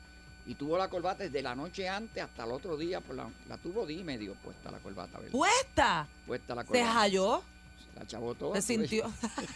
Y 0.48 0.54
tuvo 0.54 0.76
la 0.78 0.88
corbata 0.88 1.22
desde 1.24 1.42
la 1.42 1.54
noche 1.54 1.88
antes 1.88 2.22
hasta 2.24 2.44
el 2.44 2.50
otro 2.52 2.76
día, 2.76 3.00
por 3.00 3.14
la, 3.14 3.28
la 3.48 3.58
tuvo 3.58 3.86
día 3.86 4.00
y 4.00 4.04
medio 4.04 4.34
puesta 4.34 4.70
la 4.70 4.78
corbata. 4.78 5.18
¿verdad? 5.18 5.30
¿Puesta? 5.32 6.08
Puesta 6.26 6.54
la 6.54 6.62
¿Se 6.62 6.68
corbata. 6.68 6.92
halló? 6.94 7.42
La 7.94 8.06
chavó 8.06 8.34
toda. 8.34 8.60
¿Se 8.60 8.62
sintió? 8.62 9.12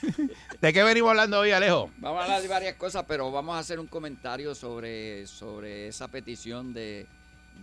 ¿De 0.60 0.72
qué 0.72 0.82
venimos 0.82 1.10
hablando 1.10 1.40
hoy, 1.40 1.50
Alejo? 1.50 1.90
Vamos 1.98 2.20
a 2.20 2.24
hablar 2.24 2.42
de 2.42 2.48
varias 2.48 2.74
cosas, 2.76 3.04
pero 3.08 3.30
vamos 3.32 3.54
a 3.56 3.60
hacer 3.60 3.80
un 3.80 3.86
comentario 3.86 4.54
sobre, 4.54 5.26
sobre 5.26 5.88
esa 5.88 6.08
petición 6.08 6.72
de 6.74 7.06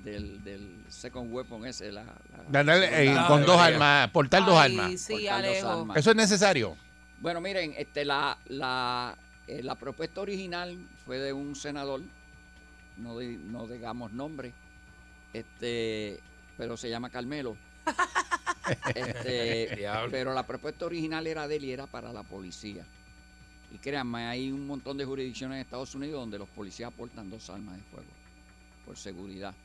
del, 0.03 0.41
del 0.43 0.83
second 0.87 1.33
weapon 1.33 1.65
ese, 1.65 1.91
la, 1.91 2.03
la 2.51 2.77
eh, 3.01 3.13
con 3.27 3.41
dos 3.45 3.57
arma. 3.59 4.03
armas, 4.03 4.11
portar 4.11 4.45
dos 4.45 4.57
Ay, 4.57 4.77
armas. 4.77 5.01
sí, 5.01 5.13
Portar 5.13 5.41
dos 5.43 5.49
Alejo. 5.49 5.69
armas. 5.69 5.97
¿Eso 5.97 6.09
es 6.11 6.15
necesario? 6.15 6.77
Bueno, 7.19 7.41
miren, 7.41 7.73
este, 7.77 8.05
la, 8.05 8.37
la, 8.47 9.17
eh, 9.47 9.61
la 9.61 9.75
propuesta 9.75 10.21
original 10.21 10.77
fue 11.05 11.17
de 11.17 11.33
un 11.33 11.55
senador, 11.55 12.01
no, 12.99 13.19
no 13.19 13.67
digamos 13.67 14.11
nombre, 14.13 14.53
este, 15.33 16.19
pero 16.57 16.77
se 16.77 16.89
llama 16.89 17.09
Carmelo. 17.09 17.55
Este, 18.93 19.87
pero 20.11 20.31
la 20.33 20.45
propuesta 20.45 20.85
original 20.85 21.25
era 21.25 21.47
de 21.47 21.55
él 21.55 21.65
y 21.65 21.71
era 21.71 21.87
para 21.87 22.13
la 22.13 22.21
policía. 22.21 22.85
Y 23.73 23.77
créanme, 23.79 24.25
hay 24.27 24.51
un 24.51 24.67
montón 24.67 24.95
de 24.97 25.05
jurisdicciones 25.05 25.55
en 25.55 25.61
Estados 25.61 25.95
Unidos 25.95 26.19
donde 26.21 26.37
los 26.37 26.47
policías 26.49 26.91
aportan 26.93 27.31
dos 27.31 27.49
armas 27.49 27.77
de 27.77 27.83
fuego 27.83 28.09
por 28.85 28.95
seguridad. 28.95 29.55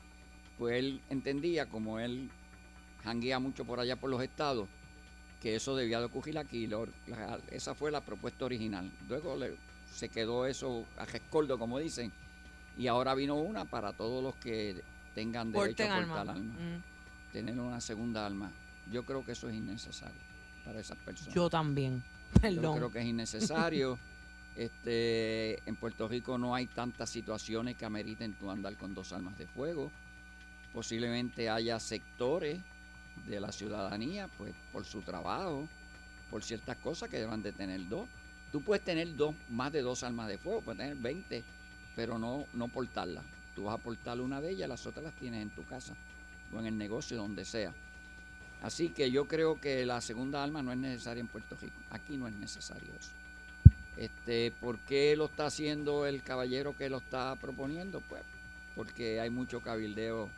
Pues 0.59 0.77
él 0.79 1.01
entendía, 1.11 1.67
como 1.67 1.99
él 1.99 2.31
janguea 3.03 3.39
mucho 3.39 3.67
por 3.67 3.79
allá 3.79 3.97
por 3.97 4.09
los 4.09 4.23
estados, 4.23 4.69
que 5.43 5.57
eso 5.57 5.77
debía 5.77 5.99
de 6.01 6.07
ocurrir 6.07 6.39
aquí. 6.39 6.67
Lo- 6.67 6.89
la- 7.07 7.39
esa 7.51 7.75
fue 7.75 7.91
la 7.91 8.01
propuesta 8.01 8.47
original. 8.47 8.91
Luego 9.09 9.37
le- 9.37 9.57
se 9.93 10.09
quedó 10.09 10.47
eso 10.47 10.87
a 10.97 11.05
rescoldo, 11.05 11.59
como 11.59 11.79
dicen, 11.79 12.11
y 12.77 12.87
ahora 12.87 13.15
vino 13.15 13.37
una 13.37 13.65
para 13.65 13.93
todos 13.93 14.23
los 14.23 14.35
que 14.37 14.83
tengan 15.15 15.53
derecho 15.53 15.69
Porten 15.69 15.91
a 15.91 15.97
portar 15.97 16.19
arma. 16.19 16.33
arma. 16.33 16.55
Mm. 16.55 17.33
Tener 17.33 17.59
una 17.59 17.81
segunda 17.81 18.27
arma. 18.27 18.51
Yo 18.91 19.05
creo 19.05 19.25
que 19.25 19.33
eso 19.33 19.49
es 19.49 19.55
innecesario 19.55 20.21
para 20.65 20.81
esas 20.81 20.99
personas. 20.99 21.35
Yo 21.35 21.49
también. 21.49 22.03
Yo 22.35 22.41
Perdón. 22.41 22.77
creo 22.77 22.91
que 22.91 23.01
es 23.01 23.07
innecesario. 23.07 23.99
Este, 24.57 25.59
en 25.69 25.75
Puerto 25.75 26.07
Rico 26.07 26.39
no 26.39 26.55
hay 26.55 26.69
tantas 26.69 27.11
situaciones 27.11 27.77
que 27.77 27.85
ameriten 27.85 28.35
tú 28.35 28.53
andar 28.53 28.77
con 28.77 28.95
dos 28.95 29.13
armas 29.13 29.37
de 29.37 29.49
fuego. 29.49 29.91
Posiblemente 30.73 31.51
haya 31.51 31.81
sectores 31.81 32.61
de 33.27 33.41
la 33.41 33.51
ciudadanía, 33.51 34.29
pues 34.39 34.55
por 34.73 34.85
su 34.85 35.03
trabajo, 35.03 35.69
por 36.31 36.45
ciertas 36.45 36.77
cosas 36.77 37.09
que 37.09 37.19
deban 37.19 37.43
de 37.43 37.51
tener 37.53 37.89
dos. 37.89 38.09
Tú 38.53 38.61
puedes 38.63 38.85
tener 38.85 39.17
dos, 39.17 39.35
más 39.51 39.73
de 39.73 39.83
dos 39.83 40.05
armas 40.05 40.29
de 40.29 40.39
fuego, 40.39 40.61
puedes 40.61 40.79
tener 40.79 40.97
20, 40.97 41.43
pero 41.97 42.19
no, 42.19 42.47
no 42.53 42.69
portarlas. 42.69 43.25
Tú 43.55 43.65
vas 43.65 43.75
a 43.75 43.83
portar 43.83 44.21
una 44.21 44.41
de 44.41 44.51
ellas, 44.51 44.69
las 44.69 44.87
otras 44.87 45.05
las 45.05 45.15
tienes 45.15 45.43
en 45.43 45.51
tu 45.51 45.65
casa 45.65 45.95
o 46.53 46.59
en 46.59 46.67
el 46.67 46.77
negocio, 46.77 47.17
donde 47.17 47.45
sea. 47.45 47.73
Así 48.63 48.89
que 48.89 49.11
yo 49.11 49.27
creo 49.29 49.61
que 49.61 49.85
la 49.85 50.01
segunda 50.01 50.43
arma 50.43 50.63
no 50.63 50.73
es 50.73 50.79
necesaria 50.79 51.21
en 51.21 51.29
Puerto 51.29 51.57
Rico. 51.61 51.75
Aquí 51.91 52.17
no 52.17 52.27
es 52.27 52.35
necesario 52.35 52.89
eso. 52.99 53.11
Este, 53.97 54.53
¿Por 54.53 54.79
qué 54.79 55.15
lo 55.17 55.27
está 55.27 55.47
haciendo 55.47 56.07
el 56.07 56.23
caballero 56.23 56.77
que 56.77 56.89
lo 56.89 56.99
está 56.99 57.37
proponiendo? 57.37 58.01
Pues 58.09 58.23
porque 58.75 59.21
hay 59.21 59.31
mucho 59.31 59.61
cabildeo 59.61 60.29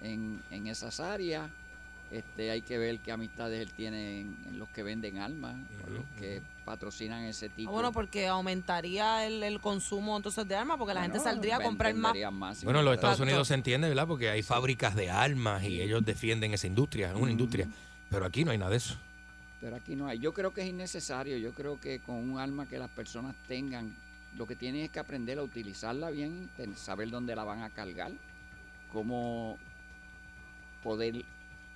en, 0.00 0.42
en 0.50 0.66
esas 0.66 1.00
áreas. 1.00 1.50
Este, 2.10 2.52
hay 2.52 2.62
que 2.62 2.78
ver 2.78 3.00
qué 3.00 3.10
amistades 3.10 3.60
él 3.60 3.72
tiene 3.72 4.20
en, 4.20 4.36
en 4.48 4.58
los 4.58 4.68
que 4.68 4.84
venden 4.84 5.18
armas, 5.18 5.56
los 5.88 6.04
que 6.20 6.40
patrocinan 6.64 7.24
ese 7.24 7.48
tipo. 7.48 7.70
Ah, 7.70 7.72
bueno, 7.72 7.92
porque 7.92 8.28
aumentaría 8.28 9.26
el, 9.26 9.42
el 9.42 9.60
consumo 9.60 10.16
entonces 10.16 10.46
de 10.46 10.54
armas, 10.54 10.78
porque 10.78 10.94
la 10.94 11.02
gente 11.02 11.18
saldría 11.18 11.56
a 11.56 11.60
comprar 11.60 11.94
más. 11.94 12.62
Bueno, 12.62 12.78
en 12.78 12.84
los 12.84 12.94
Estados. 12.94 13.18
Unidos 13.18 13.48
se 13.48 13.54
entiende, 13.54 13.88
¿verdad? 13.88 14.06
Porque 14.06 14.30
hay 14.30 14.42
fábricas 14.42 14.94
de 14.94 15.10
armas 15.10 15.64
y 15.64 15.80
ellos 15.80 16.04
defienden 16.04 16.54
esa 16.54 16.68
industria, 16.68 17.08
es 17.08 17.16
una 17.16 17.32
industria. 17.32 17.66
Pero 18.08 18.24
aquí 18.24 18.44
no 18.44 18.52
hay 18.52 18.58
nada 18.58 18.70
de 18.70 18.76
eso. 18.76 18.96
Pero 19.60 19.74
aquí 19.74 19.96
no 19.96 20.06
hay. 20.06 20.20
Yo 20.20 20.32
creo 20.32 20.52
que 20.52 20.62
es 20.62 20.68
innecesario. 20.68 21.38
Yo 21.38 21.52
creo 21.52 21.80
que 21.80 21.98
con 22.00 22.16
un 22.16 22.38
arma 22.38 22.68
que 22.68 22.78
las 22.78 22.90
personas 22.90 23.34
tengan, 23.48 23.96
lo 24.36 24.46
que 24.46 24.54
tienen 24.54 24.82
es 24.82 24.90
que 24.90 25.00
aprender 25.00 25.38
a 25.38 25.42
utilizarla 25.42 26.10
bien, 26.10 26.48
saber 26.76 27.10
dónde 27.10 27.34
la 27.34 27.42
van 27.42 27.62
a 27.62 27.70
cargar, 27.70 28.12
cómo 28.92 29.58
poder 30.84 31.24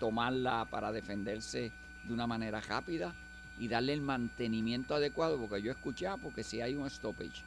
tomarla 0.00 0.64
para 0.64 0.90
defenderse 0.90 1.70
de 2.02 2.12
una 2.12 2.26
manera 2.26 2.60
rápida 2.60 3.14
y 3.58 3.68
darle 3.68 3.92
el 3.92 4.00
mantenimiento 4.00 4.94
adecuado, 4.94 5.38
porque 5.38 5.62
yo 5.62 5.70
escuché, 5.70 6.08
ah, 6.08 6.16
porque 6.20 6.42
si 6.42 6.60
hay 6.60 6.74
un 6.74 6.88
stoppage, 6.90 7.44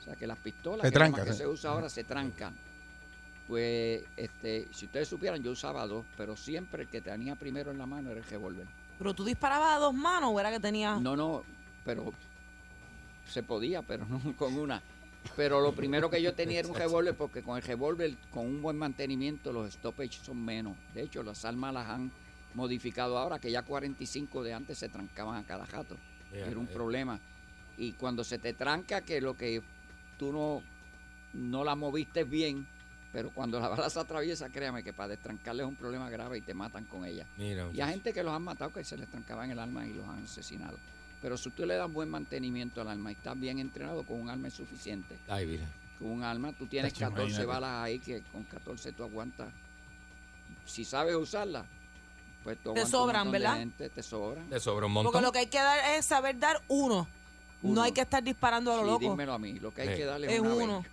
o 0.00 0.04
sea 0.04 0.14
que 0.14 0.26
las 0.26 0.38
pistolas 0.38 0.82
Se 0.82 0.88
que, 0.92 0.94
tranca, 0.94 1.26
sí. 1.26 1.32
se 1.34 1.46
usa 1.46 1.72
ahora 1.72 1.90
se 1.90 2.04
trancan. 2.04 2.54
Pues, 3.48 4.04
este, 4.16 4.68
si 4.72 4.86
ustedes 4.86 5.08
supieran, 5.08 5.42
yo 5.42 5.50
usaba 5.50 5.86
dos, 5.86 6.04
pero 6.16 6.36
siempre 6.36 6.84
el 6.84 6.88
que 6.88 7.00
tenía 7.00 7.34
primero 7.34 7.70
en 7.70 7.78
la 7.78 7.86
mano 7.86 8.10
era 8.10 8.20
el 8.20 8.26
revólver. 8.26 8.66
Pero 8.98 9.12
tú 9.14 9.24
disparabas 9.24 9.76
a 9.76 9.78
dos 9.78 9.94
manos 9.94 10.30
o 10.32 10.40
era 10.40 10.50
que 10.50 10.60
tenías. 10.60 11.00
No, 11.00 11.16
no, 11.16 11.42
pero 11.84 12.12
se 13.28 13.42
podía, 13.42 13.82
pero 13.82 14.06
no 14.08 14.20
con 14.36 14.56
una. 14.56 14.80
Pero 15.34 15.60
lo 15.60 15.72
primero 15.72 16.10
que 16.10 16.20
yo 16.22 16.34
tenía 16.34 16.60
era 16.60 16.68
un 16.68 16.74
revólver, 16.76 17.14
porque 17.14 17.42
con 17.42 17.56
el 17.56 17.62
revólver, 17.62 18.14
con 18.30 18.46
un 18.46 18.62
buen 18.62 18.76
mantenimiento, 18.76 19.52
los 19.52 19.72
stoppage 19.74 20.18
son 20.24 20.44
menos. 20.44 20.76
De 20.94 21.02
hecho, 21.02 21.22
las 21.22 21.44
armas 21.44 21.72
las 21.74 21.88
han 21.88 22.10
modificado 22.54 23.18
ahora, 23.18 23.38
que 23.38 23.50
ya 23.50 23.62
45 23.62 24.42
de 24.42 24.54
antes 24.54 24.78
se 24.78 24.88
trancaban 24.88 25.36
a 25.36 25.46
cada 25.46 25.66
jato. 25.66 25.96
Era 26.32 26.58
un 26.58 26.66
problema. 26.66 27.18
Y 27.78 27.92
cuando 27.92 28.24
se 28.24 28.38
te 28.38 28.52
tranca, 28.54 29.02
que 29.02 29.20
lo 29.20 29.36
que 29.36 29.62
tú 30.18 30.32
no, 30.32 30.62
no 31.34 31.64
la 31.64 31.74
moviste 31.74 32.24
bien, 32.24 32.66
pero 33.12 33.30
cuando 33.30 33.60
la 33.60 33.68
bala 33.68 33.88
se 33.90 34.00
atraviesa, 34.00 34.48
créame 34.48 34.82
que 34.82 34.92
para 34.92 35.08
destrancarle 35.08 35.62
es 35.62 35.68
un 35.68 35.76
problema 35.76 36.08
grave 36.10 36.38
y 36.38 36.40
te 36.42 36.54
matan 36.54 36.84
con 36.84 37.04
ella. 37.04 37.26
Mira, 37.36 37.64
Y 37.64 37.66
muchacho. 37.68 37.90
gente 37.90 38.12
que 38.12 38.22
los 38.22 38.32
han 38.32 38.42
matado 38.42 38.72
que 38.72 38.84
se 38.84 38.96
les 38.96 39.08
trancaba 39.08 39.44
en 39.44 39.52
el 39.52 39.58
alma 39.58 39.86
y 39.86 39.92
los 39.94 40.06
han 40.06 40.24
asesinado. 40.24 40.78
Pero 41.26 41.36
si 41.36 41.50
tú 41.50 41.66
le 41.66 41.74
das 41.74 41.92
buen 41.92 42.08
mantenimiento 42.08 42.80
al 42.80 42.86
arma 42.88 43.10
y 43.10 43.14
estás 43.14 43.36
bien 43.36 43.58
entrenado 43.58 44.04
con 44.04 44.20
un 44.20 44.30
arma 44.30 44.46
es 44.46 44.54
suficiente. 44.54 45.16
Ay, 45.26 45.44
mira. 45.44 45.64
Con 45.98 46.08
un 46.12 46.22
arma 46.22 46.52
tú 46.52 46.68
tienes 46.68 46.92
Tacho, 46.92 47.06
14 47.06 47.22
imagínate. 47.24 47.46
balas 47.46 47.82
ahí 47.82 47.98
que 47.98 48.22
con 48.30 48.44
14 48.44 48.92
tú 48.92 49.02
aguantas. 49.02 49.48
Si 50.66 50.84
sabes 50.84 51.16
usarla, 51.16 51.64
pues 52.44 52.58
tú 52.62 52.74
Te 52.74 52.86
sobran, 52.86 53.32
¿verdad? 53.32 53.56
gente, 53.56 53.88
te 53.90 54.04
sobran. 54.04 54.48
Te 54.48 54.60
sobra 54.60 54.86
un 54.86 54.94
Porque 54.94 55.04
montón. 55.06 55.22
lo 55.24 55.32
que 55.32 55.40
hay 55.40 55.46
que 55.48 55.58
dar 55.58 55.96
es 55.98 56.06
saber 56.06 56.38
dar 56.38 56.62
uno. 56.68 57.08
No 57.60 57.82
hay 57.82 57.90
que 57.90 58.02
estar 58.02 58.22
disparando 58.22 58.72
a 58.72 58.76
lo 58.76 58.82
Sí, 58.82 58.88
loco. 58.90 59.00
dímelo 59.00 59.32
a 59.32 59.38
mí, 59.40 59.54
lo 59.58 59.74
que 59.74 59.82
hay 59.82 59.88
Sí. 59.88 59.94
que 59.96 60.04
darle 60.04 60.28
es 60.28 60.32
Es 60.34 60.38
una 60.42 60.54
uno. 60.54 60.82
vez. 60.82 60.90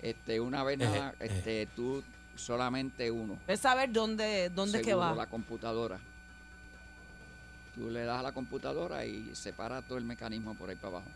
Este, 0.00 0.40
una 0.40 0.64
vez 0.64 0.80
Eh, 0.80 0.84
nada, 0.84 1.14
eh. 1.20 1.26
este, 1.26 1.66
tú 1.76 2.02
solamente 2.34 3.10
uno. 3.10 3.36
Es 3.46 3.60
saber 3.60 3.92
dónde, 3.92 4.48
dónde 4.48 4.78
es 4.78 4.84
que 4.84 4.92
Seguro, 4.92 5.08
va. 5.10 5.14
la 5.14 5.26
computadora. 5.26 6.00
Tú 7.74 7.90
le 7.90 8.04
das 8.04 8.20
a 8.20 8.22
la 8.22 8.32
computadora 8.32 9.04
y 9.04 9.34
separa 9.34 9.82
todo 9.82 9.98
el 9.98 10.04
mecanismo 10.04 10.54
por 10.54 10.70
ahí 10.70 10.76
para 10.76 10.96
abajo. 10.98 11.08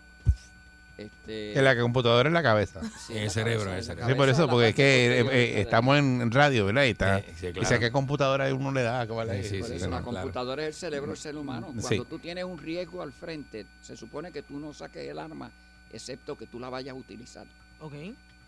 Este, 0.97 1.57
En 1.57 1.63
la 1.63 1.79
computadora 1.79 2.29
en 2.29 2.35
la 2.35 2.43
cabeza. 2.43 2.81
sí, 3.07 3.13
En 3.13 3.19
la 3.19 3.25
el 3.25 3.31
cerebro, 3.31 3.65
cabeza, 3.67 3.93
en 3.93 3.99
el 4.01 4.05
cerebro. 4.05 4.09
Sí, 4.09 4.15
por 4.17 4.29
eso, 4.29 4.49
porque 4.49 4.69
es 4.71 4.75
que 4.75 5.21
eh, 5.21 5.27
eh, 5.31 5.61
estamos 5.61 5.97
en 5.97 6.29
radio, 6.33 6.67
¿verdad? 6.67 6.85
Y, 6.85 6.91
está, 6.91 7.21
Sí, 7.21 7.27
sí, 7.37 7.47
y 7.47 7.53
claro. 7.53 7.69
sé 7.69 7.79
qué 7.79 7.93
computadora 7.93 8.53
uno 8.53 8.73
le 8.73 8.83
da. 8.83 9.07
¿cuál 9.07 9.31
es? 9.31 9.47
Sí, 9.49 9.55
sí, 9.57 9.61
Por 9.61 9.69
sí, 9.69 9.77
eso 9.77 9.85
la 9.89 10.03
claro. 10.03 10.17
computadora 10.17 10.63
es 10.63 10.69
el 10.69 10.75
cerebro 10.75 11.09
del 11.13 11.17
ser 11.17 11.37
humano. 11.37 11.73
Sí. 11.77 11.81
Cuando 11.83 12.05
tú 12.07 12.19
tienes 12.19 12.43
un 12.43 12.59
riesgo 12.59 13.01
al 13.03 13.13
frente, 13.13 13.65
se 13.81 13.97
supone 13.97 14.33
que 14.33 14.43
tú 14.43 14.59
no 14.59 14.73
saques 14.75 15.09
el 15.09 15.21
arma, 15.21 15.53
excepto 15.93 16.37
que 16.37 16.47
tú 16.49 16.59
la 16.59 16.69
vayas 16.69 16.95
a 16.95 16.99
utilizar. 16.99 17.47
Ok. 17.81 17.95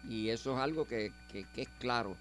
Y 0.09 0.29
eso 0.31 0.55
es 0.57 0.59
algo 0.61 0.85
que, 0.89 1.13
que- 1.31 1.45
que 1.55 1.63
es 1.63 1.69
claro. 1.79 2.17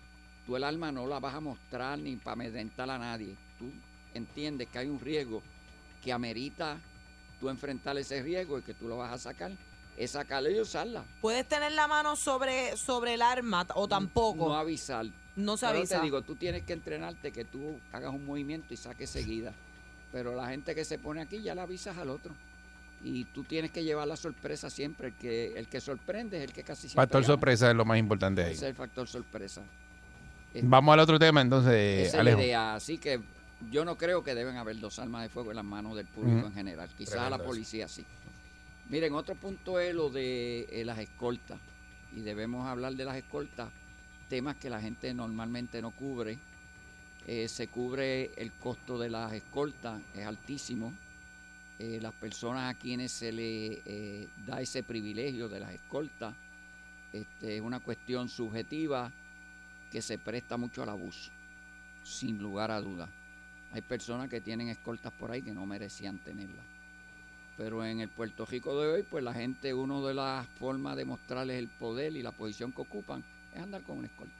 Tú 0.46 0.56
el 0.56 0.64
arma 0.64 0.92
no 0.92 1.08
la 1.08 1.20
vas 1.20 1.34
a 1.34 1.40
mostrar 1.40 1.98
ni 1.98 2.16
para 2.18 2.34
amedrentar 2.34 2.88
a 2.92 3.00
nadie. 3.00 3.34
Tú 3.58 3.72
entiendes 4.14 4.68
que 4.68 4.78
hay 4.78 4.90
un 4.90 5.00
riesgo 5.00 5.42
que 6.04 6.12
amerita 6.14 6.78
tú 7.39 7.50
enfrentar 7.50 7.97
ese 7.97 8.22
riesgo 8.22 8.60
y 8.60 8.62
que 8.62 8.74
tú 8.74 8.88
lo 8.88 8.97
vas 8.97 9.12
a 9.14 9.18
sacar. 9.18 9.52
Es 9.97 10.12
sacarla 10.12 10.50
y 10.50 10.60
usarla. 10.60 11.04
Puedes 11.20 11.45
tener 11.47 11.74
la 11.74 11.88
mano 11.88 12.16
sobre, 12.16 12.78
sobre 12.78 13.16
el 13.16 13.22
arma 13.22 13.68
o 13.76 13.88
tampoco. 13.88 14.47
No 14.47 14.56
avisar. 14.56 15.06
No 15.36 15.58
se 15.58 15.66
Pero 15.68 15.80
avisa. 15.80 15.97
te 15.97 16.04
digo, 16.04 16.22
tú 16.22 16.36
tienes 16.36 16.64
que 16.64 16.74
entrenarte 16.74 17.32
que 17.32 17.43
tú 17.45 17.80
hagas 17.91 18.14
un 18.14 18.26
movimiento 18.26 18.74
y 18.74 18.78
saques 18.78 19.10
seguida. 19.10 19.54
Pero 20.12 20.36
la 20.36 20.47
gente 20.50 20.74
que 20.74 20.86
se 20.86 20.97
pone 21.00 21.22
aquí 21.22 21.41
ya 21.41 21.54
la 21.56 21.64
avisas 21.64 21.97
al 21.97 22.10
otro. 22.10 22.34
Y 23.04 23.26
tú 23.26 23.43
tienes 23.43 23.72
que 23.72 23.84
llevar 23.84 24.08
la 24.08 24.16
sorpresa 24.18 24.70
siempre. 24.70 25.08
El 25.10 25.14
que, 25.16 25.58
el 25.60 25.68
que 25.68 25.80
sorprende 25.82 26.38
es 26.38 26.43
el 26.45 26.54
que 26.54 26.64
casi 26.64 26.82
siempre 26.89 27.02
Factor 27.04 27.22
gana. 27.22 27.34
sorpresa 27.34 27.70
es 27.70 27.76
lo 27.76 27.86
más 27.86 27.97
importante 28.00 28.43
ahí. 28.43 28.54
Es 28.54 28.62
el 28.64 28.76
factor 28.76 29.08
sorpresa. 29.08 29.62
Vamos 30.64 30.93
al 30.93 31.00
otro 31.00 31.20
tema 31.20 31.41
entonces, 31.41 32.08
Esa 32.08 32.08
es 32.08 32.14
la 32.16 32.20
Alejo. 32.22 32.39
idea. 32.41 32.76
Así 32.76 32.97
que 32.97 33.20
yo 33.72 33.86
no 33.86 33.97
creo 33.97 34.24
que 34.24 34.36
deben 34.36 34.57
haber 34.57 34.80
dos 34.80 34.99
armas 34.99 35.24
de 35.24 35.30
fuego 35.30 35.51
en 35.51 35.57
las 35.57 35.66
manos 35.66 35.95
del 35.95 36.07
público 36.07 36.47
en 36.47 36.53
general. 36.53 36.89
Quizás 36.97 37.20
a 37.20 37.30
la 37.30 37.36
eso. 37.36 37.45
policía 37.45 37.88
sí. 37.88 38.05
Miren, 38.89 39.14
otro 39.14 39.36
punto 39.36 39.80
es 39.80 39.93
lo 39.93 40.10
de 40.10 40.68
eh, 40.72 40.86
las 40.86 40.97
escoltas. 40.99 41.60
Y 42.16 42.22
debemos 42.22 42.66
hablar 42.66 42.95
de 42.95 43.05
las 43.05 43.18
escoltas, 43.18 43.70
temas 44.30 44.55
que 44.55 44.70
la 44.70 44.82
gente 44.82 45.14
normalmente 45.14 45.82
no 45.82 45.91
cubre. 45.91 46.39
Eh, 47.28 47.47
se 47.47 47.68
cubre 47.68 48.32
el 48.38 48.53
costo 48.53 48.97
de 48.97 49.10
las 49.10 49.32
escoltas, 49.34 50.01
es 50.16 50.26
altísimo. 50.26 50.93
Eh, 51.78 51.99
las 52.01 52.14
personas 52.14 52.74
a 52.74 52.80
quienes 52.80 53.12
se 53.12 53.32
le 53.32 54.28
da 54.45 54.60
ese 54.60 54.84
privilegio 54.84 55.47
de 55.47 55.60
las 55.60 55.72
escoltas 55.72 56.34
este, 57.14 57.55
es 57.55 57.62
una 57.62 57.80
cuestión 57.80 58.30
subjetiva 58.30 59.12
que 59.91 60.01
se 60.01 60.18
presta 60.18 60.57
mucho 60.57 60.84
al 60.84 60.89
abuso, 60.89 61.32
sin 62.03 62.38
lugar 62.39 62.72
a 62.72 62.82
dudas. 62.82 63.10
Hay 63.72 63.82
personas 63.82 64.30
que 64.30 64.41
tienen 64.41 64.70
escoltas 64.70 65.11
por 65.13 65.32
ahí 65.32 65.41
que 65.41 65.53
no 65.53 65.65
merecían 65.65 66.17
tenerlas. 66.20 66.65
Pero 67.57 67.84
en 67.86 67.99
el 67.99 68.09
Puerto 68.09 68.45
Rico 68.45 68.80
de 68.80 68.88
hoy, 68.88 69.03
pues 69.03 69.24
la 69.24 69.34
gente, 69.34 69.74
una 69.74 69.99
de 70.07 70.13
las 70.13 70.47
formas 70.59 70.95
de 70.95 71.05
mostrarles 71.05 71.59
el 71.59 71.67
poder 71.67 72.15
y 72.15 72.24
la 72.24 72.32
posición 72.32 72.72
que 72.72 72.82
ocupan 72.82 73.24
es 73.53 73.61
andar 73.61 73.82
con 73.84 73.97
una 73.97 74.07
escolta. 74.07 74.34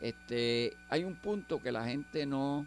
Este, 0.00 0.76
hay 0.88 1.04
un 1.04 1.14
punto 1.14 1.62
que 1.62 1.70
la 1.70 1.84
gente 1.84 2.26
no 2.26 2.66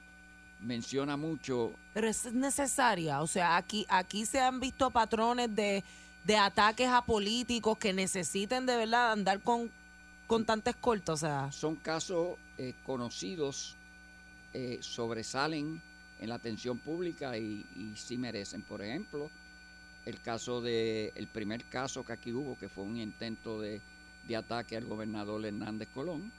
menciona 0.61 1.17
mucho. 1.17 1.73
Pero 1.93 2.07
es 2.07 2.31
necesaria. 2.31 3.21
O 3.21 3.27
sea, 3.27 3.57
aquí, 3.57 3.85
aquí 3.89 4.25
se 4.25 4.39
han 4.39 4.59
visto 4.59 4.89
patrones 4.91 5.53
de, 5.53 5.83
de 6.23 6.37
ataques 6.37 6.87
a 6.87 7.03
políticos 7.03 7.77
que 7.77 7.93
necesiten 7.93 8.65
de 8.65 8.77
verdad 8.77 9.11
andar 9.11 9.41
con, 9.41 9.69
con 10.27 10.45
tanta 10.45 10.69
escolta. 10.69 11.13
O 11.13 11.17
sea, 11.17 11.51
Son 11.51 11.75
casos 11.75 12.37
eh, 12.57 12.73
conocidos, 12.85 13.75
eh, 14.53 14.77
sobresalen 14.81 15.81
en 16.19 16.29
la 16.29 16.35
atención 16.35 16.77
pública 16.77 17.37
y, 17.37 17.65
sí 17.95 18.17
merecen. 18.17 18.61
Por 18.61 18.81
ejemplo, 18.81 19.29
el 20.05 20.19
caso 20.21 20.61
de, 20.61 21.11
el 21.15 21.27
primer 21.27 21.63
caso 21.65 22.05
que 22.05 22.13
aquí 22.13 22.31
hubo, 22.31 22.57
que 22.57 22.69
fue 22.69 22.83
un 22.83 22.97
intento 22.97 23.59
de, 23.59 23.81
de 24.27 24.35
ataque 24.35 24.77
al 24.77 24.85
gobernador 24.85 25.45
Hernández 25.45 25.89
Colón 25.93 26.31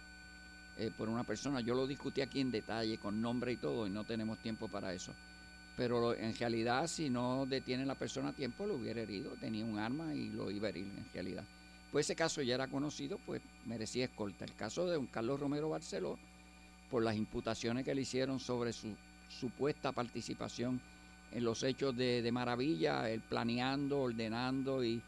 eh, 0.77 0.91
por 0.97 1.09
una 1.09 1.25
persona. 1.25 1.61
Yo 1.61 1.75
lo 1.75 1.87
discutí 1.87 2.21
aquí 2.21 2.41
en 2.41 2.51
detalle, 2.51 2.99
con 2.99 3.21
nombre 3.21 3.53
y 3.53 3.57
todo, 3.57 3.87
y 3.87 3.91
no 3.91 4.05
tenemos 4.05 4.39
tiempo 4.39 4.69
para 4.69 4.93
eso. 4.93 5.13
Pero 5.77 6.15
en 6.15 6.37
realidad, 6.37 6.87
si 6.87 7.11
no 7.11 7.47
detiene 7.47 7.85
la 7.85 7.95
persona 7.95 8.31
a 8.31 8.33
tiempo, 8.33 8.67
lo 8.67 8.75
hubiera 8.75 9.01
herido. 9.01 9.33
Tenía 9.41 9.65
un 9.65 9.79
arma 9.79 10.15
y 10.15 10.31
lo 10.31 10.51
iba 10.51 10.69
a 10.69 10.71
herir, 10.71 10.87
en 10.87 11.07
realidad. 11.13 11.45
Pues 11.93 12.07
ese 12.07 12.17
caso 12.17 12.43
ya 12.43 12.55
era 12.55 12.67
conocido, 12.67 13.19
pues 13.25 13.41
merecía 13.67 14.05
escolta. 14.07 14.45
El 14.45 14.55
caso 14.55 14.87
de 14.87 14.95
don 14.95 15.07
Carlos 15.07 15.39
Romero 15.39 15.69
Barceló, 15.69 16.19
por 16.95 17.03
las 17.03 17.17
imputaciones 17.17 17.85
que 17.85 17.93
le 17.93 18.03
hicieron 18.03 18.39
sobre 18.39 18.73
su 18.73 18.95
supuesta 19.29 19.91
participación 19.91 20.81
en 21.33 21.43
los 21.43 21.65
hechos 21.65 21.97
de, 21.97 22.31
Maravilla, 22.31 23.11
él 23.11 23.21
planeando, 23.21 24.03
ordenando 24.03 24.85
y, 24.85 25.03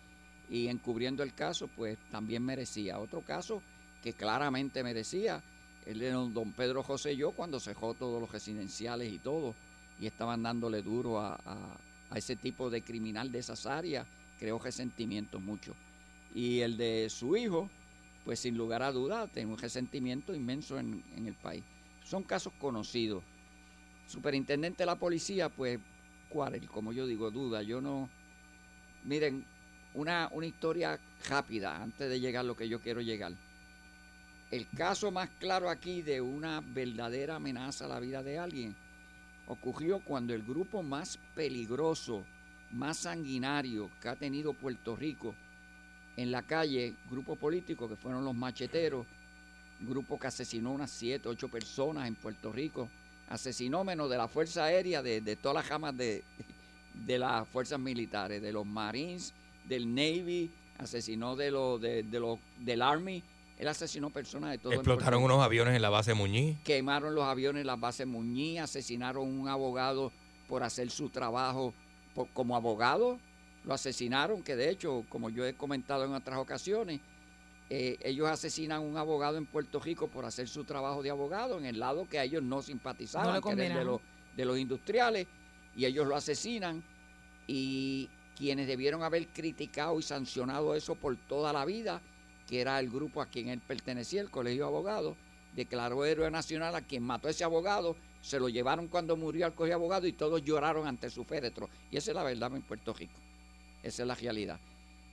encubriendo 0.50 1.22
el 1.22 1.32
caso, 1.32 1.68
pues 1.76 1.96
también 2.10 2.44
merecía. 2.44 2.98
Otro 2.98 3.20
caso 3.20 3.62
que 4.02 4.14
claramente 4.14 4.82
merecía, 4.82 5.40
el 5.86 6.00
de 6.00 6.10
don, 6.10 6.50
Pedro 6.56 6.82
José 6.82 7.16
Yo, 7.16 7.30
cuando 7.30 7.60
cejó 7.60 7.94
todos 7.94 8.20
los 8.20 8.32
residenciales 8.32 9.12
y 9.12 9.20
todo, 9.20 9.54
y 10.00 10.08
estaban 10.08 10.42
dándole 10.42 10.82
duro 10.82 11.20
a 11.20 11.78
ese 12.16 12.34
tipo 12.34 12.68
de 12.68 12.82
criminal 12.82 13.30
de 13.30 13.38
esas 13.38 13.64
áreas, 13.64 14.08
creó 14.40 14.58
resentimientos 14.58 15.40
mucho. 15.40 15.72
Y 16.34 16.62
el 16.62 16.76
de 16.78 17.08
su 17.10 17.36
hijo, 17.36 17.70
pues 18.24 18.40
sin 18.40 18.56
lugar 18.56 18.82
a 18.82 18.90
duda, 18.90 19.28
tiene 19.28 19.52
un 19.52 19.58
resentimiento 19.58 20.34
inmenso 20.34 20.80
en, 20.80 21.04
en 21.16 21.28
el 21.28 21.34
país. 21.34 21.62
Son 22.06 22.22
casos 22.22 22.52
conocidos. 22.60 23.24
Superintendente 24.06 24.84
de 24.84 24.86
la 24.86 24.94
policía, 24.94 25.48
pues, 25.48 25.80
¿cuál? 26.28 26.64
Como 26.68 26.92
yo 26.92 27.04
digo, 27.04 27.32
duda. 27.32 27.62
Yo 27.62 27.80
no. 27.80 28.08
Miren, 29.02 29.44
una, 29.94 30.28
una 30.32 30.46
historia 30.46 31.00
rápida 31.28 31.82
antes 31.82 32.08
de 32.08 32.20
llegar 32.20 32.40
a 32.40 32.46
lo 32.46 32.56
que 32.56 32.68
yo 32.68 32.80
quiero 32.80 33.00
llegar. 33.00 33.32
El 34.52 34.68
caso 34.68 35.10
más 35.10 35.28
claro 35.40 35.68
aquí 35.68 36.02
de 36.02 36.20
una 36.20 36.60
verdadera 36.60 37.36
amenaza 37.36 37.86
a 37.86 37.88
la 37.88 37.98
vida 37.98 38.22
de 38.22 38.38
alguien 38.38 38.76
ocurrió 39.48 39.98
cuando 39.98 40.32
el 40.32 40.44
grupo 40.44 40.84
más 40.84 41.18
peligroso, 41.34 42.24
más 42.70 42.98
sanguinario 42.98 43.90
que 44.00 44.08
ha 44.08 44.14
tenido 44.14 44.52
Puerto 44.52 44.94
Rico 44.94 45.34
en 46.16 46.30
la 46.30 46.42
calle, 46.42 46.94
grupo 47.10 47.34
político 47.34 47.88
que 47.88 47.96
fueron 47.96 48.24
los 48.24 48.34
macheteros, 48.34 49.06
grupo 49.80 50.18
que 50.18 50.26
asesinó 50.26 50.72
unas 50.72 50.90
siete, 50.90 51.28
ocho 51.28 51.48
personas 51.48 52.06
en 52.08 52.14
Puerto 52.14 52.52
Rico, 52.52 52.88
asesinó 53.28 53.84
menos 53.84 54.08
de 54.10 54.16
la 54.16 54.28
Fuerza 54.28 54.64
Aérea, 54.64 55.02
de, 55.02 55.20
de 55.20 55.36
todas 55.36 55.56
las 55.56 55.68
ramas 55.68 55.96
de, 55.96 56.22
de 56.94 57.18
las 57.18 57.46
fuerzas 57.48 57.78
militares, 57.78 58.40
de 58.40 58.52
los 58.52 58.64
Marines, 58.66 59.32
del 59.68 59.92
Navy, 59.94 60.50
asesinó 60.78 61.36
de 61.36 61.50
los 61.50 61.80
de, 61.80 62.02
de 62.02 62.20
los 62.20 62.38
del 62.60 62.82
Army, 62.82 63.22
él 63.58 63.68
asesinó 63.68 64.10
personas 64.10 64.50
de 64.50 64.58
todo 64.58 64.72
Explotaron 64.74 65.22
unos 65.22 65.40
aviones 65.42 65.74
en 65.74 65.80
la 65.82 65.88
base 65.88 66.12
Muñiz. 66.14 66.58
Quemaron 66.62 67.14
los 67.14 67.24
aviones 67.24 67.62
en 67.62 67.66
las 67.66 67.80
bases 67.80 68.06
Muñiz, 68.06 68.60
asesinaron 68.60 69.26
un 69.26 69.48
abogado 69.48 70.12
por 70.46 70.62
hacer 70.62 70.90
su 70.90 71.08
trabajo 71.08 71.72
por- 72.14 72.28
como 72.28 72.54
abogado, 72.54 73.18
lo 73.64 73.74
asesinaron, 73.74 74.42
que 74.42 74.54
de 74.56 74.70
hecho, 74.70 75.04
como 75.08 75.28
yo 75.30 75.44
he 75.46 75.54
comentado 75.54 76.04
en 76.04 76.12
otras 76.12 76.38
ocasiones, 76.38 77.00
eh, 77.68 77.96
ellos 78.02 78.28
asesinan 78.28 78.78
a 78.78 78.80
un 78.80 78.96
abogado 78.96 79.38
en 79.38 79.46
Puerto 79.46 79.80
Rico 79.80 80.06
por 80.06 80.24
hacer 80.24 80.48
su 80.48 80.64
trabajo 80.64 81.02
de 81.02 81.10
abogado 81.10 81.58
en 81.58 81.66
el 81.66 81.80
lado 81.80 82.08
que 82.08 82.18
a 82.18 82.24
ellos 82.24 82.42
no 82.42 82.62
simpatizaban, 82.62 83.34
No 83.34 83.42
que 83.42 83.64
era 83.64 83.78
de 83.78 83.84
los, 83.84 84.00
de 84.36 84.44
los 84.44 84.58
industriales, 84.58 85.26
y 85.76 85.84
ellos 85.84 86.06
lo 86.06 86.14
asesinan, 86.14 86.84
y 87.48 88.08
quienes 88.36 88.66
debieron 88.68 89.02
haber 89.02 89.26
criticado 89.28 89.98
y 89.98 90.02
sancionado 90.02 90.74
eso 90.74 90.94
por 90.94 91.16
toda 91.16 91.52
la 91.52 91.64
vida, 91.64 92.00
que 92.46 92.60
era 92.60 92.78
el 92.78 92.88
grupo 92.88 93.20
a 93.20 93.26
quien 93.26 93.48
él 93.48 93.60
pertenecía, 93.60 94.20
el 94.20 94.30
Colegio 94.30 94.64
de 94.64 94.68
Abogados, 94.68 95.16
declaró 95.56 96.04
héroe 96.04 96.30
nacional 96.30 96.74
a 96.76 96.82
quien 96.82 97.02
mató 97.02 97.28
a 97.28 97.30
ese 97.32 97.42
abogado, 97.42 97.96
se 98.20 98.38
lo 98.38 98.48
llevaron 98.48 98.88
cuando 98.88 99.16
murió 99.16 99.46
al 99.46 99.54
Colegio 99.54 99.78
de 99.78 99.82
Abogados 99.82 100.08
y 100.08 100.12
todos 100.12 100.44
lloraron 100.44 100.86
ante 100.86 101.10
su 101.10 101.24
féretro. 101.24 101.68
Y 101.90 101.96
esa 101.96 102.12
es 102.12 102.14
la 102.14 102.22
verdad 102.22 102.54
en 102.54 102.62
Puerto 102.62 102.92
Rico. 102.92 103.14
Esa 103.82 104.02
es 104.02 104.08
la 104.08 104.14
realidad. 104.14 104.60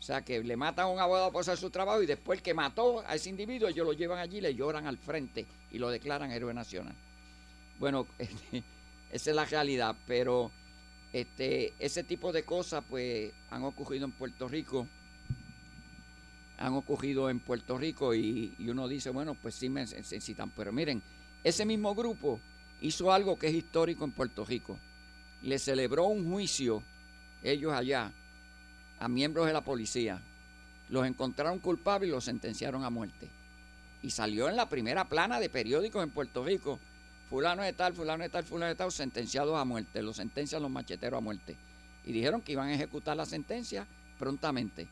O 0.04 0.06
sea, 0.06 0.22
que 0.22 0.44
le 0.44 0.58
matan 0.58 0.88
a 0.88 0.90
un 0.90 1.00
abogado 1.00 1.32
por 1.32 1.40
hacer 1.40 1.58
su 1.58 1.70
trabajo 1.70 2.04
y 2.04 2.06
después 2.06 2.40
el 2.40 2.44
que 2.44 2.54
mató 2.54 3.02
a 3.08 3.16
ese 3.16 3.30
individuo, 3.30 3.70
ellos 3.70 3.86
lo 3.86 3.94
llevan 3.94 4.20
allí, 4.20 4.42
le 4.42 4.54
lloran 4.54 4.86
al 4.86 4.98
frente 4.98 5.46
y 5.72 5.78
lo 5.78 5.90
declaran 5.90 6.30
héroe 6.30 6.54
nacional. 6.54 6.94
Bueno, 7.80 8.06
este, 8.20 8.66
esa 9.14 9.30
es 9.30 9.34
la 9.34 9.46
realidad, 9.46 9.96
pero 10.06 10.52
este, 11.14 11.72
ese 11.80 12.04
tipo 12.04 12.34
de 12.34 12.44
cosas 12.44 12.84
pues 12.90 13.32
han 13.50 13.64
ocurrido 13.64 14.04
en 14.04 14.12
Puerto 14.12 14.50
Rico. 14.50 14.90
Han 16.58 16.74
ocurrido 16.74 17.30
en 17.30 17.40
Puerto 17.40 17.78
Rico 17.78 18.14
y, 18.14 18.54
y 18.60 18.68
uno 18.68 18.90
dice, 18.90 19.10
bueno, 19.10 19.36
pues 19.36 19.56
sí 19.56 19.70
me 19.70 19.86
necesitan. 19.86 20.50
Pero 20.50 20.74
miren, 20.74 21.02
ese 21.46 21.66
mismo 21.66 21.96
grupo 21.96 22.42
hizo 22.82 23.14
algo 23.14 23.40
que 23.40 23.48
es 23.48 23.54
histórico 23.54 24.04
en 24.04 24.12
Puerto 24.12 24.44
Rico. 24.44 24.78
Le 25.44 25.58
celebró 25.60 26.08
un 26.08 26.30
juicio, 26.30 26.84
ellos 27.42 27.72
allá, 27.72 28.12
a 29.04 29.10
miembros 29.10 29.48
de 29.48 29.54
la 29.54 29.62
policía. 29.62 30.22
Los 30.90 31.06
encontraron 31.06 31.60
culpables 31.60 32.08
y 32.08 32.12
los 32.12 32.24
sentenciaron 32.24 32.86
a 32.86 32.90
muerte. 32.90 33.28
Y 34.02 34.12
salió 34.12 34.48
en 34.48 34.56
la 34.56 34.70
primera 34.70 35.10
plana 35.10 35.42
de 35.42 35.50
periódicos 35.50 36.02
en 36.04 36.10
Puerto 36.10 36.46
Rico. 36.46 36.80
Fulano 37.30 37.64
de 37.64 37.74
tal, 37.74 37.94
fulano 37.94 38.24
de 38.24 38.30
tal, 38.30 38.46
fulano 38.46 38.70
de 38.70 38.76
tal, 38.76 38.92
sentenciados 38.94 39.58
a 39.58 39.66
muerte. 39.66 40.02
Los 40.02 40.18
sentencian 40.18 40.62
los 40.62 40.72
macheteros 40.72 41.18
a 41.18 41.22
muerte. 41.22 41.58
Y 42.06 42.14
dijeron 42.14 42.42
que 42.42 42.54
iban 42.54 42.70
a 42.70 42.74
ejecutar 42.74 43.18
la 43.18 43.26
sentencia 43.26 43.86
prontamente. 44.18 44.88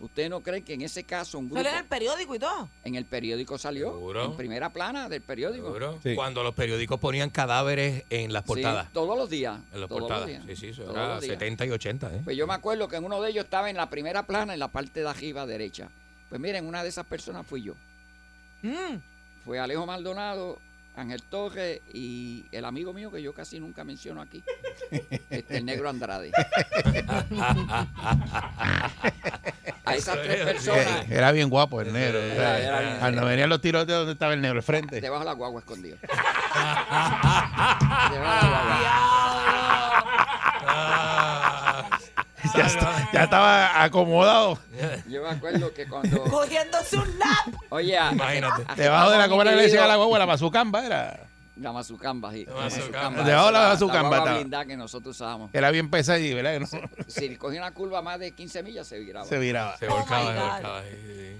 ¿Usted 0.00 0.28
no 0.28 0.40
cree 0.42 0.62
que 0.62 0.74
en 0.74 0.82
ese 0.82 1.04
caso 1.04 1.38
un 1.38 1.46
grupo... 1.46 1.62
Sale 1.62 1.70
en 1.70 1.82
el 1.82 1.84
periódico 1.86 2.34
y 2.34 2.38
todo. 2.38 2.68
En 2.84 2.94
el 2.96 3.04
periódico 3.04 3.56
salió. 3.56 3.92
Seguro. 3.92 4.24
En 4.24 4.36
primera 4.36 4.70
plana 4.70 5.08
del 5.08 5.22
periódico. 5.22 5.66
Seguro. 5.68 5.98
Cuando 6.14 6.42
los 6.42 6.54
periódicos 6.54 6.98
ponían 7.00 7.30
cadáveres 7.30 8.04
en 8.10 8.32
las 8.32 8.42
portadas. 8.42 8.86
Sí, 8.86 8.90
todos 8.92 9.16
los 9.16 9.30
días. 9.30 9.58
En 9.72 9.80
las 9.80 9.88
todos 9.88 10.02
los 10.02 10.08
portadas. 10.10 10.26
días. 10.28 10.42
Sí, 10.46 10.56
sí, 10.56 10.66
eso 10.68 10.82
Todos 10.82 10.96
era 10.96 11.14
los 11.14 11.22
días. 11.22 11.32
70 11.34 11.66
y 11.66 11.70
80, 11.70 12.14
¿eh? 12.14 12.20
Pues 12.24 12.36
yo 12.36 12.46
me 12.46 12.54
acuerdo 12.54 12.88
que 12.88 12.96
en 12.96 13.04
uno 13.04 13.20
de 13.22 13.30
ellos 13.30 13.44
estaba 13.44 13.70
en 13.70 13.76
la 13.76 13.88
primera 13.88 14.24
plana, 14.26 14.52
en 14.52 14.60
la 14.60 14.68
parte 14.68 15.00
de 15.00 15.08
arriba 15.08 15.46
derecha. 15.46 15.88
Pues 16.28 16.40
miren, 16.40 16.66
una 16.66 16.82
de 16.82 16.88
esas 16.88 17.06
personas 17.06 17.46
fui 17.46 17.62
yo. 17.62 17.74
Mm. 18.62 18.96
Fue 19.44 19.58
Alejo 19.58 19.86
Maldonado, 19.86 20.58
Ángel 20.96 21.22
Torres 21.22 21.80
y 21.92 22.46
el 22.52 22.64
amigo 22.64 22.92
mío 22.92 23.10
que 23.10 23.20
yo 23.20 23.32
casi 23.34 23.58
nunca 23.58 23.84
menciono 23.84 24.20
aquí, 24.20 24.42
este, 25.30 25.56
el 25.56 25.64
negro 25.64 25.88
Andrade. 25.88 26.32
A 29.86 29.94
esas 29.96 30.22
tres 30.22 30.44
personas, 30.44 31.10
Era 31.10 31.30
bien 31.32 31.50
guapo 31.50 31.80
el 31.80 31.92
negro. 31.92 32.18
Era- 32.18 32.58
era 32.58 32.80
bien- 32.80 32.96
Cuando 33.00 33.24
venían 33.26 33.48
los 33.50 33.60
tiros 33.60 33.86
de 33.86 33.92
donde 33.92 34.12
estaba 34.12 34.32
el 34.32 34.40
negro, 34.40 34.58
el 34.58 34.62
frente. 34.64 35.00
debajo 35.00 35.20
de 35.20 35.26
la 35.26 35.32
guagua 35.34 35.60
escondido. 35.60 35.98
Ya, 42.54 42.66
está- 42.66 43.08
ya 43.12 43.22
estaba 43.24 43.82
acomodado. 43.82 44.58
Yo 45.08 45.22
me 45.22 45.30
acuerdo 45.30 45.72
que 45.72 45.86
cuando... 45.88 46.22
Cogiéndose 46.24 46.96
un 46.98 47.18
lap. 47.18 47.54
Oye, 47.70 47.98
Imagínate. 48.12 48.64
Debajo 48.76 49.10
de 49.10 49.18
la 49.18 49.24
a- 49.24 49.28
cómo 49.28 49.42
era 49.42 49.50
que 49.52 49.56
le 49.56 49.62
decían 49.64 49.84
a 49.84 49.88
la 49.88 49.96
guagua, 49.96 50.18
la 50.18 50.26
bazucamba 50.26 50.84
era. 50.84 51.20
La 51.56 51.72
mazucamba, 51.72 52.32
sí. 52.32 52.44
La 52.46 52.54
mazucamba. 52.54 53.22
Debajo 53.22 53.46
de 53.46 53.52
la 53.52 53.68
mazucamba 53.68 54.16
estaba. 54.18 54.36
blindada 54.38 54.64
que 54.66 54.76
nosotros 54.76 55.14
usábamos. 55.14 55.50
Era 55.52 55.70
bien 55.70 55.88
pesada 55.88 56.18
y, 56.18 56.34
¿verdad? 56.34 56.60
no? 56.60 56.66
Si 57.06 57.36
cogía 57.36 57.60
una 57.60 57.72
curva 57.72 58.02
más 58.02 58.18
de 58.18 58.32
15 58.32 58.62
millas, 58.64 58.86
se 58.88 58.98
viraba. 58.98 59.24
Se 59.26 59.38
viraba. 59.38 59.76
Se 59.78 59.86
Oh 59.88 59.94
volcaba, 59.94 60.22
my 60.32 60.36
se 60.36 60.40
volcaba. 60.40 60.82
sí, 60.82 60.96
sí. 61.06 61.36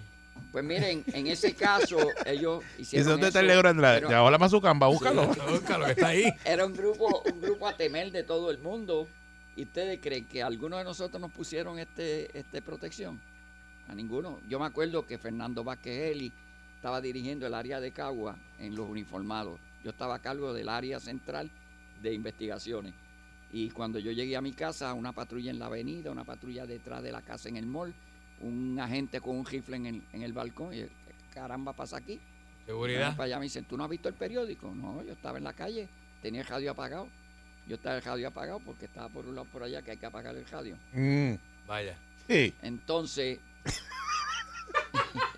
Pues 0.53 0.65
miren, 0.65 1.03
en 1.12 1.27
ese 1.27 1.53
caso, 1.55 1.99
ellos 2.27 2.62
¿Y 2.79 2.83
hicieron 2.83 3.09
dónde 3.09 3.27
está 3.27 3.41
el 3.41 3.49
negro 3.49 3.69
Andrade? 3.69 3.97
pero 3.97 4.09
Debajo 4.11 4.27
de 4.27 4.33
la 4.33 4.39
mazucamba, 4.39 4.87
búscalo. 4.87 5.27
Búscalo, 5.27 5.87
que 5.87 5.91
está 5.93 6.07
ahí. 6.09 6.33
Era 6.45 6.65
un 6.65 6.75
grupo, 6.75 7.25
un 7.33 7.41
grupo 7.41 7.67
a 7.67 7.77
temer 7.77 8.12
de 8.12 8.23
todo 8.23 8.53
el 8.53 8.59
mundo. 8.59 9.09
¿Y 9.57 9.65
ustedes 9.65 9.99
creen 10.01 10.27
que 10.27 10.45
algunos 10.45 10.79
de 10.79 10.85
nosotros 10.85 11.21
nos 11.21 11.33
pusieron 11.33 11.81
este, 11.81 12.37
este 12.39 12.62
protección? 12.62 13.21
A 13.89 13.95
ninguno. 13.97 14.39
Yo 14.49 14.61
me 14.61 14.67
acuerdo 14.67 15.05
que 15.07 15.19
Fernando 15.19 15.65
Vázquez 15.65 16.12
Eli 16.12 16.33
estaba 16.77 17.01
dirigiendo 17.01 17.47
el 17.49 17.55
área 17.55 17.81
de 17.81 17.91
Cagua 17.91 18.37
en 18.61 18.77
los 18.77 18.89
uniformados. 18.89 19.59
Yo 19.85 19.91
estaba 19.91 20.16
a 20.16 20.18
cargo 20.18 20.53
del 20.53 20.68
área 20.68 20.99
central 20.99 21.51
de 22.03 22.12
investigaciones. 22.14 22.95
Y 23.53 23.70
cuando 23.70 23.99
yo 24.01 24.11
llegué 24.11 24.37
a 24.37 24.41
mi 24.41 24.53
casa, 24.53 24.93
una 24.95 25.12
patrulla 25.12 25.51
en 25.51 25.59
la 25.61 25.66
avenida, 25.66 26.11
una 26.11 26.24
patrulla 26.24 26.66
detrás 26.66 27.03
de 27.03 27.12
la 27.12 27.22
casa 27.22 27.49
en 27.49 27.57
el 27.57 27.66
mall, 27.66 27.95
un 28.41 28.78
agente 28.80 29.20
con 29.20 29.37
un 29.37 29.47
rifle 29.47 29.76
en 29.76 29.87
el, 29.87 30.03
en 30.12 30.22
el 30.22 30.32
balcón. 30.32 30.74
Y 30.74 30.80
yo, 30.80 30.87
¿qué 30.87 31.35
caramba 31.35 31.72
pasa 31.72 31.99
aquí? 31.99 32.18
Seguridad. 32.66 33.14
Para 33.14 33.24
allá 33.26 33.39
me 33.39 33.45
dicen, 33.45 33.64
¿tú 33.66 33.76
no 33.76 33.85
has 33.85 33.91
visto 33.91 34.09
el 34.09 34.14
periódico? 34.14 34.74
No, 34.74 35.03
yo 35.05 35.12
estaba 35.12 35.39
en 35.39 35.45
la 35.45 35.53
calle, 35.53 35.87
tenía 36.22 36.41
el 36.41 36.47
radio 36.47 36.72
apagado. 36.72 37.09
Yo 37.68 37.76
estaba 37.76 37.97
el 37.97 38.03
radio 38.03 38.28
apagado 38.28 38.59
porque 38.61 38.87
estaba 38.87 39.09
por 39.09 39.26
un 39.26 39.35
lado 39.37 39.47
por 39.53 39.62
allá 39.62 39.82
que 39.82 39.93
hay 39.93 39.97
que 39.99 40.07
apagar 40.07 40.35
el 40.35 40.47
radio. 40.47 40.76
Mm, 40.93 41.35
Vaya. 41.66 41.97
sí. 42.26 42.53
Entonces, 42.62 43.39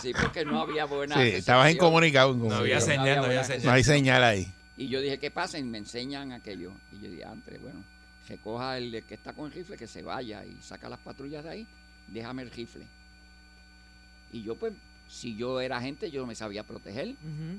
sí, 0.00 0.12
porque 0.20 0.44
no 0.44 0.60
había 0.60 0.84
buena. 0.84 1.14
Sí, 1.16 1.20
estabas 1.36 1.72
incomunicado. 1.72 2.34
No 2.34 2.54
había 2.54 2.80
señal, 2.80 3.16
no 3.16 3.24
había 3.24 3.44
señal. 3.44 3.64
No 3.66 3.70
hay 3.72 3.84
señal 3.84 4.24
ahí. 4.24 4.52
Y 4.76 4.88
yo 4.88 5.00
dije, 5.00 5.18
¿qué 5.18 5.30
pasa? 5.30 5.58
Y 5.58 5.64
me 5.64 5.78
enseñan 5.78 6.32
aquello. 6.32 6.72
Y 6.92 7.02
yo 7.04 7.10
dije, 7.10 7.24
antes, 7.24 7.60
bueno, 7.60 7.82
recoja 8.28 8.78
el 8.78 9.02
que 9.04 9.14
está 9.14 9.32
con 9.32 9.46
el 9.46 9.52
rifle, 9.52 9.76
que 9.76 9.86
se 9.86 10.02
vaya 10.02 10.44
y 10.44 10.56
saca 10.62 10.88
las 10.88 11.00
patrullas 11.00 11.42
de 11.44 11.50
ahí, 11.50 11.66
déjame 12.08 12.42
el 12.42 12.50
rifle. 12.50 12.86
Y 14.32 14.42
yo, 14.42 14.54
pues, 14.56 14.72
si 15.08 15.36
yo 15.36 15.60
era 15.60 15.78
agente, 15.78 16.10
yo 16.10 16.26
me 16.26 16.34
sabía 16.34 16.62
proteger. 16.62 17.14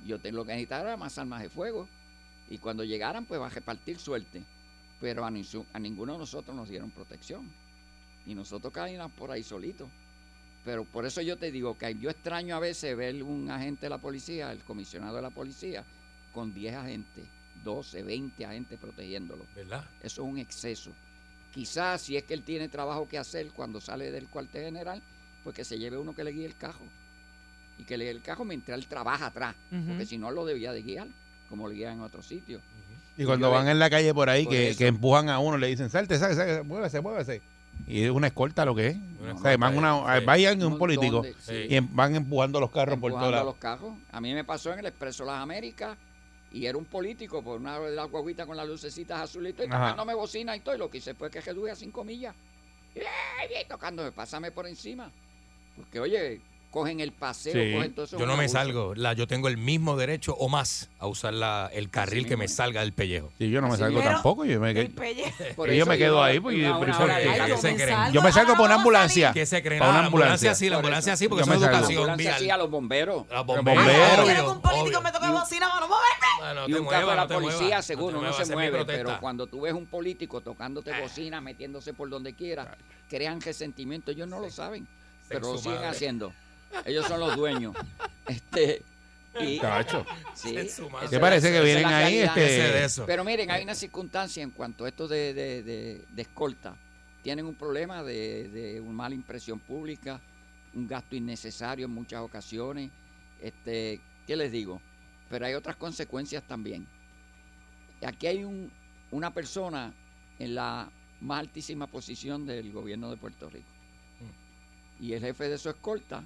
Yo 0.05 0.19
te- 0.19 0.31
lo 0.31 0.43
que 0.45 0.51
necesitaba 0.51 0.83
era 0.83 0.97
más 0.97 1.17
armas 1.17 1.41
de 1.41 1.49
fuego. 1.49 1.87
Y 2.49 2.57
cuando 2.57 2.83
llegaran, 2.83 3.25
pues 3.25 3.39
va 3.41 3.47
a 3.47 3.49
repartir 3.49 3.97
suerte. 3.97 4.41
Pero 5.01 5.23
a, 5.25 5.27
a 5.27 5.79
ninguno 5.79 6.13
de 6.13 6.19
nosotros 6.19 6.55
nos 6.55 6.69
dieron 6.69 6.91
protección. 6.91 7.49
Y 8.25 8.35
nosotros 8.35 8.71
caímos 8.71 9.11
por 9.13 9.31
ahí 9.31 9.43
solitos. 9.43 9.89
Pero 10.65 10.83
por 10.85 11.05
eso 11.05 11.21
yo 11.21 11.37
te 11.37 11.51
digo 11.51 11.77
que 11.77 11.95
yo 11.95 12.09
extraño 12.09 12.55
a 12.55 12.59
veces 12.59 12.95
ver 12.95 13.23
un 13.23 13.49
agente 13.49 13.85
de 13.85 13.89
la 13.89 13.97
policía, 13.97 14.51
el 14.51 14.59
comisionado 14.59 15.15
de 15.15 15.21
la 15.21 15.29
policía, 15.29 15.83
con 16.33 16.53
10 16.53 16.75
agentes, 16.75 17.25
12, 17.63 18.03
20 18.03 18.45
agentes 18.45 18.77
protegiéndolo. 18.79 19.45
¿Verdad? 19.55 19.85
Eso 20.03 20.23
es 20.23 20.27
un 20.31 20.37
exceso. 20.37 20.91
Quizás 21.53 22.01
si 22.01 22.15
es 22.17 22.23
que 22.23 22.33
él 22.33 22.43
tiene 22.43 22.67
trabajo 22.69 23.07
que 23.07 23.17
hacer 23.17 23.47
cuando 23.51 23.81
sale 23.81 24.11
del 24.11 24.27
cuartel 24.27 24.65
general, 24.65 25.01
pues 25.43 25.55
que 25.55 25.63
se 25.63 25.79
lleve 25.79 25.97
uno 25.97 26.13
que 26.13 26.23
le 26.23 26.31
guíe 26.31 26.45
el 26.45 26.55
cajo. 26.55 26.83
Y 27.79 27.83
que 27.83 27.97
le 27.97 28.03
guíe 28.05 28.11
el 28.11 28.21
cajo 28.21 28.43
mientras 28.45 28.77
él 28.77 28.85
trabaja 28.87 29.27
atrás. 29.27 29.55
Porque 29.87 30.05
si 30.05 30.17
no 30.17 30.29
lo 30.29 30.45
debía 30.45 30.71
de 30.73 30.83
guiar, 30.83 31.07
como 31.47 31.67
lo 31.67 31.73
guían 31.73 31.93
en 31.93 32.01
otros 32.01 32.25
sitios. 32.27 32.61
Y 33.17 33.25
cuando 33.25 33.49
van 33.49 33.65
ve- 33.65 33.71
en 33.71 33.79
la 33.79 33.89
calle 33.89 34.13
por 34.13 34.29
ahí, 34.29 34.43
por 34.45 34.53
que, 34.53 34.87
empujan 34.87 35.29
a 35.29 35.39
uno, 35.39 35.57
le 35.57 35.67
dicen, 35.67 35.89
salte, 35.89 36.17
salte, 36.19 36.35
salte, 36.35 36.63
muévese, 36.63 37.01
muévese. 37.01 37.41
Y 37.87 38.03
es 38.03 38.11
una 38.11 38.27
escolta 38.27 38.65
lo 38.65 38.75
que 38.75 38.87
es. 38.87 38.97
O 39.35 39.37
sea, 39.41 39.57
van 39.57 39.77
una, 39.77 40.19
sí. 40.19 40.25
vayan 40.25 40.61
Un 40.63 40.77
político 40.77 41.21
de- 41.21 41.33
sí. 41.39 41.65
y 41.75 41.79
van 41.79 42.15
empujando 42.15 42.59
los 42.59 42.69
carros 42.71 42.99
por 42.99 43.11
todos 43.11 43.23
empujando 43.23 43.31
lados. 43.31 43.45
los 43.45 43.55
carros. 43.55 43.93
A 44.11 44.21
mí 44.21 44.33
me 44.33 44.43
pasó 44.43 44.71
en 44.73 44.79
el 44.79 44.85
Expreso 44.85 45.25
Las 45.25 45.41
Américas 45.41 45.97
y 46.51 46.65
era 46.65 46.77
un 46.77 46.85
político 46.85 47.41
por 47.43 47.59
una 47.59 47.79
de 47.79 47.95
las 47.95 48.09
guaguitas 48.09 48.45
con 48.47 48.57
las 48.57 48.67
lucecitas 48.67 49.21
azulitas 49.21 49.65
y 49.65 49.69
Ajá. 49.69 49.79
tocándome 49.91 50.13
bocina 50.13 50.55
y 50.55 50.59
todo. 50.59 50.75
Y 50.75 50.77
lo 50.79 50.89
que 50.89 50.97
hice 50.99 51.13
fue 51.13 51.29
que 51.31 51.41
reduje 51.41 51.71
a 51.71 51.75
cinco 51.75 52.03
millas. 52.03 52.35
Y, 52.95 52.99
¡eh! 52.99 53.61
y 53.63 53.67
tocándome, 53.67 54.11
pásame 54.11 54.51
por 54.51 54.67
encima. 54.67 55.11
Porque, 55.75 55.99
oye, 55.99 56.41
cogen 56.71 56.99
el 56.99 57.11
paseo, 57.11 57.53
Sí. 57.53 57.73
cogen 57.75 57.93
todo 57.93 58.05
eso. 58.05 58.17
Yo 58.19 58.25
no 58.27 58.33
me 58.37 58.43
abuso. 58.43 58.53
salgo. 58.53 58.93
La, 58.95 59.13
yo 59.13 59.25
tengo 59.27 59.47
el 59.47 59.57
mismo 59.57 59.95
derecho 59.97 60.35
o 60.37 60.49
más 60.49 60.89
a 60.99 61.07
usar 61.07 61.33
la, 61.33 61.69
el 61.73 61.89
carril 61.89 62.27
que 62.27 62.37
me 62.37 62.47
salga 62.47 62.81
del 62.81 62.93
pellejo. 62.93 63.31
Sí, 63.39 63.49
yo 63.49 63.59
no 63.61 63.67
me 63.67 63.73
Así 63.73 63.81
salgo 63.83 63.97
mismo. 63.99 64.11
tampoco. 64.11 64.45
Yo 64.45 64.59
me, 64.59 64.71
El 64.71 64.75
quedo- 64.89 64.95
pellejo. 64.95 65.43
Por 65.55 65.71
Y 65.73 65.77
yo 65.77 65.85
me 65.87 65.97
quedo 65.97 66.21
ahí, 66.23 66.39
pues, 66.39 66.55
una- 66.57 66.77
¿por 66.77 66.87
una 66.89 67.17
qué? 67.17 67.45
yo 67.49 67.57
se 67.57 67.71
me 67.71 67.75
creen? 67.75 67.89
salgo, 67.89 68.13
yo 68.13 68.21
me 68.21 68.31
salgo 68.31 68.53
por 68.55 68.65
una 68.65 68.75
a 68.75 68.77
ambulancia. 68.77 69.33
¿Qué 69.33 69.45
se 69.45 69.63
creen? 69.63 69.81
Ah, 69.81 69.89
una 69.89 69.99
la 70.01 70.05
ambulancia 70.05 70.53
sí, 70.55 70.69
la 70.69 70.75
ambulancia 70.77 71.15
sí, 71.17 71.27
porque 71.27 71.45
Yo 71.45 71.51
es 71.53 71.57
educación 71.61 71.91
ambulancia 71.97 72.29
vial. 72.31 72.39
sí 72.39 72.49
a 72.51 72.57
los 72.57 72.69
bomberos. 72.69 73.25
La 73.29 73.37
Los 73.37 73.45
bombera, 73.47 73.81
bomberos. 73.81 74.29
Que 74.29 74.41
un 74.51 74.61
político 74.61 75.01
me 75.01 75.11
toque 75.11 75.27
bocina 75.29 75.67
no 75.79 75.87
moverme. 75.87 76.29
Ah, 76.41 76.65
y 76.67 76.73
un 76.73 76.85
carro 76.87 77.07
no 77.07 77.15
la 77.15 77.27
policía, 77.27 77.81
seguro, 77.81 78.21
no, 78.21 78.31
se 78.33 78.53
mueve, 78.53 78.85
pero 78.85 79.19
cuando 79.19 79.47
tú 79.47 79.61
ves 79.61 79.73
un 79.73 79.85
político 79.87 80.41
tocándote 80.41 80.91
bocina, 81.01 81.41
metiéndose 81.41 81.93
por 81.93 82.09
donde 82.09 82.33
quiera, 82.33 82.77
crean 83.09 83.41
resentimiento. 83.41 84.11
Ellos 84.11 84.27
no 84.27 84.39
lo 84.39 84.49
saben, 84.49 84.87
pero 85.27 85.51
lo 85.53 85.57
siguen 85.57 85.83
haciendo. 85.83 86.31
Ellos 86.85 87.05
son 87.07 87.19
los 87.19 87.35
dueños. 87.35 87.75
Este, 88.27 88.83
y, 89.39 89.59
Cacho. 89.59 90.05
sí, 90.33 90.55
¿Qué 91.09 91.19
parece 91.19 91.51
que 91.51 91.61
vienen 91.61 91.85
ahí? 91.85 92.19
Este. 92.19 93.03
Pero 93.05 93.23
miren, 93.23 93.49
hay 93.51 93.63
una 93.63 93.75
circunstancia 93.75 94.43
en 94.43 94.51
cuanto 94.51 94.85
a 94.85 94.89
esto 94.89 95.07
de, 95.07 95.33
de- 95.33 95.63
de- 95.63 96.05
de 96.09 96.21
escolta. 96.21 96.75
Tienen 97.23 97.45
un 97.45 97.55
problema 97.55 98.03
de, 98.03 98.49
de 98.49 98.81
una 98.81 98.93
mala 98.93 99.15
impresión 99.15 99.59
pública, 99.59 100.19
un 100.73 100.87
gasto 100.87 101.15
innecesario 101.15 101.85
en 101.85 101.91
muchas 101.91 102.21
ocasiones. 102.21 102.91
Este, 103.41 103.99
¿Qué 104.25 104.35
les 104.35 104.51
digo? 104.51 104.81
Pero 105.29 105.45
hay 105.45 105.53
otras 105.53 105.75
consecuencias 105.75 106.43
también. 106.47 106.87
Aquí 108.05 108.27
hay 108.27 108.43
un, 108.43 108.71
una 109.11 109.33
persona 109.33 109.93
en 110.39 110.55
la 110.55 110.89
más 111.21 111.39
altísima 111.41 111.87
posición 111.87 112.45
del 112.45 112.71
gobierno 112.71 113.09
de 113.11 113.17
Puerto 113.17 113.49
Rico. 113.49 113.67
Y 115.01 115.13
el 115.13 115.21
jefe 115.21 115.49
de 115.49 115.57
su 115.57 115.69
escolta 115.69 116.23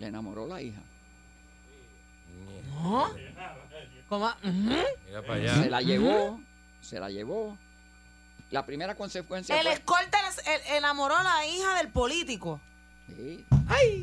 le 0.00 0.06
enamoró 0.06 0.46
la 0.46 0.62
hija. 0.62 0.80
¿No? 2.82 3.10
¿Cómo? 4.08 4.26
Ujú. 4.26 4.76
Mira 5.06 5.22
para 5.22 5.34
allá. 5.34 5.62
Se 5.62 5.70
la 5.70 5.82
llevó, 5.82 6.40
se 6.80 6.98
la 6.98 7.10
llevó. 7.10 7.56
la 8.50 8.64
primera 8.66 8.94
consecuencia 8.94 9.54
El 9.60 9.62
fue... 9.66 9.72
escolta 9.74 10.18
el- 10.46 10.76
enamoró 10.76 11.16
a 11.16 11.22
la 11.22 11.46
hija 11.46 11.74
del 11.76 11.88
político. 11.88 12.60
Sí. 13.16 13.44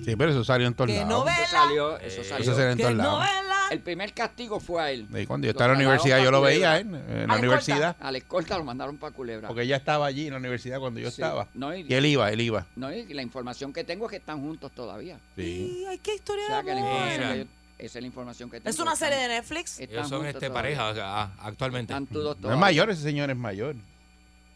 Sí, 0.05 0.15
pero 0.15 0.31
eso 0.31 0.43
salió 0.43 0.67
en 0.67 0.73
todos 0.73 0.89
Que 0.89 0.97
lados. 0.99 1.25
ve- 1.25 1.31
Eso 1.31 1.51
salió, 1.51 1.97
eso 1.99 2.21
Eso 2.21 2.29
salió. 2.29 2.55
salió 2.55 2.69
en 2.89 2.97
todos. 2.97 3.23
El 3.69 3.81
primer 3.81 4.13
castigo 4.13 4.59
fue 4.61 4.81
a 4.81 4.91
él. 4.91 5.07
Y 5.13 5.25
cuando 5.25 5.45
yo 5.45 5.51
Lo 5.51 5.57
estaba 5.57 5.73
en 5.73 5.79
la 5.79 5.85
universidad, 5.85 6.23
yo 6.23 6.31
lo 6.31 6.41
veía 6.41 6.79
en, 6.79 6.93
la 6.93 6.99
escolta. 6.99 7.35
universidad. 7.37 7.95
A 7.99 8.11
la 8.13 8.17
escolta 8.17 8.57
lo 8.57 8.63
mandaron 8.63 8.97
para 8.97 9.13
Culebra. 9.13 9.47
Porque 9.49 9.63
ella 9.63 9.75
estaba 9.75 10.05
allí 10.05 10.27
en 10.27 10.31
la 10.33 10.39
universidad 10.39 10.79
cuando 10.79 11.01
yo 11.01 11.09
Sí. 11.11 11.21
estaba. 11.21 11.49
No, 11.53 11.75
y, 11.75 11.81
Y 11.87 11.93
él 11.93 12.05
iba, 12.05 12.31
él 12.31 12.39
iba. 12.39 12.65
no, 12.77 12.93
y 12.93 13.13
la 13.13 13.21
información 13.21 13.73
que 13.73 13.83
tengo 13.83 14.05
es 14.05 14.11
que 14.11 14.17
están 14.17 14.39
juntos 14.41 14.71
todavía. 14.71 15.19
Sí. 15.35 15.81
Y, 15.81 15.85
Ay, 15.85 15.97
qué 15.97 16.11
O 16.11 16.15
historia 16.15 16.47
sea, 16.47 16.63
de 16.63 16.71
amor. 16.71 17.47
esa 17.77 17.99
es 17.99 18.01
la 18.01 18.07
información 18.07 18.49
que 18.49 18.59
tengo. 18.61 18.69
Es 18.69 18.79
una 18.79 18.93
Están- 18.93 19.09
serie 19.09 19.23
de 19.23 19.27
Netflix. 19.35 19.79
Ellos 19.81 20.07
son 20.07 20.25
este 20.25 20.39
todavía. 20.49 20.53
pareja 20.53 20.93
ah, 21.03 21.31
actualmente. 21.41 21.91
Están 21.91 22.07
todos 22.07 22.39
No 22.39 22.53
es 22.53 22.57
mayor, 22.57 22.89
ese 22.89 23.01
señor 23.01 23.29
es 23.29 23.35
mayor. 23.37 23.75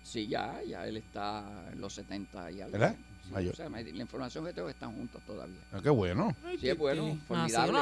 Sí, 0.03 0.27
ya, 0.27 0.55
ya 0.67 0.87
él 0.87 0.97
está 0.97 1.43
en 1.71 1.81
los 1.81 1.93
70 1.93 2.49
y 2.51 2.61
algo. 2.61 2.71
¿Verdad? 2.71 2.95
Sí, 3.23 3.31
Mayor. 3.31 3.53
o 3.53 3.55
sea, 3.55 3.69
me- 3.69 3.83
la 3.83 4.01
información 4.01 4.45
que 4.45 4.53
tengo 4.53 4.67
es 4.69 4.75
que 4.75 4.77
están 4.77 4.95
juntos 4.95 5.21
todavía. 5.25 5.59
Ah, 5.71 5.79
qué 5.81 5.89
bueno. 5.89 6.35
Sí, 6.59 6.69
es 6.69 6.77
bueno, 6.77 7.17
formidable. 7.27 7.79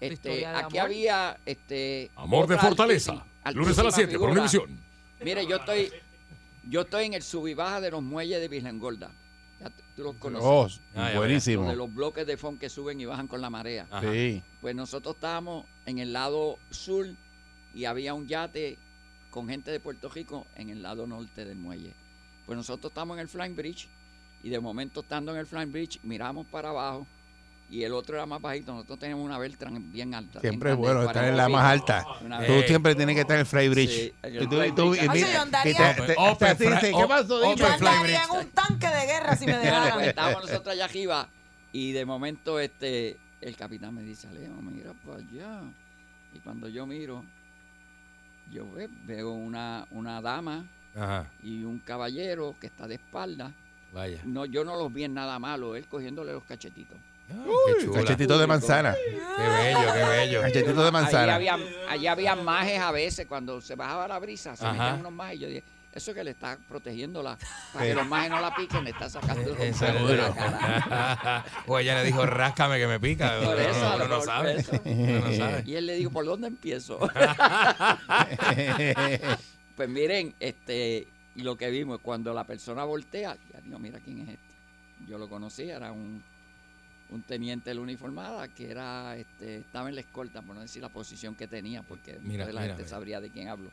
Este, 0.00 0.46
aquí 0.46 0.78
amor. 0.78 0.90
había 0.90 1.38
este 1.44 2.10
Amor 2.16 2.46
de 2.46 2.56
fortaleza. 2.56 3.12
altísima- 3.44 3.52
Lunes 3.52 3.78
a 3.78 3.82
las 3.84 3.94
altísima 3.94 4.06
7 4.08 4.12
por 4.12 4.28
figura. 4.28 4.32
Univisión. 4.32 4.80
Mire, 5.22 5.46
yo 5.46 5.56
estoy 5.56 5.90
yo 6.68 6.82
estoy 6.82 7.06
en 7.06 7.14
el 7.14 7.22
sub 7.22 7.46
y 7.48 7.54
baja 7.54 7.80
de 7.80 7.90
los 7.90 8.02
muelles 8.02 8.40
de 8.40 8.48
Vilengolda. 8.48 9.10
Ya 9.60 9.68
tú- 9.68 10.02
los 10.02 10.14
conoces. 10.16 10.46
Oh, 10.46 10.68
Ah, 10.98 11.12
buenísimo. 11.16 11.68
De 11.68 11.76
los 11.76 11.92
bloques 11.94 12.26
de 12.26 12.36
FON 12.38 12.56
que 12.58 12.70
suben 12.70 12.98
y 13.00 13.04
bajan 13.04 13.26
con 13.28 13.40
la 13.42 13.50
marea. 13.50 13.86
Ajá. 13.90 14.10
Sí. 14.10 14.42
Pues 14.62 14.74
nosotros 14.74 15.16
estábamos 15.16 15.66
en 15.84 15.98
el 15.98 16.12
lado 16.14 16.58
sur 16.70 17.06
y 17.74 17.84
había 17.84 18.14
un 18.14 18.26
yate 18.26 18.78
con 19.30 19.48
gente 19.48 19.70
de 19.70 19.80
Puerto 19.80 20.08
Rico 20.08 20.46
en 20.56 20.70
el 20.70 20.82
lado 20.82 21.06
norte 21.06 21.44
del 21.44 21.58
muelle. 21.58 21.92
Pues 22.46 22.56
nosotros 22.56 22.90
estamos 22.90 23.16
en 23.16 23.20
el 23.20 23.28
Flying 23.28 23.54
Bridge 23.54 23.88
y 24.42 24.48
de 24.48 24.60
momento 24.60 25.00
estando 25.00 25.32
en 25.32 25.38
el 25.38 25.46
Flying 25.46 25.72
Bridge 25.72 25.98
miramos 26.02 26.46
para 26.46 26.70
abajo 26.70 27.06
y 27.70 27.84
el 27.84 27.92
otro 27.92 28.16
era 28.16 28.26
más 28.26 28.40
bajito. 28.40 28.72
Nosotros 28.72 28.98
teníamos 28.98 29.24
una 29.24 29.38
Beltran 29.38 29.92
bien 29.92 30.12
alta. 30.14 30.40
Siempre 30.40 30.70
es 30.72 30.76
bueno 30.76 31.02
estar 31.02 31.24
en 31.24 31.34
40 31.34 31.42
la 31.42 31.48
más 31.48 31.64
alta. 31.64 32.04
Tú 32.46 32.62
siempre 32.66 32.94
tienes 32.96 33.14
que 33.14 33.20
estar 33.20 33.36
en 33.36 33.40
el 33.40 33.46
Fly- 33.46 34.12
¿Qué 36.92 37.06
pasó? 37.08 37.54
Yo 37.54 37.66
andaría 37.66 38.24
en 38.24 38.30
Bridge. 38.30 38.44
un 38.44 38.50
tanque 38.50 38.88
de 38.88 39.06
guerra 39.06 39.36
si 39.36 39.46
me 39.46 39.52
pues 39.52 39.62
dejaran. 39.62 40.00
estábamos 40.04 40.42
nosotros 40.42 40.72
allá 40.74 40.84
arriba 40.86 41.28
y 41.72 41.92
de 41.92 42.04
momento 42.04 42.58
este 42.58 43.16
el 43.40 43.56
capitán 43.56 43.94
me 43.94 44.02
dice, 44.02 44.26
Alejo, 44.28 44.54
mira 44.60 44.92
para 45.06 45.18
allá. 45.18 45.60
Y 46.34 46.38
cuando 46.40 46.68
yo 46.68 46.86
miro, 46.86 47.24
yo 48.52 48.70
ve- 48.72 48.88
veo 49.04 49.30
una, 49.30 49.86
una 49.92 50.20
dama 50.20 50.66
Ajá. 50.94 51.26
y 51.42 51.62
un 51.64 51.78
caballero 51.78 52.54
que 52.60 52.66
está 52.66 52.86
de 52.88 52.94
espalda. 52.96 53.52
Vaya. 53.92 54.20
No, 54.24 54.44
yo 54.44 54.64
no 54.64 54.76
los 54.76 54.92
vi 54.92 55.04
en 55.04 55.14
nada 55.14 55.38
malo, 55.38 55.74
él 55.76 55.86
cogiéndole 55.88 56.32
los 56.32 56.44
cachetitos. 56.44 56.96
qué 57.28 57.84
chula. 57.84 58.00
Cachetito 58.02 58.38
de 58.38 58.46
manzana. 58.46 58.94
Qué 58.94 59.48
bello, 59.48 59.92
qué 59.92 60.04
bello. 60.04 60.40
Cachetito 60.42 60.74
de 60.74 60.82
Allí 60.82 60.92
manzana. 60.92 61.34
había, 61.34 61.58
allí 61.88 62.06
había 62.06 62.36
majes 62.36 62.80
a 62.80 62.92
veces, 62.92 63.26
cuando 63.26 63.60
se 63.60 63.74
bajaba 63.74 64.06
la 64.08 64.18
brisa, 64.18 64.56
se 64.56 64.64
Ajá. 64.64 64.72
metían 64.72 65.00
unos 65.00 65.12
majes. 65.12 65.40
Yo 65.40 65.48
dije, 65.48 65.64
eso 65.92 66.14
que 66.14 66.22
le 66.22 66.30
está 66.30 66.56
protegiéndola, 66.68 67.36
para 67.72 67.84
Sí. 67.84 67.90
que 67.90 67.94
los 67.96 68.06
majes 68.06 68.30
no 68.30 68.40
la 68.40 68.54
piquen, 68.54 68.84
le 68.84 68.90
está 68.90 69.10
sacando 69.10 69.42
los 69.50 69.58
Eh, 69.60 69.72
majes 69.72 69.80
de 69.80 69.86
seguro. 69.92 70.14
la 70.16 70.34
cara. 70.34 71.44
o 71.66 71.78
ella 71.80 71.94
le 71.96 72.04
dijo, 72.04 72.24
ráscame 72.26 72.78
que 72.78 72.86
me 72.86 73.00
pica. 73.00 73.38
Por 73.40 73.48
Uno- 73.54 73.58
eso, 73.58 73.88
a 73.88 73.96
lo 73.96 74.04
uno 74.06 74.16
no 74.18 74.22
sabe. 74.22 74.52
por 74.52 74.60
eso. 74.60 74.80
Uno 74.84 75.18
no 75.28 75.34
sabe. 75.36 75.62
Y 75.66 75.74
él 75.74 75.86
le 75.86 75.94
dijo, 75.96 76.10
¿por 76.12 76.24
dónde 76.24 76.46
empiezo? 76.46 76.98
pues 79.76 79.88
miren, 79.88 80.34
este, 80.40 81.06
lo 81.36 81.56
que 81.56 81.70
vimos, 81.70 82.00
cuando 82.02 82.34
la 82.34 82.44
persona 82.44 82.84
voltea, 82.84 83.36
digo, 83.70 83.78
mira 83.78 83.98
quién 84.00 84.20
es 84.20 84.28
este. 84.30 84.54
Yo 85.08 85.16
lo 85.18 85.28
conocía, 85.28 85.76
era 85.76 85.92
un, 85.92 86.22
un 87.10 87.22
teniente 87.22 87.70
de 87.70 87.74
la 87.74 87.80
uniformada 87.80 88.48
que 88.48 88.70
era, 88.70 89.16
este, 89.16 89.58
estaba 89.58 89.88
en 89.88 89.94
la 89.94 90.02
escolta, 90.02 90.42
por 90.42 90.54
no 90.54 90.60
decir 90.60 90.82
la 90.82 90.88
posición 90.90 91.34
que 91.34 91.46
tenía, 91.46 91.82
porque 91.82 92.18
Mira, 92.22 92.44
la 92.46 92.50
mira, 92.50 92.60
gente 92.62 92.76
mira. 92.82 92.88
sabría 92.88 93.20
de 93.20 93.30
quién 93.30 93.48
hablo. 93.48 93.70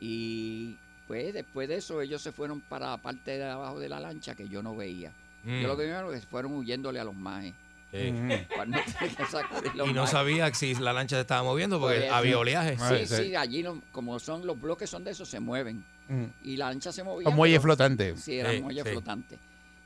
Y 0.00 0.76
pues 1.06 1.32
después 1.34 1.68
de 1.68 1.76
eso 1.76 2.00
ellos 2.02 2.20
se 2.22 2.32
fueron 2.32 2.60
para 2.60 2.90
la 2.90 2.96
parte 2.98 3.32
de 3.32 3.44
abajo 3.44 3.78
de 3.80 3.88
la 3.88 4.00
lancha 4.00 4.34
que 4.34 4.48
yo 4.48 4.62
no 4.62 4.76
veía. 4.76 5.10
Mm. 5.44 5.60
Yo 5.60 5.68
lo 5.68 5.76
que 5.76 5.84
vi 5.84 5.90
era 5.90 6.08
que 6.10 6.20
fueron 6.20 6.52
huyéndole 6.54 7.00
a 7.00 7.04
los 7.04 7.14
majes. 7.14 7.54
Sí. 7.90 7.96
que 9.16 9.24
sacudir 9.26 9.74
los 9.74 9.88
Y 9.88 9.92
no 9.94 10.06
sabía 10.06 10.52
si 10.52 10.74
la 10.74 10.92
lancha 10.92 11.16
se 11.16 11.22
estaba 11.22 11.42
moviendo 11.42 11.80
porque 11.80 12.00
Pues, 12.00 12.12
había 12.12 12.32
sí. 12.32 12.36
oleaje. 12.36 12.76
Sí, 13.06 13.06
sí, 13.16 13.34
allí 13.36 13.62
no- 13.62 13.82
como 13.92 14.18
son 14.18 14.46
los 14.46 14.60
bloques 14.60 14.90
son 14.90 15.04
de 15.04 15.12
esos, 15.12 15.28
se 15.28 15.40
mueven. 15.40 15.84
Mm. 16.08 16.24
Y 16.44 16.56
la 16.56 16.68
lancha 16.68 16.92
se 16.92 17.02
movía. 17.02 17.24
Son 17.24 17.34
muelles 17.36 17.58
pero- 17.58 17.62
flotantes. 17.62 18.20
Sí, 18.20 18.38
eran 18.38 18.56
Sí, 18.56 18.62
muelles 18.62 18.84
sí. 18.84 18.90
flotantes. 18.90 19.38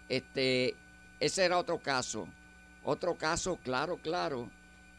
Este, 0.08 0.74
ese 1.20 1.44
era 1.44 1.58
otro 1.58 1.78
caso. 1.78 2.26
Otro 2.84 3.14
caso, 3.14 3.56
claro, 3.62 3.96
claro, 3.98 4.50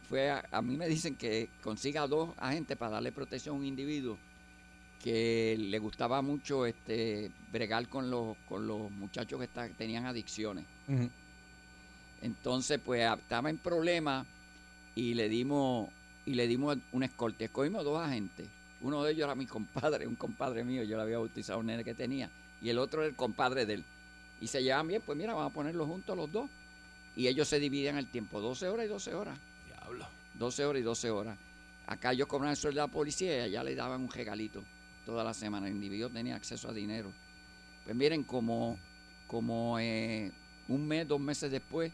fue 0.08 0.30
a, 0.32 0.44
a 0.52 0.62
mí 0.62 0.78
me 0.78 0.88
dicen 0.88 1.16
que 1.16 1.50
consiga 1.62 2.08
dos 2.08 2.30
agentes 2.38 2.78
para 2.78 2.92
darle 2.94 3.12
protección 3.12 3.56
a 3.56 3.60
un 3.60 3.66
individuo 3.66 4.18
que 5.04 5.58
le 5.60 5.80
gustaba 5.80 6.22
mucho 6.22 6.66
este 6.66 7.30
bregar 7.52 7.90
con 7.90 8.10
los 8.10 8.38
con 8.48 8.66
los 8.66 8.90
muchachos 8.92 9.38
que 9.40 9.46
está- 9.46 9.68
tenían 9.70 10.06
adicciones. 10.06 10.66
Entonces, 12.24 12.80
pues 12.84 13.06
estaba 13.06 13.50
en 13.50 13.58
problemas 13.58 14.26
y 14.96 15.14
le 15.14 15.28
dimos 15.28 15.90
y 16.26 16.36
le 16.36 16.48
dimos 16.48 16.78
un 16.94 17.04
escolta. 17.04 17.44
Escogimos 17.44 17.84
dos 17.84 18.00
agentes. 18.00 18.48
Uno 18.82 19.04
de 19.04 19.12
ellos 19.12 19.26
era 19.26 19.36
mi 19.36 19.46
compadre, 19.46 20.08
un 20.08 20.16
compadre 20.16 20.64
mío, 20.64 20.84
yo 20.84 20.96
le 20.96 21.04
había 21.04 21.18
bautizado 21.18 21.58
a 21.58 21.60
un 21.60 21.68
nene 21.68 21.84
que 21.84 21.94
tenía, 21.94 22.30
y 22.62 22.70
el 22.70 22.80
otro 22.80 23.02
era 23.02 23.10
el 23.10 23.16
compadre 23.16 23.66
de 23.66 23.76
él. 23.76 23.86
Y 24.40 24.48
se 24.48 24.64
llevaban 24.64 24.88
bien, 24.88 25.02
pues 25.06 25.18
mira, 25.18 25.34
vamos 25.34 25.52
a 25.52 25.54
ponerlos 25.54 25.88
juntos 25.88 26.16
los 26.16 26.32
dos. 26.32 26.50
Y 27.16 27.28
ellos 27.28 27.48
se 27.48 27.60
dividían 27.60 27.98
el 27.98 28.08
tiempo, 28.08 28.42
12 28.42 28.68
horas 28.68 28.86
y 28.86 28.90
12 28.90 29.14
horas. 29.14 29.38
Diablo. 29.68 30.08
12 30.40 30.66
horas 30.66 30.80
y 30.82 30.84
12 30.84 31.10
horas. 31.12 31.38
Acá 31.88 32.14
ellos 32.14 32.28
cobraban 32.28 32.52
el 32.52 32.58
sueldo 32.58 32.82
de 32.82 32.88
la 32.88 32.92
policía 32.92 33.38
y 33.38 33.42
allá 33.42 33.64
le 33.64 33.76
daban 33.76 34.02
un 34.02 34.10
regalito 34.10 34.64
toda 35.06 35.24
la 35.24 35.34
semana. 35.34 35.68
El 35.68 35.76
individuo 35.76 36.10
tenía 36.10 36.36
acceso 36.36 36.70
a 36.70 36.74
dinero. 36.74 37.12
Pues 37.84 37.96
miren, 37.96 38.24
como, 38.24 38.78
como 39.28 39.78
eh, 39.80 40.32
un 40.68 40.88
mes, 40.88 41.08
dos 41.08 41.20
meses 41.20 41.52
después, 41.52 41.92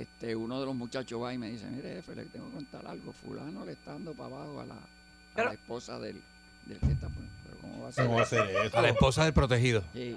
este, 0.00 0.34
uno 0.36 0.60
de 0.60 0.66
los 0.66 0.74
muchachos 0.74 1.22
va 1.22 1.32
y 1.34 1.38
me 1.38 1.50
dice, 1.50 1.66
mire, 1.66 1.94
jefe, 1.96 2.14
le 2.14 2.24
tengo 2.26 2.46
que 2.48 2.54
contar 2.54 2.86
algo. 2.86 3.12
Fulano 3.12 3.64
le 3.64 3.72
está 3.72 3.92
dando 3.92 4.12
para 4.14 4.34
abajo 4.34 4.60
a 4.60 4.66
la, 4.66 4.74
a 5.36 5.44
la 5.46 5.52
esposa 5.52 5.98
del, 5.98 6.20
del 6.66 6.78
que 6.78 6.92
está. 6.92 7.08
Pero 7.44 7.56
¿cómo 7.60 7.82
va 7.82 7.88
a 7.88 7.92
ser, 7.92 8.04
¿Cómo 8.06 8.16
va 8.18 8.22
a 8.22 8.26
ser 8.26 8.50
eso? 8.66 8.78
A 8.78 8.82
la 8.82 8.88
esposa 8.88 9.24
del 9.24 9.32
protegido. 9.32 9.82
Sí. 9.92 10.16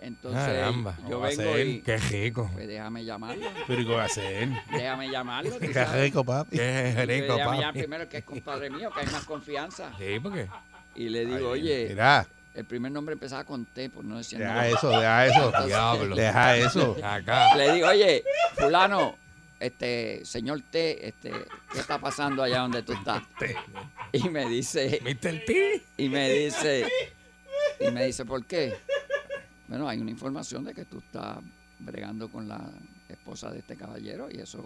Entonces, 0.00 0.40
Caramba. 0.44 0.96
yo 0.98 1.04
¿Cómo 1.04 1.20
va 1.20 1.26
a 1.26 1.30
vengo 1.30 1.42
ser? 1.42 1.66
y... 1.66 1.80
Qué 1.82 1.96
rico. 1.96 2.48
Pues 2.52 2.68
déjame 2.68 3.04
llamarlo. 3.04 3.46
Pero 3.66 3.80
¿y 3.82 3.86
qué 3.86 3.92
va 3.94 4.02
a 4.02 4.06
hacer? 4.06 4.48
Déjame 4.70 5.10
llamarlo. 5.10 5.58
Qué 5.58 5.72
sabes. 5.74 6.02
rico, 6.02 6.24
papi. 6.24 6.56
Qué 6.56 7.04
rico, 7.04 7.34
déjame 7.34 7.38
llamar 7.38 7.60
papi. 7.62 7.78
primero 7.80 8.08
que 8.08 8.18
es 8.18 8.24
compadre 8.24 8.70
mío, 8.70 8.90
que 8.94 9.00
hay 9.00 9.06
más 9.06 9.24
confianza. 9.24 9.92
Sí, 9.98 10.20
¿por 10.20 10.34
qué? 10.34 10.48
Y 10.94 11.08
le 11.08 11.26
digo, 11.26 11.52
Ay, 11.52 11.60
oye, 11.62 11.86
mira. 11.90 12.26
El 12.54 12.64
primer 12.64 12.90
nombre 12.92 13.12
empezaba 13.12 13.44
con 13.44 13.64
T, 13.66 13.90
por 13.90 14.04
no 14.04 14.18
decir 14.18 14.38
Deja 14.38 14.52
nombre. 14.54 14.70
eso, 14.72 14.90
deja 14.90 15.26
eso. 15.26 15.44
Entonces, 15.46 15.66
Diablo. 15.66 16.16
Deja 16.16 16.56
eso. 16.56 16.96
Acá. 17.02 17.56
Le 17.56 17.72
digo, 17.72 17.88
oye, 17.88 18.24
fulano, 18.56 19.16
este, 19.60 20.24
señor 20.24 20.62
T, 20.70 21.06
este, 21.08 21.30
¿qué 21.72 21.78
está 21.78 21.98
pasando 21.98 22.42
allá 22.42 22.60
donde 22.60 22.82
tú 22.82 22.92
estás? 22.92 23.22
Y 24.12 24.28
me 24.28 24.48
dice, 24.48 25.00
Mr. 25.02 25.44
T. 25.44 25.82
y 25.96 26.08
me 26.08 26.30
dice, 26.30 26.86
y 27.80 27.90
me 27.90 28.06
dice, 28.06 28.24
¿por 28.24 28.44
qué? 28.44 28.74
Bueno, 29.68 29.88
hay 29.88 29.98
una 29.98 30.10
información 30.10 30.64
de 30.64 30.74
que 30.74 30.84
tú 30.84 30.98
estás 30.98 31.38
bregando 31.78 32.28
con 32.28 32.48
la 32.48 32.60
esposa 33.08 33.50
de 33.50 33.58
este 33.58 33.76
caballero 33.76 34.28
y 34.30 34.40
eso 34.40 34.64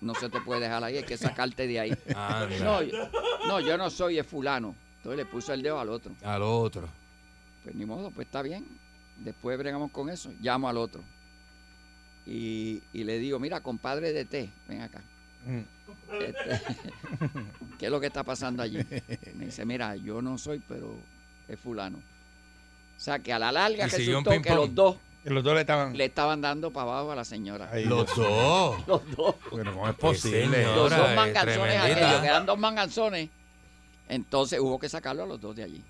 no 0.00 0.14
se 0.14 0.28
te 0.28 0.40
puede 0.40 0.60
dejar 0.62 0.84
ahí, 0.84 0.98
hay 0.98 1.04
que 1.04 1.16
sacarte 1.16 1.66
de 1.66 1.80
ahí. 1.80 1.98
Anda. 2.14 2.58
No, 2.62 2.82
yo, 2.82 3.08
no, 3.46 3.60
yo 3.60 3.78
no 3.78 3.88
soy, 3.90 4.18
es 4.18 4.26
fulano. 4.26 4.74
Entonces 4.98 5.18
le 5.18 5.26
puso 5.26 5.52
el 5.52 5.62
dedo 5.62 5.78
al 5.80 5.88
otro. 5.88 6.12
Al 6.22 6.42
otro. 6.42 6.88
Pues 7.64 7.74
ni 7.74 7.84
modo, 7.86 8.10
pues 8.10 8.26
está 8.26 8.42
bien. 8.42 8.64
Después 9.18 9.58
bregamos 9.58 9.90
con 9.90 10.10
eso. 10.10 10.30
Llamo 10.40 10.68
al 10.68 10.76
otro. 10.76 11.02
Y, 12.26 12.82
y 12.92 13.04
le 13.04 13.18
digo, 13.18 13.38
mira, 13.38 13.60
compadre 13.60 14.12
de 14.12 14.24
té, 14.24 14.50
ven 14.68 14.82
acá. 14.82 15.02
Mm. 15.46 15.60
Este, 16.20 16.60
¿Qué 17.78 17.86
es 17.86 17.90
lo 17.90 18.00
que 18.00 18.06
está 18.06 18.22
pasando 18.22 18.62
allí? 18.62 18.78
Me 19.34 19.46
dice, 19.46 19.64
mira, 19.64 19.96
yo 19.96 20.22
no 20.22 20.38
soy, 20.38 20.62
pero 20.66 20.96
es 21.48 21.58
fulano. 21.58 21.98
O 21.98 23.00
sea, 23.00 23.18
que 23.18 23.32
a 23.32 23.38
la 23.38 23.52
larga 23.52 23.86
Y 23.86 23.90
siguió 23.90 24.18
un 24.18 24.24
resultó 24.24 24.48
que 24.48 24.54
los 24.54 24.74
dos 24.74 24.96
los 25.24 25.42
dos 25.42 25.54
le 25.54 25.60
estaban. 25.62 25.96
le 25.96 26.04
estaban 26.04 26.40
dando 26.42 26.70
para 26.70 26.90
abajo 26.90 27.12
a 27.12 27.16
la 27.16 27.24
señora. 27.24 27.70
Ay, 27.72 27.86
Los 27.86 28.14
Dios. 28.14 28.16
dos. 28.28 28.86
Los 28.86 29.16
dos. 29.16 29.34
Bueno, 29.50 29.72
¿cómo 29.72 29.88
es 29.88 29.94
posible? 29.94 30.64
Los 30.64 30.90
dos 30.90 31.10
eh, 31.10 31.14
manganzones 31.14 31.76
aquellos, 31.78 32.20
que 32.20 32.26
eran 32.26 32.46
dos 32.46 32.58
manganzones. 32.58 33.30
Entonces 34.08 34.60
hubo 34.60 34.78
que 34.78 34.88
sacarlo 34.88 35.22
a 35.22 35.26
los 35.26 35.40
dos 35.40 35.56
de 35.56 35.64
allí. 35.64 35.82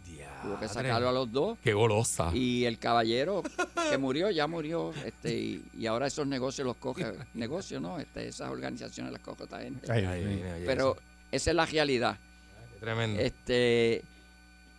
Hubo 0.45 0.59
que 0.59 0.69
sacarlo 0.69 1.09
a 1.09 1.13
los 1.13 1.33
dos. 1.33 1.59
Qué 1.63 1.73
golosa. 1.73 2.31
Y 2.35 2.65
el 2.65 2.79
caballero 2.79 3.43
que 3.91 3.99
murió, 3.99 4.31
ya 4.31 4.47
murió, 4.47 4.93
este, 5.05 5.35
y, 5.35 5.65
y 5.77 5.87
ahora 5.87 6.07
esos 6.07 6.27
negocios 6.27 6.67
los 6.67 6.77
coge, 6.77 7.15
negocios, 7.35 7.81
¿no? 7.81 7.99
Este, 7.99 8.29
esas 8.29 8.51
organizaciones 8.51 9.13
las 9.13 9.23
coge 9.23 9.45
esta 9.45 9.61
gente. 9.61 9.91
Ay, 9.91 10.05
Ay, 10.05 10.63
Pero 10.67 10.97
esa 11.31 11.51
es 11.51 11.57
la 11.57 11.67
realidad. 11.67 12.19
Qué 12.75 12.81
Tremendo. 12.81 13.21
Este, 13.21 14.03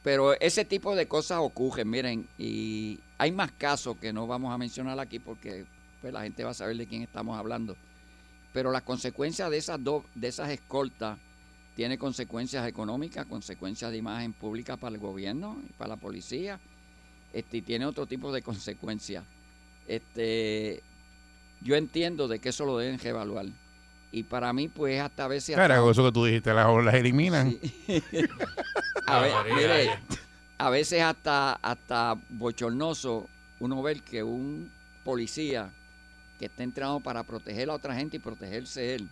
Pero 0.03 0.39
ese 0.39 0.65
tipo 0.65 0.95
de 0.95 1.07
cosas 1.07 1.39
ocurren, 1.41 1.89
miren, 1.89 2.27
y 2.37 2.99
hay 3.17 3.31
más 3.31 3.51
casos 3.51 3.97
que 3.97 4.13
no 4.13 4.27
vamos 4.27 4.53
a 4.53 4.57
mencionar 4.57 4.99
aquí 4.99 5.19
porque 5.19 5.65
pues, 6.01 6.13
la 6.13 6.21
gente 6.21 6.43
va 6.43 6.51
a 6.51 6.53
saber 6.53 6.77
de 6.77 6.85
quién 6.85 7.01
estamos 7.01 7.37
hablando. 7.37 7.75
Pero 8.53 8.71
las 8.71 8.83
consecuencias 8.83 9.49
de 9.49 9.57
esas 9.57 9.83
dos, 9.83 10.03
de 10.13 10.27
esas 10.27 10.49
escoltas 10.49 11.17
tiene 11.75 11.97
consecuencias 11.97 12.67
económicas, 12.67 13.25
consecuencias 13.25 13.91
de 13.91 13.97
imagen 13.97 14.33
pública 14.33 14.77
para 14.77 14.95
el 14.95 15.01
gobierno 15.01 15.61
y 15.69 15.73
para 15.73 15.89
la 15.89 15.97
policía, 15.97 16.59
este, 17.33 17.57
y 17.57 17.61
tiene 17.61 17.85
otro 17.85 18.05
tipo 18.05 18.31
de 18.31 18.41
consecuencias. 18.41 19.23
Este, 19.87 20.81
yo 21.61 21.75
entiendo 21.75 22.27
de 22.27 22.39
que 22.39 22.49
eso 22.49 22.65
lo 22.65 22.77
deben 22.77 22.97
reevaluar. 22.99 23.45
Y 24.11 24.23
para 24.23 24.53
mí, 24.53 24.69
pues, 24.69 25.01
hasta 25.01 25.25
a 25.25 25.27
veces... 25.27 25.55
hasta- 25.57 25.65
Claro, 25.67 25.91
eso 25.91 26.05
que 26.05 26.11
tú 26.13 26.23
dijiste, 26.25 26.53
las, 26.53 26.67
las 26.83 26.93
eliminan. 26.95 27.57
a, 29.07 29.19
ver, 29.19 29.33
mire, 29.53 29.89
a 30.57 30.69
veces 30.69 31.01
hasta, 31.01 31.53
hasta 31.53 32.17
bochornoso 32.29 33.27
uno 33.59 33.81
ver 33.81 34.01
que 34.01 34.23
un 34.23 34.71
policía 35.03 35.69
que 36.39 36.45
está 36.45 36.63
entrenado 36.63 37.01
para 37.01 37.23
proteger 37.23 37.69
a 37.69 37.73
otra 37.73 37.95
gente 37.95 38.17
y 38.17 38.19
protegerse 38.19 38.95
él 38.95 39.09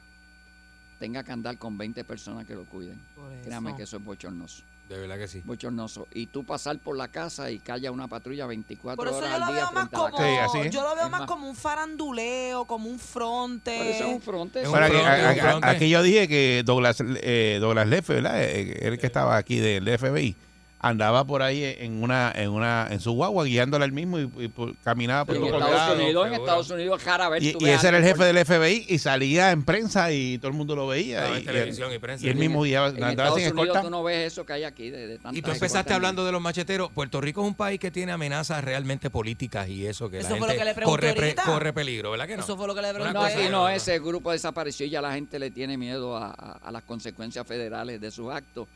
tenga 0.99 1.23
que 1.23 1.31
andar 1.31 1.57
con 1.57 1.77
20 1.77 2.03
personas 2.03 2.45
que 2.45 2.53
lo 2.55 2.63
cuiden. 2.65 2.99
Créame 3.43 3.75
que 3.75 3.83
eso 3.83 3.97
es 3.97 4.03
bochornoso. 4.05 4.63
De 4.89 4.97
verdad 4.99 5.17
que 5.17 5.27
sí. 5.29 5.41
Bochornoso. 5.45 6.07
Y 6.13 6.25
tú 6.27 6.43
pasar 6.43 6.77
por 6.77 6.97
la 6.97 7.07
casa 7.07 7.49
y 7.49 7.61
haya 7.71 7.89
una 7.89 8.07
patrulla 8.07 8.45
24 8.45 8.97
Por 8.97 9.07
eso 9.07 9.17
horas 9.17 9.31
yo 9.31 9.37
lo 9.39 9.45
al 9.45 9.53
día 9.53 9.63
veo 9.63 9.71
más 9.71 9.81
frente 9.89 9.95
a 9.95 9.99
la 10.03 10.11
como, 10.11 10.37
casa. 10.37 10.69
yo 10.69 10.81
lo 10.83 10.95
veo 10.95 11.05
Es 11.05 11.11
más 11.11 11.21
como 11.21 11.49
un 11.49 11.55
faranduleo, 11.55 12.65
como 12.65 12.89
un 12.89 12.99
fronte. 12.99 13.77
Por 13.77 13.85
eso 13.87 14.03
es 14.07 14.13
un 14.15 14.21
fronte. 14.21 14.67
Bueno, 14.67 14.85
aquí, 14.85 14.97
a- 14.97 15.51
a- 15.63 15.69
aquí 15.69 15.89
yo 15.89 16.03
dije 16.03 16.27
que 16.27 16.63
Douglas, 16.65 16.97
eh, 17.01 17.57
Douglas 17.61 17.87
Lefe, 17.87 18.15
¿verdad? 18.15 18.43
Eh, 18.43 18.79
El 18.87 18.97
que 18.99 19.05
estaba 19.07 19.37
aquí 19.37 19.57
del 19.59 19.87
FBI, 19.87 20.35
andaba 20.83 21.23
por 21.25 21.41
ahí 21.41 21.63
en 21.79 22.03
una, 22.03 22.31
en 22.35 22.49
una, 22.51 22.87
en 22.91 22.99
su 22.99 23.13
guagua 23.13 23.45
guiándola 23.45 23.85
él 23.85 23.93
mismo 23.93 24.19
y, 24.19 24.29
y 24.37 24.47
por- 24.49 24.75
caminaba 24.83 25.23
por 25.23 25.37
en 25.37 25.41
los 25.41 25.51
Estados. 25.53 25.97
Unidos, 25.97 26.27
en 26.27 26.33
Estados 26.33 26.69
Unidos, 26.69 27.03
rara 27.05 27.29
vez 27.29 27.41
Y, 27.41 27.53
tú 27.53 27.65
y 27.65 27.69
ese 27.69 27.87
era 27.87 27.97
el 27.99 28.03
jefe 28.03 28.23
del 28.25 28.45
FBI 28.45 28.85
y 28.89 28.97
salía 28.99 29.51
en 29.51 29.63
prensa 29.63 30.11
y 30.11 30.37
todo 30.39 30.49
el 30.49 30.57
mundo 30.57 30.75
lo 30.75 30.85
veía. 30.87 31.25
En 31.37 31.41
y, 31.41 31.45
televisión 31.45 31.93
y 31.93 31.99
prensa. 31.99 32.25
y 32.25 32.29
él 32.29 32.35
mismo 32.35 32.63
guiaba, 32.63 32.89
En 32.89 32.95
andaba 33.01 33.11
Estados 33.29 33.39
sin 33.41 33.57
Unidos 33.57 33.81
tú 33.81 33.89
no 33.89 34.03
ves 34.03 34.27
eso 34.33 34.45
que 34.45 34.53
hay 34.53 34.63
aquí 34.65 34.89
de, 34.89 35.07
de 35.07 35.19
Y 35.31 35.41
tú 35.41 35.51
empezaste 35.51 35.93
hablando 35.93 36.25
de 36.25 36.31
los 36.33 36.41
macheteros. 36.41 36.91
Puerto 36.91 37.21
Rico 37.21 37.41
es 37.41 37.47
un 37.47 37.55
país 37.55 37.79
que 37.79 37.89
tiene 37.89 38.11
amenazas 38.11 38.61
realmente 38.61 39.09
políticas 39.09 39.69
y 39.69 39.87
eso, 39.87 40.09
que 40.09 40.19
Eso 40.19 40.31
la 40.31 40.35
fue 40.35 40.39
lo 40.39 40.45
gente 40.47 40.59
que 40.59 40.65
le 40.65 40.73
pregunté 40.75 41.07
corre, 41.13 41.13
pre- 41.33 41.35
corre 41.45 41.71
peligro, 41.73 42.11
¿verdad 42.11 42.27
que 42.27 42.35
no? 42.35 42.43
Eso 42.43 42.57
fue 42.57 42.67
lo 42.67 42.75
que 42.75 42.81
le 42.81 42.93
pregunté. 42.93 43.13
No, 43.13 43.21
aquí 43.23 43.49
no, 43.49 43.69
ese 43.69 43.99
grupo 43.99 44.33
desapareció 44.33 44.85
y 44.85 44.89
ya 44.89 45.01
la 45.01 45.13
gente 45.13 45.39
le 45.39 45.49
tiene 45.49 45.77
miedo 45.77 46.17
a, 46.17 46.27
a- 46.31 46.59
a 46.61 46.71
las 46.73 46.83
consecuencias 46.83 47.47
federales 47.47 48.01
de 48.01 48.11
sus 48.11 48.29
actos. 48.29 48.67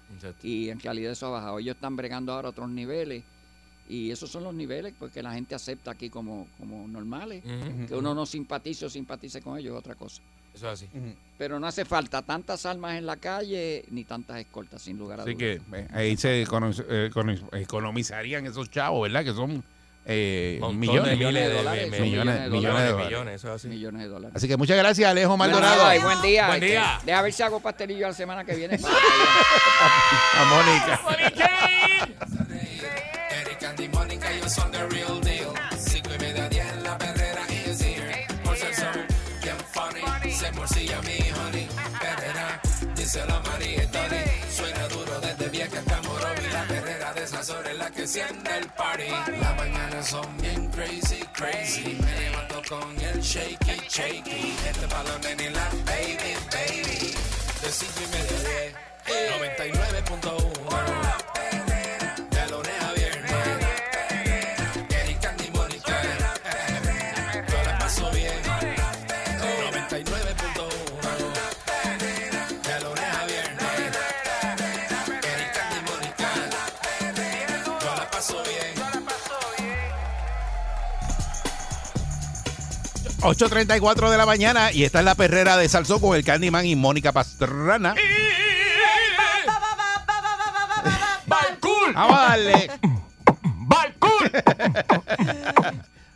Y 0.42 0.70
en 0.70 0.80
realidad 0.80 1.12
eso 1.12 1.28
ha 1.28 1.32
bajado. 1.32 1.60
Ellos 1.60 1.76
están 1.76 1.97
bregando 1.98 2.32
ahora 2.32 2.48
a 2.48 2.52
otros 2.52 2.70
niveles. 2.70 3.24
Y 3.90 4.12
esos 4.12 4.30
son 4.30 4.44
los 4.44 4.54
niveles 4.54 4.94
pues, 5.00 5.12
que 5.12 5.22
la 5.24 5.34
gente 5.34 5.56
acepta 5.56 5.92
aquí 5.92 6.10
como, 6.10 6.48
como 6.60 6.88
normales. 6.88 7.44
Ujú. 7.46 7.88
Que 7.88 7.96
uno 7.96 8.14
no 8.14 8.26
simpatice 8.26 8.86
o 8.86 8.90
simpatice 8.90 9.42
con 9.42 9.58
ellos 9.58 9.74
es 9.74 9.80
otra 9.80 9.96
cosa. 9.96 10.22
Eso 10.54 10.68
es 10.72 10.74
así. 10.84 10.90
Pero 11.38 11.60
no 11.60 11.68
hace 11.68 11.86
falta 11.86 12.22
tantas 12.24 12.66
armas 12.66 12.98
en 12.98 13.06
la 13.06 13.16
calle 13.18 13.86
ni 13.92 14.04
tantas 14.06 14.40
escoltas, 14.40 14.82
sin 14.82 14.98
lugar 14.98 15.20
a 15.20 15.24
Así 15.24 15.34
dudas. 15.36 15.62
que 15.70 15.78
eh, 15.78 15.88
ahí 15.94 16.18
se 16.18 16.44
econo- 16.46 16.74
eh, 16.90 17.10
econo- 17.14 17.38
economizarían 17.54 18.46
esos 18.48 18.70
chavos, 18.72 19.04
¿verdad? 19.04 19.24
Que 19.24 19.34
son 19.34 19.64
eh, 20.10 20.60
millones, 20.74 21.12
de 21.20 21.26
miles 21.26 21.48
de 21.50 21.54
dólares, 21.54 21.92
millones, 21.92 22.02
millones, 22.02 22.50
millones 22.52 22.82
de 22.82 22.90
dólares. 22.90 23.06
millones, 23.08 23.36
eso 23.36 23.48
es 23.50 23.54
así. 23.56 23.68
Millones 23.68 24.02
de 24.02 24.08
dólares. 24.08 24.36
Así 24.36 24.48
que 24.48 24.58
muchas 24.58 24.78
gracias, 24.78 25.10
Alejo 25.10 25.38
Maldonado. 25.38 25.84
buen 26.02 26.22
día. 26.24 26.48
Buen 26.48 26.56
Este, 26.56 26.68
día. 26.72 27.00
Deja 27.06 27.22
ver 27.22 27.34
si 27.34 27.44
hago 27.44 27.60
pastelillo 27.60 28.08
la 28.08 28.14
semana 28.14 28.44
que 28.44 28.56
viene. 28.56 28.80
A 30.34 30.44
Mónica. 30.46 31.00
Eric 32.20 33.64
Andy 33.64 33.88
Mónica, 33.90 34.32
ellos 34.32 34.52
son 34.52 34.72
the 34.72 34.88
real 34.88 35.20
deal. 35.22 35.54
Cinco 35.78 36.10
y 36.16 36.18
media, 36.20 36.50
diez, 36.50 36.82
la 36.84 36.98
perrera 36.98 37.42
is 37.50 37.80
here. 37.82 38.26
Por 38.44 38.58
ser 38.58 38.74
son 38.74 39.06
bien 39.42 39.58
funny, 39.72 40.32
se 40.32 40.52
morcilla 40.52 41.02
mi 41.02 41.18
honey. 41.32 41.68
Perrera, 42.00 42.62
díselo 42.96 43.36
a 43.36 43.40
María 43.42 43.84
y 43.84 43.88
Tony. 43.88 44.24
Suena 44.50 44.88
duro 44.88 45.20
desde 45.20 45.50
vieja 45.50 45.80
hasta 45.80 46.02
Morovi. 46.02 46.48
La 46.52 46.64
perrera 46.68 47.14
de 47.14 47.24
esas 47.24 47.50
horas 47.50 47.72
es 47.72 47.78
la 47.78 47.92
que 47.92 48.02
enciende 48.02 48.58
el 48.58 48.68
party. 48.70 49.10
Las 49.40 49.56
mañanas 49.58 50.08
son 50.08 50.38
bien 50.38 50.72
crazy, 50.72 51.24
crazy. 51.34 51.98
Me 52.02 52.20
levanto 52.20 52.62
con 52.68 53.00
el 53.00 53.22
shaky, 53.22 53.82
shaky. 53.90 54.56
Este 54.68 54.86
balón 54.88 55.24
en 55.26 55.54
la 55.54 55.70
baby, 55.86 56.34
baby. 56.52 57.14
De 57.62 57.72
cinco 57.72 58.00
y 58.04 58.08
media, 58.08 58.40
diez. 58.50 58.88
99.1 59.08 60.47
8.34 83.28 84.10
de 84.10 84.18
la 84.18 84.26
mañana 84.26 84.72
y 84.72 84.86
esta 84.86 85.00
es 85.00 85.06
la 85.06 85.14
perrera 85.14 85.58
de 85.58 85.68
Salsó 85.68 86.00
con 86.00 86.16
el 86.16 86.24
Candyman 86.24 86.66
y 86.66 86.78
Mónica 86.78 87.12
Pastrana. 87.12 87.94
¡Balcool! 91.26 91.94
Vamos 91.94 92.18
a 92.18 92.22
darle. 92.30 92.72
¡Balcool! 93.44 94.32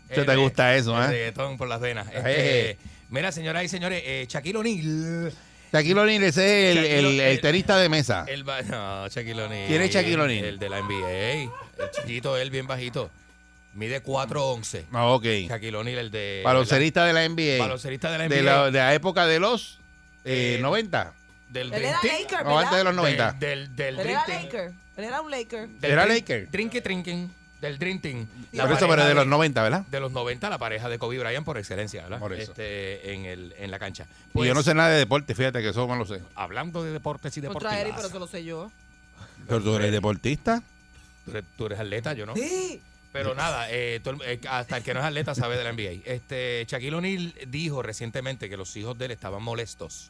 ¿Qué 0.07 0.21
te 0.21 0.35
gusta 0.37 0.73
eso, 0.77 0.97
El 0.97 1.03
eh? 1.03 1.07
reggaetón 1.07 1.57
por 1.57 1.67
las 1.67 1.81
venas. 1.81 2.07
Ay, 2.07 2.15
Este, 2.15 2.77
mira, 3.09 3.33
señoras 3.33 3.65
y 3.65 3.67
señores, 3.67 4.01
eh, 4.05 4.25
Shaquille 4.29 4.59
O'Neal. 4.59 5.33
Shaquille 5.73 5.99
O'Neal 5.99 6.23
es 6.23 6.37
el, 6.37 6.77
el, 6.77 7.19
el 7.19 7.41
tenista 7.41 7.75
de 7.75 7.89
mesa. 7.89 8.23
El 8.25 8.45
no, 8.45 9.09
Shaquille 9.09 9.43
O'Neal. 9.43 9.67
¿Quién 9.67 9.81
es 9.81 9.91
Shaquille 9.91 10.21
O'Neal? 10.21 10.45
El 10.45 10.59
de 10.59 10.69
la 10.69 10.81
NBA. 10.81 11.51
El 11.83 11.91
chiquito, 11.91 12.37
él 12.37 12.51
bien 12.51 12.67
bajito. 12.67 13.11
Mide 13.73 14.03
4'11. 14.03 14.85
Ah, 14.91 15.07
ok. 15.07 15.23
Shaquille 15.47 15.75
O'Neal, 15.77 15.99
el 15.99 16.11
de... 16.11 16.41
Baloncerista 16.43 17.05
de 17.05 17.13
la 17.13 17.27
NBA. 17.27 17.57
Baloncerista 17.59 18.11
de 18.11 18.17
la 18.17 18.27
De 18.27 18.41
NBA. 18.41 18.43
la, 18.43 18.65
de 18.71 18.79
la 18.79 18.93
época 18.93 19.25
de 19.27 19.39
los 19.39 19.79
eh, 20.25 20.59
90. 20.61 21.13
Del 21.49 21.73
Él 21.73 21.83
era. 21.85 21.99
Laker, 22.03 22.47
O 22.47 22.57
antes 22.59 22.77
de 22.77 22.83
los 22.83 22.95
¿verdad? 22.95 23.33
90. 23.33 23.33
Del, 23.33 23.75
del, 23.75 23.95
del 23.97 23.99
Él 23.99 24.09
era. 24.11 24.27
Laker. 24.27 24.71
Él 24.97 25.03
era 25.03 25.21
un 25.21 25.31
Laker. 25.31 25.67
Del 25.69 25.91
Era 25.91 26.05
Laker. 26.05 26.49
Drinky 26.51 26.79
Drinking. 26.81 27.31
Del 27.61 27.77
Dream 27.77 28.01
Team. 28.01 28.27
La 28.53 28.65
Por 28.65 28.75
eso, 28.75 28.87
pero 28.87 29.05
de 29.05 29.13
los 29.13 29.27
90, 29.27 29.61
¿verdad? 29.61 29.85
De 29.85 29.99
los 29.99 30.11
90, 30.11 30.49
la 30.49 30.57
pareja 30.57 30.89
de 30.89 30.97
Kobe 30.97 31.19
Bryant 31.19 31.45
por 31.45 31.59
excelencia, 31.59 32.01
¿verdad? 32.01 32.17
Por 32.17 32.33
eso. 32.33 32.51
Este, 32.51 33.13
en, 33.13 33.25
el, 33.25 33.53
en 33.55 33.69
la 33.69 33.77
cancha. 33.77 34.07
y 34.29 34.33
Pues, 34.33 34.47
yo 34.47 34.55
no 34.55 34.63
sé 34.63 34.73
nada 34.73 34.89
de 34.89 34.97
deporte, 34.97 35.35
fíjate 35.35 35.61
que 35.61 35.69
eso 35.69 35.85
no 35.85 35.95
lo 35.95 36.05
sé. 36.05 36.21
Hablando 36.33 36.83
de 36.83 36.91
deportes 36.91 37.37
y 37.37 37.41
Contra 37.41 37.79
Eric, 37.79 37.93
pero 37.95 38.07
eso 38.07 38.17
lo 38.17 38.25
sé 38.25 38.43
yo. 38.43 38.71
Pero 39.47 39.61
tú 39.61 39.75
eres 39.75 39.91
deportista. 39.91 40.63
Tú 41.23 41.31
eres, 41.31 41.43
tú 41.55 41.67
eres 41.67 41.79
atleta, 41.79 42.13
yo 42.13 42.25
no. 42.25 42.33
Sí. 42.35 42.81
Pero 43.11 43.35
nada, 43.35 43.67
eh, 43.69 43.99
todo 44.03 44.15
el- 44.15 44.21
eh, 44.21 44.39
hasta 44.49 44.77
el 44.77 44.83
que 44.83 44.93
no 44.93 45.01
es 45.01 45.05
atleta 45.05 45.35
sabe 45.35 45.57
de 45.57 45.63
la 45.65 45.69
NBA. 45.73 46.01
Este, 46.05 46.65
Shaquille 46.67 46.95
O'Neal 46.95 47.33
dijo 47.47 47.81
recientemente 47.81 48.49
que 48.49 48.55
los 48.57 48.75
hijos 48.77 48.97
de 48.97 49.05
él 49.05 49.11
estaban 49.11 49.43
molestos 49.43 50.09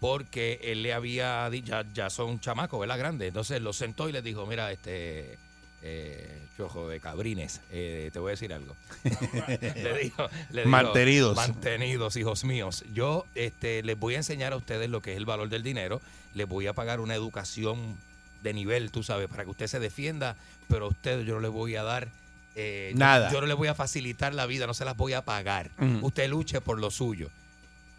porque 0.00 0.60
él 0.62 0.82
le 0.82 0.92
había 0.92 1.48
dicho, 1.48 1.68
ya, 1.68 1.84
ya 1.94 2.10
son 2.10 2.38
chamacos, 2.40 2.78
¿verdad? 2.78 2.98
Grandes. 2.98 3.28
Entonces 3.28 3.62
los 3.62 3.76
sentó 3.76 4.08
y 4.08 4.12
les 4.12 4.22
dijo, 4.22 4.44
mira, 4.44 4.70
este, 4.70 5.38
eh, 5.82 6.42
chojo 6.58 6.88
de 6.90 7.00
cabrines, 7.00 7.62
eh, 7.70 8.10
te 8.12 8.18
voy 8.18 8.30
a 8.30 8.32
decir 8.32 8.52
algo. 8.52 8.76
le 9.02 9.98
dijo, 10.02 10.28
le 10.50 10.60
dijo, 10.62 10.68
Mantenidos. 10.70 11.36
Mantenidos, 11.36 12.16
hijos 12.16 12.44
míos. 12.44 12.84
Yo 12.92 13.24
este, 13.34 13.82
les 13.82 13.98
voy 13.98 14.14
a 14.14 14.18
enseñar 14.18 14.52
a 14.52 14.56
ustedes 14.56 14.90
lo 14.90 15.00
que 15.00 15.12
es 15.12 15.16
el 15.16 15.24
valor 15.24 15.48
del 15.48 15.62
dinero. 15.62 16.02
Les 16.34 16.46
voy 16.46 16.66
a 16.66 16.74
pagar 16.74 17.00
una 17.00 17.14
educación 17.14 17.96
de 18.42 18.52
nivel, 18.52 18.90
tú 18.90 19.02
sabes, 19.02 19.28
para 19.28 19.44
que 19.44 19.50
usted 19.50 19.66
se 19.68 19.78
defienda, 19.80 20.36
pero 20.68 20.84
a 20.86 20.88
usted 20.88 21.22
yo 21.22 21.34
no 21.36 21.40
le 21.40 21.48
voy 21.48 21.76
a 21.76 21.82
dar 21.82 22.08
eh, 22.54 22.90
yo- 22.92 22.98
Nada. 22.98 23.30
Yo, 23.30 23.40
no 23.40 23.46
le 23.46 23.54
voy 23.54 23.68
a 23.68 23.74
facilitar 23.74 24.34
la 24.34 24.46
vida, 24.46 24.66
no 24.66 24.74
se 24.74 24.84
las 24.84 24.96
voy 24.96 25.12
a 25.12 25.24
pagar. 25.24 25.70
Usted 26.02 26.28
luche 26.28 26.60
por 26.60 26.78
lo 26.78 26.90
suyo. 26.90 27.30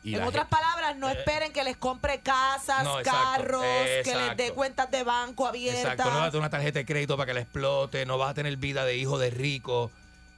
Y 0.03 0.14
en 0.16 0.22
otras 0.24 0.43
gente- 0.43 0.49
palabras, 0.56 0.97
no 0.97 1.10
esperen 1.10 1.51
que 1.51 1.64
les 1.64 1.78
compre 1.78 2.20
casas, 2.20 2.84
No, 2.84 2.99
exacto, 2.99 3.20
carros, 3.24 3.64
que 4.03 4.16
les 4.16 4.38
dé 4.38 4.51
cuentas 4.51 4.91
de 4.91 5.01
banco 5.03 5.47
abiertas. 5.47 5.82
Exacto, 5.82 6.03
no 6.12 6.20
vas 6.20 6.28
a 6.28 6.32
tener 6.32 6.41
una 6.41 6.49
tarjeta 6.51 6.78
de 6.80 6.86
crédito 6.86 7.18
para 7.18 7.26
que 7.28 7.34
la 7.34 7.39
explote, 7.41 8.06
no 8.06 8.18
vas 8.20 8.30
a 8.30 8.34
tener 8.36 8.56
vida 8.58 8.86
de 8.86 8.97
hijo 8.97 9.18
de 9.18 9.32
rico. 9.32 9.91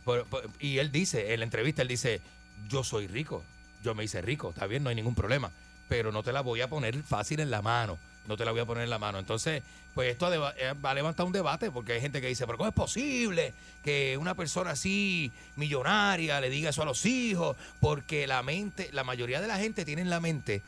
Por- 0.05 0.25
por- 0.25 0.49
y 0.61 0.77
él 0.77 0.89
dice, 0.93 1.33
en 1.33 1.41
la 1.41 1.43
entrevista, 1.43 1.81
él 1.81 1.89
dice, 1.89 2.21
yo 2.69 2.85
soy 2.85 3.07
rico, 3.07 3.43
yo 3.83 3.93
me 3.93 4.05
hice 4.05 4.21
rico, 4.21 4.51
está 4.51 4.67
bien, 4.67 4.83
no 4.83 4.89
hay 4.89 4.95
ningún 4.95 5.15
problema, 5.15 5.51
pero 5.89 6.13
no 6.13 6.23
te 6.23 6.31
la 6.31 6.39
voy 6.39 6.61
a 6.61 6.69
poner 6.69 7.03
fácil 7.03 7.41
en 7.41 7.51
la 7.51 7.61
mano, 7.61 7.97
no 8.27 8.37
te 8.37 8.45
la 8.45 8.51
voy 8.51 8.61
a 8.61 8.65
poner 8.65 8.83
en 8.83 8.89
la 8.89 8.99
mano. 8.99 9.19
Entonces, 9.19 9.63
pues 9.93 10.11
esto 10.11 10.29
deba- 10.29 10.53
eh, 10.57 10.73
va 10.83 10.91
a 10.91 10.93
levantar 10.93 11.25
un 11.25 11.31
debate, 11.31 11.71
porque 11.71 11.93
hay 11.93 12.01
gente 12.01 12.21
que 12.21 12.27
dice, 12.27 12.45
pero 12.45 12.57
¿cómo 12.57 12.69
es 12.69 12.75
posible 12.75 13.53
que 13.83 14.17
una 14.19 14.35
persona 14.35 14.71
así, 14.71 15.31
millonaria, 15.55 16.39
le 16.41 16.49
diga 16.49 16.69
eso 16.69 16.81
a 16.81 16.85
los 16.85 17.05
hijos? 17.05 17.55
Porque 17.79 18.27
la 18.27 18.43
mente, 18.43 18.89
la 18.93 19.03
mayoría 19.03 19.41
de 19.41 19.47
la 19.47 19.57
gente 19.57 19.85
tiene 19.85 20.01
en 20.03 20.09
la 20.09 20.19
mente 20.19 20.61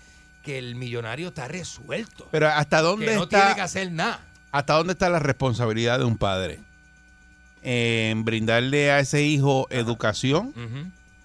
que 0.43 0.57
el 0.57 0.75
millonario 0.75 1.27
está 1.29 1.47
resuelto. 1.47 2.27
Pero 2.31 2.47
¿hasta 2.47 2.81
dónde 2.81 3.05
que 3.07 3.15
no 3.15 3.23
está? 3.23 3.39
tiene 3.41 3.55
que 3.55 3.61
hacer 3.61 3.91
nada. 3.91 4.21
¿hasta 4.51 4.73
dónde 4.73 4.93
está 4.93 5.09
la 5.09 5.19
responsabilidad 5.19 5.99
de 5.99 6.05
un 6.05 6.17
padre? 6.17 6.59
En 7.61 8.23
brindarle 8.23 8.89
a 8.91 8.99
ese 8.99 9.21
hijo 9.23 9.67
educación. 9.69 10.53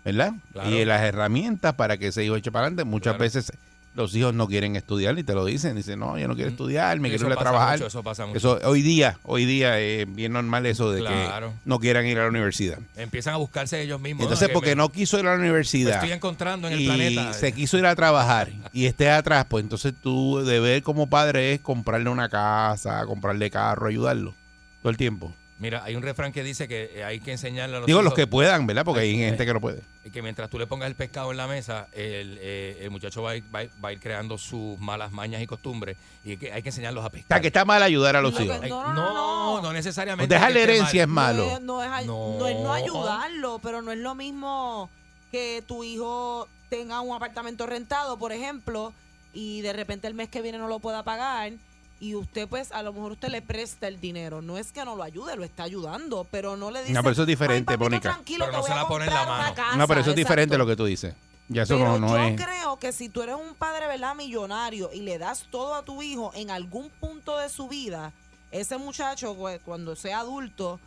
¿verdad? 0.05 0.35
Claro. 0.53 0.68
Y 0.70 0.85
las 0.85 1.01
herramientas 1.03 1.74
para 1.74 1.97
que 1.97 2.09
ese 2.09 2.22
hijo 2.24 2.37
eche 2.37 2.53
para 2.53 2.66
adelante. 2.66 2.85
Muchas 2.85 3.12
Claro. 3.14 3.22
veces 3.22 3.53
los 3.95 4.14
hijos 4.16 4.34
no 4.34 4.49
quieren 4.49 4.74
estudiar 4.76 5.16
y 5.18 5.22
te 5.24 5.34
lo 5.34 5.45
dicen. 5.45 5.76
Dicen, 5.76 6.01
no, 6.01 6.18
yo 6.18 6.26
no 6.28 6.34
quiero 6.34 6.51
estudiar, 6.51 6.99
me. 6.99 7.09
Eso 7.09 7.18
quiero 7.26 7.32
ir 7.34 7.38
a 7.38 7.40
trabajar. 7.40 7.74
mucho, 7.78 7.86
eso 7.86 8.03
pasa 8.03 8.26
mucho. 8.26 8.38
Eso, 8.38 8.68
hoy 8.68 8.82
día, 8.82 9.18
hoy 9.22 9.45
día 9.45 9.78
es 9.78 10.12
bien 10.12 10.32
normal 10.32 10.66
eso 10.66 10.90
de 10.90 11.01
Claro. 11.01 11.51
que 11.51 11.55
no 11.64 11.78
quieran 11.78 12.05
ir 12.07 12.18
a 12.18 12.22
la 12.24 12.28
universidad. 12.28 12.78
Empiezan 12.97 13.34
a 13.34 13.36
buscarse 13.36 13.80
ellos 13.80 14.01
mismos. 14.01 14.24
Entonces, 14.24 14.49
Que 14.49 14.55
porque 14.55 14.70
me- 14.70 14.76
no 14.76 14.90
quiso 14.90 15.18
ir 15.20 15.26
a 15.26 15.34
la 15.34 15.38
universidad 15.40 15.95
estoy 15.95 16.12
encontrando 16.12 16.66
en 16.68 16.74
el 16.74 16.80
y 16.80 16.86
planeta. 16.86 17.32
se 17.34 17.53
quiso 17.53 17.78
ir 17.78 17.86
a 17.86 17.95
trabajar 17.95 18.51
y 18.72 18.86
esté 18.86 19.11
atrás, 19.11 19.47
pues 19.49 19.62
entonces 19.62 19.95
tu 20.03 20.45
deber 20.45 20.82
como 20.82 21.09
padre 21.09 21.53
es 21.55 21.61
comprarle 21.61 22.11
una 22.11 22.28
casa, 22.28 23.05
comprarle 23.07 23.51
carro, 23.51 23.86
ayudarlo 23.86 24.34
todo 24.82 24.90
el 24.90 24.97
tiempo. 24.97 25.32
Mira, 25.61 25.84
hay 25.84 25.94
un 25.94 26.02
refrán 26.02 26.32
que 26.32 26.42
dice 26.42 26.66
que 26.66 26.90
eh, 26.96 27.05
hay 27.05 27.20
que 27.20 27.30
enseñarle 27.30 27.76
a 27.76 27.78
los 27.78 27.86
Digo 27.86 28.02
los 28.02 28.12
que 28.14 28.26
puedan, 28.26 28.66
¿verdad? 28.66 28.84
Porque 28.84 29.02
hay 29.02 29.14
Eh, 29.14 29.26
gente 29.28 29.46
que 29.46 29.55
no 29.55 29.61
puede. 29.61 29.82
que 30.12 30.20
mientras 30.20 30.50
tú 30.50 30.59
le 30.59 30.66
pongas 30.66 30.88
el 30.88 30.96
pescado 30.96 31.30
en 31.30 31.36
la 31.36 31.46
mesa, 31.46 31.86
el, 31.92 32.38
eh, 32.40 32.78
el 32.82 32.90
muchacho 32.90 33.22
va 33.22 33.30
a, 33.30 33.36
ir, 33.36 33.44
va 33.55 33.61
a 33.61 33.64
ir- 33.64 33.70
va 33.82 33.88
a 33.90 33.92
ir 33.92 34.00
creando 34.00 34.36
sus 34.36 34.78
malas 34.80 35.12
mañas 35.12 35.40
y 35.40 35.46
costumbres 35.46 35.96
y 36.24 36.36
que 36.36 36.52
hay 36.52 36.61
que 36.62 36.70
enseñarlos 36.70 37.05
a 37.05 37.07
O 37.07 37.11
pescar. 37.11 37.28
sea, 37.36 37.40
que 37.40 37.46
está 37.46 37.64
mal 37.64 37.82
ayudar 37.84 38.16
a 38.16 38.20
los 38.20 38.32
Lo 38.32 38.38
que- 38.38 38.44
hijos. 38.46 38.61
No, 38.68 38.82
no, 38.82 38.94
no, 38.94 39.14
no, 39.14 39.62
no, 39.62 39.72
necesariamente. 39.72 40.34
Dejarle 40.34 40.55
que 40.55 40.61
esté 40.62 40.72
herencia 40.74 41.02
es 41.02 41.09
mal. 41.09 41.36
malo. 41.36 41.61
No 41.61 41.82
es, 41.82 41.90
no 42.07 42.32
No. 42.32 42.38
no 42.40 42.46
es 42.48 42.57
no 42.57 42.72
ayudarlo, 42.72 43.61
pero 43.62 43.80
no 43.80 43.92
es 43.92 43.98
lo 43.98 44.14
mismo 44.16 44.90
que 45.30 45.62
tu 45.66 45.84
hijo 45.84 46.48
tenga 46.68 47.00
un 47.00 47.14
apartamento 47.14 47.64
rentado, 47.66 48.18
por 48.18 48.32
ejemplo, 48.32 48.92
y 49.32 49.61
de 49.61 49.72
repente 49.72 50.09
el 50.09 50.14
mes 50.14 50.28
que 50.28 50.42
viene 50.42 50.59
no 50.59 50.66
lo 50.68 50.80
pueda 50.80 51.05
pagar 51.05 51.52
y 52.01 52.14
usted 52.14 52.49
pues 52.49 52.72
a 52.72 52.82
lo 52.82 52.92
mejor 52.92 53.12
usted 53.12 53.28
le 53.28 53.40
presta 53.42 53.88
el 53.88 54.01
dinero. 54.01 54.42
No 54.42 54.59
es 54.59 54.72
que 54.72 54.84
no 54.84 54.97
lo 54.97 55.03
ayude, 55.03 55.36
lo 55.36 55.45
está 55.45 55.62
ayudando, 55.62 56.26
pero 56.30 56.57
no 56.57 56.70
le 56.70 56.80
dice 56.80 56.92
No, 56.92 57.03
pero 57.03 57.12
eso 57.12 57.22
es 57.22 57.28
diferente, 57.28 57.72
"Ay, 57.72 57.76
papito, 57.78 57.84
Mónica. 57.90 58.12
tranquilo, 58.12 58.45
Pero 58.47 58.59
no 58.59 58.64
se 58.64 58.74
la 58.74 58.86
pone 58.88 59.05
en 59.07 59.14
la 59.14 59.24
mano. 59.26 59.55
casa", 59.55 59.76
No, 59.76 59.86
pero 59.88 60.01
eso 60.01 60.11
es 60.11 60.16
diferente 60.16 60.59
lo 60.59 60.66
que 60.66 60.76
tú 60.76 60.84
dices. 60.84 61.14
Ya 61.49 61.62
eso 61.62 61.76
Pero 61.76 61.99
no, 61.99 61.99
no 61.99 62.09
yo 62.09 62.22
es. 62.24 62.40
creo 62.42 62.78
que 62.78 62.92
si 62.92 63.09
tú 63.11 63.22
eres 63.22 63.36
un 63.36 63.55
padre, 63.55 63.86
¿verdad? 63.86 64.14
Millonario 64.14 64.90
y 64.92 65.01
le 65.03 65.18
das 65.18 65.47
todo 65.51 65.74
a 65.74 65.82
tu 65.84 66.03
hijo 66.03 66.32
en 66.34 66.51
algún 66.51 66.88
punto 66.88 67.38
de 67.38 67.49
su 67.51 67.68
vida, 67.68 68.12
ese 68.51 68.78
muchacho 68.78 69.34
pues, 69.34 69.61
cuando 69.64 69.95
sea 69.95 70.20
adulto 70.20 70.80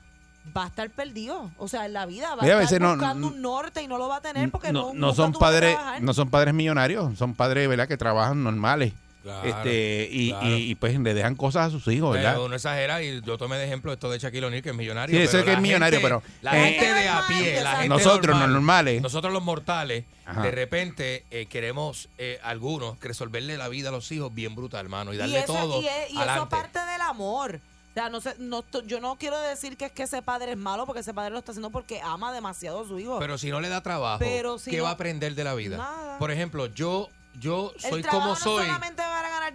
va 0.56 0.64
a 0.64 0.68
estar 0.68 0.90
perdido. 0.90 1.52
O 1.58 1.68
sea, 1.68 1.86
en 1.86 1.94
la 1.94 2.06
vida 2.06 2.34
va 2.36 2.42
Mira, 2.44 2.58
a 2.58 2.64
estar 2.64 2.82
no- 2.82 2.92
buscando 2.94 3.28
un 3.28 3.42
norte 3.42 3.84
y 3.84 3.88
no 3.88 3.98
lo 3.98 4.08
va 4.08 4.16
a 4.18 4.22
tener 4.22 4.50
porque 4.50 4.72
no, 4.72 4.94
no, 4.94 5.14
son 5.14 5.32
padres 5.34 5.78
no 6.02 6.14
son 6.14 6.30
padres 6.30 6.54
millonarios 6.54 7.18
son 7.18 7.34
padres 7.36 7.68
verdad 7.70 7.88
que 7.88 7.98
trabajan 7.98 8.44
normales 8.44 8.94
Claro, 9.28 9.48
este 9.50 10.08
y, 10.12 10.30
claro. 10.30 10.48
y- 10.48 10.72
y, 10.72 10.76
pues 10.76 11.00
le 11.00 11.14
dejan 11.14 11.36
cosas 11.36 11.68
a 11.68 11.70
sus 11.70 11.88
hijos 11.94 12.14
verdad 12.14 12.34
Pero 12.34 12.46
uno 12.46 12.56
exagera 12.56 13.02
y 13.04 13.22
yo 13.22 13.38
tomé 13.38 13.58
de 13.58 13.66
ejemplo 13.66 13.92
esto 13.94 14.10
de 14.10 14.20
Shaquille 14.20 14.46
O'Neal, 14.46 14.64
que 14.64 14.70
es 14.70 14.76
millonario. 14.76 15.18
Sí, 15.18 15.24
es 15.24 15.32
que 15.32 15.52
la 15.52 15.54
es 15.54 15.62
millonario, 15.62 16.00
gente- 16.00 16.08
pero, 16.22 16.24
La 16.42 16.58
eh, 16.58 16.74
gente 16.74 16.94
de 16.94 17.10
a 17.10 17.28
pie, 17.28 17.62
la 17.62 17.72
gente 17.72 17.90
nosotros 17.90 18.28
normal, 18.28 18.42
los 18.42 18.50
normales 18.54 19.02
Nosotros 19.02 19.34
los 19.34 19.44
mortales, 19.44 20.06
Ajá. 20.26 20.42
de 20.42 20.52
repente 20.52 21.26
eh, 21.32 21.46
queremos, 21.48 22.10
eh, 22.18 22.40
algunos, 22.44 23.00
resolverle 23.02 23.58
la 23.58 23.68
vida 23.70 23.90
a 23.90 23.92
los 23.92 24.12
hijos 24.12 24.34
bien 24.34 24.56
brutal, 24.56 24.82
hermano, 24.86 25.12
y 25.12 25.16
Y 25.16 25.20
darle 25.20 25.40
eso, 25.40 25.54
todo 25.54 25.82
y, 25.82 25.88
es- 25.88 26.10
y 26.12 26.18
eso 26.20 26.32
aparte 26.32 26.80
del 26.80 27.02
amor. 27.02 27.60
O 27.90 28.00
sea, 28.00 28.10
no 28.10 28.22
sé, 28.22 28.36
no, 28.38 28.62
to- 28.62 28.84
yo 28.86 29.00
no 29.00 29.16
quiero 29.16 29.40
decir 29.42 29.76
que 29.76 29.86
es 29.86 29.92
que 29.92 30.04
ese 30.04 30.22
padre 30.22 30.52
es 30.52 30.58
malo 30.58 30.86
porque 30.86 31.00
ese 31.02 31.16
padre 31.16 31.32
lo 31.32 31.40
está 31.40 31.52
haciendo 31.52 31.72
porque 31.72 32.00
ama 32.02 32.32
demasiado 32.32 32.82
a 32.84 32.88
su 32.88 33.00
hijo. 33.00 33.18
Pero 33.18 33.40
si 33.40 33.50
no 33.50 33.60
le 33.60 33.70
da 33.70 33.82
trabajo, 33.82 34.20
Pero 34.20 34.60
si 34.60 34.70
¿qué 34.70 34.78
no- 34.78 34.84
va 34.84 34.90
a 34.90 34.94
aprender 34.94 35.34
de 35.34 35.44
la 35.44 35.56
vida? 35.56 35.78
Nada. 35.78 36.20
Por 36.20 36.30
ejemplo, 36.30 36.68
yo, 36.68 37.10
yo 37.40 37.74
soy 37.80 38.02
el 38.02 38.08
como 38.08 38.28
no 38.28 38.36
soy. 38.36 38.66
solamente 38.68 39.02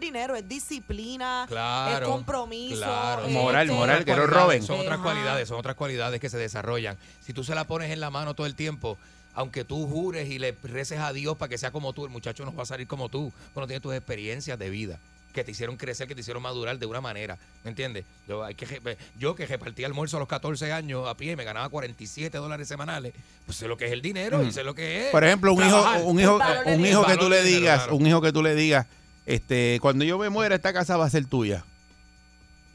dinero, 0.03 0.36
es 0.36 0.46
disciplina, 0.46 1.46
Claro, 1.48 2.05
es 2.07 2.11
compromiso, 2.12 2.76
claro. 2.76 3.24
es 3.24 3.32
Moral, 3.32 3.66
este, 3.66 3.78
moral, 3.78 4.05
que 4.05 4.14
no 4.14 4.26
roben. 4.26 4.62
Son 4.62 4.78
otras 4.80 4.96
Ajá. 4.96 5.03
cualidades, 5.03 5.48
son 5.48 5.59
otras 5.59 5.76
cualidades 5.76 6.20
que 6.20 6.28
se 6.28 6.36
desarrollan. 6.36 6.98
Si 7.20 7.32
tú 7.32 7.42
se 7.44 7.55
la 7.55 7.64
pones 7.64 7.90
en 7.90 8.00
la 8.00 8.11
mano 8.11 8.34
todo 8.34 8.46
el 8.46 8.55
tiempo, 8.55 8.98
aunque 9.34 9.64
tú 9.64 9.86
jures 9.88 10.28
y 10.28 10.38
le 10.38 10.55
reces 10.62 10.98
a 10.98 11.12
Dios 11.14 11.38
para 11.38 11.48
que 11.48 11.57
sea 11.57 11.70
como 11.70 11.94
tú, 11.94 12.05
el 12.05 12.11
muchacho 12.11 12.44
no 12.44 12.55
va 12.55 12.64
a 12.64 12.66
salir 12.66 12.86
como 12.86 13.09
tú, 13.09 13.32
porque 13.55 13.61
no 13.62 13.66
tiene 13.66 13.80
tus 13.80 13.94
experiencias 13.94 14.59
de 14.59 14.68
vida 14.68 14.98
que 15.32 15.44
te 15.44 15.50
hicieron 15.50 15.76
crecer, 15.76 16.07
que 16.07 16.14
te 16.14 16.20
hicieron 16.20 16.42
madurar 16.42 16.78
de 16.78 16.86
una 16.86 17.00
manera, 17.00 17.38
¿me 17.64 17.70
entiendes? 17.70 18.05
Yo, 18.28 18.44
hay 18.44 18.55
que, 18.55 18.98
yo 19.18 19.34
que 19.34 19.46
repartía 19.46 19.86
almuerzo 19.86 20.18
a 20.18 20.20
los 20.20 20.28
14 20.28 20.72
años 20.72 21.09
a 21.09 21.16
pie 21.16 21.32
y 21.32 21.36
me 21.36 21.44
ganaba 21.44 21.68
47 21.70 22.36
dólares 22.36 22.68
semanales, 22.68 23.14
pues 23.46 23.57
sé 23.57 23.66
lo 23.66 23.76
que 23.78 23.86
es 23.86 23.92
el 23.92 24.03
dinero 24.03 24.42
y 24.42 24.53
sé 24.53 24.62
lo 24.62 24.74
que 24.74 25.07
es. 25.07 25.11
Por 25.11 25.24
ejemplo, 25.24 25.55
un 25.55 25.66
hijo, 25.66 25.82
un 26.05 26.20
hijo, 26.20 26.38
un 26.66 26.86
hijo 26.86 27.07
que 27.07 27.16
tú 27.16 27.30
le 27.30 27.42
dinero, 27.42 27.61
digas, 27.61 27.78
claro. 27.84 27.96
un 27.96 28.07
hijo 28.07 28.20
que 28.20 28.32
tú 28.32 28.42
le 28.42 28.55
digas, 28.55 28.86
este, 29.27 29.79
cuando 29.81 30.05
yo 30.05 30.18
me 30.18 30.29
muera 30.31 30.55
esta 30.57 30.73
casa 30.73 30.97
va 30.97 31.07
a 31.07 31.11
ser 31.11 31.27
tuya 31.27 31.64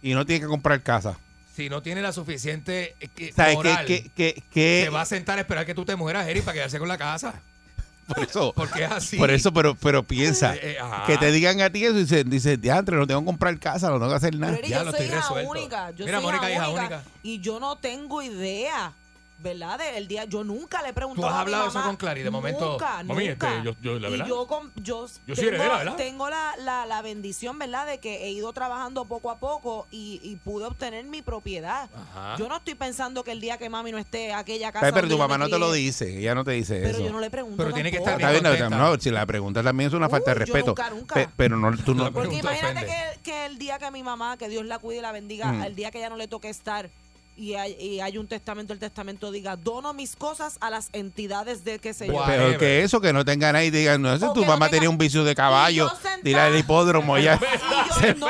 y 0.02 0.14
no 0.14 0.26
tiene 0.26 0.42
que 0.42 0.48
comprar 0.48 0.82
casa. 0.82 1.18
Si 1.56 1.70
no 1.70 1.82
tiene 1.82 2.02
la 2.02 2.12
suficiente 2.14 2.96
eh, 3.00 3.08
que- 3.16 3.34
¿Sabes 3.34 3.56
moral, 3.56 3.86
qué, 3.86 4.04
qué, 4.04 4.12
qué, 4.34 4.44
qué- 4.52 4.82
se 4.86 4.90
va 4.90 5.02
a 5.02 5.06
sentar 5.06 5.38
a 5.38 5.42
esperar 5.42 5.66
que 5.66 5.74
tú 5.74 5.86
te 5.86 5.96
mueras, 5.96 6.28
Eri, 6.28 6.42
para 6.42 6.54
quedarse 6.54 6.78
con 6.80 6.88
la 6.88 6.98
casa. 6.98 7.42
por 8.08 8.20
eso, 8.24 8.54
Porque 8.56 8.84
es 8.86 8.92
así. 8.92 9.18
por 9.18 9.32
eso, 9.32 9.52
pero, 9.52 9.76
pero 9.76 10.04
piensa 10.04 10.56
Eh, 10.56 10.78
eh, 10.78 10.78
que 11.08 11.18
te 11.18 11.30
digan 11.32 11.60
a 11.62 11.70
ti 11.70 11.84
eso 11.84 11.98
y 11.98 12.02
dice, 12.02 12.24
dice, 12.24 12.56
diantre, 12.58 12.96
no 12.96 13.06
tengo 13.08 13.20
que 13.22 13.26
comprar 13.26 13.58
casa, 13.60 13.90
no 13.90 13.96
tengo 13.96 14.10
que 14.10 14.16
hacer 14.16 14.38
nada. 14.38 14.56
Pero 14.56 14.68
Ya 14.68 14.78
yo 14.80 14.84
lo 14.86 14.92
soy 14.92 15.00
estoy 15.02 15.18
hija 15.18 15.28
resuelto. 15.28 15.52
única, 15.52 15.92
yo 15.92 16.06
Mira, 16.06 16.18
soy 16.20 16.26
Mónica, 16.28 16.52
hija 16.52 16.60
hija 16.62 16.70
única, 16.70 16.96
única. 16.98 17.04
y 17.24 17.40
yo 17.42 17.60
no 17.60 17.76
tengo 17.80 18.22
idea, 18.22 18.94
¿verdad? 19.40 19.78
Del 19.80 20.08
día, 20.08 20.26
yo 20.26 20.44
nunca 20.44 20.82
le 20.82 20.90
he 20.90 20.94
preguntado 20.94 21.28
Tú 21.28 21.34
has 21.34 21.42
a 21.42 21.46
mi 21.46 21.52
hablado 21.54 21.68
eso 21.70 21.74
mamá, 21.76 21.88
con 21.88 21.96
Clary, 21.98 22.24
de 22.24 22.30
momento, 22.32 22.72
Nunca, 22.72 23.04
mami, 23.04 23.28
nunca. 23.28 23.54
este, 23.56 23.64
yo- 23.66 23.76
yo, 23.82 24.00
la 24.00 24.08
y 24.08 24.12
verdad, 24.12 24.26
yo, 24.28 24.48
con- 24.48 24.72
yo, 24.76 25.08
yo 25.28 25.36
tengo, 25.36 25.48
heredera, 25.50 25.78
¿verdad? 25.78 25.96
tengo 25.96 26.30
la, 26.30 26.54
la, 26.60 26.86
la 26.86 27.02
bendición, 27.02 27.60
¿verdad? 27.60 27.86
De 27.86 28.00
que 28.00 28.26
he 28.26 28.32
ido 28.32 28.52
trabajando 28.54 29.06
poco 29.06 29.30
a 29.30 29.38
poco 29.38 29.86
y, 29.92 30.20
y 30.24 30.36
pude 30.38 30.66
obtener 30.66 31.06
mi 31.06 31.22
propiedad. 31.22 31.90
Ajá. 31.96 32.36
Yo 32.38 32.48
no 32.50 32.58
estoy 32.58 32.76
pensando 32.76 33.24
que 33.24 33.32
el 33.32 33.40
día 33.42 33.58
que 33.58 33.70
mami 33.70 33.92
no 33.92 33.98
esté 34.00 34.34
aquella 34.34 34.72
casa 34.72 34.86
Pero, 34.88 34.96
pero 34.96 35.08
tu 35.08 35.18
mamá 35.18 35.38
no 35.38 35.50
te 35.50 35.60
lo 35.60 35.72
dice, 35.72 36.18
ella 36.20 36.34
no 36.36 36.44
te 36.44 36.52
dice 36.52 36.78
Pero 36.80 36.90
eso. 36.98 37.06
yo 37.06 37.12
no 37.12 37.20
le 37.20 37.30
pregunto 37.30 37.58
Pero 37.58 37.74
tiene 37.74 37.92
que 37.92 37.98
estar 37.98 38.14
Está 38.20 38.32
bien, 38.32 38.44
no, 38.72 38.98
si 39.00 39.12
la 39.12 39.26
pregunta 39.26 39.62
también 39.64 39.90
es 39.90 39.94
una 39.94 40.10
falta 40.10 40.32
de 40.32 40.36
respeto. 40.36 40.68
nunca, 40.68 40.90
nunca. 40.90 41.16
Pe- 41.16 41.30
pero 41.38 41.58
no, 41.58 41.76
tú 41.78 41.94
no. 41.94 42.12
Porque 42.12 42.38
imagínate 42.38 42.86
que, 42.86 43.20
que 43.24 43.46
el 43.46 43.58
día 43.58 43.78
que 43.78 43.92
mi 43.92 44.02
mamá, 44.04 44.38
que 44.38 44.50
Dios 44.50 44.66
la 44.66 44.80
cuide 44.80 45.00
y 45.00 45.02
la 45.02 45.12
bendiga, 45.12 45.52
Mm. 45.52 45.64
el 45.64 45.76
día 45.76 45.92
que 45.92 46.00
ella 46.00 46.10
no 46.10 46.18
le 46.18 46.28
toque 46.28 46.50
estar 46.50 46.90
y 47.38 47.54
hay, 47.54 47.74
y 47.80 48.00
hay 48.00 48.18
un 48.18 48.28
testamento, 48.28 48.74
el 48.74 48.80
testamento 48.80 49.32
diga, 49.32 49.56
dono 49.56 49.94
mis 49.94 50.16
cosas 50.16 50.58
a 50.60 50.70
las 50.72 50.90
entidades 50.94 51.64
de 51.64 51.78
qué 51.80 51.94
sé 51.94 52.08
yo. 52.08 52.14
Guau. 52.14 52.26
Pero 52.26 52.58
que 52.58 52.82
eso, 52.84 53.00
que 53.00 53.14
no 53.14 53.24
tengan 53.24 53.56
ahí 53.56 53.70
digan, 53.70 54.02
no, 54.02 54.14
eso 54.14 54.32
O 54.32 54.34
tu 54.34 54.42
que 54.42 54.46
no 54.48 54.54
mamá 54.54 54.66
tenga- 54.66 54.72
tenía 54.78 54.90
un 54.90 54.98
vicio 54.98 55.24
de 55.24 55.36
caballo, 55.36 55.92
dile 56.24 56.40
al 56.40 56.58
hipódromo 56.58 57.18
ya. 57.18 57.40
Y 57.40 58.06
yo, 58.08 58.14
no, 58.18 58.28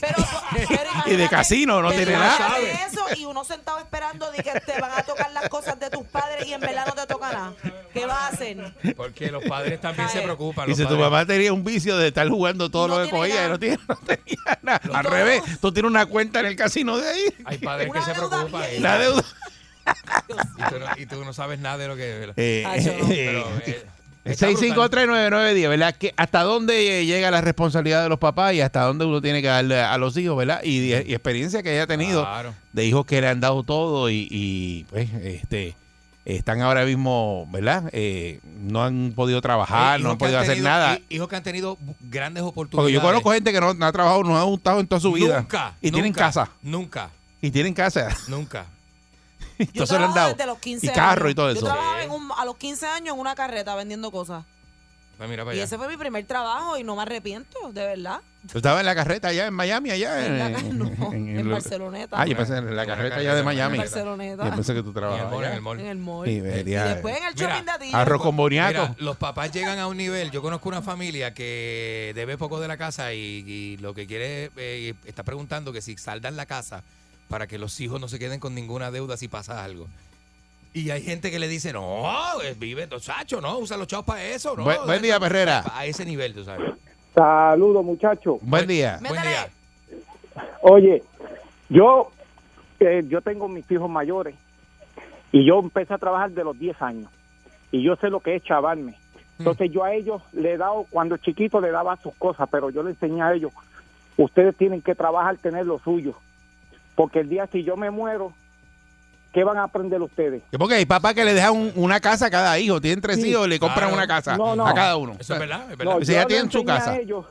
pero, 0.00 0.16
pero 0.68 0.90
Y 1.06 1.16
de 1.16 1.28
casino, 1.28 1.80
no 1.80 1.90
que 1.90 1.96
tiene 1.98 2.12
nada. 2.12 2.58
eso 2.86 3.00
y 3.16 3.24
uno 3.24 3.44
sentado 3.44 3.78
esperando 3.78 4.30
de 4.32 4.42
que 4.42 4.52
te 4.60 4.80
van 4.80 4.90
a 4.92 5.02
tocar 5.02 5.30
las 5.32 5.48
cosas 5.48 5.78
de 5.78 5.90
tus 5.90 6.04
padres 6.06 6.46
y 6.46 6.52
en 6.52 6.60
verdad 6.60 6.86
no 6.86 6.94
te 6.94 7.06
toca 7.06 7.32
nada. 7.32 7.52
¿Qué 7.92 8.06
vas 8.06 8.16
a 8.18 8.28
hacer? 8.28 8.74
Porque 8.96 9.30
los 9.30 9.44
padres 9.44 9.80
también 9.80 10.08
se 10.08 10.20
preocupan. 10.20 10.68
Y 10.70 10.74
si 10.74 10.84
tu 10.86 10.96
mamá 10.96 11.24
tenía 11.24 11.52
un 11.52 11.62
vicio 11.62 11.96
de 11.96 12.08
estar 12.08 12.28
jugando 12.28 12.70
todo 12.70 12.88
no 12.88 12.98
lo 12.98 13.04
que 13.04 13.10
cogía 13.10 13.48
no, 13.48 13.58
tiene, 13.58 13.78
no 13.88 13.96
tenía 13.96 14.58
nada. 14.62 14.80
Al 14.92 15.04
revés, 15.04 15.42
tú 15.60 15.72
tienes 15.72 15.88
una 15.90 16.06
cuenta 16.06 16.40
en 16.40 16.46
el 16.46 16.56
casino 16.56 16.98
de 16.98 17.08
ahí. 17.08 17.22
Hay 17.44 17.58
padres 17.58 17.92
que 17.92 18.00
se 18.02 18.12
deuda 18.12 18.23
La 18.80 18.98
deuda. 18.98 19.22
Y 20.56 20.62
tú, 20.70 20.78
no, 20.78 20.86
y 21.02 21.06
tú 21.06 21.24
no 21.24 21.32
sabes 21.32 21.58
nada 21.58 21.76
de 21.78 21.88
lo 21.88 21.96
que 21.96 22.32
Eh, 22.36 22.64
Ay, 22.66 22.84
yo 22.84 22.92
no. 22.98 23.06
Pero, 23.08 23.38
eh, 23.66 23.84
está 24.24 24.46
brutal. 24.48 24.70
6539910, 24.72 25.68
¿verdad? 25.68 25.94
Que 25.96 26.14
¿Hasta 26.16 26.42
dónde 26.42 27.00
eh, 27.00 27.06
llega 27.06 27.30
la 27.30 27.42
responsabilidad 27.42 28.02
de 28.02 28.08
los 28.08 28.18
papás 28.18 28.54
y 28.54 28.60
hasta 28.62 28.80
dónde 28.82 29.04
uno 29.04 29.20
tiene 29.20 29.42
que 29.42 29.48
darle 29.48 29.80
a 29.80 29.98
los 29.98 30.16
hijos, 30.16 30.36
¿verdad? 30.36 30.60
Y, 30.64 30.78
y 30.92 30.92
experiencia 31.12 31.62
que 31.62 31.70
haya 31.70 31.86
tenido 31.86 32.22
Claro. 32.22 32.54
de 32.72 32.86
hijos 32.86 33.04
que 33.04 33.20
le 33.20 33.28
han 33.28 33.40
dado 33.40 33.62
todo 33.62 34.08
y, 34.08 34.26
y, 34.30 34.84
pues 34.84 35.10
este 35.22 35.76
están 36.24 36.62
ahora 36.62 36.86
mismo, 36.86 37.46
¿verdad? 37.52 37.90
Eh, 37.92 38.40
no 38.62 38.82
han 38.82 39.12
podido 39.14 39.42
trabajar, 39.42 40.00
no 40.00 40.12
han 40.12 40.16
podido 40.16 40.38
hacer 40.38 40.54
tenido- 40.54 40.70
nada. 40.70 40.94
hi- 40.94 41.16
Hijos 41.16 41.28
que 41.28 41.36
han 41.36 41.42
tenido 41.42 41.76
grandes 42.00 42.42
oportunidades. 42.42 42.82
Porque 42.82 42.92
yo 42.94 43.02
conozco 43.02 43.32
gente 43.32 43.52
que 43.52 43.60
no, 43.60 43.74
no 43.74 43.84
ha 43.84 43.92
trabajado, 43.92 44.22
no 44.24 44.38
ha 44.38 44.42
gustado 44.44 44.80
en 44.80 44.86
toda 44.86 45.02
su 45.02 45.12
vida. 45.12 45.40
Nunca. 45.40 45.74
Y 45.82 45.90
tienen 45.90 46.14
casa. 46.14 46.48
Nunca. 46.62 47.10
Y 47.46 47.50
tienen 47.50 47.74
casa. 47.74 48.08
Nunca. 48.28 48.66
Yo 49.58 49.64
Entonces 49.66 49.98
le 49.98 50.04
han 50.04 50.12
trabajo 50.12 50.14
dado. 50.14 50.28
desde 50.30 50.46
los 50.46 50.58
15 50.58 50.86
Y 50.86 50.90
carro 50.90 51.22
años. 51.22 51.32
y 51.32 51.34
todo 51.34 51.50
Yo 51.52 51.56
eso. 51.58 51.66
trabajaba 51.66 52.02
en 52.02 52.10
un- 52.10 52.32
a 52.36 52.44
los 52.44 52.56
15 52.56 52.86
años 52.86 53.14
en 53.14 53.20
una 53.20 53.34
carreta 53.34 53.74
vendiendo 53.74 54.10
cosas. 54.10 54.44
Pues 55.16 55.28
mira 55.30 55.44
para 55.44 55.54
Y 55.54 55.58
allá. 55.58 55.66
ese 55.66 55.76
fue 55.76 55.86
mi 55.88 55.96
primer 55.96 56.24
trabajo 56.26 56.76
y 56.76 56.82
no 56.82 56.96
me 56.96 57.02
arrepiento, 57.02 57.56
de 57.72 57.86
verdad. 57.86 58.20
Yo 58.52 58.58
estaba 58.58 58.80
en 58.80 58.86
la 58.86 58.96
carreta 58.96 59.28
allá 59.28 59.46
en 59.46 59.54
Miami, 59.54 59.92
allá. 59.92 60.26
En, 60.26 60.38
la- 60.40 60.46
en- 60.58 60.78
no, 60.78 60.86
en- 61.12 61.28
en, 61.28 61.38
en- 61.38 61.50
Barceloneta. 61.52 62.20
Ah, 62.20 62.26
yo 62.26 62.36
pensé 62.36 62.56
en 62.56 62.64
la 62.64 62.70
En 62.70 62.76
la 62.76 62.86
carreta 62.86 63.16
allá 63.16 63.34
de 63.36 63.42
Miami. 63.44 63.78
Barceloneta. 63.78 64.44
Yo 64.44 64.54
pensé 64.56 64.74
que 64.74 64.80
tú 64.82 64.88
En 64.88 64.88
el 64.88 64.94
trabajabas 64.94 65.30
mall, 65.32 65.42
en 65.44 65.46
allá. 65.46 65.54
el 65.54 65.60
mall. 65.62 65.80
En 65.80 65.86
el 65.86 65.98
mall. 65.98 66.26
Sí, 66.26 66.32
y 66.32 66.40
vería- 66.40 66.84
después 66.86 67.16
en 67.16 67.24
el 67.26 67.34
Mira, 67.34 67.48
shopping 67.48 67.64
de 67.66 67.70
Atillo. 67.70 67.96
Arroz 67.96 68.22
con 68.22 68.36
boniato. 68.36 68.80
Mira, 68.88 68.94
los 68.98 69.16
papás 69.16 69.52
llegan 69.52 69.78
a 69.78 69.86
un 69.86 69.96
nivel. 69.98 70.32
Yo 70.32 70.42
conozco 70.42 70.68
una 70.68 70.82
familia 70.82 71.32
que 71.32 72.10
debe 72.16 72.36
poco 72.36 72.58
de 72.58 72.66
la 72.66 72.76
casa 72.76 73.12
y, 73.12 73.18
y 73.46 73.76
lo 73.76 73.94
que 73.94 74.08
quiere 74.08 74.50
eh, 74.56 74.94
está 75.04 75.22
preguntando 75.22 75.72
que 75.72 75.80
si 75.80 75.96
saldan 75.96 76.34
la 76.36 76.46
casa 76.46 76.82
para 77.28 77.46
que 77.46 77.58
los 77.58 77.78
hijos 77.80 78.00
no 78.00 78.08
se 78.08 78.18
queden 78.18 78.40
con 78.40 78.54
ninguna 78.54 78.90
deuda 78.90 79.16
si 79.16 79.28
pasa 79.28 79.64
algo. 79.64 79.86
Y 80.72 80.90
hay 80.90 81.02
gente 81.02 81.30
que 81.30 81.38
le 81.38 81.46
dice, 81.48 81.72
no, 81.72 82.04
eh, 82.42 82.54
vive, 82.58 82.88
chacho, 82.98 83.40
no, 83.40 83.58
usa 83.58 83.76
los 83.76 83.86
chavos 83.86 84.06
para 84.06 84.24
eso, 84.24 84.56
no. 84.56 84.64
Buen- 84.64 84.84
buen 84.84 85.02
día, 85.02 85.20
Perrera. 85.20 85.62
A 85.72 85.86
ese 85.86 86.04
nivel, 86.04 86.34
tú 86.34 86.44
sabes. 86.44 86.72
Saludos, 87.14 87.84
muchachos. 87.84 88.38
Buen 88.42 88.66
día. 88.66 88.98
Buen 89.00 89.22
día. 89.22 89.48
Oye, 90.62 91.02
yo, 91.68 92.10
eh, 92.80 93.02
yo 93.06 93.20
tengo 93.20 93.48
mis 93.48 93.70
hijos 93.70 93.88
mayores 93.88 94.34
y 95.30 95.46
yo 95.46 95.60
empecé 95.60 95.94
a 95.94 95.98
trabajar 95.98 96.30
de 96.32 96.42
los 96.44 96.58
10 96.58 96.80
años 96.82 97.10
y 97.70 97.82
yo 97.82 97.96
sé 97.96 98.08
lo 98.10 98.20
que 98.20 98.36
es 98.36 98.42
chavarme. 98.42 98.96
Entonces 99.38 99.70
yo 99.72 99.82
a 99.84 99.92
ellos 99.92 100.22
le 100.32 100.52
he 100.52 100.56
dado, 100.56 100.86
cuando 100.90 101.16
chiquito 101.16 101.60
le 101.60 101.70
daba 101.70 101.96
sus 102.02 102.14
cosas, 102.14 102.48
pero 102.50 102.70
yo 102.70 102.82
le 102.82 102.90
enseñé 102.90 103.22
a 103.22 103.32
ellos, 103.34 103.52
ustedes 104.16 104.56
tienen 104.56 104.80
que 104.80 104.94
trabajar, 104.94 105.36
tener 105.38 105.66
lo 105.66 105.78
suyo, 105.80 106.14
porque 106.94 107.20
el 107.20 107.28
día 107.28 107.46
si 107.50 107.62
yo 107.64 107.76
me 107.76 107.90
muero, 107.90 108.32
¿qué 109.32 109.42
van 109.44 109.56
a 109.58 109.64
aprender 109.64 110.00
ustedes? 110.00 110.42
Que 110.50 110.58
Porque 110.58 110.74
hay 110.76 110.86
papás 110.86 111.14
que 111.14 111.24
le 111.24 111.34
dejan 111.34 111.52
un- 111.56 111.72
una 111.76 111.98
casa 112.00 112.26
a 112.26 112.30
cada 112.30 112.58
hijo. 112.58 112.80
Tienen 112.80 113.00
tres 113.00 113.20
Sí. 113.20 113.30
hijos 113.30 113.46
y 113.46 113.50
le 113.50 113.58
compran 113.58 113.88
Claro. 113.88 113.94
una 113.96 114.06
casa 114.06 114.36
No, 114.36 114.54
no. 114.54 114.66
a 114.66 114.72
cada 114.74 114.96
uno. 114.96 115.16
Eso 115.18 115.34
es 115.34 115.40
verdad, 115.40 115.70
es 115.72 115.76
verdad. 115.76 115.94
No, 115.94 116.00
Si 116.00 116.06
yo 116.06 116.12
ya 116.12 116.20
le 116.20 116.26
tienen 116.26 116.50
su 116.50 116.58
enseñé 116.58 116.72
a 116.72 116.78
casa. 116.78 116.98
ellos, 116.98 117.26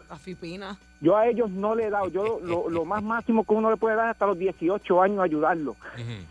yo 1.02 1.18
a 1.18 1.28
ellos 1.28 1.50
no 1.50 1.76
le 1.76 1.86
he 1.88 1.90
dado, 1.90 2.10
yo 2.10 2.40
lo, 2.44 2.70
lo 2.70 2.86
más 2.86 3.02
máximo 3.04 3.46
que 3.46 3.54
uno 3.54 3.70
le 3.72 3.78
puede 3.78 3.96
dar 3.96 4.08
es 4.08 4.12
hasta 4.12 4.26
los 4.26 4.38
18 4.38 5.02
años 5.02 5.20
ayudarlos. 5.20 5.76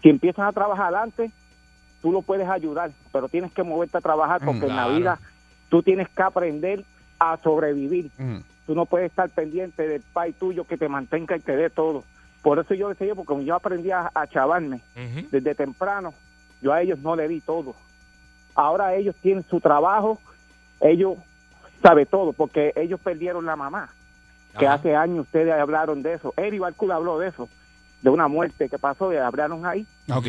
Si 0.02 0.08
empiezan 0.10 0.46
a 0.46 0.52
trabajar 0.52 0.94
antes, 0.94 1.30
tú 2.02 2.12
lo 2.12 2.20
puedes 2.22 2.48
ayudar, 2.48 2.90
pero 3.12 3.28
tienes 3.28 3.52
que 3.52 3.62
moverte 3.62 3.96
a 3.96 4.00
trabajar 4.00 4.40
porque 4.44 4.66
en 4.66 4.76
la 4.76 4.84
Claro. 4.84 4.96
vida 4.96 5.18
tú 5.70 5.82
tienes 5.82 6.08
que 6.08 6.22
aprender 6.22 6.84
a 7.18 7.38
sobrevivir. 7.42 8.10
Mm. 8.18 8.38
Tú 8.66 8.74
no 8.74 8.84
puedes 8.86 9.10
estar 9.10 9.28
pendiente 9.30 9.86
del 9.88 10.02
país 10.12 10.34
tuyo 10.38 10.64
que 10.64 10.76
te 10.76 10.88
mantenga 10.88 11.36
y 11.36 11.40
te 11.40 11.56
dé 11.56 11.70
todo. 11.70 12.04
Por 12.42 12.58
eso 12.58 12.74
yo 12.74 12.88
decía, 12.88 13.14
porque 13.14 13.28
como 13.28 13.42
yo 13.42 13.54
aprendí 13.54 13.90
a, 13.90 14.10
a 14.14 14.26
chavarme 14.26 14.80
desde 15.30 15.54
temprano, 15.54 16.12
yo 16.60 16.72
a 16.72 16.82
ellos 16.82 16.98
no 16.98 17.14
le 17.16 17.28
di 17.28 17.40
todo. 17.40 17.74
Ahora 18.54 18.94
ellos 18.94 19.14
tienen 19.22 19.44
su 19.48 19.60
trabajo, 19.60 20.18
ellos 20.80 21.14
sabe 21.82 22.04
todo, 22.06 22.32
porque 22.32 22.72
ellos 22.76 23.00
perdieron 23.00 23.46
la 23.46 23.56
mamá, 23.56 23.90
que 24.58 24.66
Ajá. 24.66 24.74
hace 24.74 24.94
años 24.96 25.20
ustedes 25.26 25.52
hablaron 25.54 26.02
de 26.02 26.14
eso. 26.14 26.34
Eri 26.36 26.58
Barcula 26.58 26.96
habló 26.96 27.18
de 27.18 27.28
eso, 27.28 27.48
de 28.02 28.10
una 28.10 28.28
muerte 28.28 28.68
que 28.68 28.78
pasó 28.78 29.12
y 29.12 29.16
hablaron 29.16 29.64
ahí. 29.64 29.86
Ok. 30.12 30.26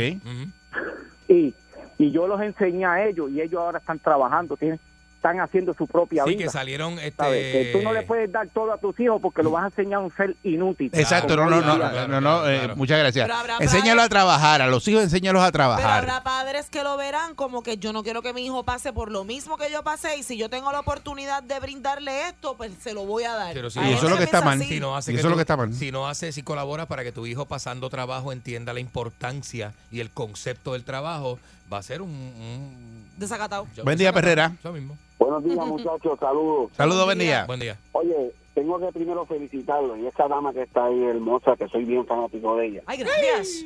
Y, 1.27 1.53
y 1.98 2.11
yo 2.11 2.27
los 2.27 2.41
enseñé 2.41 2.85
a 2.85 3.06
ellos 3.06 3.31
y 3.31 3.41
ellos 3.41 3.60
ahora 3.61 3.80
están 3.80 3.99
trabajando, 3.99 4.56
tienen, 4.56 4.80
están 5.24 5.40
haciendo 5.40 5.74
su 5.74 5.88
propia 5.88 6.26
Sí, 6.26 6.32
vida. 6.32 6.44
que 6.44 6.50
salieron 6.50 7.00
este, 7.00 7.70
tú 7.72 7.82
no 7.82 7.94
le 7.94 8.02
puedes 8.04 8.30
dar 8.30 8.50
todo 8.50 8.74
a 8.74 8.78
tus 8.78 9.00
hijos 9.00 9.22
porque 9.22 9.41
lo 9.41 9.52
vas 9.52 9.64
a 9.64 9.68
enseñar 9.68 10.02
a 10.02 10.04
un 10.04 10.14
ser 10.14 10.36
inútil. 10.44 10.90
Exacto, 10.94 11.38
no, 11.38 11.45
no, 11.50 11.62
no, 11.62 11.76
día. 11.78 12.08
no, 12.10 12.20
no, 12.20 12.48
eh, 12.50 12.74
muchas 12.76 13.00
gracias. 13.00 13.26
Pero 13.26 13.38
habrá 13.40 13.58
Enséñalo 13.60 14.02
a 14.02 14.10
trabajar, 14.10 14.62
a 14.62 14.68
los 14.68 14.86
hijos 14.90 15.02
enséñalos 15.04 15.41
a 15.41 15.45
Pero 15.45 15.52
trabajar. 15.54 16.00
habrá 16.00 16.24
padres 16.24 16.70
que 16.70 16.84
lo 16.84 16.98
verán 16.98 17.36
como 17.36 17.64
que 17.64 17.78
yo 17.78 17.94
no 17.94 18.04
quiero 18.04 18.22
que 18.22 18.34
mi 18.34 18.45
hijo 18.45 18.64
pase 18.66 18.91
por 18.91 19.12
lo 19.12 19.24
mismo 19.24 19.58
que 19.58 19.72
yo 19.72 19.82
pasé 19.84 20.18
y 20.18 20.24
si 20.24 20.38
yo 20.38 20.50
tengo 20.50 20.72
la 20.74 20.82
oportunidad 20.82 21.41
de 21.41 21.58
brindarle 21.62 22.28
esto, 22.28 22.56
pues 22.58 22.72
se 22.82 22.94
lo 22.94 23.06
voy 23.06 23.24
a 23.24 23.34
dar. 23.34 23.54
Pero 23.54 23.70
si 23.70 23.80
Y 23.80 23.94
eso 23.94 24.06
es 24.06 24.12
lo 24.12 24.18
que 24.18 24.26
está 24.26 24.41
mal. 24.41 24.62
Si 24.62 24.80
no 24.82 24.98
hace 24.98 25.14
Y 25.14 25.16
eso 25.16 25.28
es 25.28 25.32
lo 25.32 25.38
que 25.38 25.41
está 25.44 25.56
mal. 25.56 25.74
Si 25.74 25.91
no 25.91 26.08
hace, 26.10 26.34
si 26.34 26.44
colabora 26.44 26.86
para 26.86 27.04
que 27.04 27.14
tu 27.14 27.26
hijo 27.26 27.45
pasando 27.45 27.90
trabajo 27.90 28.34
entienda 28.34 28.74
la 28.74 28.82
importancia 28.82 29.74
y 29.90 30.02
el 30.02 30.10
concepto 30.10 30.74
del 30.74 30.84
trabajo, 30.84 31.40
va 31.74 31.80
a 31.80 31.84
ser 31.84 32.02
un... 32.02 32.10
un- 32.10 32.94
Desacatado. 33.18 33.68
Buen 33.84 33.98
día, 33.98 34.12
Perrera. 34.12 34.54
Eso 34.60 34.72
mismo. 34.74 34.98
Buenos 35.20 35.44
días, 35.44 35.58
muchachos. 35.68 36.18
Saludos. 36.20 36.72
Saludos, 36.76 37.06
buen 37.06 37.20
día. 37.20 37.45
Buen 37.45 37.60
día. 37.60 37.78
Oye, 37.91 38.32
tengo 38.56 38.80
que 38.80 38.88
primero 38.91 39.26
felicitarlo. 39.26 39.95
Y 39.98 40.08
esa 40.08 40.28
dama 40.28 40.52
que 40.52 40.64
está 40.64 40.86
ahí, 40.86 41.04
hermosa, 41.04 41.56
que 41.56 41.68
soy 41.68 41.86
bien 41.86 42.06
fanático 42.08 42.56
de 42.58 42.68
ella. 42.68 42.82
Ay, 42.88 42.98
gracias. 42.98 43.66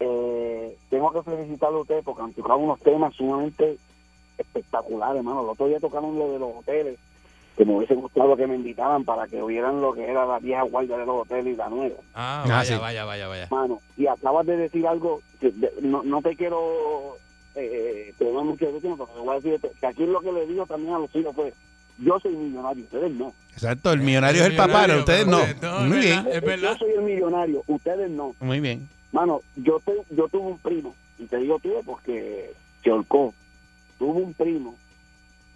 Eh, 0.00 0.76
tengo 0.90 1.12
que 1.12 1.22
felicitarlo 1.22 1.78
a 1.78 1.82
usted 1.82 2.02
porque 2.04 2.22
han 2.22 2.32
tocado 2.32 2.58
unos 2.58 2.80
temas 2.80 3.14
sumamente 3.14 3.78
espectaculares, 4.38 5.18
hermano. 5.18 5.42
El 5.42 5.48
otro 5.50 5.66
día 5.68 5.78
tocaron 5.80 6.18
lo 6.18 6.32
de 6.32 6.38
los 6.40 6.56
hoteles, 6.56 6.98
que 7.56 7.64
me 7.64 7.76
hubiese 7.76 7.94
gustado 7.94 8.36
que 8.36 8.46
me 8.48 8.56
invitaran 8.56 9.04
para 9.04 9.26
que 9.28 9.40
vieran 9.44 9.80
lo 9.80 9.92
que 9.92 10.10
era 10.10 10.26
la 10.26 10.38
vieja 10.40 10.62
guardia 10.62 10.96
de 10.96 11.06
los 11.06 11.22
hoteles 11.22 11.54
y 11.54 11.56
la 11.56 11.68
nueva. 11.68 11.96
Ah, 12.14 12.42
Ah, 12.44 12.48
vaya, 12.48 12.74
sí. 12.74 12.80
vaya, 12.80 13.04
vaya, 13.04 13.28
vaya. 13.28 13.46
Mano, 13.50 13.80
y 13.96 14.06
acabas 14.08 14.44
de 14.46 14.56
decir 14.56 14.86
algo, 14.88 15.20
que 15.40 15.50
de- 15.50 15.72
no, 15.82 16.02
no 16.02 16.20
te 16.20 16.34
quiero 16.34 17.16
eh, 17.54 18.14
tomar 18.18 18.44
mucho 18.44 18.66
de 18.66 18.72
tu 18.72 18.80
tiempo, 18.80 19.06
pero 19.06 19.18
te 19.20 19.26
voy 19.26 19.36
a 19.36 19.40
decir 19.40 19.70
que 19.80 19.86
aquí 19.86 20.06
lo 20.06 20.20
que 20.20 20.32
le 20.32 20.46
digo 20.46 20.66
también 20.66 20.94
a 20.94 20.98
los 20.98 21.14
hijos 21.14 21.34
fue, 21.34 21.52
yo 21.98 22.18
soy 22.20 22.34
millonario, 22.34 22.84
ustedes 22.84 23.12
no. 23.12 23.32
Exacto, 23.52 23.92
el 23.92 24.00
millonario 24.00 24.42
es 24.42 24.48
el 24.50 24.56
papá, 24.56 24.86
millonario, 24.86 24.98
ustedes 25.00 25.24
pero 25.24 25.30
no. 25.30 25.42
ustedes 25.42 25.62
no, 25.62 25.80
Muy 25.80 25.98
es 25.98 26.04
bien, 26.04 26.24
verdad. 26.24 26.34
Es 26.36 26.42
verdad. 26.44 26.72
Yo 26.72 26.78
soy 26.78 26.90
el 26.92 27.02
millonario, 27.02 27.64
ustedes 27.66 28.10
no. 28.10 28.34
muy 28.40 28.60
bien. 28.60 28.88
Mano, 29.12 29.40
yo, 29.56 29.78
tu- 29.80 30.04
yo 30.16 30.28
tuve 30.28 30.46
un 30.52 30.58
primo, 30.58 30.94
y 31.18 31.24
te 31.26 31.36
digo 31.38 31.58
tuve 31.58 31.82
porque 31.84 32.52
se 32.82 32.90
holcó. 32.90 33.34
Tuve 33.98 34.22
un 34.22 34.32
primo 34.34 34.74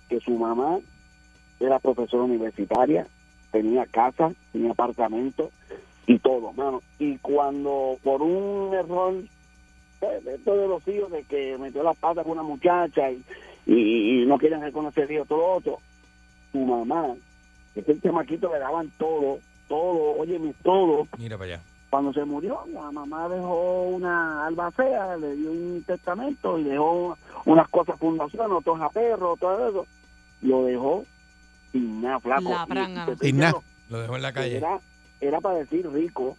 que 0.09 0.20
su 0.20 0.32
mamá 0.32 0.78
era 1.59 1.78
profesora 1.78 2.23
universitaria, 2.24 3.06
tenía 3.51 3.86
casa, 3.86 4.32
tenía 4.52 4.73
apartamento 4.73 5.51
y 6.06 6.18
todo, 6.18 6.52
mano. 6.52 6.82
Y 6.98 7.16
cuando 7.18 7.97
por 8.05 8.20
un 8.23 8.74
error 8.74 9.14
eh, 9.14 9.24
esto 10.01 10.56
de 10.56 10.68
los 10.68 10.86
hijos, 10.89 11.10
de 11.10 11.23
que 11.24 11.56
metió 11.59 11.82
las 11.82 11.97
patas 11.97 12.24
con 12.24 12.32
una 12.32 12.43
muchacha 12.43 13.10
y, 13.10 13.23
y, 13.66 14.23
y 14.23 14.27
no 14.27 14.39
quieren 14.39 14.60
reconocer 14.62 15.10
hijo, 15.10 15.24
todo 15.24 15.39
lo 15.39 15.52
otro, 15.55 15.78
su 16.52 16.59
mamá, 16.59 17.14
ese 17.74 17.98
chamaquito 18.01 18.52
le 18.52 18.59
daban 18.59 18.90
todo, 18.98 19.39
todo, 19.68 20.18
óyeme, 20.18 20.55
todo, 20.62 21.06
Mira 21.18 21.36
para 21.36 21.55
allá. 21.55 21.62
cuando 21.90 22.12
se 22.12 22.24
murió, 22.24 22.60
la 22.73 22.90
mamá 22.93 23.28
dejó 23.28 23.82
una 23.82 24.47
albacea, 24.47 25.16
le 25.16 25.35
dio 25.36 25.51
un 25.51 25.82
testamento 25.86 26.59
y 26.59 26.64
dejó 26.64 27.16
unas 27.44 27.68
cosas 27.68 27.98
fundación, 27.98 28.52
otros 28.52 28.81
a 28.81 28.89
perros, 28.90 29.39
todo 29.39 29.68
eso. 29.68 29.86
Lo 30.43 30.64
dejó 30.64 31.05
sin 31.73 32.02
nada, 32.02 32.20
flaco. 32.20 32.51
La 32.51 32.66
Y- 33.20 33.27
Sin 33.27 33.39
nada. 33.39 33.60
Lo 33.89 34.01
dejó 34.01 34.16
en 34.16 34.23
la 34.23 34.32
calle. 34.32 34.56
Era, 34.59 34.81
era 35.20 35.40
para 35.40 35.59
decir 35.59 35.89
rico. 35.90 36.36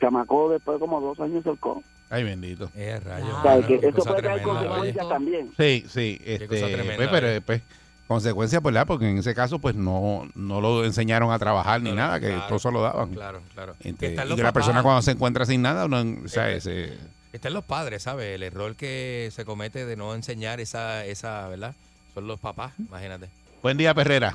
Chamacó 0.00 0.48
después 0.50 0.76
de 0.76 0.80
como 0.80 1.00
dos 1.00 1.18
años 1.20 1.42
se 1.42 1.50
holcó. 1.50 1.82
Ay, 2.10 2.24
bendito. 2.24 2.70
Eh, 2.74 2.98
rayos. 3.04 3.28
O 3.30 3.42
sea, 3.42 3.66
que 3.66 3.78
puede 3.78 4.22
traer 4.22 4.42
consecuencias 4.42 5.04
oye. 5.04 5.14
también. 5.14 5.52
Sí, 5.58 5.84
sí. 5.88 6.18
Este, 6.24 6.46
tremenda, 6.46 6.96
pues, 6.96 7.08
pero 7.10 7.42
pues, 7.42 7.62
consecuencias, 8.06 8.62
¿verdad? 8.62 8.86
Porque 8.86 9.10
en 9.10 9.18
ese 9.18 9.34
caso, 9.34 9.58
pues 9.58 9.74
no, 9.74 10.26
no 10.34 10.60
lo 10.60 10.84
enseñaron 10.84 11.30
a 11.30 11.38
trabajar 11.38 11.82
ni 11.82 11.90
No, 11.90 11.96
nada, 11.96 12.18
que 12.18 12.28
claro, 12.28 12.46
todo 12.48 12.58
se 12.58 12.72
lo 12.72 12.80
daban. 12.80 13.10
Claro, 13.12 13.40
claro. 13.54 13.74
Este, 13.84 14.14
y 14.14 14.16
los 14.16 14.36
que 14.36 14.42
la 14.42 14.52
persona 14.52 14.82
cuando 14.82 15.02
se 15.02 15.10
encuentra 15.10 15.44
sin 15.44 15.60
nada, 15.60 15.84
uno, 15.84 16.02
o 16.24 16.28
sea, 16.28 16.50
ese- 16.50 16.96
Están 17.32 17.52
los 17.52 17.64
padres, 17.64 18.02
¿sabes? 18.04 18.34
El 18.34 18.42
error 18.42 18.74
que 18.74 19.28
se 19.32 19.44
comete 19.44 19.84
de 19.84 19.96
no 19.96 20.14
enseñar 20.14 20.60
esa, 20.60 21.04
esa 21.04 21.46
¿verdad? 21.48 21.74
Son 22.14 22.26
los 22.26 22.40
papás, 22.40 22.72
imagínate. 22.78 23.28
Buen 23.62 23.76
día, 23.76 23.92
Perrera. 23.92 24.34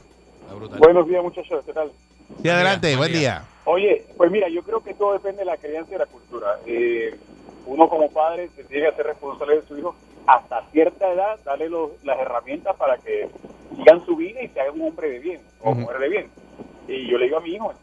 Buenos 0.77 1.07
días, 1.07 1.23
muchachos. 1.23 1.63
¿Qué 1.65 1.73
tal? 1.73 1.91
Sí, 2.41 2.49
adelante, 2.49 2.87
buen 2.89 2.97
buen 2.99 3.11
día. 3.13 3.19
día. 3.19 3.43
Oye, 3.65 4.05
pues 4.15 4.29
mira, 4.29 4.47
yo 4.49 4.61
creo 4.61 4.83
que 4.83 4.93
todo 4.93 5.13
depende 5.13 5.39
de 5.39 5.45
la 5.45 5.57
crianza 5.57 5.89
y 5.89 5.93
de 5.93 5.97
la 5.99 6.05
cultura. 6.05 6.47
Eh, 6.67 7.17
uno 7.65 7.87
como 7.89 8.09
padre 8.11 8.49
se 8.55 8.63
tiene 8.65 8.89
que 8.89 8.95
ser 8.97 9.05
responsable 9.07 9.55
de 9.57 9.61
su 9.67 9.77
hijo 9.77 9.95
hasta 10.27 10.61
cierta 10.71 11.11
edad, 11.11 11.39
darle 11.43 11.69
los- 11.69 11.91
las 12.03 12.19
herramientas 12.19 12.75
para 12.77 12.97
que 12.97 13.29
sigan 13.75 14.05
su 14.05 14.15
vida 14.15 14.41
y 14.41 14.47
se 14.49 14.59
haga 14.61 14.71
un 14.71 14.81
hombre 14.81 15.09
de 15.09 15.19
bien 15.19 15.41
o 15.61 15.71
Ujú. 15.71 15.81
mujer 15.81 15.99
de 15.99 16.09
bien. 16.09 16.27
Y 16.87 17.07
yo 17.09 17.17
le 17.17 17.25
digo 17.25 17.37
a 17.37 17.41
mi 17.41 17.51
hijo, 17.51 17.73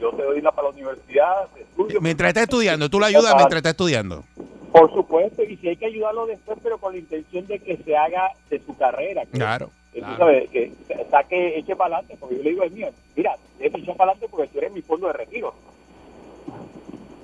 yo 0.00 0.10
te 0.12 0.22
doy 0.22 0.40
la 0.40 0.50
para 0.52 0.68
la 0.68 0.74
universidad, 0.74 1.48
estudio. 1.56 2.00
Mientras 2.00 2.28
está 2.28 2.42
estudiando, 2.42 2.88
tú 2.88 2.98
lo 2.98 3.06
ayudas 3.06 3.34
mientras 3.36 3.58
está 3.58 3.70
estudiando. 3.70 4.24
Por 4.72 4.92
supuesto, 4.92 5.42
y 5.42 5.56
si 5.56 5.68
hay 5.68 5.76
que 5.76 5.86
ayudarlo 5.86 6.26
después, 6.26 6.58
pero 6.62 6.78
con 6.78 6.92
la 6.92 6.98
intención 6.98 7.46
de 7.46 7.58
que 7.58 7.76
se 7.78 7.96
haga 7.96 8.32
de 8.50 8.58
su 8.60 8.76
carrera. 8.76 9.24
Que, 9.24 9.38
Claro. 9.38 9.70
que 9.92 10.00
tú 10.00 10.04
Claro. 10.06 10.18
sabes, 10.18 10.50
que 10.50 10.72
saque, 11.10 11.58
eche 11.58 11.74
para 11.76 11.96
adelante, 11.96 12.16
porque 12.20 12.36
yo 12.36 12.42
le 12.42 12.50
digo 12.50 12.62
al 12.64 12.70
mío, 12.72 12.88
mira, 13.16 13.36
eche 13.60 13.70
para 13.94 14.10
adelante 14.12 14.26
porque 14.30 14.48
tú 14.48 14.58
eres 14.58 14.72
mi 14.72 14.82
fondo 14.82 15.06
de 15.06 15.12
retiro. 15.14 15.54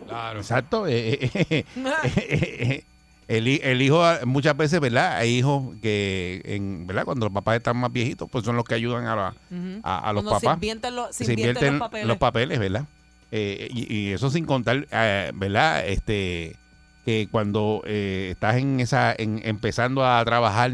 Claro. 0.06 0.40
Exacto. 0.40 0.86
eh, 0.86 1.31
eh, 1.35 1.64
eh, 1.76 2.85
el, 3.28 3.47
el 3.48 3.82
hijo, 3.82 4.05
ah, 4.05 4.20
muchas 4.26 4.56
veces, 4.56 4.81
¿verdad? 4.81 5.16
Hay 5.16 5.39
hijos 5.39 5.74
que, 5.81 6.43
en, 6.44 6.86
¿verdad? 6.86 7.05
Cuando 7.05 7.26
los 7.26 7.32
papás 7.32 7.56
están 7.56 7.76
más 7.78 7.90
viejitos, 7.93 8.28
pues 8.31 8.44
son 8.44 8.56
los 8.56 8.64
que 8.64 8.74
ayudan 8.74 9.06
a, 9.06 9.16
la- 9.16 9.35
a, 9.82 10.10
a 10.10 10.12
los 10.12 10.22
Cuando 10.24 10.40
se 10.40 10.47
papás. 10.47 10.56
invierten 10.56 10.94
se 11.10 11.24
se 11.24 11.32
invierten 11.32 11.74
invierten 11.74 12.09
los 12.09 12.18
papeles. 12.18 12.59
¿verdad? 12.59 12.85
Eh, 13.32 13.68
y, 13.72 13.93
y 13.94 14.12
eso 14.12 14.31
sin 14.31 14.44
contar, 14.44 14.86
eh, 14.90 15.32
¿verdad? 15.35 15.86
Este, 15.89 16.56
que 17.05 17.28
cuando 17.31 17.82
eh, 17.86 18.28
estás 18.32 18.56
en 18.56 18.81
esa, 18.81 19.14
en, 19.16 19.40
empezando 19.44 20.06
a 20.06 20.24
trabajar 20.24 20.72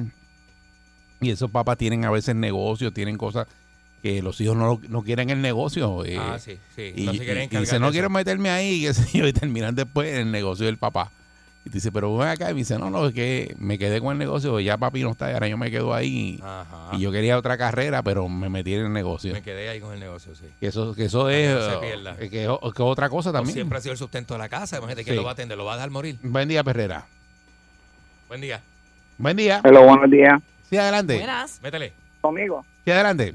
y 1.21 1.31
esos 1.31 1.51
papás 1.51 1.77
tienen 1.79 2.05
a 2.05 2.11
veces 2.11 2.35
negocios, 2.35 2.93
tienen 2.93 3.17
cosas 3.17 3.47
que 4.03 4.23
los 4.23 4.41
hijos 4.41 4.57
no, 4.57 4.81
no 4.89 5.03
quieren 5.03 5.31
el 5.31 5.41
negocio. 5.43 6.05
eh, 6.05 6.17
Ah, 6.19 6.39
sí, 6.39 6.59
sí. 6.75 6.93
y, 6.97 7.05
no 7.05 7.13
se 7.13 7.19
quieren 7.19 7.49
y- 7.53 7.57
y 7.57 7.59
dice, 7.61 7.79
no 7.79 7.87
eso". 7.87 7.93
quiero 7.93 8.11
meterme 8.11 8.51
ahí, 8.51 8.83
qué 8.83 8.95
sé 8.95 9.19
yo, 9.19 9.27
y 9.27 9.33
terminan 9.33 9.75
después 9.75 10.09
en 10.13 10.21
el 10.21 10.31
negocio 10.31 10.67
del 10.67 10.77
papá. 10.79 11.11
Y 11.63 11.69
te 11.69 11.75
dice, 11.75 11.93
pero 11.93 12.17
ven 12.17 12.29
acá, 12.29 12.51
y 12.51 12.55
me 12.55 12.61
dice, 12.61 12.79
no, 12.79 12.89
no, 12.89 13.07
es 13.07 13.13
que 13.13 13.55
me 13.59 13.77
quedé 13.79 14.01
con 14.01 14.13
el 14.13 14.19
negocio, 14.19 14.59
ya 14.61 14.79
papi 14.79 15.03
no 15.03 15.11
está, 15.11 15.31
y 15.31 15.35
ahora 15.35 15.47
yo 15.47 15.59
me 15.59 15.71
quedo 15.71 15.93
ahí. 15.93 16.41
Ajá. 16.43 16.89
Y 16.97 17.01
yo 17.01 17.13
quería 17.13 17.37
otra 17.37 17.59
carrera, 17.59 18.03
pero 18.03 18.27
me 18.31 18.49
metí 18.49 18.73
en 18.73 18.87
el 18.87 18.93
negocio. 18.95 19.35
Me 19.35 19.43
quedé 19.43 19.69
ahí 19.69 19.79
con 19.79 19.93
el 19.93 20.01
negocio, 20.01 20.35
sí. 20.35 20.47
Que 20.59 20.69
eso, 20.69 20.95
que 20.95 21.05
eso 21.05 21.29
es, 21.29 21.55
no 21.55 21.61
se 21.69 21.75
eh, 21.75 21.79
pierda. 21.83 22.17
que, 22.17 22.31
que 22.31 22.45
es 22.45 22.49
otra 22.49 23.11
cosa 23.11 23.29
O 23.29 23.33
también. 23.35 23.53
siempre 23.53 23.77
ha 23.77 23.81
sido 23.83 23.93
el 23.93 23.99
sustento 23.99 24.33
de 24.33 24.39
la 24.39 24.49
casa. 24.49 24.79
Imagínate 24.79 25.05
que 25.05 25.11
Sí. 25.11 25.17
lo 25.17 25.23
va 25.25 25.31
a 25.31 25.33
atender, 25.35 25.59
lo 25.59 25.67
va 25.67 25.73
a 25.75 25.77
dejar 25.77 25.91
morir. 25.91 26.17
Buen 26.23 26.49
día, 26.49 26.65
Perrera. 26.65 27.05
Buen 28.29 28.41
día. 28.41 28.63
Buen 29.19 29.37
día. 29.37 29.61
Hello, 29.63 29.83
buenos 29.85 30.11
días. 30.11 30.41
Sí, 30.71 30.79
adelante. 30.79 31.19
Buenas. 31.19 31.61
Métele. 31.63 31.93
Conmigo. 32.23 32.65
Sí, 32.87 32.91
adelante. 32.91 33.35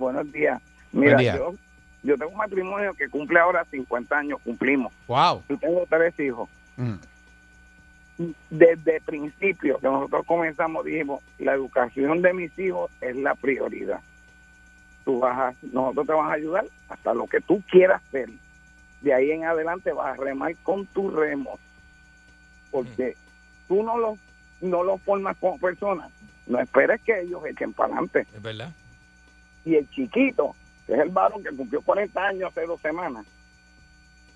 Buenos 0.00 0.32
días. 0.32 0.60
Buen 0.92 1.04
Mira, 1.04 1.18
día. 1.18 1.36
yo 1.36 1.54
yo 2.02 2.16
tengo 2.16 2.30
un 2.30 2.38
matrimonio 2.38 2.94
que 2.94 3.08
cumple 3.08 3.38
ahora 3.38 3.64
50 3.66 4.16
años, 4.16 4.40
cumplimos. 4.42 4.92
Wow. 5.06 5.42
Yo 5.48 5.58
tengo 5.58 5.86
tres 5.88 6.18
hijos. 6.18 6.48
Mm. 6.76 6.94
Desde 8.48 8.96
el 8.96 9.02
principio 9.02 9.78
que 9.78 9.86
nosotros 9.86 10.24
comenzamos 10.26 10.84
dijimos, 10.84 11.22
la 11.38 11.52
educación 11.52 12.22
de 12.22 12.32
mis 12.32 12.58
hijos 12.58 12.90
es 13.02 13.16
la 13.16 13.34
prioridad. 13.34 14.00
Tú 15.04 15.20
vas 15.20 15.38
a, 15.38 15.54
nosotros 15.72 16.06
te 16.06 16.12
vamos 16.12 16.30
a 16.30 16.34
ayudar 16.34 16.64
hasta 16.88 17.12
lo 17.12 17.26
que 17.26 17.40
tú 17.40 17.62
quieras 17.70 18.02
hacer. 18.08 18.30
De 19.02 19.12
ahí 19.12 19.30
en 19.30 19.44
adelante 19.44 19.92
vas 19.92 20.18
a 20.18 20.22
remar 20.22 20.54
con 20.62 20.86
tus 20.86 21.12
remos. 21.12 21.60
Porque 22.70 23.14
tú 23.68 23.82
no 23.82 23.98
lo, 23.98 24.16
no 24.62 24.82
lo 24.84 24.96
formas 24.96 25.36
como 25.38 25.58
persona. 25.58 26.08
No 26.46 26.58
esperes 26.60 27.00
que 27.02 27.20
ellos 27.20 27.44
echen 27.44 27.74
para 27.74 27.92
adelante. 27.92 28.26
Es 28.34 28.42
verdad. 28.42 28.72
Y 29.64 29.74
el 29.76 29.88
chiquito, 29.90 30.54
que 30.86 30.94
es 30.94 31.00
el 31.00 31.10
varón 31.10 31.42
que 31.42 31.50
cumplió 31.54 31.82
40 31.82 32.20
años 32.26 32.50
hace 32.50 32.66
dos 32.66 32.80
semanas, 32.80 33.26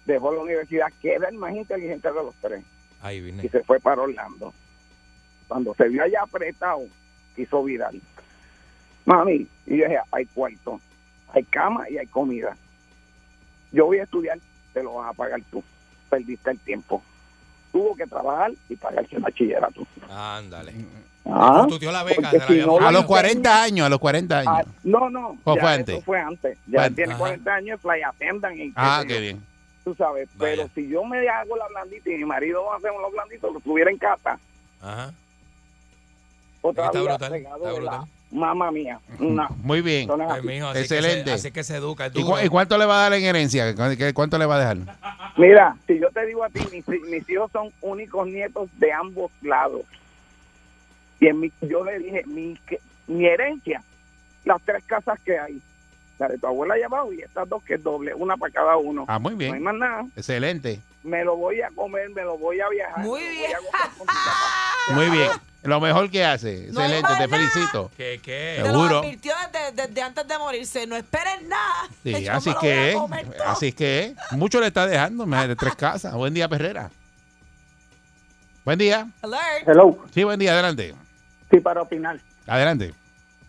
dejó 0.05 0.33
la 0.33 0.41
universidad, 0.41 0.89
que 1.01 1.15
era 1.15 1.29
el 1.29 1.37
más 1.37 1.55
inteligente 1.55 2.09
de 2.09 2.15
los 2.15 2.35
tres 2.37 2.63
Ahí 3.01 3.21
vine. 3.21 3.45
y 3.45 3.49
se 3.49 3.63
fue 3.65 3.81
para 3.81 4.03
Orlando. 4.03 4.53
Cuando 5.49 5.75
se 5.75 5.89
vio 5.89 6.03
allá 6.03 6.23
apretado, 6.23 6.83
quiso 7.37 7.63
virar. 7.65 7.93
Mami, 9.07 9.47
y 9.67 9.77
yo 9.77 9.85
dije, 9.85 9.99
hay 10.11 10.27
cuarto, 10.27 10.81
hay 11.33 11.45
cama 11.45 11.89
y 11.91 11.99
hay 11.99 12.07
comida. 12.07 12.57
Yo 13.73 13.87
voy 13.87 13.99
a 13.99 14.05
estudiar, 14.05 14.39
te 14.73 14.83
lo 14.83 14.95
vas 14.95 15.11
a 15.11 15.13
pagar 15.15 15.41
tú. 15.51 15.63
Perdiste 16.09 16.51
el 16.51 16.59
tiempo. 16.61 17.03
Tuvo 17.73 17.95
que 17.97 18.07
trabajar 18.07 18.53
y 18.69 18.77
pagarse 18.77 19.17
el 19.17 19.23
bachillerato. 19.23 19.87
Ándale. 20.09 20.73
Ah, 21.27 21.65
Tu 21.69 21.79
tío 21.79 21.91
la 21.91 22.03
beca, 22.03 22.31
se 22.31 22.39
la 22.39 22.47
si 22.47 22.59
no. 22.59 22.77
A 22.79 22.93
los 22.93 23.03
lo 23.03 23.07
40 23.09 23.63
años, 23.63 23.87
a 23.87 23.89
los 23.89 23.99
40 23.99 24.39
años. 24.41 24.55
Ah, 24.57 24.65
no, 24.85 25.09
no. 25.09 25.39
¿O 25.45 25.55
ya 25.55 25.61
fue 25.61 25.71
eso 25.71 25.79
antes? 25.81 26.05
fue 26.05 26.21
antes. 26.21 26.59
Ya 26.67 26.81
Fue 26.81 26.91
tiene 26.91 27.13
antes. 27.13 27.19
40 27.19 27.55
años, 27.55 27.81
fly 27.81 28.03
attendant. 28.03 28.57
Y 28.57 28.73
Ah, 28.77 29.03
qué 29.07 29.21
bien. 29.21 29.43
Tú 29.85 29.95
sabes, 29.95 30.29
Vaya. 30.37 30.55
pero 30.57 30.69
si 30.75 30.89
yo 30.89 31.05
me 31.05 31.27
hago 31.29 31.57
la 31.57 31.67
blandita 31.69 32.11
y 32.11 32.15
mi 32.17 32.25
marido 32.25 32.65
va 32.65 32.75
a 32.75 32.77
hacer 32.79 32.91
los 33.01 33.13
blanditos, 33.13 33.53
lo 33.53 33.61
tuviera 33.61 33.91
en 33.91 33.99
casa, 33.99 34.39
Ajá. 34.83 35.13
otra 36.63 36.87
Está 36.87 36.99
vida 37.01 37.11
brutal, 37.11 37.35
está 37.35 37.57
brutal. 37.57 37.85
la 37.85 38.05
mamá 38.31 38.71
mía. 38.71 38.99
No. 39.19 39.47
Muy 39.63 39.81
bien. 39.83 40.05
Eso 40.11 40.19
Ay, 40.31 40.43
mijo, 40.43 40.69
así 40.69 40.79
Excelente. 40.81 41.25
Que 41.25 41.29
se, 41.31 41.35
así 41.35 41.51
que 41.53 41.65
se 41.65 41.77
educa. 41.77 42.11
¿Y, 42.15 42.23
cu- 42.23 42.39
y 42.43 42.49
cuánto 42.49 42.79
le 42.79 42.87
va 42.87 42.95
a 42.97 43.03
dar 43.11 43.13
en 43.15 43.25
herencia? 43.25 43.75
¿Cu- 43.75 43.97
qué- 43.97 44.15
¿Cuánto 44.15 44.39
le 44.39 44.47
va 44.47 44.57
a 44.57 44.59
dejar? 44.61 44.79
Mira, 45.37 45.77
si 45.87 45.99
yo 45.99 46.09
te 46.11 46.25
digo 46.27 46.45
a 46.45 46.49
ti, 46.49 46.61
mis, 46.73 46.87
mis 46.89 47.29
hijos 47.29 47.51
son 47.53 47.69
únicos 47.83 48.27
nietos 48.27 48.69
de 48.79 48.93
ambos 48.93 49.31
lados. 49.43 49.83
Y 51.21 51.27
en 51.29 51.41
mi, 51.41 51.53
yo 51.61 51.85
le 51.85 51.99
dije, 51.99 52.23
mi, 52.27 52.57
que- 52.67 52.81
mi 53.07 53.27
herencia, 53.27 53.83
las 54.45 54.61
tres 54.63 54.83
casas 54.87 55.19
que 55.25 55.39
hay, 55.39 55.61
la 56.19 56.29
de 56.29 56.39
tu 56.39 56.47
abuela 56.47 56.75
allá 56.75 56.87
abajo 56.87 57.13
y 57.13 57.21
estas 57.23 57.49
dos 57.49 57.63
que 57.65 57.75
es 57.75 57.83
doble, 57.83 58.15
una 58.15 58.37
para 58.37 58.53
cada 58.53 58.77
uno. 58.77 59.05
Ah, 59.09 59.19
muy 59.19 59.35
No 59.35 59.41
hay 59.45 59.51
bien. 59.51 59.63
más 59.63 59.75
nada. 59.75 60.05
Excelente. 60.17 60.81
Me 61.03 61.25
lo 61.25 61.37
voy 61.37 61.61
a 61.61 61.69
comer, 61.71 62.09
me 62.11 62.23
lo 62.23 62.39
voy 62.39 62.61
a 62.61 62.69
viajar. 62.69 63.05
Muy 63.05 63.21
bien. 63.23 63.51
Muy 64.95 65.11
bien. 65.11 65.31
Lo 65.63 65.81
mejor 65.81 66.11
que 66.11 66.23
hace. 66.25 66.69
No 66.73 66.81
Excelente. 66.83 67.09
Te 67.09 67.15
nada. 67.15 67.29
felicito. 67.29 67.91
¿Qué, 67.97 68.21
qué? 68.23 68.57
Te 68.59 68.65
Seguro. 68.67 68.89
lo 68.91 68.99
advirtió 68.99 69.33
desde, 69.51 69.87
desde 69.87 70.03
antes 70.03 70.29
de 70.29 70.39
morirse. 70.39 70.87
No 70.87 70.95
esperen 70.97 71.49
nada. 71.49 71.89
Sí, 72.03 72.23
Yo 72.25 72.33
así 72.33 72.55
que. 72.61 72.99
Así 73.47 73.73
que 73.73 74.05
es. 74.31 74.33
Mucho 74.33 74.61
le 74.61 74.67
está 74.67 74.87
dejando. 74.87 75.25
me- 75.27 75.49
de 75.49 75.57
tres 75.57 75.75
casas. 75.75 76.13
Buen 76.15 76.35
día, 76.35 76.49
Perrera. 76.49 76.91
Buen 78.65 78.79
día. 78.79 79.09
Alert. 79.23 79.67
Hello. 79.69 79.99
Sí, 80.13 80.25
buen 80.25 80.39
día. 80.39 80.53
Adelante. 80.53 80.95
Sí, 81.55 81.61
para 81.61 81.83
opinar. 81.83 82.19
Adelante. 82.49 82.93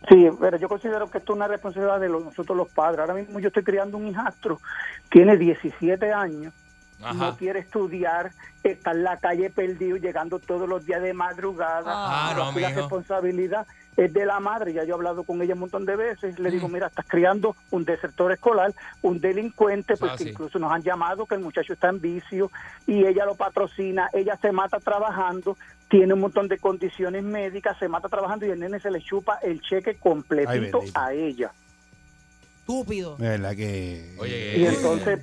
Sí, 0.07 0.30
pero 0.40 0.57
yo 0.57 0.69
considero 0.69 1.10
que 1.10 1.18
esto 1.18 1.34
es 1.34 1.38
una 1.38 1.48
responsabilidad 1.48 1.99
de 1.99 2.10
los- 2.10 2.23
nosotros 2.23 2.56
los 2.56 2.69
padres. 2.69 2.99
Ahora 2.99 3.15
mismo 3.15 3.40
yo 3.40 3.48
estoy 3.48 3.64
criando 3.64 3.98
un 3.98 4.07
hijastro, 4.07 4.61
tiene 5.10 5.36
17 5.38 6.14
años, 6.14 6.53
Ajá. 7.01 7.13
no 7.13 7.38
quiere 7.38 7.59
estudiar, 7.59 8.31
está 8.63 8.91
en 8.91 9.03
la 9.03 9.17
calle 9.17 9.49
perdido, 9.49 9.97
llegando 9.97 10.39
todos 10.39 10.67
los 10.67 10.85
días 10.85 11.01
de 11.01 11.13
madrugada. 11.13 11.84
Ah, 11.85 12.31
Pero 12.34 12.51
no, 12.51 12.59
la 12.59 12.67
mijo. 12.69 12.80
responsabilidad 12.81 13.67
es 13.97 14.11
de 14.13 14.26
la 14.26 14.39
madre. 14.39 14.73
Ya 14.73 14.84
yo 14.84 14.91
he 14.91 14.93
hablado 14.93 15.23
con 15.23 15.41
ella 15.41 15.53
un 15.53 15.59
montón 15.61 15.85
de 15.85 15.95
veces. 15.95 16.39
Le 16.39 16.49
Mm. 16.49 16.51
digo, 16.53 16.67
mira, 16.69 16.88
estás 16.88 17.05
criando 17.07 17.55
un 17.72 17.85
desertor 17.85 18.31
escolar, 18.31 18.73
un 19.01 19.19
delincuente, 19.19 19.93
Ah, 19.93 19.97
porque 19.99 20.23
sí. 20.23 20.30
incluso 20.31 20.57
nos 20.57 20.72
han 20.72 20.81
llamado 20.84 21.26
que 21.26 21.35
el 21.35 21.41
muchacho 21.41 21.73
está 21.73 21.89
en 21.89 22.01
vicio 22.01 22.49
y 22.88 23.05
ella 23.05 23.26
lo 23.26 23.35
patrocina. 23.35 24.09
Ella 24.13 24.38
se 24.41 24.51
mata 24.51 24.80
trabajando, 24.80 25.57
tiene 25.89 26.13
un 26.13 26.22
montón 26.22 26.47
de 26.47 26.57
condiciones 26.57 27.23
médicas, 27.23 27.77
se 27.77 27.88
mata 27.88 28.09
trabajando 28.09 28.45
y 28.45 28.49
el 28.49 28.59
nene 28.59 28.80
se 28.80 28.89
le 28.89 29.01
chupa 29.01 29.38
el 29.43 29.61
cheque 29.61 29.95
completito 29.95 30.81
a 30.95 31.13
ella. 31.13 31.51
Estúpido. 32.61 33.15
De 33.17 33.30
verdad 33.30 33.55
que. 33.55 34.15
Oye, 34.17 34.57
Y 34.57 34.65
eh, 34.65 34.69
entonces, 34.76 35.19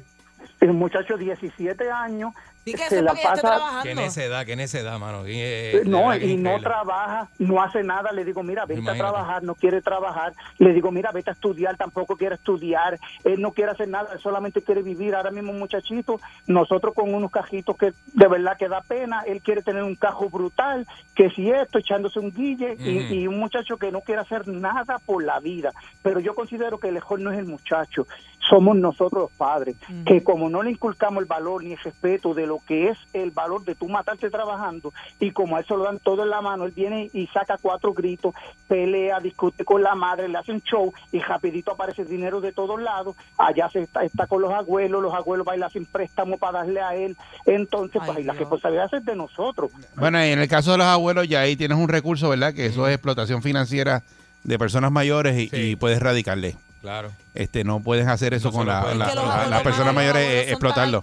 el 0.63 0.73
muchacho 0.73 1.17
17 1.17 1.91
años 1.91 2.33
Sí 2.65 2.75
que 2.75 2.89
se 2.89 3.03
la 3.03 3.13
que 3.13 3.21
ella 3.21 3.31
esté 3.33 3.43
pasa 3.43 3.57
trabajando. 3.57 3.83
qué 3.83 3.95
necedad, 3.95 4.47
qué 4.47 4.57
necedad, 4.57 4.99
mano. 5.01 5.27
Y, 5.27 5.33
eh, 5.35 5.81
de 5.83 5.85
no, 5.85 6.11
que 6.13 6.27
y 6.27 6.37
no 6.37 6.61
trabaja, 6.61 7.29
no 7.39 7.61
hace 7.61 7.83
nada. 7.83 8.13
Le 8.13 8.25
digo, 8.25 8.45
mira, 8.45 8.67
vete 8.67 8.81
Imagínate. 8.81 8.99
a 8.99 9.11
trabajar, 9.11 9.43
no 9.43 9.57
quiere 9.57 9.83
trabajar. 9.83 10.33
Le 10.59 10.73
digo, 10.73 10.93
mira, 10.93 11.11
vete 11.11 11.31
a 11.31 11.33
estudiar, 11.33 11.77
tampoco 11.77 12.17
quiere 12.17 12.37
estudiar. 12.37 13.01
Él 13.25 13.41
no 13.41 13.51
quiere 13.51 13.73
hacer 13.73 13.89
nada, 13.89 14.11
él 14.13 14.21
solamente 14.21 14.63
quiere 14.63 14.83
vivir. 14.83 15.17
Ahora 15.17 15.33
mismo, 15.33 15.51
un 15.51 15.59
muchachito, 15.59 16.21
nosotros 16.47 16.95
con 16.95 17.13
unos 17.13 17.33
cajitos 17.33 17.77
que 17.77 17.95
de 18.13 18.29
verdad 18.29 18.57
que 18.57 18.69
da 18.69 18.81
pena. 18.81 19.25
Él 19.27 19.43
quiere 19.43 19.63
tener 19.63 19.83
un 19.83 19.97
cajo 19.97 20.31
brutal, 20.31 20.87
que 21.17 21.31
si 21.31 21.51
esto, 21.51 21.79
echándose 21.79 22.21
un 22.21 22.33
guille. 22.33 22.77
y, 22.79 23.27
un 23.27 23.41
muchacho 23.41 23.77
que 23.77 23.91
no 23.91 24.03
quiere 24.03 24.21
hacer 24.21 24.47
nada 24.47 25.01
por 25.05 25.25
la 25.25 25.41
vida. 25.41 25.73
Pero 26.03 26.21
yo 26.21 26.37
considero 26.37 26.79
que 26.79 26.89
el 26.89 26.95
mejor 26.95 27.19
no 27.21 27.33
es 27.33 27.39
el 27.39 27.47
muchacho, 27.47 28.07
somos 28.49 28.77
nosotros 28.77 29.23
los 29.23 29.31
padres. 29.33 29.77
Ujú. 29.89 30.05
Que 30.05 30.23
como 30.25 30.51
no 30.51 30.63
le 30.63 30.71
inculcamos 30.73 31.21
el 31.23 31.27
valor 31.29 31.63
ni 31.65 31.73
el 31.73 31.79
respeto 31.79 32.35
de 32.35 32.47
lo 32.47 32.59
que 32.67 32.89
es 32.89 32.99
el 33.13 33.31
valor 33.31 33.65
de 33.65 33.75
tú 33.75 33.89
matarte 33.89 34.31
trabajando, 34.31 34.93
y 35.21 35.31
como 35.31 35.57
a 35.57 35.61
él 35.61 35.67
se 35.67 35.75
lo 35.77 35.85
dan 35.85 35.99
todo 36.01 36.23
en 36.25 36.31
la 36.31 36.41
mano, 36.41 36.65
él 36.65 36.73
viene 36.73 37.09
y 37.13 37.27
saca 37.29 37.57
cuatro 37.61 37.93
gritos, 37.93 38.35
pelea, 38.69 39.21
discute 39.21 39.65
con 39.65 39.83
la 39.83 39.95
madre, 39.95 40.29
le 40.29 40.39
hace 40.39 40.53
un 40.53 40.61
show 40.63 40.93
y 41.13 41.19
rapidito 41.21 41.73
aparece 41.73 42.05
dinero 42.05 42.41
de 42.41 42.53
todos 42.53 42.81
lados, 42.81 43.17
allá 43.39 43.69
se 43.71 43.81
está, 43.83 44.03
está 44.05 44.27
con 44.27 44.43
los 44.43 44.53
abuelos, 44.53 45.03
los 45.03 45.15
abuelos 45.15 45.47
bailan 45.47 45.71
sin 45.71 45.87
préstamo 45.87 46.37
para 46.39 46.59
darle 46.61 46.81
a 46.81 46.95
él, 46.95 47.17
entonces 47.47 48.01
Ay, 48.03 48.07
pues 48.07 48.19
ahí 48.19 48.25
la 48.25 48.33
responsabilidad 48.35 48.93
es 48.93 49.05
de 49.05 49.17
nosotros. 49.17 49.71
Bueno, 49.97 50.19
y 50.25 50.31
en 50.31 50.41
el 50.41 50.49
caso 50.49 50.73
de 50.73 50.79
los 50.79 50.87
abuelos, 50.87 51.29
ya 51.29 51.41
ahí 51.41 51.57
tienes 51.57 51.79
un 51.79 51.89
recurso, 51.89 52.29
¿verdad? 52.29 52.53
Que 52.55 52.67
eso 52.67 52.87
es 52.89 52.95
explotación 52.95 53.43
financiera 53.43 54.03
de 54.45 54.59
personas 54.59 54.91
mayores 54.91 55.39
y, 55.39 55.49
Sí. 55.49 55.57
y 55.71 55.77
puedes 55.77 56.01
radicarle. 56.01 56.57
Claro. 56.83 57.13
Este, 57.33 57.63
no 57.63 57.81
puedes 57.81 58.07
hacer 58.09 58.35
eso 58.35 58.49
No 58.51 58.59
con 58.59 58.67
la, 58.67 58.93
las 58.95 59.63
personas 59.63 59.95
mayores 59.95 60.21
eh, 60.27 60.51
explotarlo. 60.51 61.01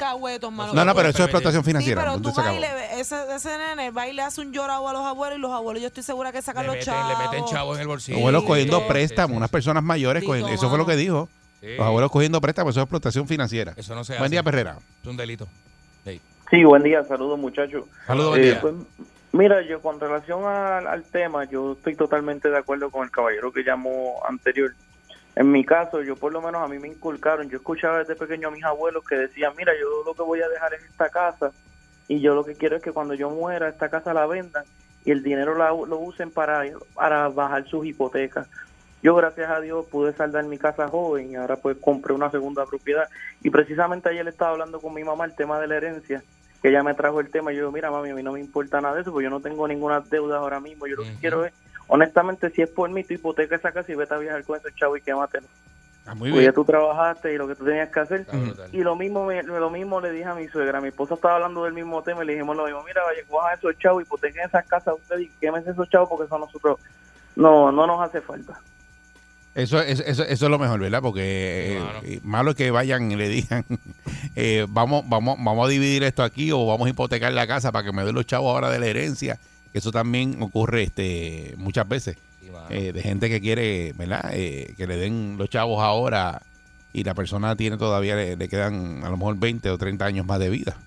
No, 0.73 0.85
no, 0.85 0.93
pero 0.93 1.07
eso 1.09 1.19
es 1.19 1.23
explotación 1.23 1.63
Sí, 1.63 1.69
financiera. 1.69 2.01
pero 2.03 2.19
tú 2.19 2.33
vas 2.33 2.53
y 2.53 2.59
le, 2.59 2.99
ese, 2.99 3.15
ese 3.33 3.57
nene 3.57 3.89
va 3.89 4.05
y 4.07 4.13
le 4.13 4.21
hace 4.21 4.41
un 4.41 4.51
llorado 4.51 4.87
a 4.89 4.93
los 4.93 5.03
abuelos 5.05 5.37
y 5.39 5.41
los 5.41 5.51
abuelos 5.51 5.81
yo 5.81 5.87
estoy 5.87 6.03
segura 6.03 6.33
que 6.33 6.41
sacan 6.41 6.63
Le 6.63 6.67
los 6.67 6.75
meten, 6.75 6.93
chavos. 6.93 7.17
le 7.17 7.25
meten 7.29 7.45
chavos 7.45 7.75
en 7.77 7.81
el 7.81 7.87
bolsillo. 7.87 8.15
Los 8.17 8.21
abuelos 8.23 8.43
cogiendo 8.43 8.79
sí, 8.79 8.85
préstamos, 8.89 9.31
sí, 9.31 9.37
unas 9.37 9.49
personas 9.49 9.81
mayores, 9.83 10.23
cogiendo- 10.23 10.49
eso 10.51 10.69
fue 10.69 10.77
lo 10.77 10.85
que 10.85 10.97
dijo. 10.97 11.29
Sí. 11.61 11.67
Los 11.77 11.87
abuelos 11.87 12.11
cogiendo 12.11 12.41
préstamos, 12.41 12.73
eso 12.73 12.81
es 12.81 12.83
explotación 12.83 13.25
financiera. 13.27 13.73
Eso 13.77 13.95
no 13.95 14.03
se 14.03 14.13
Buen 14.13 14.23
hace. 14.23 14.29
día, 14.31 14.43
Perrera. 14.43 14.77
Es 15.01 15.07
un 15.07 15.15
delito. 15.15 15.47
Sí. 16.05 16.19
Sí, 16.51 16.63
buen 16.65 16.83
día, 16.83 17.05
saludos 17.05 17.39
muchachos. 17.39 17.85
Saludos, 18.05 18.31
buen 18.31 18.43
Eh, 18.43 18.57
pues, 18.61 18.73
mira, 19.31 19.61
yo 19.61 19.81
con 19.81 19.97
relación 19.97 20.43
al, 20.45 20.87
al 20.87 21.03
tema, 21.03 21.45
yo 21.45 21.71
estoy 21.73 21.95
totalmente 21.95 22.49
de 22.49 22.57
acuerdo 22.57 22.89
con 22.89 23.05
el 23.05 23.11
caballero 23.11 23.53
que 23.53 23.63
llamó 23.63 24.19
anterior. 24.27 24.73
En 25.39 25.49
mi 25.53 25.63
caso, 25.63 26.01
yo 26.01 26.17
por 26.17 26.33
lo 26.33 26.41
menos 26.41 26.61
a 26.61 26.67
mí 26.67 26.79
me 26.79 26.89
inculcaron, 26.89 27.49
yo 27.49 27.55
escuchaba 27.59 27.99
desde 27.99 28.17
pequeño 28.17 28.49
a 28.49 28.51
mis 28.51 28.65
abuelos 28.65 29.05
que 29.07 29.15
decían, 29.15 29.53
mira, 29.55 29.71
yo 29.79 30.03
lo 30.05 30.13
que 30.13 30.21
voy 30.21 30.41
a 30.41 30.49
dejar 30.49 30.73
es 30.73 30.81
esta 30.83 31.07
casa 31.07 31.53
y 32.09 32.19
yo 32.19 32.35
lo 32.35 32.43
que 32.43 32.55
quiero 32.55 32.75
es 32.75 32.81
que 32.81 32.91
cuando 32.91 33.13
yo 33.13 33.29
muera 33.29 33.69
esta 33.69 33.87
casa 33.87 34.13
la 34.13 34.25
vendan 34.27 34.65
y 35.05 35.11
el 35.11 35.23
dinero 35.23 35.55
la- 35.55 35.69
lo 35.69 35.97
usen 35.97 36.29
para, 36.31 36.63
para 36.93 37.29
bajar 37.29 37.65
sus 37.69 37.85
hipotecas. 37.85 38.49
Yo 39.01 39.15
gracias 39.15 39.49
a 39.49 39.61
Dios 39.61 39.85
pude 39.89 40.11
saldar 40.11 40.43
mi 40.43 40.57
casa 40.57 40.89
joven 40.89 41.31
y 41.31 41.35
ahora 41.37 41.55
pues 41.55 41.77
compré 41.79 42.13
una 42.13 42.29
segunda 42.31 42.65
propiedad 42.65 43.07
y 43.41 43.49
precisamente 43.49 44.09
ayer 44.09 44.27
estaba 44.27 44.51
hablando 44.51 44.81
con 44.81 44.93
mi 44.93 45.05
mamá 45.05 45.23
el 45.23 45.35
tema 45.35 45.57
de 45.61 45.67
la 45.67 45.77
herencia 45.77 46.21
que 46.61 46.67
ella 46.67 46.83
me 46.83 46.95
trajo 46.95 47.21
el 47.21 47.31
tema 47.31 47.53
y 47.53 47.55
yo 47.55 47.61
digo, 47.61 47.71
mira 47.71 47.89
mami, 47.89 48.09
a 48.09 48.15
mí 48.15 48.23
no 48.23 48.33
me 48.33 48.41
importa 48.41 48.81
nada 48.81 48.95
de 48.95 49.01
eso 49.03 49.13
porque 49.13 49.23
yo 49.23 49.29
no 49.29 49.39
tengo 49.39 49.65
ninguna 49.69 50.01
deuda 50.01 50.39
ahora 50.39 50.59
mismo, 50.59 50.85
yo 50.85 50.97
lo 50.97 51.03
que 51.03 51.15
quiero 51.21 51.45
es, 51.45 51.53
honestamente, 51.89 52.49
si 52.51 52.61
es 52.61 52.69
por 52.69 52.89
mí, 52.89 53.03
tu 53.03 53.13
hipoteca 53.15 53.57
esa 53.57 53.71
casa 53.73 53.91
y 53.91 53.95
vete 53.95 54.13
a 54.13 54.17
viajar 54.17 54.43
con 54.45 54.57
esos 54.57 54.73
chavos 54.75 54.97
y 54.97 55.01
quématelo. 55.01 55.45
Ah, 56.05 56.15
muy 56.15 56.31
bien. 56.31 56.45
ya 56.45 56.51
tú 56.53 56.65
trabajaste 56.65 57.31
y 57.33 57.37
lo 57.37 57.47
que 57.47 57.53
tú 57.53 57.65
tenías 57.65 57.89
que 57.91 57.99
hacer. 57.99 58.25
Y 58.71 58.79
lo 58.79 58.95
mismo 58.95 59.25
me- 59.25 59.43
lo 59.43 59.69
mismo 59.69 60.01
le 60.01 60.11
dije 60.11 60.25
a 60.25 60.33
mi 60.33 60.47
suegra, 60.47 60.81
mi 60.81 60.87
esposa 60.87 61.13
estaba 61.15 61.35
hablando 61.35 61.65
del 61.65 61.73
mismo 61.73 62.01
tema 62.01 62.23
y 62.23 62.27
le 62.27 62.33
dijimos 62.33 62.55
lo 62.57 62.65
mismo, 62.65 62.81
mira, 62.83 63.03
vaya, 63.03 63.21
cojan 63.29 63.55
esos 63.55 63.77
chavos, 63.77 64.01
hipotequen 64.01 64.45
esas 64.47 64.65
casas 64.65 64.95
ustedes 64.95 65.23
y 65.27 65.29
quémense 65.39 65.69
esos 65.69 65.87
chavos 65.89 66.09
porque 66.09 66.25
eso 66.25 66.35
a 66.35 66.39
nosotros 66.39 66.79
no, 67.35 67.71
no 67.71 67.85
nos 67.85 68.01
hace 68.01 68.21
falta. 68.21 68.59
Eso, 69.55 69.79
eso, 69.81 70.03
eso, 70.03 70.23
eso 70.23 70.45
es 70.45 70.49
lo 70.51 70.57
mejor, 70.57 70.79
¿verdad? 70.79 71.01
Porque 71.01 71.73
eh, 71.75 71.79
Claro. 71.79 71.99
eh, 72.03 72.19
malo 72.23 72.51
es 72.51 72.55
que 72.55 72.71
vayan 72.71 73.11
y 73.11 73.15
le 73.15 73.27
digan, 73.27 73.65
eh, 74.35 74.65
vamos, 74.69 75.03
vamos, 75.07 75.37
vamos 75.39 75.67
a 75.67 75.69
dividir 75.69 76.03
esto 76.03 76.23
aquí 76.23 76.51
o 76.51 76.65
vamos 76.65 76.87
a 76.87 76.89
hipotecar 76.89 77.33
la 77.33 77.45
casa 77.45 77.71
para 77.71 77.83
que 77.85 77.91
me 77.91 78.03
den 78.03 78.15
los 78.15 78.25
chavos 78.25 78.49
ahora 78.53 78.69
de 78.69 78.79
la 78.79 78.85
herencia. 78.87 79.37
Eso 79.73 79.91
también 79.91 80.41
ocurre 80.41 80.83
este 80.83 81.53
muchas 81.57 81.87
veces. 81.87 82.17
Sí, 82.41 82.47
eh, 82.69 82.91
de 82.93 83.01
gente 83.01 83.29
que 83.29 83.39
quiere, 83.41 83.93
¿verdad? 83.93 84.31
Eh, 84.33 84.73
que 84.77 84.87
le 84.87 84.95
den 84.97 85.35
los 85.37 85.49
chavos 85.49 85.81
ahora 85.83 86.41
y 86.93 87.03
la 87.03 87.13
persona 87.13 87.55
tiene 87.55 87.77
todavía, 87.77 88.15
le, 88.15 88.35
le 88.35 88.49
quedan 88.49 89.03
a 89.03 89.09
lo 89.09 89.17
mejor 89.17 89.37
20 89.37 89.69
o 89.69 89.77
30 89.77 90.05
años 90.05 90.25
más 90.25 90.39
de 90.39 90.49
vida. 90.49 90.77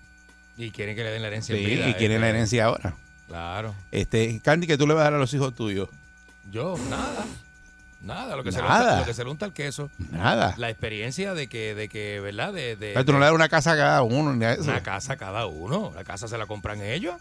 Y 0.57 0.71
quieren 0.71 0.97
que 0.97 1.05
le 1.05 1.11
den 1.11 1.23
la 1.23 1.29
herencia 1.29 1.55
Sí, 1.57 1.63
en 1.63 1.71
vida. 1.71 1.89
y 1.89 1.95
quieren 1.95 2.21
la 2.21 2.27
este, 2.27 2.37
herencia 2.37 2.65
ahora. 2.67 2.95
Claro. 3.29 3.75
Este, 3.93 4.41
Candy, 4.41 4.67
que 4.67 4.77
tú 4.77 4.87
le 4.87 4.95
vas 4.95 5.03
a 5.03 5.05
dar 5.05 5.15
a 5.15 5.19
los 5.19 5.33
hijos 5.33 5.55
tuyos? 5.55 5.89
Yo, 6.51 6.77
nada. 6.91 7.25
Nada, 8.03 8.35
lo 8.35 8.43
que, 8.43 8.51
Se 8.51 8.59
le 8.59 8.65
unta, 8.65 8.99
lo 8.99 9.07
que 9.07 9.15
se 9.15 9.23
le 9.25 9.31
unta 9.31 9.47
el 9.47 9.53
queso. 9.53 9.89
Nada. 10.11 10.55
La 10.59 10.69
experiencia 10.69 11.35
de 11.35 11.47
que, 11.47 11.75
de 11.77 11.89
que 11.89 12.19
¿verdad? 12.19 12.53
De, 12.53 12.75
de- 12.75 12.93
Pero 12.95 13.05
tú 13.05 13.13
no 13.13 13.21
le 13.21 13.27
das 13.27 13.35
una 13.35 13.49
casa 13.49 13.73
a 13.73 13.77
cada 13.77 14.03
uno, 14.03 14.35
ni 14.35 14.45
eso. 14.45 14.63
una 14.65 14.83
casa 14.83 15.13
a 15.13 15.17
cada 15.17 15.47
uno. 15.47 15.93
La 15.95 16.03
casa 16.03 16.27
se 16.27 16.37
la 16.37 16.47
compran 16.47 16.83
ellos 16.83 17.15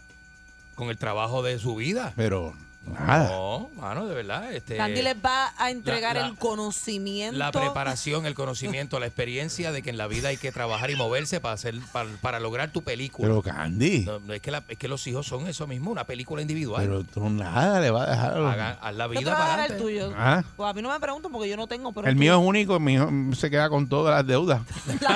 con 0.74 0.88
el 0.90 0.98
trabajo 0.98 1.42
de 1.42 1.58
su 1.58 1.74
vida. 1.76 2.12
Pero 2.16 2.54
nada. 2.84 3.28
No, 3.28 3.70
mano, 3.76 4.06
de 4.08 4.14
verdad. 4.16 4.52
Este, 4.52 4.76
Candy 4.76 5.02
les 5.02 5.14
va 5.14 5.52
a 5.56 5.70
entregar 5.70 6.16
la- 6.16 6.26
el 6.26 6.34
conocimiento. 6.36 7.38
la 7.38 7.52
preparación, 7.52 8.26
el 8.26 8.34
conocimiento, 8.34 8.98
la 8.98 9.06
experiencia 9.06 9.70
de 9.70 9.82
que 9.82 9.90
en 9.90 9.96
la 9.96 10.08
vida 10.08 10.30
hay 10.30 10.36
que 10.36 10.50
trabajar 10.50 10.90
y 10.90 10.96
moverse 10.96 11.38
para 11.38 11.54
hacer 11.54 11.76
para, 11.92 12.10
para 12.20 12.40
lograr 12.40 12.72
tu 12.72 12.82
película. 12.82 13.28
Pero 13.28 13.40
Candy, 13.40 14.00
No, 14.04 14.32
es, 14.34 14.42
que 14.42 14.50
la- 14.50 14.64
es 14.66 14.76
que 14.78 14.88
los 14.88 15.06
hijos 15.06 15.26
son 15.28 15.46
eso 15.46 15.68
mismo, 15.68 15.92
una 15.92 16.02
película 16.04 16.42
individual. 16.42 16.82
pero 16.82 17.04
tú 17.04 17.30
nada 17.30 17.78
le 17.80 17.90
vas 17.92 18.08
a 18.08 18.10
dejar. 18.10 18.32
a 18.36 18.52
Haga- 18.52 18.78
haz 18.82 18.94
la 18.96 19.08
¿Qué 19.08 19.14
te 19.14 19.18
vida 19.20 19.30
va 19.30 19.36
a 19.36 19.40
para 19.48 19.62
dar 19.62 19.70
el 19.70 19.78
tuyo? 19.78 20.12
Ah. 20.16 20.42
Pues 20.56 20.68
a 20.68 20.72
mí 20.72 20.82
no 20.82 20.90
me 20.90 20.98
preguntan 20.98 21.30
porque 21.30 21.48
yo 21.48 21.56
no 21.56 21.68
tengo. 21.68 21.92
Pero 21.92 22.08
El 22.08 22.14
tú- 22.14 22.18
mío 22.20 22.34
es 22.40 22.44
único, 22.44 22.80
mi 22.80 22.94
hijo 22.94 23.08
se 23.36 23.48
queda 23.48 23.68
con 23.68 23.88
todas 23.88 24.12
las 24.16 24.26
deudas. 24.26 24.60
Sigo 24.86 25.06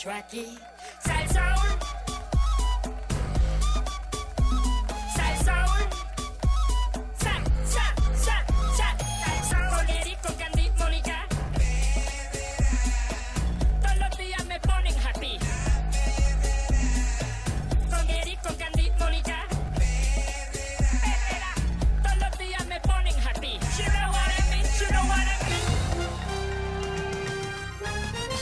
escucho 0.00 0.79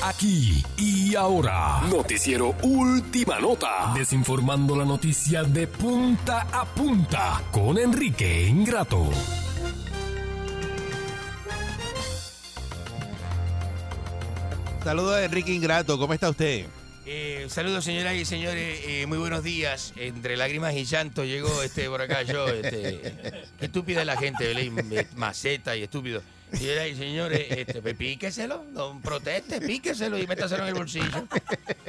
Aquí 0.08 0.64
y 0.78 1.14
ahora, 1.16 1.82
noticiero 1.90 2.56
Última 2.62 3.38
Nota, 3.40 3.92
desinformando 3.94 4.74
la 4.74 4.86
noticia 4.86 5.42
de 5.42 5.66
punta 5.66 6.46
a 6.50 6.64
punta 6.64 7.42
con 7.52 7.76
Enrique 7.76 8.46
Ingrato. 8.46 9.10
Saludos 14.82 15.16
a 15.16 15.24
Enrique 15.26 15.52
Ingrato, 15.52 15.98
¿cómo 15.98 16.14
está 16.14 16.30
usted? 16.30 16.64
Eh, 17.04 17.44
saludos 17.50 17.84
señoras 17.84 18.14
y 18.14 18.24
señores, 18.24 18.80
eh, 18.86 19.04
muy 19.06 19.18
buenos 19.18 19.44
días. 19.44 19.92
Entre 19.96 20.38
lágrimas 20.38 20.72
y 20.74 20.86
llanto 20.86 21.26
llegó 21.26 21.62
este 21.62 21.86
por 21.90 22.00
acá 22.00 22.22
yo. 22.22 22.48
Este, 22.48 23.12
qué 23.58 23.66
estúpida 23.66 24.00
es 24.00 24.06
la 24.06 24.16
gente. 24.16 24.50
Y, 24.52 24.72
eh, 24.96 25.06
maceta 25.16 25.76
y 25.76 25.82
estúpido. 25.82 26.22
Y 26.52 26.94
señores, 26.94 27.46
este, 27.50 27.82
pues, 27.82 27.94
píqueselo, 27.94 28.64
no 28.72 29.00
proteste, 29.02 29.60
píqueselo 29.60 30.18
y 30.18 30.26
métaselo 30.26 30.62
en 30.62 30.68
el 30.68 30.74
bolsillo. 30.74 31.26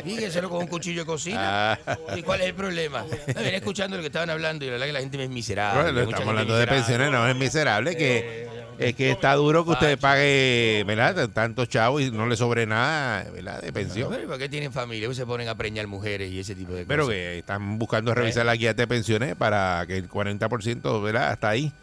Píqueselo 0.04 0.50
con 0.50 0.60
un 0.60 0.68
cuchillo 0.68 1.02
de 1.02 1.06
cocina. 1.06 1.74
Ah. 1.86 1.98
¿Y 2.16 2.24
cuál 2.24 2.42
es 2.42 2.48
el 2.48 2.54
problema? 2.54 3.04
No, 3.04 3.42
venía 3.42 3.58
escuchando 3.58 3.96
lo 3.96 4.02
que 4.02 4.08
estaban 4.08 4.30
hablando 4.30 4.66
y 4.66 4.68
la 4.68 4.74
verdad 4.74 4.88
que 4.88 4.94
la 4.94 5.00
gente 5.00 5.24
es 5.24 5.30
miserable. 5.30 5.84
Bueno, 5.84 6.02
estamos 6.02 6.28
hablando 6.28 6.58
de 6.58 6.68
pensiones, 6.68 7.12
no 7.12 7.28
es 7.28 7.36
miserable, 7.36 7.96
que 7.96 8.48
es 8.80 8.96
que 8.96 9.12
está 9.12 9.36
duro 9.36 9.66
que 9.66 9.72
usted 9.72 10.00
pague, 10.00 10.84
¿verdad? 10.88 11.30
Tantos 11.30 11.68
chavos 11.68 12.02
y 12.02 12.12
no 12.12 12.28
le 12.28 12.38
sobre 12.38 12.66
nada, 12.66 13.30
¿verdad? 13.30 13.62
De 13.62 13.74
pensión. 13.74 14.10
Pero, 14.10 14.28
¿Por 14.28 14.38
qué 14.38 14.48
tienen 14.48 14.72
familia? 14.72 15.08
Pues 15.08 15.18
se 15.18 15.26
ponen 15.26 15.50
a 15.50 15.56
preñar 15.56 15.86
mujeres 15.88 16.32
y 16.32 16.40
ese 16.40 16.56
tipo 16.56 16.72
de 16.72 16.86
cosas. 16.86 16.88
Pero 16.88 17.08
que 17.10 17.40
están 17.40 17.78
buscando 17.78 18.16
revisar 18.16 18.46
la 18.46 18.56
guía 18.56 18.74
de 18.74 18.88
pensiones 18.88 19.36
para 19.36 19.86
que 19.86 19.98
el 19.98 20.10
40%, 20.10 21.04
¿verdad? 21.04 21.30
Hasta 21.30 21.50
ahí, 21.50 21.74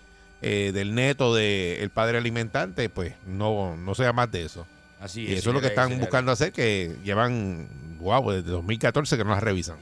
eh, 0.42 0.70
del 0.74 0.94
neto 0.94 1.34
del 1.34 1.90
padre 1.90 2.18
alimentante, 2.18 2.88
pues 2.88 3.14
no, 3.26 3.76
no 3.76 3.94
sea 3.94 4.12
más 4.12 4.30
de 4.30 4.44
eso. 4.44 4.66
Así 5.00 5.22
y 5.22 5.32
es, 5.32 5.38
eso 5.40 5.50
es 5.50 5.54
lo 5.54 5.60
que 5.60 5.68
señora 5.68 5.84
y 5.84 5.86
están 5.92 6.00
buscando 6.00 6.32
hacer, 6.32 6.52
que 6.52 6.96
llevan, 7.04 7.68
wow, 7.98 8.30
desde 8.30 8.50
2014 8.50 9.16
que 9.16 9.24
no 9.24 9.30
las 9.30 9.42
revisan. 9.42 9.76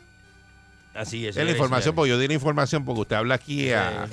Así 0.94 1.26
es. 1.26 1.36
Es 1.36 1.44
la 1.44 1.50
y 1.50 1.54
información, 1.54 1.94
porque 1.96 2.10
yo 2.10 2.18
di 2.18 2.28
la 2.28 2.34
información 2.34 2.84
porque 2.84 3.00
usted 3.00 3.16
habla 3.16 3.34
aquí 3.34 3.68
Eh, 3.68 3.74
a 3.76 4.06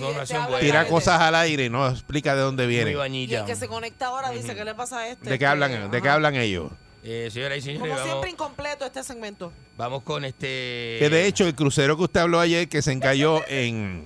tirar 0.59 0.87
cosas 0.87 1.21
al 1.21 1.35
aire 1.35 1.65
y 1.65 1.69
no 1.69 1.87
explica 1.87 2.35
de 2.35 2.41
dónde 2.41 2.65
viene. 2.65 2.91
Y 2.91 3.33
el 3.35 3.45
que 3.45 3.55
se 3.55 3.67
conecta 3.67 4.07
ahora 4.07 4.31
dice, 4.31 4.55
¿qué 4.55 4.65
le 4.65 4.73
pasa 4.73 4.99
a 4.99 5.07
este? 5.09 5.29
¿De 5.29 5.37
qué 5.37 5.45
hablan, 5.45 5.91
de 5.91 6.01
qué 6.01 6.09
hablan 6.09 6.35
ellos? 6.35 6.71
Eh, 7.03 7.29
señoras 7.31 7.57
y 7.57 7.61
señores, 7.61 7.81
Como 7.81 7.93
vamos, 7.95 8.11
siempre 8.11 8.29
incompleto 8.31 8.85
este 8.85 9.03
segmento. 9.03 9.51
vamos 9.75 10.03
con 10.03 10.23
este... 10.23 10.97
Que 10.99 11.09
de 11.11 11.25
hecho 11.25 11.47
el 11.47 11.55
crucero 11.55 11.97
que 11.97 12.03
usted 12.03 12.19
habló 12.19 12.39
ayer 12.39 12.67
que 12.69 12.83
se 12.83 12.91
encalló 12.91 13.41
en, 13.47 14.05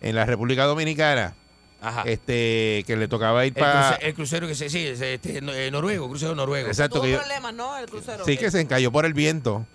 en 0.00 0.14
la 0.14 0.24
República 0.24 0.64
Dominicana, 0.64 1.34
Ajá. 1.84 2.02
este 2.06 2.82
que 2.86 2.96
le 2.96 3.08
tocaba 3.08 3.44
ir 3.46 3.52
El, 3.56 3.60
para... 3.60 3.90
cruce- 3.98 4.06
el 4.06 4.14
crucero 4.14 4.46
que 4.48 4.54
se 4.54 4.70
sí, 4.70 4.86
es, 4.86 5.00
este, 5.00 5.38
eh, 5.38 5.70
noruego, 5.70 6.08
crucero 6.08 6.34
noruego. 6.34 6.68
Exacto, 6.68 6.96
Tuvo 6.96 7.04
que 7.04 7.12
yo- 7.12 7.18
problemas, 7.18 7.54
¿no? 7.54 7.76
El 7.76 7.86
crucero. 7.86 8.24
Sí, 8.24 8.36
que 8.36 8.50
se 8.50 8.60
encalló 8.60 8.90
por 8.90 9.04
el 9.06 9.14
viento. 9.14 9.66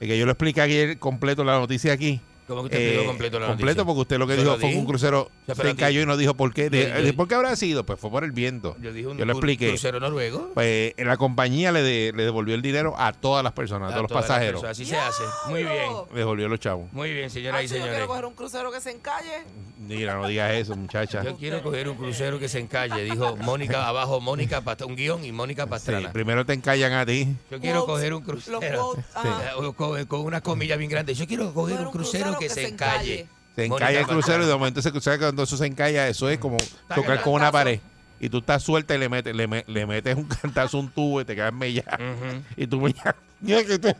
Y 0.00 0.06
que 0.06 0.18
yo 0.18 0.26
lo 0.26 0.32
expliqué 0.32 0.60
ayer 0.60 0.98
completo 0.98 1.44
la 1.44 1.58
noticia 1.58 1.92
aquí. 1.92 2.20
¿Cómo 2.46 2.60
que 2.62 2.66
usted 2.66 2.78
explicó 2.82 3.06
completo 3.06 3.40
la 3.40 3.46
Completo 3.46 3.66
noticia? 3.70 3.84
porque 3.86 4.00
usted 4.02 4.18
lo 4.18 4.26
que 4.26 4.36
Yo 4.36 4.42
dijo 4.42 4.52
lo 4.52 4.58
fue 4.60 4.68
que 4.68 4.74
di. 4.74 4.80
un 4.80 4.86
crucero 4.86 5.30
se 5.46 5.54
di- 5.74 6.00
y 6.02 6.06
no 6.06 6.16
dijo 6.16 6.34
por 6.34 6.52
qué. 6.52 6.68
De- 6.70 6.88
Yo- 6.90 6.98
yo- 6.98 7.02
de- 7.04 7.12
¿Por 7.14 7.26
qué 7.28 7.34
habrá 7.36 7.56
sido? 7.56 7.84
Pues 7.86 7.98
fue 7.98 8.10
por 8.10 8.22
el 8.24 8.32
viento. 8.32 8.76
Yo 8.80 8.92
dije 8.92 9.06
un 9.08 9.16
Yo 9.16 9.24
lo 9.24 9.32
expliqué. 9.32 9.68
crucero 9.68 9.98
noruego. 10.00 10.50
Pues 10.54 10.92
eh, 10.96 11.04
la 11.04 11.16
compañía 11.16 11.72
le, 11.72 11.82
de- 11.82 12.12
le 12.14 12.24
devolvió 12.24 12.54
el 12.54 12.62
dinero 12.62 12.94
a 12.98 13.12
todas 13.12 13.42
las 13.42 13.52
personas, 13.54 13.88
a 13.90 13.94
todos 13.94 14.10
los 14.10 14.12
pasajeros. 14.12 14.60
personas. 14.62 14.70
Así 14.78 14.84
se 14.84 14.96
hace. 14.96 15.22
Muy 15.48 15.62
bien. 15.64 15.90
Le 16.12 16.18
devolvió 16.18 16.48
los 16.48 16.60
chavos. 16.60 16.92
Muy 16.92 17.12
bien, 17.12 17.30
señoras 17.30 17.60
Ay, 17.60 17.64
y 17.64 17.68
si 17.68 17.74
yo 17.74 17.80
señores. 17.80 17.94
quiero 17.96 18.08
coger 18.08 18.24
un 18.26 18.34
crucero 18.34 18.70
que 18.72 18.80
se 18.80 18.90
encalle. 18.90 19.44
Mira, 19.78 20.14
no 20.16 20.26
digas 20.28 20.52
eso, 20.52 20.76
muchacha. 20.76 21.22
Yo 21.24 21.36
quiero 21.36 21.62
coger 21.62 21.88
un 21.88 21.96
crucero 21.96 22.38
que 22.38 22.48
se 22.48 22.58
encalle, 22.58 23.04
dijo 23.04 23.36
Mónica 23.36 23.86
abajo, 23.88 24.20
Mónica 24.20 24.60
Pastrana, 24.60 24.90
un 24.90 24.96
guion 24.96 25.24
y 25.24 25.32
Mónica 25.32 25.64
Sí, 25.64 25.70
Pastrana. 25.70 26.12
primero 26.12 26.44
te 26.46 26.52
encallan 26.54 26.92
a 26.92 27.06
ti. 27.06 27.28
Yo 27.50 27.60
quiero 27.60 27.84
coger 27.86 28.14
un 28.14 28.22
crucero 28.22 28.92
ajá. 29.14 29.52
eh, 29.62 29.72
con, 29.76 30.04
con 30.06 30.20
una 30.20 30.40
comilla 30.40 30.76
bien 30.76 30.90
grande. 30.90 31.14
Yo 31.14 31.26
quiero 31.26 31.52
coger 31.52 31.80
un 31.80 31.90
crucero 31.92 32.33
que 32.38 32.48
se 32.48 32.68
encalle. 32.68 33.26
Se 33.56 33.64
encalla 33.66 34.00
el 34.00 34.06
crucero 34.06 34.42
y 34.44 34.46
de 34.46 34.52
momento 34.54 34.80
ese 34.80 34.90
crucero 34.90 35.18
cuando 35.18 35.42
eso 35.44 35.56
se 35.56 35.66
encalla, 35.66 36.08
eso 36.08 36.28
es 36.28 36.38
como 36.38 36.58
tocar 36.94 37.22
con 37.22 37.34
una 37.34 37.52
pared. 37.52 37.80
Y 38.20 38.28
tú 38.28 38.38
estás 38.38 38.62
suelta 38.62 38.94
y 38.94 38.98
le 38.98 39.08
metes, 39.08 39.34
le, 39.34 39.46
me- 39.46 39.64
le 39.66 39.86
metes 39.86 40.16
un 40.16 40.24
cantazo 40.42 40.78
un 40.78 40.88
tubo 40.90 41.20
y 41.20 41.24
te 41.24 41.34
quedas 41.34 41.52
mellado. 41.52 41.96
Ujú. 42.02 42.42
Y 42.56 42.66
tú 42.66 42.80
mellado. 42.80 43.16
Mira 43.40 43.62
que 43.64 43.78
te- 43.78 43.96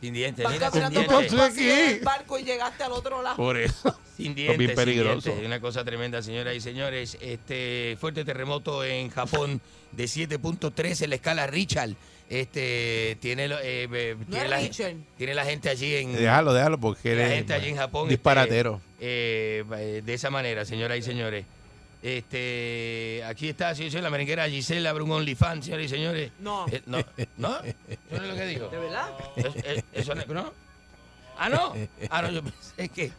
Sin 0.00 0.12
dientes, 0.14 0.46
mira, 0.48 0.70
sin 0.70 0.88
dientes. 0.90 1.32
por 1.32 1.40
aquí. 1.40 1.98
barco 2.04 2.38
y 2.38 2.44
llegaste 2.44 2.84
al 2.84 2.92
otro 2.92 3.22
lado. 3.22 3.36
Por 3.36 3.56
eso. 3.56 3.98
Sin 4.16 4.34
dientes, 4.34 4.58
bien 4.58 4.70
sin 4.70 4.76
peligrosos. 4.76 5.24
dientes. 5.24 5.46
Una 5.46 5.60
cosa 5.60 5.84
tremenda, 5.84 6.22
señoras 6.22 6.54
y 6.54 6.60
señores. 6.60 7.16
Este 7.20 7.96
fuerte 8.00 8.24
terremoto 8.24 8.84
en 8.84 9.10
Japón 9.10 9.60
de 9.92 10.04
7.3 10.04 11.02
en 11.02 11.10
la 11.10 11.16
escala 11.16 11.46
Richard. 11.46 11.90
Este 12.28 13.16
tiene, 13.20 13.46
lo- 13.46 13.58
eh, 13.60 13.88
eh, 13.92 14.16
tiene, 14.28 14.44
es 14.44 14.50
la, 14.78 14.96
tiene 15.16 15.34
la 15.34 15.44
gente 15.44 15.68
allí 15.68 15.94
en 15.94 16.12
Déjalo, 16.14 16.52
déjalo, 16.52 16.78
porque 16.78 17.14
la 17.14 17.28
gente 17.28 17.54
allí 17.54 17.68
en 17.68 17.76
Japón 17.76 18.08
disparatero. 18.08 18.80
este, 18.94 19.60
eh, 19.60 19.64
eh, 19.78 20.02
de 20.04 20.14
esa 20.14 20.28
manera, 20.30 20.64
señoras 20.64 20.98
y 20.98 21.02
señores. 21.02 21.44
Este, 22.02 23.22
aquí 23.26 23.48
está, 23.48 23.74
sí, 23.74 23.90
sí, 23.90 24.00
la 24.00 24.10
merenguera 24.10 24.48
Gisela 24.48 24.90
abre 24.90 25.02
un 25.04 25.10
OnlyFans, 25.12 25.64
señores 25.64 25.86
y 25.86 25.88
señores. 25.88 26.30
No. 26.40 26.66
Eh, 26.70 26.82
no, 26.86 26.98
no, 27.36 27.58
eso 27.64 27.74
no 28.10 28.16
es 28.22 28.28
lo 28.28 28.34
que 28.34 28.46
dijo. 28.46 28.68
¿De 28.68 28.78
verdad? 28.78 29.08
Eso, 29.36 29.52
eh, 29.64 29.82
eso 29.92 30.14
no, 30.14 30.24
¿no? 30.26 30.52
Ah, 31.38 31.48
no. 31.48 31.74
Ah, 32.10 32.22
no, 32.22 32.30
yo 32.30 32.42
pensé 32.42 32.88
que. 32.88 33.12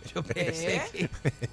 Yo 0.14 0.22
pensé 0.22 0.82
que 0.92 1.08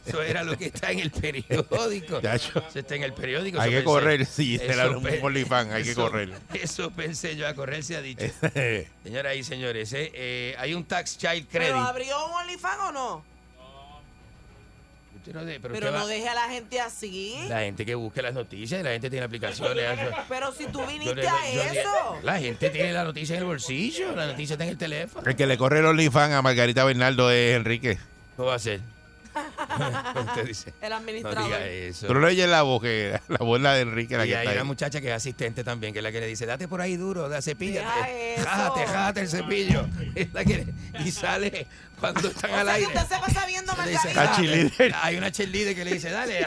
eso 0.05 0.21
era 0.21 0.43
lo 0.43 0.57
que 0.57 0.65
está 0.67 0.91
en 0.91 0.99
el 0.99 1.11
periódico. 1.11 2.19
Eso 2.19 2.63
está 2.73 2.95
en 2.95 3.03
el 3.03 3.13
periódico. 3.13 3.59
Hay 3.59 3.69
que 3.69 3.75
pensé. 3.77 3.85
correr, 3.85 4.25
sí, 4.25 4.59
abre 4.59 4.95
un 4.97 5.23
OnlyFans, 5.25 5.71
hay 5.73 5.83
que 5.83 5.95
correr. 5.95 6.33
Eso 6.53 6.89
pensé 6.91 7.35
yo, 7.35 7.47
a 7.47 7.53
correr 7.53 7.83
se 7.83 7.97
ha 7.97 8.01
dicho. 8.01 8.25
Señoras 9.03 9.35
y 9.35 9.43
señores, 9.43 9.91
eh, 9.93 10.11
eh, 10.13 10.55
hay 10.57 10.73
un 10.73 10.85
tax 10.85 11.17
child 11.17 11.47
credit. 11.49 11.67
¿Pero 11.67 11.79
abrió 11.81 12.25
un 12.27 12.31
OnlyFans 12.33 12.79
o 12.83 12.91
no? 12.91 13.37
No 15.33 15.43
de- 15.43 15.59
pero 15.59 15.91
no 15.91 15.91
va- 15.91 16.05
deje 16.07 16.29
a 16.29 16.33
la 16.35 16.47
gente 16.47 16.79
así. 16.79 17.35
La 17.49 17.59
gente 17.59 17.85
que 17.85 17.95
busque 17.95 18.21
las 18.21 18.33
noticias, 18.33 18.81
la 18.81 18.91
gente 18.91 19.09
tiene 19.09 19.25
aplicaciones. 19.25 19.83
Pero 20.29 20.53
si 20.53 20.67
tú 20.67 20.79
Yo 20.79 20.87
viniste 20.87 21.27
a 21.27 21.51
yo 21.53 21.61
eso. 21.63 22.15
La 22.23 22.39
gente 22.39 22.69
tiene 22.69 22.93
la 22.93 23.03
noticia 23.03 23.35
en 23.35 23.41
el 23.41 23.45
bolsillo, 23.45 24.15
la 24.15 24.27
noticia 24.27 24.53
está 24.53 24.63
en 24.63 24.69
el 24.69 24.77
teléfono. 24.77 25.29
El 25.29 25.35
que 25.35 25.45
le 25.45 25.57
corre 25.57 25.79
el 25.79 25.85
OnlyFans 25.85 26.33
a 26.33 26.41
Margarita 26.41 26.85
Bernardo 26.85 27.29
es 27.29 27.57
Enrique. 27.57 27.97
¿Cómo 28.37 28.47
va 28.49 28.55
a 28.55 28.59
ser? 28.59 28.79
Usted 30.27 30.45
dice. 30.47 30.73
El 30.81 30.89
No 30.89 30.95
administrador. 30.95 31.43
diga 31.43 31.65
eso. 31.67 32.07
Pero 32.07 32.19
no 32.19 32.27
oyes 32.27 32.47
la 32.49 32.61
voz, 32.63 32.81
que 32.81 33.19
la 33.27 33.37
voz 33.37 33.59
la 33.61 33.73
de 33.73 33.81
Enrique, 33.81 34.17
la 34.17 34.25
y 34.25 34.29
que 34.29 34.35
hay 34.35 34.45
está 34.45 34.51
una 34.53 34.61
ahí. 34.61 34.67
muchacha 34.67 35.01
que 35.01 35.07
es 35.09 35.13
asistente 35.13 35.63
también, 35.63 35.93
que 35.93 35.99
es 35.99 36.03
la 36.03 36.11
que 36.11 36.19
le 36.19 36.27
dice, 36.27 36.45
date 36.47 36.67
por 36.67 36.81
ahí 36.81 36.95
duro, 36.97 37.29
da 37.29 37.41
cepilla, 37.41 37.83
jájate, 38.37 38.85
jájate 38.87 39.19
el 39.21 39.27
cepillo. 39.27 39.87
Es 40.15 40.33
la 40.33 40.43
que, 40.45 40.65
y 41.03 41.11
sale 41.11 41.67
cuando 41.99 42.27
están 42.27 42.51
O 42.51 42.55
al 42.55 42.65
sea 42.67 42.75
que 42.77 42.85
aire. 42.85 42.97
usted 42.99 43.15
se 43.15 43.21
pasa 43.21 43.45
viendo 43.47 43.73
cheerleader. 44.35 44.95
Hay 45.01 45.15
una 45.17 45.31
cheerleader 45.31 45.75
que 45.75 45.85
le 45.85 45.93
dice, 45.93 46.09
dale, 46.11 46.43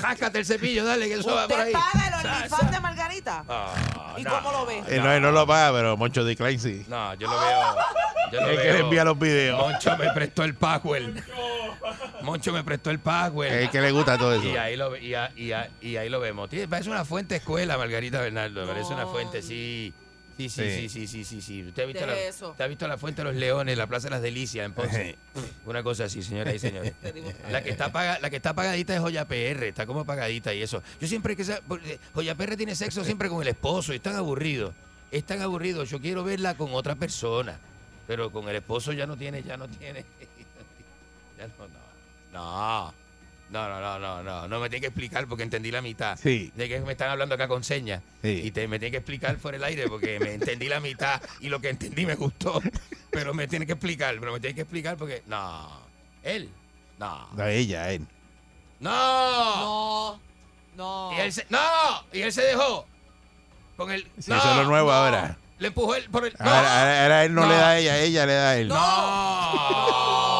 jáscate 0.00 0.38
el 0.38 0.46
cepillo, 0.46 0.84
dale, 0.84 1.08
que 1.08 1.14
eso 1.14 1.34
va 1.34 1.46
por 1.48 1.60
ahí. 1.60 1.72
¿Usted 1.74 1.92
paga 1.92 2.08
el 2.20 2.26
OnlyFans 2.26 2.70
de 2.70 2.80
Margarita? 2.80 3.44
Ah, 3.48 4.14
¿Y 4.16 4.22
no, 4.22 4.30
cómo 4.42 4.52
lo 4.52 4.66
ve? 4.66 4.82
Eh, 4.88 5.00
no, 5.00 5.20
no 5.20 5.32
lo 5.32 5.46
paga, 5.46 5.72
pero 5.76 5.96
Moncho 5.96 6.24
Decline 6.24 6.58
sí. 6.58 6.84
No, 6.88 7.14
yo 7.14 7.28
lo 7.30 7.38
veo. 7.38 7.76
Yo 8.32 8.40
lo 8.40 8.46
Es 8.50 8.58
que 8.58 8.64
veo. 8.64 8.72
le 8.74 8.80
envía 8.80 9.04
los 9.04 9.18
videos. 9.18 9.58
Moncho 9.58 9.96
me 9.96 10.10
prestó 10.12 10.44
el 10.44 10.54
password. 10.54 11.16
Moncho 12.22 12.52
me 12.52 12.62
prestó 12.64 12.90
el 12.90 12.98
password. 13.00 13.46
Es 13.48 13.70
que 13.70 13.80
le 13.80 13.90
gusta 13.92 14.16
todo 14.18 14.34
eso. 14.34 14.44
Y 14.48 14.56
ahí 14.56 14.76
lo, 14.76 14.90
ve- 14.90 15.00
y 15.02 15.14
a- 15.14 15.32
y 15.36 15.52
a- 15.52 15.68
y 15.80 15.96
ahí 15.96 16.08
lo 16.08 16.20
vemos. 16.20 16.48
Tiene- 16.48 16.68
Parece 16.68 16.90
una 16.90 17.04
fuente 17.04 17.36
escuela, 17.36 17.76
Margarita 17.78 18.20
Bernardo. 18.20 18.66
Parece 18.66 18.92
una 18.92 19.06
fuente, 19.06 19.42
sí. 19.42 19.92
Sí, 20.48 20.88
sí, 20.88 20.88
sí, 20.88 21.06
Sí. 21.06 21.06
sí, 21.06 21.24
sí, 21.24 21.42
sí. 21.42 21.62
¿Usted 21.68 21.82
ha 21.82 21.86
visto, 21.86 22.06
Deje 22.06 22.20
la, 22.22 22.28
eso. 22.28 22.50
usted 22.50 22.64
ha 22.64 22.68
visto 22.68 22.88
la 22.88 22.96
Fuente 22.96 23.20
de 23.22 23.24
los 23.30 23.34
Leones, 23.36 23.76
la 23.76 23.86
Plaza 23.86 24.06
de 24.06 24.10
las 24.12 24.22
Delicias 24.22 24.64
en 24.64 24.72
Ponce? 24.72 25.16
Una 25.66 25.82
cosa 25.82 26.04
así, 26.04 26.22
señoras 26.22 26.54
y 26.54 26.58
señores. 26.60 26.94
La 27.50 27.62
que 27.62 27.70
está 27.70 27.86
apaga- 27.92 28.18
la 28.20 28.30
que 28.30 28.36
está 28.36 28.50
apagadita 28.50 28.94
es 28.94 29.00
Joya 29.00 29.26
PR, 29.28 29.68
está 29.68 29.86
como 29.86 30.00
apagadita 30.00 30.54
y 30.54 30.62
eso. 30.62 30.82
Yo 31.00 31.06
siempre 31.08 31.36
que 31.36 31.44
porque 31.68 31.98
Joya 32.14 32.34
PR 32.34 32.56
tiene 32.56 32.74
sexo 32.74 33.04
siempre 33.04 33.28
con 33.28 33.42
el 33.42 33.48
esposo 33.48 33.92
y 33.92 33.96
es 33.96 34.02
tan 34.02 34.16
aburrido. 34.16 34.72
Es 35.10 35.24
tan 35.24 35.42
aburrido. 35.42 35.84
Yo 35.84 36.00
quiero 36.00 36.22
verla 36.24 36.54
con 36.56 36.72
otra 36.72 36.94
persona. 36.94 37.58
Pero 38.06 38.30
con 38.32 38.48
el 38.48 38.56
esposo 38.56 38.92
ya 38.92 39.06
no 39.06 39.16
tiene, 39.16 39.42
ya 39.42 39.56
no 39.56 39.68
tiene. 39.68 40.04
Ya 41.38 41.46
no, 41.46 41.68
no. 41.68 41.80
No. 42.32 42.94
No, 43.50 43.68
no, 43.68 43.80
no, 43.80 43.98
no, 43.98 44.22
no, 44.22 44.46
no 44.48 44.60
me 44.60 44.68
tiene 44.70 44.80
que 44.82 44.86
explicar 44.86 45.26
porque 45.26 45.42
entendí 45.42 45.70
la 45.72 45.82
mitad. 45.82 46.16
Sí. 46.16 46.52
De 46.54 46.68
que 46.68 46.78
me 46.80 46.92
están 46.92 47.10
hablando 47.10 47.34
acá 47.34 47.48
con 47.48 47.64
señas. 47.64 48.00
Sí. 48.22 48.42
Y 48.44 48.50
te, 48.52 48.68
me 48.68 48.78
tiene 48.78 48.92
que 48.92 48.98
explicar 48.98 49.36
fuera 49.38 49.56
el 49.56 49.64
aire 49.64 49.88
porque 49.88 50.20
me 50.20 50.34
entendí 50.34 50.68
la 50.68 50.78
mitad 50.78 51.20
y 51.40 51.48
lo 51.48 51.60
que 51.60 51.68
entendí 51.70 52.06
me 52.06 52.14
gustó. 52.14 52.62
Pero 53.10 53.34
me 53.34 53.48
tiene 53.48 53.66
que 53.66 53.72
explicar, 53.72 54.14
pero 54.20 54.32
me 54.32 54.38
tiene 54.40 54.54
que 54.54 54.60
explicar 54.62 54.96
porque. 54.96 55.22
No. 55.26 55.68
Él. 56.22 56.48
No. 56.98 57.28
No, 57.32 57.44
ella, 57.46 57.90
él. 57.90 58.06
No. 58.78 59.56
No. 59.56 60.20
No. 60.76 61.10
Y 61.16 61.20
él 61.20 61.32
se, 61.32 61.44
no. 61.50 61.58
Y 62.12 62.20
él 62.22 62.32
se 62.32 62.42
dejó. 62.42 62.86
Con 63.76 63.90
el. 63.90 64.02
Sí, 64.20 64.30
no, 64.30 64.36
eso 64.36 64.50
es 64.50 64.56
lo 64.58 64.64
nuevo 64.64 64.88
no. 64.90 64.94
ahora. 64.96 65.36
Le 65.58 65.68
empujó 65.68 65.94
él 65.96 66.08
por 66.10 66.24
el. 66.24 66.34
No. 66.38 66.44
Ahora, 66.48 66.80
ahora- 66.80 67.02
ahora 67.02 67.24
él 67.24 67.34
no, 67.34 67.42
No. 67.42 67.48
le 67.48 67.54
da 67.54 67.68
a 67.70 67.78
ella, 67.78 67.98
ella 67.98 68.26
le 68.26 68.32
da 68.32 68.50
a 68.50 68.56
él. 68.58 68.68
No, 68.68 68.76
no 68.76 70.36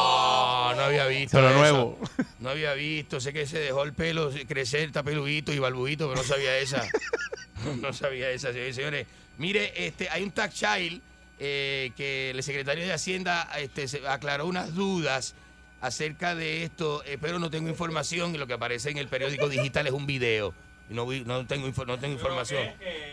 había 0.91 1.07
visto. 1.07 1.39
Eso. 1.39 1.57
nuevo. 1.57 1.99
No 2.39 2.49
había 2.49 2.73
visto. 2.73 3.19
Sé 3.19 3.33
que 3.33 3.45
se 3.45 3.59
dejó 3.59 3.83
el 3.83 3.93
pelo 3.93 4.31
crecer, 4.47 4.81
está 4.81 5.03
peludito 5.03 5.51
y 5.51 5.59
balbuito, 5.59 6.07
pero 6.09 6.21
no 6.21 6.27
sabía 6.27 6.57
esa. 6.57 6.87
no 7.81 7.93
sabía 7.93 8.29
esa, 8.31 8.53
señores. 8.53 9.07
Mire, 9.37 9.87
este, 9.87 10.09
hay 10.09 10.23
un 10.23 10.31
tax 10.31 10.55
child 10.55 11.01
eh, 11.39 11.91
que 11.95 12.29
el 12.31 12.43
secretario 12.43 12.85
de 12.85 12.93
Hacienda 12.93 13.49
este, 13.57 13.87
se 13.87 14.07
aclaró 14.07 14.45
unas 14.45 14.75
dudas 14.75 15.33
acerca 15.81 16.35
de 16.35 16.63
esto, 16.63 17.03
eh, 17.05 17.17
pero 17.19 17.39
no 17.39 17.49
tengo 17.49 17.67
información 17.67 18.35
y 18.35 18.37
lo 18.37 18.45
que 18.45 18.53
aparece 18.53 18.91
en 18.91 18.97
el 18.97 19.07
periódico 19.07 19.49
digital 19.49 19.87
es 19.87 19.93
un 19.93 20.05
video. 20.05 20.53
Y 20.91 20.93
no, 20.93 21.07
vi- 21.07 21.23
no 21.25 21.45
tengo 21.47 21.67
no 21.85 21.97
tengo 21.97 22.13
información. 22.15 22.67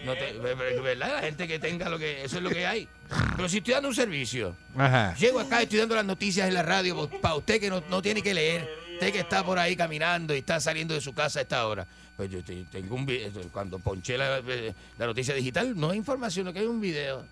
No 0.04 0.14
te- 0.14 0.32
¿Verdad? 0.32 1.12
La 1.14 1.20
gente 1.20 1.46
que 1.46 1.60
tenga 1.60 1.88
lo 1.88 1.96
que 1.96 2.24
eso 2.24 2.38
es 2.38 2.42
lo 2.42 2.50
que 2.50 2.66
hay. 2.66 2.88
Pero 3.36 3.48
si 3.48 3.58
estoy 3.58 3.74
dando 3.74 3.88
un 3.88 3.94
servicio, 3.94 4.56
Ajá. 4.76 5.14
Llego 5.14 5.38
acá 5.38 5.62
estoy 5.62 5.78
dando 5.78 5.94
las 5.94 6.04
noticias 6.04 6.48
en 6.48 6.54
la 6.54 6.62
radio 6.64 7.08
para 7.22 7.36
usted 7.36 7.60
que 7.60 7.70
no, 7.70 7.80
no 7.88 8.02
tiene 8.02 8.20
que 8.20 8.34
leer, 8.34 8.68
usted 8.94 9.12
que 9.12 9.20
está 9.20 9.44
por 9.44 9.58
ahí 9.60 9.76
caminando 9.76 10.34
y 10.34 10.38
está 10.38 10.58
saliendo 10.58 10.92
de 10.94 11.00
su 11.00 11.14
casa 11.14 11.38
a 11.38 11.42
esta 11.42 11.66
hora. 11.68 11.86
Pues 12.16 12.28
yo 12.30 12.42
te- 12.42 12.64
tengo 12.64 12.96
un 12.96 13.06
vi- 13.06 13.30
cuando 13.52 13.78
ponché 13.78 14.18
la, 14.18 14.38
eh, 14.44 14.74
la 14.98 15.06
noticia 15.06 15.32
digital, 15.34 15.72
no 15.78 15.90
hay 15.90 15.98
información, 15.98 16.46
lo 16.46 16.52
que 16.52 16.58
hay 16.58 16.64
es 16.64 16.70
un 16.70 16.80
video. 16.80 17.24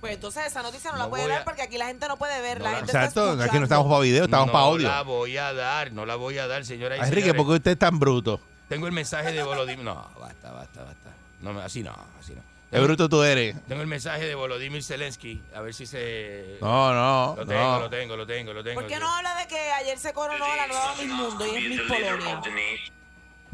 Pues 0.00 0.14
entonces 0.14 0.46
esa 0.46 0.62
noticia 0.62 0.92
no, 0.92 0.96
la 0.98 1.04
No 1.04 1.10
puede 1.10 1.24
voy 1.24 1.32
a- 1.32 1.34
dar 1.36 1.44
porque 1.44 1.62
aquí 1.62 1.76
la 1.76 1.86
gente 1.86 2.06
no 2.06 2.16
puede 2.16 2.40
ver. 2.40 2.58
No 2.58 2.64
la 2.66 2.70
la- 2.70 2.76
gente 2.78 2.92
Exacto, 2.92 3.32
está 3.32 3.44
aquí 3.46 3.58
no 3.58 3.64
estamos 3.64 3.88
para 3.88 4.00
video, 4.00 4.24
estamos 4.24 4.46
no 4.46 4.52
para 4.52 4.64
audio. 4.64 4.88
la 4.88 5.02
voy 5.02 5.36
a 5.36 5.52
dar, 5.52 5.92
no 5.92 6.06
la 6.06 6.14
voy 6.14 6.38
a 6.38 6.46
dar, 6.46 6.64
señora 6.64 6.96
Enrique. 6.96 7.34
¿por 7.34 7.46
qué 7.48 7.52
usted 7.54 7.70
es 7.72 7.78
tan 7.78 7.98
bruto? 7.98 8.40
Tengo 8.70 8.86
el 8.86 8.92
mensaje 8.92 9.32
de 9.32 9.42
Volodymyr. 9.42 9.84
No, 9.84 10.08
basta, 10.20 10.52
basta, 10.52 10.84
basta. 10.84 11.10
No, 11.40 11.58
así 11.60 11.82
no, 11.82 11.92
así 12.20 12.34
no. 12.34 12.40
Qué 12.70 12.78
bruto 12.78 13.08
tú 13.08 13.20
eres. 13.24 13.56
Tengo 13.66 13.82
el 13.82 13.88
mensaje 13.88 14.26
de 14.26 14.36
Volodymyr 14.36 14.84
Zelensky, 14.84 15.42
a 15.52 15.60
ver 15.60 15.74
si 15.74 15.86
se... 15.86 16.56
No, 16.60 16.94
no, 16.94 17.34
Lo 17.36 17.44
tengo, 17.44 17.60
no. 17.60 17.80
lo 17.80 17.90
tengo, 17.90 18.16
lo 18.16 18.26
tengo, 18.28 18.52
lo 18.52 18.62
tengo. 18.62 18.80
¿Por 18.80 18.88
qué 18.88 19.00
no 19.00 19.08
habla 19.12 19.34
de 19.40 19.48
que 19.48 19.58
ayer 19.72 19.98
se 19.98 20.12
coronó 20.12 20.46
la 20.46 20.68
nueva 20.68 20.94
Miss 20.94 21.08
Mundo 21.08 21.46
y 21.48 21.56
es 21.56 21.68
Miss 21.68 21.80
Polonia? 21.80 22.40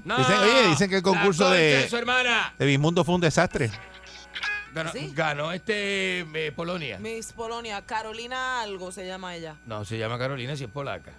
No, 0.05 0.18
Dicen, 0.18 0.36
oye, 0.36 0.68
dicen 0.68 0.90
que 0.90 0.97
el 0.97 1.02
concurso 1.02 1.48
de, 1.51 1.88
su 1.88 1.97
hermana. 1.97 2.52
de 2.59 2.66
Bismundo 2.66 3.02
fue 3.02 3.14
un 3.14 3.22
desastre. 3.22 3.70
Ganó, 4.74 4.93
¿Sí? 4.93 5.12
ganó 5.14 5.51
este 5.51 6.20
eh, 6.20 6.52
Polonia. 6.55 6.98
Miss 6.98 7.32
Polonia, 7.32 7.80
Carolina 7.86 8.60
algo 8.60 8.93
se 8.93 9.06
llama 9.06 9.34
ella. 9.34 9.56
No, 9.64 9.86
se 9.86 9.97
llama 9.97 10.18
Carolina 10.18 10.55
si 10.56 10.64
es 10.64 10.70
polaca. 10.70 11.12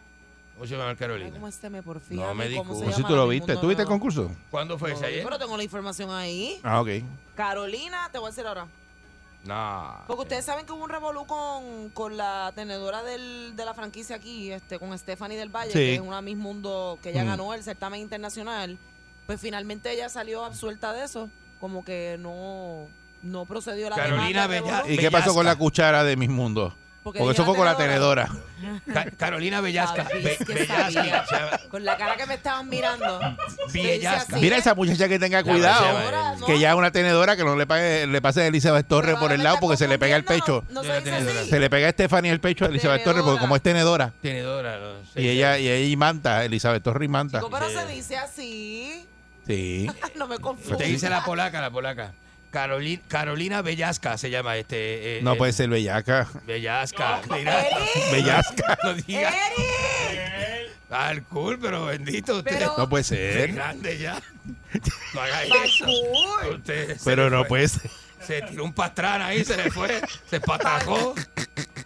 ¿Cómo 0.58 0.66
se 0.68 0.76
llama 0.76 0.90
Ay, 0.90 0.96
Carolina? 0.96 1.30
¿Cómo 1.32 1.48
este 1.48 1.70
me 1.70 1.84
por 1.84 2.02
No 2.10 2.34
me 2.34 2.56
¿Cómo 2.56 2.74
se 2.76 2.84
Pues 2.86 2.96
si 2.96 3.04
tú 3.04 3.16
lo 3.16 3.28
Miss 3.28 3.34
viste. 3.42 3.52
Mundo 3.54 3.62
¿Tú 3.62 3.68
viste 3.68 3.84
el 3.84 3.88
concurso? 3.88 4.32
¿Cuándo 4.50 4.80
fue 4.80 4.90
No, 4.90 4.96
ese 4.96 5.06
ayer? 5.06 5.24
Pero 5.24 5.38
tengo 5.38 5.56
la 5.56 5.64
información 5.64 6.10
ahí. 6.10 6.60
Ah, 6.64 6.82
ok. 6.82 6.90
Carolina, 7.36 8.10
te 8.12 8.18
voy 8.18 8.28
a 8.28 8.30
decir 8.32 8.48
ahora. 8.48 8.66
No. 9.46 10.04
Porque 10.08 10.24
ustedes 10.24 10.44
saben 10.46 10.66
que 10.66 10.72
hubo 10.74 10.84
un 10.84 10.90
revolú 10.90 11.28
con, 11.28 11.90
con 11.94 12.18
la 12.18 12.52
tenedora 12.56 13.04
del, 13.04 13.54
de 13.56 13.66
la 13.66 13.76
franquicia 13.76 14.16
aquí, 14.16 14.52
este, 14.52 14.80
con 14.80 14.98
Stephanie 14.98 15.38
del 15.38 15.50
Valle, 15.56 15.72
Sí. 15.72 15.78
que 15.78 15.94
es 15.96 16.02
una 16.02 16.22
Miss 16.24 16.38
Mundo 16.38 16.98
que 17.04 17.12
ella 17.12 17.24
Mm. 17.24 17.28
ganó 17.28 17.54
el 17.54 17.64
certamen 17.64 18.02
internacional. 18.02 18.80
Pues 19.28 19.40
finalmente 19.40 19.92
ella 19.92 20.10
salió 20.10 20.44
absuelta 20.44 20.92
de 20.92 21.04
eso, 21.06 21.30
como 21.60 21.86
que 21.86 22.18
no, 22.20 22.88
no 23.22 23.46
procedió 23.46 23.92
la 23.92 23.96
Carolina 23.96 24.48
demanda 24.48 24.48
de 24.48 24.62
Bella-. 24.62 24.84
¿Y 24.92 24.98
qué 24.98 25.12
pasó 25.12 25.36
con 25.36 25.46
la 25.46 25.56
cuchara 25.56 26.04
de 26.04 26.16
Mis 26.18 26.30
Mundos? 26.30 26.74
Porque 27.08 27.20
Porque 27.20 27.34
eso 27.36 27.46
fue 27.46 27.56
con 27.56 27.64
la 27.66 27.78
tenedora. 27.78 28.28
tenedora. 28.60 28.84
Ca- 29.06 29.12
Carolina 29.16 29.62
Bellasca. 29.62 30.04
Sabes 30.04 30.24
Be- 30.26 30.38
que 30.46 30.54
Bellasca. 30.54 30.92
sabía. 30.92 31.26
se 31.26 31.36
llama- 31.36 31.60
Con 31.72 31.86
la 31.86 31.96
cara 31.96 32.18
que 32.18 32.26
me 32.26 32.34
estaban 32.34 32.68
mirando. 32.68 33.20
Bellasca. 33.74 34.36
Sí, 34.36 34.42
Mira 34.42 34.58
esa 34.58 34.76
muchacha 34.76 35.08
que 35.08 35.18
tenga 35.18 35.42
cuidado. 35.44 36.36
¿no? 36.38 36.46
Que 36.46 36.60
ya 36.60 36.76
una 36.76 36.92
tenedora 36.92 37.38
que 37.38 37.46
no 37.46 37.56
le, 37.56 37.66
pague, 37.66 38.08
le 38.08 38.22
pase 38.22 38.42
a 38.42 38.48
Elizabeth 38.48 38.86
Torres 38.88 39.16
por 39.16 39.32
el 39.32 39.42
lado 39.42 39.58
porque 39.62 39.78
se 39.78 39.88
le 39.88 39.98
pega 39.98 40.18
el 40.18 40.26
pecho. 40.26 40.66
No, 40.70 40.84
se 40.84 40.90
dice 40.90 41.02
tenedora. 41.04 41.40
así. 41.42 41.50
Se 41.50 41.60
le 41.62 41.70
pega 41.70 41.88
a 41.88 41.92
Stephanie 41.92 42.30
el 42.32 42.42
pecho 42.42 42.66
a 42.66 42.68
Elizabeth 42.68 43.06
Torres 43.06 43.24
porque 43.24 43.40
como 43.40 43.56
es 43.56 43.62
tenedora. 43.62 44.12
Tenedora. 44.22 44.78
no 44.78 45.06
sé, 45.14 45.22
Y 45.22 45.30
ella, 45.30 45.58
y 45.58 45.70
ella 45.70 45.88
y 45.88 45.96
manta, 45.96 46.44
Elizabeth 46.44 46.84
Torres 46.84 47.06
y 47.06 47.10
manta. 47.10 47.38
Chico, 47.40 47.50
pero 47.50 47.70
Sí. 47.70 47.76
se 47.78 47.88
dice 47.88 48.18
así. 48.18 49.06
Sí. 49.48 49.88
No 50.18 50.28
me 50.28 50.40
confundo. 50.40 50.78
Te 50.78 50.84
dice 50.84 51.10
la 51.10 51.24
polaca, 51.24 51.62
la 51.62 51.70
polaca. 51.72 52.12
Carolina, 52.52 53.02
Carolina 53.07 53.61
Bellasca 53.61 54.18
se 54.18 54.30
llama 54.30 54.57
este. 54.57 55.18
eh, 55.18 55.22
No 55.22 55.34
eh, 55.34 55.38
puede 55.38 55.53
ser 55.53 55.69
bellaca. 55.69 56.28
Bellasca. 56.45 57.22
Mira, 57.30 57.65
Bellasca. 58.11 58.78
no 58.84 58.94
diga. 58.94 59.30
Eric, 59.30 60.72
Al 60.90 61.24
cool, 61.24 61.60
pero 61.60 61.86
bendito 61.86 62.38
usted. 62.38 62.57
Pero- 62.57 62.76
No 62.78 62.88
puede 62.90 63.02
Es 63.02 63.07
ser. 63.07 63.53
grande 63.53 63.98
ya. 63.98 64.22
No 65.14 65.22
haga 65.22 65.44
eso. 65.44 65.86
Usted 66.56 66.98
se 66.98 67.03
Pero 67.06 67.30
no 67.30 67.40
fue. 67.40 67.48
puede 67.49 67.68
ser. 67.68 67.91
Se 68.28 68.41
tiró 68.44 68.66
un 68.66 68.74
pastrán 68.74 69.22
ahí, 69.22 69.44
se 69.45 69.56
le 69.58 69.72
fue. 69.72 70.02
Se 70.30 70.40
patacó. 70.41 71.16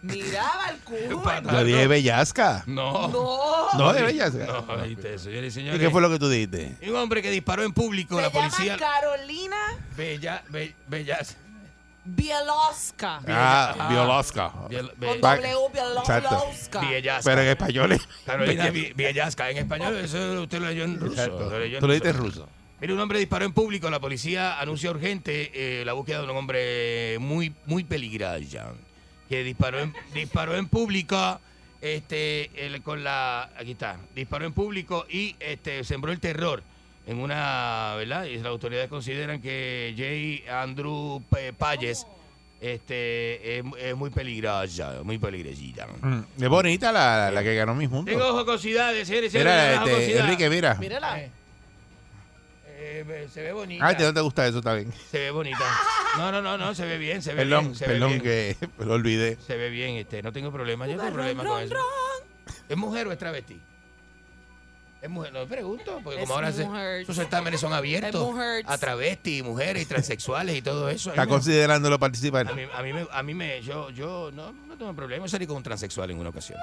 Mira, 0.02 0.44
Balcour. 0.58 1.24
Patacó. 1.24 1.52
Lo 1.52 1.64
dije 1.64 1.86
bellasca. 1.88 2.64
No. 2.66 3.08
No. 3.10 3.68
No, 3.78 3.94
de 3.94 4.02
bellasca. 4.02 4.46
No, 4.48 4.66
oíste, 4.82 5.20
señores 5.20 5.44
y 5.44 5.60
¿Y 5.60 5.62
señores. 5.62 5.80
qué 5.80 5.90
fue 5.92 6.02
lo 6.02 6.10
que 6.10 6.18
tú 6.18 6.28
dijiste? 6.28 6.76
Un 6.90 6.96
hombre 6.96 7.22
que 7.22 7.30
disparó 7.30 7.64
en 7.64 7.72
público, 7.74 8.16
Se 8.16 8.22
la 8.24 8.30
llama 8.30 8.50
policía. 8.50 8.78
Carolina 8.78 9.58
Bella, 9.96 10.44
be- 10.50 10.76
Bellas. 10.88 11.38
Bielowska. 12.04 13.22
Ah, 13.28 13.76
Ah. 13.78 13.88
Bielowska. 13.90 14.52
Biel-. 14.70 14.92
Bielowska. 14.98 16.82
Bellasca. 16.82 17.22
Pero 17.24 17.42
en 17.42 17.48
español 17.50 17.92
es. 17.92 18.02
Carolina 18.26 18.70
Villasca. 18.72 19.50
En 19.52 19.58
español, 19.58 19.96
eso 19.98 20.42
usted 20.42 20.60
lo 20.60 20.68
leyó 20.70 20.84
en 20.84 21.00
ruso. 21.00 21.14
Exacto. 21.14 21.50
Lo 21.50 21.60
leyó 21.60 21.78
en 21.78 21.82
Tú 21.82 21.88
lo 21.88 21.94
dijiste 21.94 22.14
ruso. 22.14 22.40
ruso. 22.42 22.50
Mire, 22.82 22.94
un 22.94 23.00
hombre 23.00 23.20
disparó 23.20 23.46
en 23.46 23.54
público. 23.54 23.90
La 23.90 24.00
policía 24.00 24.60
anuncia 24.60 24.90
urgente 24.90 25.52
eh, 25.54 25.86
la 25.86 25.94
búsqueda 25.94 26.18
de 26.18 26.24
un 26.32 26.36
hombre 26.38 27.18
muy, 27.20 27.54
muy 27.68 27.84
peligroso. 27.84 28.58
Que 29.30 29.44
disparó 29.44 29.80
en, 29.80 29.94
disparó 30.14 30.56
en 30.58 30.68
público. 30.68 31.40
Este, 31.80 32.50
el- 32.66 32.82
con 32.82 33.04
la. 33.04 33.50
Aquí 33.58 33.72
está. 33.72 33.98
Disparó 34.16 34.46
en 34.46 34.54
público 34.54 35.06
y 35.10 35.36
este, 35.40 35.84
sembró 35.84 36.12
el 36.12 36.20
terror 36.20 36.62
en 37.08 37.20
una. 37.20 37.94
¿Verdad? 37.98 38.26
Y 38.26 38.38
las 38.38 38.46
autoridades 38.48 38.90
consideran 38.90 39.42
que 39.42 39.94
Jay 39.98 40.44
Andrew 40.52 41.22
P- 41.30 41.54
Payes 41.54 42.06
este, 42.62 43.60
es, 43.60 43.66
es 43.80 43.96
muy 43.96 44.12
peligrosa, 44.12 45.00
muy 45.04 45.18
peligrosita. 45.18 45.88
Mm, 46.02 46.20
Es 46.44 46.50
bonita 46.50 46.92
la, 46.92 47.32
la 47.32 47.42
que 47.44 47.56
ganó 47.56 47.74
mi 47.74 47.88
junto. 47.88 48.12
Tengo 48.12 48.32
jocosidades, 48.34 49.08
señores, 49.08 49.32
señores, 49.32 49.54
Mira, 49.54 49.84
tengo 49.84 49.98
este. 49.98 50.20
Enrique, 50.20 50.50
mira. 50.50 50.76
Mírala. 50.76 51.30
Eh, 52.94 53.28
se 53.32 53.42
ve 53.42 53.54
bonita. 53.54 53.88
Ay, 53.88 53.96
¿te 53.96 54.04
no 54.04 54.14
te 54.14 54.20
gusta 54.22 54.46
eso? 54.48 54.62
Bien. 54.62 54.92
Se 55.10 55.20
ve 55.20 55.32
bonita. 55.32 55.60
No, 56.18 56.30
no, 56.32 56.42
no, 56.42 56.58
no, 56.58 56.76
se 56.76 56.86
ve 56.86 56.98
bien, 56.98 57.22
se 57.22 57.34
ve 57.34 57.44
Perdón, 57.44 57.66
bien. 57.66 57.76
se 57.76 57.88
ve 57.88 57.94
perdón 57.94 58.10
bien. 58.10 58.22
que 58.22 58.58
lo 58.86 58.94
olvidé. 58.94 59.38
Se 59.46 59.56
ve 59.56 59.70
bien, 59.70 59.96
este, 59.96 60.22
no 60.22 60.34
tengo 60.34 60.52
problema. 60.52 60.88
Yo 60.88 60.96
no 60.98 61.04
tengo 61.04 61.14
problema 61.16 61.44
con 61.44 61.62
eso. 61.62 61.76
¿Es 62.68 62.78
mujer 62.78 63.08
o 63.08 63.12
es 63.14 63.18
travesti? 63.18 63.60
Es 65.02 65.10
mujer, 65.10 65.34
no 65.34 65.48
pregunto, 65.48 66.00
porque 66.04 66.20
Es 66.22 66.26
como 66.28 66.36
ahora 66.36 66.52
se- 66.52 67.02
esos 67.02 67.16
certámenes 67.16 67.60
son 67.60 67.74
abiertos 67.74 68.36
a 68.66 68.78
travesti, 68.78 69.42
mujeres 69.42 69.82
y 69.82 69.86
transexuales 69.88 70.56
y 70.56 70.62
todo 70.62 70.90
eso. 70.90 71.10
Está 71.10 71.26
considerándolo 71.26 71.98
participar. 71.98 72.48
a 72.48 72.54
mí, 72.54 72.64
a 72.72 72.84
mí 72.84 72.94
me, 72.94 73.08
a 73.12 73.24
mí 73.24 73.34
me, 73.34 73.62
yo, 73.64 73.90
yo 73.90 74.30
no, 74.32 74.52
no 74.52 74.78
tengo 74.78 74.94
problema. 74.94 75.28
Salí 75.28 75.48
con 75.48 75.58
un 75.58 75.64
transexual 75.64 76.12
en 76.12 76.20
una 76.20 76.30
ocasión. 76.30 76.60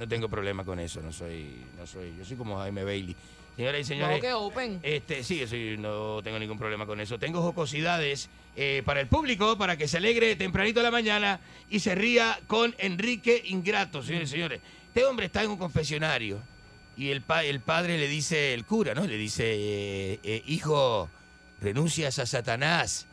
No 0.00 0.08
tengo 0.08 0.28
problema 0.30 0.64
con 0.64 0.78
eso. 0.78 1.02
No 1.02 1.12
soy, 1.12 1.62
no 1.78 1.86
soy, 1.86 2.14
yo 2.16 2.24
soy 2.24 2.36
como 2.38 2.58
Jaime 2.58 2.84
Bailey. 2.84 3.14
Señoras 3.56 3.80
y 3.80 3.84
señores, 3.84 4.20
qué 4.20 4.32
open. 4.34 4.80
este, 4.82 5.24
sí, 5.24 5.42
no 5.78 6.20
tengo 6.22 6.38
ningún 6.38 6.58
problema 6.58 6.84
con 6.84 7.00
eso. 7.00 7.18
Tengo 7.18 7.40
jocosidades 7.40 8.28
eh, 8.54 8.82
para 8.84 9.00
el 9.00 9.06
público, 9.06 9.56
para 9.56 9.76
que 9.78 9.88
se 9.88 9.96
alegre 9.96 10.36
tempranito 10.36 10.80
de 10.80 10.84
la 10.84 10.90
mañana 10.90 11.40
y 11.70 11.80
se 11.80 11.94
ría 11.94 12.38
con 12.46 12.74
Enrique 12.78 13.42
Ingrato, 13.46 14.02
señores 14.02 14.28
y 14.28 14.32
señores. 14.32 14.60
Este 14.88 15.04
hombre 15.06 15.26
está 15.26 15.42
en 15.42 15.50
un 15.50 15.56
confesionario 15.56 16.38
y 16.98 17.10
el, 17.10 17.22
pa- 17.22 17.44
el 17.44 17.60
padre 17.60 17.96
le 17.98 18.08
dice, 18.08 18.52
el 18.52 18.66
cura, 18.66 18.94
¿no? 18.94 19.06
Le 19.06 19.16
dice, 19.16 19.44
eh, 19.46 20.20
eh, 20.22 20.42
hijo, 20.46 21.08
renuncias 21.62 22.18
a 22.18 22.26
Satanás. 22.26 23.06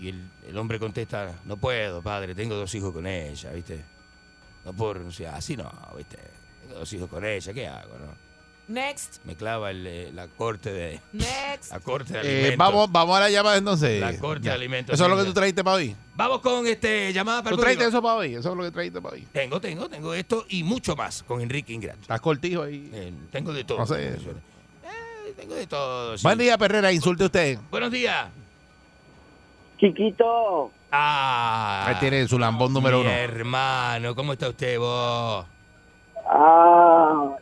Y 0.00 0.08
el, 0.10 0.22
el 0.48 0.56
hombre 0.58 0.78
contesta, 0.78 1.34
no 1.46 1.56
puedo, 1.56 2.02
padre, 2.02 2.34
tengo 2.34 2.54
dos 2.54 2.74
hijos 2.74 2.92
con 2.92 3.06
ella, 3.06 3.50
¿viste? 3.52 3.82
No 4.66 4.72
puedo 4.74 4.94
renunciar. 4.94 5.34
Así 5.34 5.56
no, 5.56 5.70
¿viste? 5.96 6.18
Tengo 6.62 6.78
dos 6.80 6.92
hijos 6.92 7.08
con 7.08 7.24
ella, 7.24 7.52
¿qué 7.54 7.66
hago, 7.66 7.98
no? 7.98 8.27
Next, 8.68 9.24
Me 9.24 9.34
clava 9.34 9.70
el, 9.70 9.86
eh, 9.86 10.10
la 10.14 10.28
corte 10.28 10.70
de... 10.70 11.00
next. 11.14 11.72
La 11.72 11.80
corte 11.80 12.12
de 12.12 12.18
Eh, 12.18 12.20
alimentos. 12.40 12.58
vamos, 12.58 12.92
vamos 12.92 13.16
a 13.16 13.20
la 13.20 13.30
llamada 13.30 13.56
entonces. 13.56 13.98
La 14.00 14.16
corte 14.18 14.44
Ya. 14.44 14.50
de 14.50 14.56
alimentos. 14.56 14.94
Eso 14.94 15.04
es 15.04 15.10
lo 15.10 15.16
que 15.16 15.24
tú 15.24 15.32
trajiste 15.32 15.64
para 15.64 15.76
hoy. 15.76 15.96
Vamos 16.14 16.40
con 16.40 16.66
este 16.66 17.10
llamada 17.14 17.42
para 17.42 17.56
Tú 17.56 17.60
el 17.60 17.64
trajiste 17.64 17.86
eso 17.86 18.02
para 18.02 18.14
hoy. 18.16 18.34
Eso 18.34 18.50
es 18.50 18.56
lo 18.56 18.62
que 18.64 18.70
trajiste 18.70 19.00
para 19.00 19.14
hoy. 19.14 19.26
Tengo, 19.32 19.58
tengo, 19.58 19.88
tengo 19.88 20.12
esto 20.12 20.44
y 20.50 20.62
mucho 20.64 20.94
más 20.96 21.22
con 21.22 21.40
Enrique 21.40 21.72
Ingrato. 21.72 22.00
Estás 22.02 22.20
cortijo 22.20 22.62
ahí. 22.62 22.90
Eh, 22.92 23.12
tengo 23.32 23.54
de 23.54 23.64
todo. 23.64 23.78
No 23.78 23.86
sé. 23.86 24.08
Eh, 24.08 25.32
tengo 25.34 25.54
de 25.54 25.66
todo. 25.66 26.18
sí. 26.18 26.22
Buen 26.22 26.36
día, 26.38 26.58
Perrera. 26.58 26.92
Insulte 26.92 27.24
usted. 27.24 27.58
Buenos 27.70 27.90
días. 27.90 28.28
Chiquito, 29.78 30.72
Ah. 30.90 31.84
Ahí 31.86 31.94
tiene 32.00 32.26
su 32.26 32.38
lambón 32.38 32.72
número 32.72 32.98
mi 32.98 33.04
uno. 33.04 33.10
hermano, 33.12 34.14
¿cómo 34.14 34.32
está 34.32 34.48
usted 34.48 34.78
vos? 34.78 35.46
ah, 36.30 37.36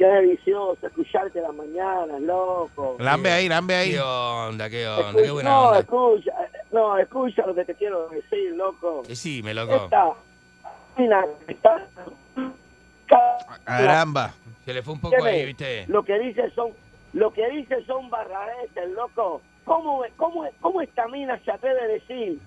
qué 0.00 0.06
delicioso 0.06 0.86
escucharte 0.86 1.42
las 1.42 1.52
mañanas, 1.54 2.22
loco. 2.22 2.96
Lambe 2.98 3.30
ahí, 3.30 3.50
lambe 3.50 3.74
ahí. 3.74 3.90
¿Qué 3.90 4.00
onda? 4.00 4.70
¿Qué 4.70 4.88
onda? 4.88 5.02
Escucha- 5.10 5.22
Qué 5.24 5.30
buena 5.30 5.50
no, 5.50 5.66
onda. 5.68 5.78
escucha, 5.80 6.32
no, 6.72 6.98
escucha 6.98 7.46
lo 7.46 7.54
que 7.54 7.64
te 7.66 7.74
quiero 7.74 8.08
decir, 8.08 8.54
loco. 8.54 9.02
Decime, 9.06 9.52
loco. 9.52 9.74
Esta 9.74 10.14
está 11.48 11.86
Caramba. 13.64 14.32
Se 14.64 14.72
le 14.72 14.82
fue 14.82 14.94
un 14.94 15.00
poco 15.02 15.22
ahí, 15.22 15.44
¿viste? 15.44 15.84
Lo 15.88 16.02
que 16.02 16.18
dice 16.18 16.50
son, 16.54 16.70
lo 17.12 17.30
que 17.34 17.46
dice 17.50 17.84
son 17.84 18.08
barraretes, 18.08 18.88
loco. 18.92 19.42
¿Cómo, 19.64 20.02
cómo, 20.16 20.48
¿Cómo 20.62 20.80
esta 20.80 21.08
mina 21.08 21.38
se 21.44 21.50
atreve 21.52 21.80
a 21.82 21.86
decir 21.88 22.38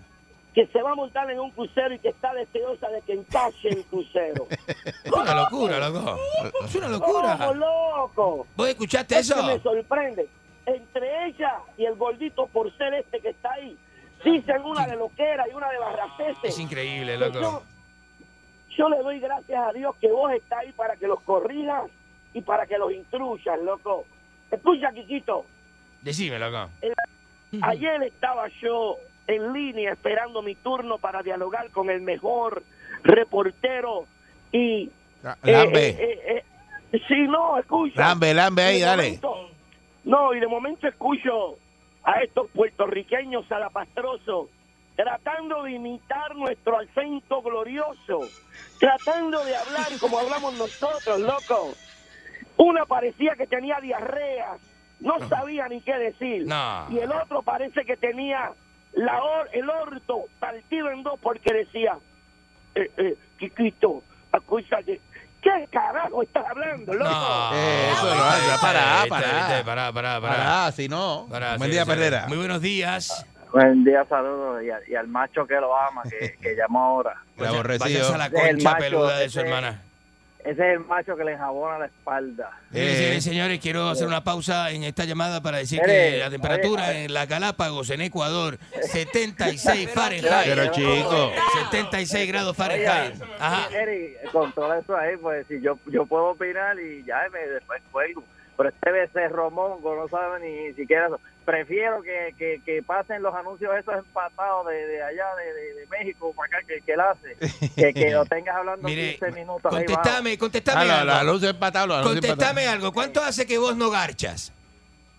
que 0.53 0.67
se 0.67 0.81
va 0.81 0.91
a 0.91 0.95
montar 0.95 1.29
en 1.31 1.39
un 1.39 1.49
crucero 1.51 1.93
y 1.95 1.99
que 1.99 2.09
está 2.09 2.33
deseosa 2.33 2.87
de 2.89 3.01
que 3.01 3.13
encaje 3.13 3.69
el 3.69 3.83
crucero? 3.85 4.47
Es 5.03 5.11
una 5.11 5.35
locura, 5.35 5.79
loco. 5.89 6.17
Es 6.65 6.75
una 6.75 6.87
locura. 6.89 7.37
¿Cómo, 7.37 7.53
loco? 7.53 8.47
¿Vos 8.55 8.67
escuchaste 8.69 9.15
Es 9.19 9.29
eso? 9.29 9.35
que 9.35 9.53
me 9.53 9.59
sorprende. 9.61 10.27
Entre 10.65 11.25
ella 11.27 11.59
y 11.77 11.85
el 11.85 11.95
gordito 11.95 12.47
por 12.47 12.75
ser 12.77 12.93
este 12.93 13.19
que 13.19 13.29
está 13.29 13.51
ahí, 13.53 13.77
dicen 14.23 14.61
una 14.63 14.87
de 14.87 14.95
loquera 14.95 15.45
y 15.49 15.53
una 15.53 15.69
de 15.69 15.77
barracetes. 15.77 16.37
Es 16.43 16.59
increíble, 16.59 17.17
loco. 17.17 17.39
Yo, 17.41 17.63
yo 18.77 18.89
le 18.89 18.97
doy 18.99 19.19
gracias 19.19 19.59
a 19.67 19.73
Dios 19.73 19.95
que 19.99 20.09
vos 20.11 20.31
estás 20.31 20.59
ahí 20.59 20.71
para 20.71 20.95
que 20.95 21.07
los 21.07 21.19
corrijas 21.21 21.89
y 22.33 22.41
para 22.41 22.65
que 22.65 22.77
los 22.77 22.91
instruyas, 22.93 23.59
loco. 23.61 24.05
Escucha, 24.51 24.91
Quiquito. 24.93 25.45
Decime, 26.01 26.39
loco. 26.39 26.69
el- 26.81 26.93
ayer 27.61 28.01
estaba 28.03 28.47
yo 28.61 28.97
en 29.27 29.53
línea 29.53 29.93
esperando 29.93 30.41
mi 30.41 30.55
turno 30.55 30.97
para 30.97 31.21
dialogar 31.23 31.69
con 31.71 31.89
el 31.89 32.01
mejor 32.01 32.63
reportero 33.03 34.05
y... 34.51 34.89
Lambe. 35.43 35.89
eh, 35.89 35.95
eh, 36.27 36.43
eh, 36.91 37.01
sí, 37.07 37.21
no, 37.29 37.57
escucha. 37.57 37.99
Lambe, 38.01 38.33
lambe 38.33 38.63
ahí, 38.63 38.81
dale. 38.81 39.03
momento- 39.03 39.49
no, 40.03 40.33
y 40.33 40.39
de 40.41 40.47
momento 40.47 40.87
escucho 40.87 41.57
a 42.03 42.21
estos 42.21 42.49
puertorriqueños 42.51 43.45
salapastrosos 43.47 44.49
tratando 44.95 45.63
de 45.63 45.71
imitar 45.71 46.35
nuestro 46.35 46.77
acento 46.77 47.41
glorioso, 47.41 48.29
tratando 48.79 49.43
de 49.45 49.55
hablar 49.55 49.97
como 49.99 50.19
hablamos 50.19 50.53
nosotros, 50.55 51.19
loco. 51.19 51.73
Una 52.57 52.85
parecía 52.85 53.35
que 53.35 53.47
tenía 53.47 53.79
diarrea, 53.81 54.57
no 54.99 55.17
sabía 55.27 55.67
ni 55.67 55.81
qué 55.81 55.97
decir. 55.97 56.45
No. 56.45 56.85
Y 56.91 56.99
el 56.99 57.11
otro 57.11 57.41
parece 57.41 57.85
que 57.85 57.97
tenía 57.97 58.51
la 58.95 59.21
or- 59.23 59.49
el 59.53 59.69
orto 59.69 60.25
partido 60.39 60.89
en 60.91 61.03
dos 61.03 61.19
porque 61.21 61.53
decía, 61.53 61.97
eh, 62.75 62.89
eh, 62.97 63.15
Quiquito, 63.39 64.01
acuérdate, 64.31 64.99
¿qué 65.41 65.67
carajo 65.71 66.23
estás 66.23 66.45
hablando, 66.47 66.93
loco? 66.93 67.11
Eh, 67.53 67.91
eso 67.91 68.05
Viste, 68.05 68.57
pará. 68.61 69.03
viste, 69.03 69.09
pará, 69.65 69.91
pará, 69.91 69.91
pará. 69.93 70.21
Pará, 70.21 70.71
si 70.71 70.87
no. 70.87 71.27
Pará, 71.29 71.57
Buen 71.57 71.69
sí, 71.69 71.73
día, 71.75 71.83
sí. 71.83 71.89
Perrera. 71.89 72.25
Muy 72.27 72.37
buenos 72.37 72.61
días. 72.61 73.25
Buen 73.51 73.83
día, 73.83 74.05
saludos. 74.09 74.63
Y, 74.63 74.69
al- 74.71 74.81
y 74.89 74.95
al 74.95 75.07
macho 75.07 75.45
que 75.45 75.55
lo 75.55 75.75
ama, 75.77 76.01
que, 76.09 76.35
que 76.41 76.55
llamó 76.55 76.83
ahora. 76.85 77.15
El 77.37 77.45
aborrecido. 77.45 77.85
Váyase 77.85 78.13
a 78.13 78.17
la 78.17 78.29
concha 78.31 78.69
macho, 78.71 78.77
peluda 78.83 79.17
de 79.19 79.29
su 79.29 79.39
ese- 79.39 79.47
hermana. 79.49 79.81
Ese 80.43 80.51
es 80.51 80.73
el 80.73 80.79
macho 80.81 81.15
que 81.15 81.23
le 81.23 81.33
enjabona 81.33 81.79
la 81.79 81.85
espalda. 81.85 82.51
Mire, 82.71 82.95
señores, 82.95 83.23
señores, 83.23 83.59
quiero 83.59 83.87
hacer 83.87 84.07
una 84.07 84.23
pausa 84.25 84.71
en 84.71 84.83
esta 84.83 85.05
llamada 85.05 85.41
para 85.41 85.57
decir 85.59 85.79
que 85.81 86.17
la 86.19 86.29
temperatura 86.29 86.89
oye, 86.89 87.05
en 87.05 87.13
la 87.13 87.25
Galápagos, 87.25 87.89
en 87.91 88.01
Ecuador, 88.01 88.57
76 88.81 89.89
Fahrenheit. 89.91 90.45
Pero, 90.45 90.67
chico. 90.71 91.31
76 91.69 92.27
grados 92.27 92.57
Fahrenheit. 92.57 93.15
Ajá. 93.39 93.69
Eri, 93.73 94.15
con 94.33 94.51
todo 94.51 94.73
eso 94.73 94.97
ahí, 94.97 95.15
pues 95.17 95.47
si 95.47 95.61
yo, 95.61 95.79
yo 95.85 96.05
puedo 96.05 96.31
opinar 96.31 96.77
y 96.77 97.03
ya 97.05 97.21
me 97.31 97.39
después 97.47 97.81
cuelgo. 97.91 98.23
Pero 98.55 98.69
este 98.69 98.91
becerro 98.91 99.49
mongo 99.51 99.95
no 99.95 100.07
sabe 100.09 100.39
ni 100.47 100.73
siquiera 100.73 101.07
eso. 101.07 101.19
Prefiero 101.45 102.01
que, 102.01 102.33
que, 102.37 102.61
que 102.63 102.81
pasen 102.83 103.21
los 103.21 103.33
anuncios 103.35 103.75
esos 103.75 103.95
empatados 103.97 104.67
de, 104.67 104.75
de 104.87 105.03
allá 105.03 105.25
de, 105.35 105.53
de, 105.53 105.73
de 105.81 105.87
México 105.87 106.33
para 106.35 106.57
acá 106.57 106.67
que, 106.67 106.79
que 106.81 106.93
él 106.93 106.99
hace. 107.01 107.35
Que, 107.75 107.93
que 107.93 108.11
lo 108.11 108.25
tengas 108.25 108.55
hablando 108.55 108.87
Mire, 108.87 109.17
15 109.17 109.31
minutos. 109.31 109.73
ahí, 109.73 109.85
Contestame, 109.85 110.37
contestame 110.37 110.81
Ah, 110.81 110.85
la- 110.85 110.99
algo. 111.01 111.05
la 111.13 111.19
anuncio 111.19 111.49
empatado, 111.49 111.87
los 111.87 111.97
anuncios 111.97 112.25
Contestame 112.27 112.67
algo. 112.67 112.93
¿Cuánto 112.93 113.21
hace 113.21 113.45
que 113.45 113.57
vos 113.57 113.75
no 113.75 113.89
garchas? 113.89 114.53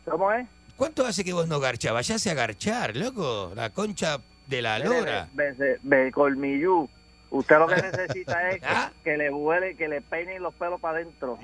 ¿Cómo 0.05 0.33
es? 0.33 0.47
¿Cuánto 0.77 1.05
hace 1.07 1.25
que 1.25 1.33
vos 1.33 1.47
no 1.49 1.61
garchas? 1.61 1.93
Vayase 1.93 2.31
a 2.31 2.35
garchar, 2.35 2.97
loco. 2.97 3.53
La 3.55 3.71
concha 3.71 4.19
de 4.47 4.63
la 4.63 4.79
lora. 4.79 5.29
Ve, 5.33 5.53
ve- 5.53 5.79
ve- 5.83 6.11
colmillú. 6.13 6.89
Usted 7.35 7.59
lo 7.59 7.67
que 7.67 7.75
necesita 7.75 8.51
es 8.51 8.61
¿Ah? 8.65 8.93
que, 9.03 9.17
le 9.17 9.29
huele, 9.29 9.75
que 9.77 9.89
le 9.89 10.01
peinen 10.01 10.41
los 10.41 10.55
pelos 10.55 10.81
para 10.81 10.99
adentro. 10.99 11.37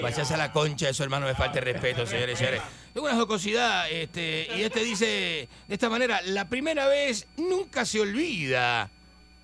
Vayase 0.00 0.32
a 0.32 0.36
la 0.36 0.52
concha 0.52 0.86
de 0.86 0.94
su 0.94 1.02
hermano, 1.02 1.26
me 1.26 1.34
falta 1.34 1.58
el 1.58 1.64
respeto, 1.64 2.06
señores 2.06 2.34
y 2.34 2.38
señores. 2.38 2.62
Tengo 2.94 3.08
una 3.08 3.16
jocosidad, 3.16 3.90
este, 3.90 4.48
y 4.56 4.62
este 4.62 4.84
dice 4.84 5.48
de 5.66 5.74
esta 5.74 5.88
manera, 5.88 6.22
la 6.22 6.48
primera 6.48 6.86
vez 6.86 7.26
nunca 7.36 7.84
se 7.84 8.00
olvida. 8.00 8.88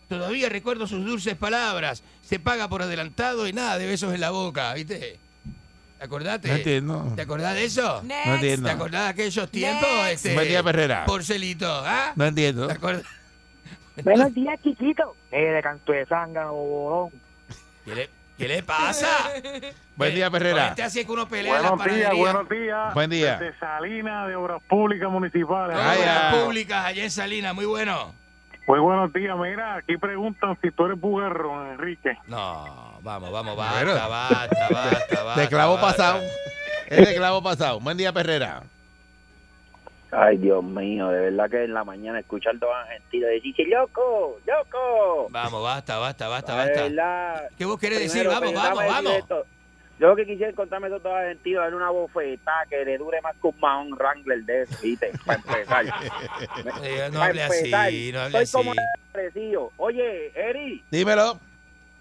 Todavía 0.09 0.49
recuerdo 0.49 0.87
sus 0.87 1.05
dulces 1.05 1.35
palabras. 1.35 2.05
Se 2.23 2.39
paga 2.39 2.69
por 2.69 2.83
adelantado 2.83 3.49
y 3.49 3.53
nada 3.53 3.79
de 3.79 3.87
besos 3.87 4.15
en 4.15 4.21
la 4.21 4.31
boca, 4.31 4.73
¿viste? 4.75 5.19
¿Te 5.99 6.05
acordate? 6.05 6.49
No 6.49 6.55
entiendo. 6.55 7.13
¿Te 7.17 7.23
acordás 7.23 7.55
de 7.55 7.65
eso? 7.65 8.01
Next. 8.05 8.27
No 8.27 8.35
entiendo. 8.35 8.69
¿Te 8.69 8.75
acordás 8.75 9.03
de 9.03 9.09
aquellos 9.09 9.51
tiempos? 9.51 9.89
Este, 10.09 10.35
Buen 10.35 10.47
día, 10.47 10.63
Perrera. 10.63 11.05
Porcelito, 11.05 11.67
¿ah? 11.85 12.13
No 12.15 12.27
entiendo. 12.27 12.69
¿Te 12.69 12.75
acordás? 12.75 13.03
Buenos 14.03 14.35
días, 14.35 14.59
Quiquito. 14.61 15.15
Eh, 15.31 15.41
de 15.41 15.63
canto 15.63 15.93
de 15.93 16.07
zángano, 16.07 16.53
bolón. 16.55 17.11
¿Qué 17.85 17.95
le, 17.95 18.11
qué 18.39 18.49
le 18.49 18.63
pasa? 18.63 19.09
Buen 19.97 20.15
día, 20.15 20.31
Perrera. 20.31 20.69
Este 20.69 20.83
así 20.83 21.01
es 21.01 21.07
que 21.07 21.13
uno 21.13 21.29
pelea 21.29 21.57
en 21.59 21.63
la 21.63 21.71
Buenos 21.73 21.95
días, 21.95 22.15
buenos 22.15 22.49
días. 22.49 22.95
Buen 22.95 23.11
día. 23.11 23.37
Desde 23.39 23.59
Salinas 23.59 24.29
de 24.29 24.37
Obras 24.37 24.63
Públicas 24.69 25.11
Municipales. 25.11 25.77
Ay, 25.79 26.01
ay. 26.09 26.41
públicas 26.43 26.85
allá 26.85 27.05
en 27.05 27.11
Salinas, 27.11 27.55
muy 27.55 27.67
bueno. 27.67 28.15
Muy 28.67 28.79
buenos 28.79 29.13
días. 29.13 29.37
Mira, 29.37 29.77
aquí 29.77 29.97
preguntan 29.97 30.57
si 30.63 30.71
tú 30.71 30.87
eres 30.87 30.99
buguerro, 30.99 31.73
Enrique. 31.73 32.17
No, 32.29 32.99
vamos, 33.03 33.31
vamos, 33.33 33.57
basta, 33.57 34.09
basta, 34.09 34.69
basta, 34.71 35.23
basta. 35.25 35.41
De 35.41 35.49
clavo 35.49 35.75
basta. 35.75 35.89
pasado. 35.89 36.23
Es 36.87 37.09
de 37.09 37.15
clavo 37.17 37.43
pasado. 37.43 37.81
Buen 37.81 37.97
día, 37.97 38.13
Perrera. 38.13 38.63
Ay, 40.15 40.37
Dios 40.37 40.63
mío, 40.63 41.09
de 41.09 41.31
verdad 41.31 41.49
que 41.51 41.65
en 41.65 41.73
la 41.73 41.85
mañana 41.85 42.21
escuchar 42.21 42.59
dos 42.59 42.69
argentinos 42.75 43.31
decir, 43.31 43.55
loco, 43.69 44.39
loco. 44.47 45.29
Vamos, 45.31 45.63
basta, 45.63 45.97
basta, 45.99 46.29
basta, 46.29 46.53
De 46.53 46.59
basta. 46.67 46.83
verdad. 46.83 47.49
¿Qué 47.57 47.65
vos 47.65 47.79
querés 47.81 47.99
decir? 48.01 48.29
Primero, 48.29 48.41
Vamos, 48.41 48.55
vamos, 48.55 48.87
vamos. 48.87 49.13
esto. 49.15 49.47
Yo 49.99 50.09
lo 50.09 50.17
que 50.17 50.27
quisiera 50.27 50.51
encontrarme 50.51 50.89
esos 50.89 51.03
dos 51.03 51.13
argentinos 51.15 51.63
darle 51.63 51.77
una 51.77 51.91
bofetada 51.91 52.67
que 52.69 52.85
le 52.85 52.99
dure 52.99 53.21
más 53.23 53.35
que 53.41 53.47
un 53.47 53.61
Mahon 53.61 53.93
Wrangler 53.93 54.43
de 54.45 54.63
eso, 54.63 54.77
¿viste? 54.83 55.13
Para 55.25 55.39
empezar. 55.39 55.85
Eh, 56.83 57.09
no 57.13 57.19
Pa' 57.21 57.27
hable 57.27 57.43
empezar, 57.45 57.87
así, 57.87 58.11
no 58.13 58.21
hable 58.21 58.43
Estoy 58.43 58.61
como 58.63 58.73
así. 58.73 58.81
parecido. 59.13 59.73
Oye, 59.77 60.33
Eri, 60.35 60.85
Dímelo. 60.91 61.39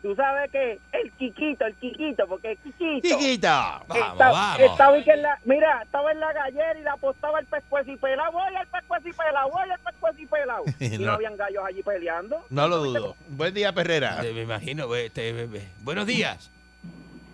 Tú 0.02 0.15
sabes 0.15 0.49
que 0.52 0.80
el 0.91 1.11
Quiquito, 1.14 1.65
el 1.65 1.76
Quiquito, 1.76 2.26
porque 2.28 2.52
el 2.52 2.57
Quiquito. 2.57 3.07
Chiquito. 3.07 3.48
Vamos, 3.48 3.98
Estaba- 3.98 4.32
vamos. 4.32 4.60
Estaba 4.60 4.98
en 4.98 5.22
la, 5.22 5.40
mira, 5.45 5.82
estaba 5.84 6.11
en 6.11 6.19
la 6.19 6.34
gallera 6.34 6.80
y 6.80 6.84
le 6.84 6.90
apostaba 6.90 7.40
el 7.40 7.45
pescuezo 7.45 7.91
y 7.91 7.98
pelado. 7.98 8.32
Voy 8.32 8.56
al 8.56 8.68
pescuezo 8.68 9.07
y 9.07 9.14
pelado, 9.14 9.49
voy 9.52 9.69
al 9.69 9.80
pescuezo 9.80 10.19
y 10.19 10.26
pelado. 10.26 10.64
Y 10.80 10.98
no, 10.98 11.06
No. 11.07 11.11
habían 11.14 11.38
gallos 11.38 11.64
allí 11.65 11.84
peleando. 11.84 12.44
No 12.49 12.68
lo 12.68 12.78
dudo. 12.78 13.15
Buen 13.30 13.53
día, 13.53 13.73
Perrera. 13.73 14.19
Me 14.22 14.41
imagino. 14.41 14.94
este, 14.95 15.48
buenos 15.82 16.06
días. 16.07 16.49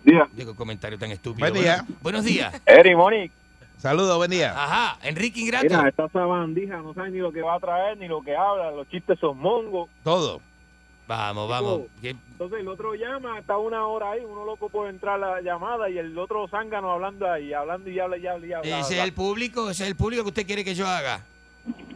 Día. 0.04 0.28
Digo, 0.32 0.54
comentario 0.54 0.98
tan 0.98 1.10
estúpido. 1.10 1.48
Buen 1.50 1.62
día. 1.62 1.82
Bueno, 1.82 1.98
buenos 2.02 2.24
días. 2.24 2.62
Eri, 2.66 2.94
Monique. 2.94 3.32
Saludos, 3.76 4.16
buen 4.16 4.30
día. 4.30 4.52
Ajá, 4.56 4.98
Enrique 5.02 5.38
Ingrato. 5.40 5.66
Mira, 5.68 5.88
esta 5.88 6.08
sabandija 6.08 6.78
no 6.78 6.94
sabe 6.94 7.10
ni 7.10 7.18
lo 7.18 7.30
que 7.30 7.42
va 7.42 7.54
a 7.54 7.60
traer 7.60 7.96
ni 7.96 8.08
lo 8.08 8.22
que 8.22 8.34
habla. 8.34 8.70
Los 8.72 8.88
chistes 8.88 9.18
son 9.20 9.38
mongos. 9.38 9.88
Todo. 10.02 10.40
Vamos, 11.08 11.48
vamos. 11.48 11.80
¿Qué- 12.02 12.10
Entonces 12.10 12.60
el 12.60 12.68
otro 12.68 12.94
llama, 12.94 13.38
está 13.38 13.56
una 13.56 13.86
hora 13.86 14.10
ahí, 14.12 14.20
uno 14.24 14.44
loco 14.44 14.68
por 14.68 14.88
entrar 14.88 15.14
a 15.24 15.36
la 15.36 15.40
llamada 15.40 15.88
y 15.90 15.96
el 15.98 16.16
otro 16.18 16.46
zángano 16.48 16.92
hablando 16.92 17.28
ahí, 17.30 17.52
hablando 17.52 17.88
y 17.90 17.98
habla 17.98 18.16
y 18.18 18.26
habla 18.26 18.46
y 18.46 18.52
habla. 18.52 18.78
Ese 18.80 18.98
es 18.98 19.04
el 19.04 19.12
público, 19.14 19.70
ese 19.70 19.84
es 19.84 19.88
el 19.88 19.96
público 19.96 20.22
que 20.22 20.28
usted 20.28 20.46
quiere 20.46 20.64
que 20.64 20.74
yo 20.74 20.86
haga. 20.86 21.22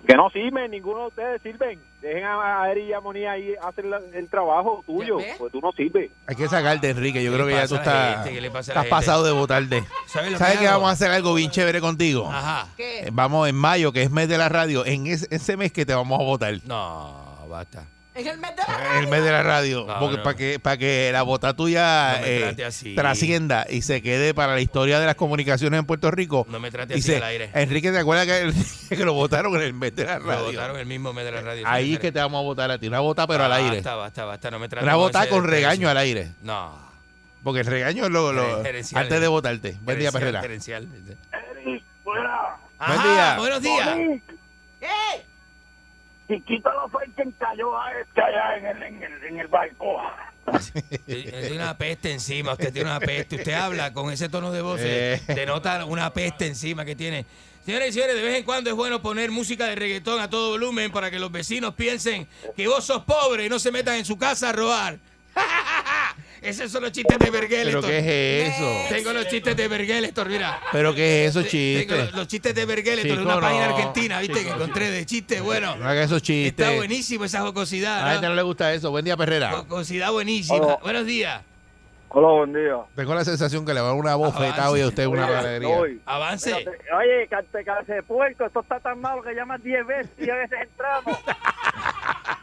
Que 0.06 0.14
no 0.16 0.28
sirven, 0.30 0.70
ninguno 0.70 1.02
de 1.02 1.06
ustedes 1.09 1.43
sirven. 1.43 1.78
Dejen 2.01 2.24
a, 2.24 2.68
Eri 2.70 2.84
y 2.86 2.93
a 2.93 3.01
Moni 3.01 3.24
ahí 3.24 3.55
hacer 3.62 3.84
la- 3.84 4.01
el 4.14 4.28
trabajo 4.28 4.82
tuyo, 4.84 5.18
pues 5.39 5.52
tú 5.52 5.60
no 5.60 5.70
sirves. 5.72 6.10
Hay 6.26 6.34
que 6.34 6.48
sacarte, 6.48 6.90
Enrique. 6.90 7.22
Yo 7.22 7.30
¿Qué 7.30 7.36
creo 7.36 7.47
que 7.47 7.52
ya 7.55 7.68
tú 7.68 7.76
estás, 7.76 8.14
gente? 8.16 8.32
¿Qué 8.32 8.40
le 8.40 8.51
pasa 8.51 8.72
a 8.72 8.74
la 8.76 8.80
estás 8.82 8.98
pasado 8.98 9.24
de 9.24 9.30
votarte. 9.32 9.84
¿Sabes 10.06 10.32
lo 10.32 10.39
¿Sabes 10.39 10.59
que 10.59 10.66
hago? 10.66 10.78
vamos 10.78 10.89
a 10.90 10.93
hacer 10.94 11.10
algo 11.12 11.34
bien 11.34 11.51
chévere 11.51 11.80
contigo? 11.80 12.28
Ajá. 12.28 12.66
¿Qué? 12.76 13.01
Eh, 13.01 13.10
Vamos 13.12 13.48
en 13.48 13.55
mayo, 13.55 13.93
que 13.93 14.02
es 14.02 14.10
mes 14.10 14.28
de 14.28 14.39
la 14.39 14.48
radio. 14.48 14.84
En 14.84 15.06
ese, 15.06 15.28
ese 15.30 15.56
mes 15.56 15.70
que 15.70 15.86
te 15.86 15.94
vamos 15.94 16.18
a 16.20 16.24
votar. 16.24 16.55
No, 16.66 17.47
basta. 17.48 17.86
En 18.14 18.26
el 18.26 18.36
mes 18.39 18.51
de 18.55 18.62
la 18.68 18.98
El 18.98 19.06
mes 19.09 19.24
de 19.24 19.30
la 19.32 19.43
radio. 19.43 19.86
No, 19.86 19.98
porque 19.98 20.16
no. 20.18 20.22
para 20.22 20.36
que, 20.36 20.59
para 20.60 20.76
que 20.76 21.10
la 21.12 21.22
vota 21.22 21.55
tuya 21.56 22.18
No 22.20 22.26
eh, 22.26 22.55
trascienda 22.94 23.66
y 23.70 23.80
se 23.82 24.02
quede 24.02 24.34
para 24.34 24.52
la 24.55 24.60
historia 24.60 25.01
de 25.01 25.06
las 25.06 25.14
comunicaciones 25.14 25.78
en 25.80 25.86
Puerto 25.86 26.10
Rico. 26.10 26.44
No 26.51 26.60
me 26.60 26.70
trate 26.70 26.94
así 26.94 27.14
al 27.14 27.22
aire. 27.22 27.51
Enrique, 27.55 27.90
¿te 27.90 27.98
acuerdas 27.98 28.26
que, 28.26 28.52
que 28.97 29.05
lo 29.05 29.14
votaron 29.14 29.55
en 29.56 29.62
el 29.62 29.72
mes 29.72 29.97
de 29.97 30.05
la 30.05 30.18
Lo 30.18 30.26
radio? 30.26 30.44
votaron 30.44 30.78
el 30.78 30.84
mismo 30.86 31.12
mes 31.14 31.24
de 31.24 31.32
la 31.32 31.40
radio. 31.40 31.64
Ahí 31.66 31.94
es 31.94 32.01
que 32.01 32.12
te 32.12 32.18
vamos 32.18 32.40
a 32.40 32.43
votar 32.43 32.70
a 32.70 32.78
ti. 32.78 32.89
Una 32.89 33.01
vota, 33.01 33.26
pero 33.26 33.44
al 33.44 33.52
aire. 33.52 33.76
Basta, 33.76 33.94
basta, 33.94 34.24
basta. 34.26 34.51
No 34.51 34.59
me 34.59 34.68
trate 34.68 34.84
Una 34.84 35.20
ese 35.22 35.28
con 35.30 35.44
regaño 35.44 35.89
al 35.89 35.97
aire. 35.97 36.32
No. 36.43 36.93
Porque 37.43 37.60
el 37.60 37.66
regaño 37.66 38.05
es 38.05 38.10
lo, 38.10 38.32
lo- 38.32 38.62
Gerencial. 38.62 39.02
antes 39.02 39.20
de 39.20 39.26
votarte. 39.28 39.76
Buen 39.80 39.98
día, 39.98 40.12
Perrera. 40.12 40.43
gerencial. 40.43 40.86
Eri, 41.56 41.82
fuera. 42.05 42.56
Ajá, 42.78 43.02
día. 43.14 43.36
Buenos 43.39 43.62
días. 43.62 43.89
¡Eh! 44.82 45.24
Chiquito 46.32 46.70
lo 46.72 46.88
fue 46.88 47.04
quien 47.14 47.30
cayó 47.32 47.78
a 47.78 47.92
este 48.00 48.22
allá 48.22 48.56
en 48.56 48.66
el, 48.66 48.82
en 48.82 49.02
el, 49.02 49.24
en 49.24 49.38
el 49.40 49.48
barco. 49.48 50.00
Eh, 50.74 50.98
Tiene 51.06 51.52
una 51.56 51.76
peste 51.76 52.10
encima, 52.12 52.52
usted 52.52 52.72
tiene 52.72 52.88
una 52.90 53.00
peste. 53.00 53.36
Usted 53.36 53.52
habla 53.52 53.92
con 53.92 54.10
ese 54.10 54.28
tono 54.28 54.50
de 54.50 54.62
voz, 54.62 54.80
Eh. 54.80 55.14
eh, 55.28 55.34
denota 55.34 55.84
una 55.84 56.12
peste 56.12 56.46
encima 56.46 56.84
que 56.84 56.96
tiene. 56.96 57.26
Señores 57.64 57.90
y 57.90 57.92
señores, 57.92 58.16
de 58.16 58.22
vez 58.22 58.38
en 58.38 58.44
cuando 58.44 58.70
es 58.70 58.76
bueno 58.76 59.00
poner 59.02 59.30
música 59.30 59.66
de 59.66 59.76
reggaetón 59.76 60.20
a 60.20 60.28
todo 60.30 60.50
volumen 60.50 60.90
para 60.90 61.10
que 61.10 61.18
los 61.20 61.30
vecinos 61.30 61.74
piensen 61.74 62.26
que 62.56 62.66
vos 62.66 62.84
sos 62.84 63.04
pobre 63.04 63.44
y 63.44 63.48
no 63.48 63.59
se 63.59 63.70
metan 63.70 63.94
en 63.96 64.04
su 64.04 64.18
casa 64.18 64.48
a 64.48 64.52
robar. 64.52 64.98
Esos 66.43 66.73
son 66.73 66.82
los 66.82 66.90
chistes 66.90 67.19
de 67.20 67.31
Bergeletor. 67.31 67.82
¿Pero 67.82 67.93
qué 67.93 68.43
es 68.43 68.55
eso? 68.55 68.77
Tengo 68.89 69.12
los 69.12 69.28
chistes 69.28 69.56
de 69.56 69.69
Bergeletor, 69.69 70.28
mira. 70.28 70.60
¿Pero 70.73 70.93
qué 70.93 71.24
es 71.24 71.31
eso, 71.31 71.39
Tengo 71.40 71.51
chistes? 71.51 71.98
los, 71.98 72.14
los 72.14 72.27
chistes 72.27 72.55
de 72.55 72.64
Bergeletor 72.64 73.02
de 73.05 73.10
Chico, 73.10 73.23
una 73.23 73.40
página 73.40 73.64
argentina, 73.66 74.19
¿viste? 74.19 74.44
Que 74.44 74.51
encontré 74.51 74.90
de 74.90 75.06
chistes, 75.06 75.40
bueno. 75.40 75.77
No 75.77 75.89
haga 75.89 76.02
esos 76.02 76.20
chistes. 76.20 76.66
Está 76.66 76.77
buenísimo 76.77 77.24
esa 77.24 77.39
A 77.39 77.40
la 77.43 77.47
jocosidad, 77.47 78.12
gente 78.12 78.28
¿no? 78.28 78.35
le 78.35 78.43
gusta 78.43 78.73
eso. 78.74 78.90
Buen 78.90 79.05
día, 79.05 79.16
Perrera. 79.16 79.52
Jocosidad 79.52 80.10
buenísima. 80.10 80.59
Hola. 80.59 80.78
Buenos 80.82 81.06
días. 81.06 81.43
Hola, 82.14 82.28
buen 82.28 82.52
día. 82.52 82.77
Tengo 82.94 83.14
la 83.14 83.24
sensación 83.24 83.64
que 83.64 83.73
le 83.73 83.81
va 83.81 83.86
a 83.86 83.90
dar 83.90 83.98
una 83.98 84.14
bofetada 84.16 84.70
hoy 84.70 84.81
a 84.82 84.89
usted 84.89 85.06
una 85.06 85.27
hoy. 85.64 86.01
Avance. 86.05 86.51
Espérate, 86.51 86.85
Oye, 86.93 87.28
cante 87.28 87.93
de 87.94 88.02
puerco, 88.02 88.44
esto 88.44 88.60
está 88.60 88.81
tan 88.81 89.01
malo 89.01 89.23
que 89.23 89.32
llamas 89.32 89.62
10 89.62 89.86
veces 89.86 90.10
y 90.19 90.28
a 90.28 90.35
veces 90.35 90.59
entramos. 90.60 91.19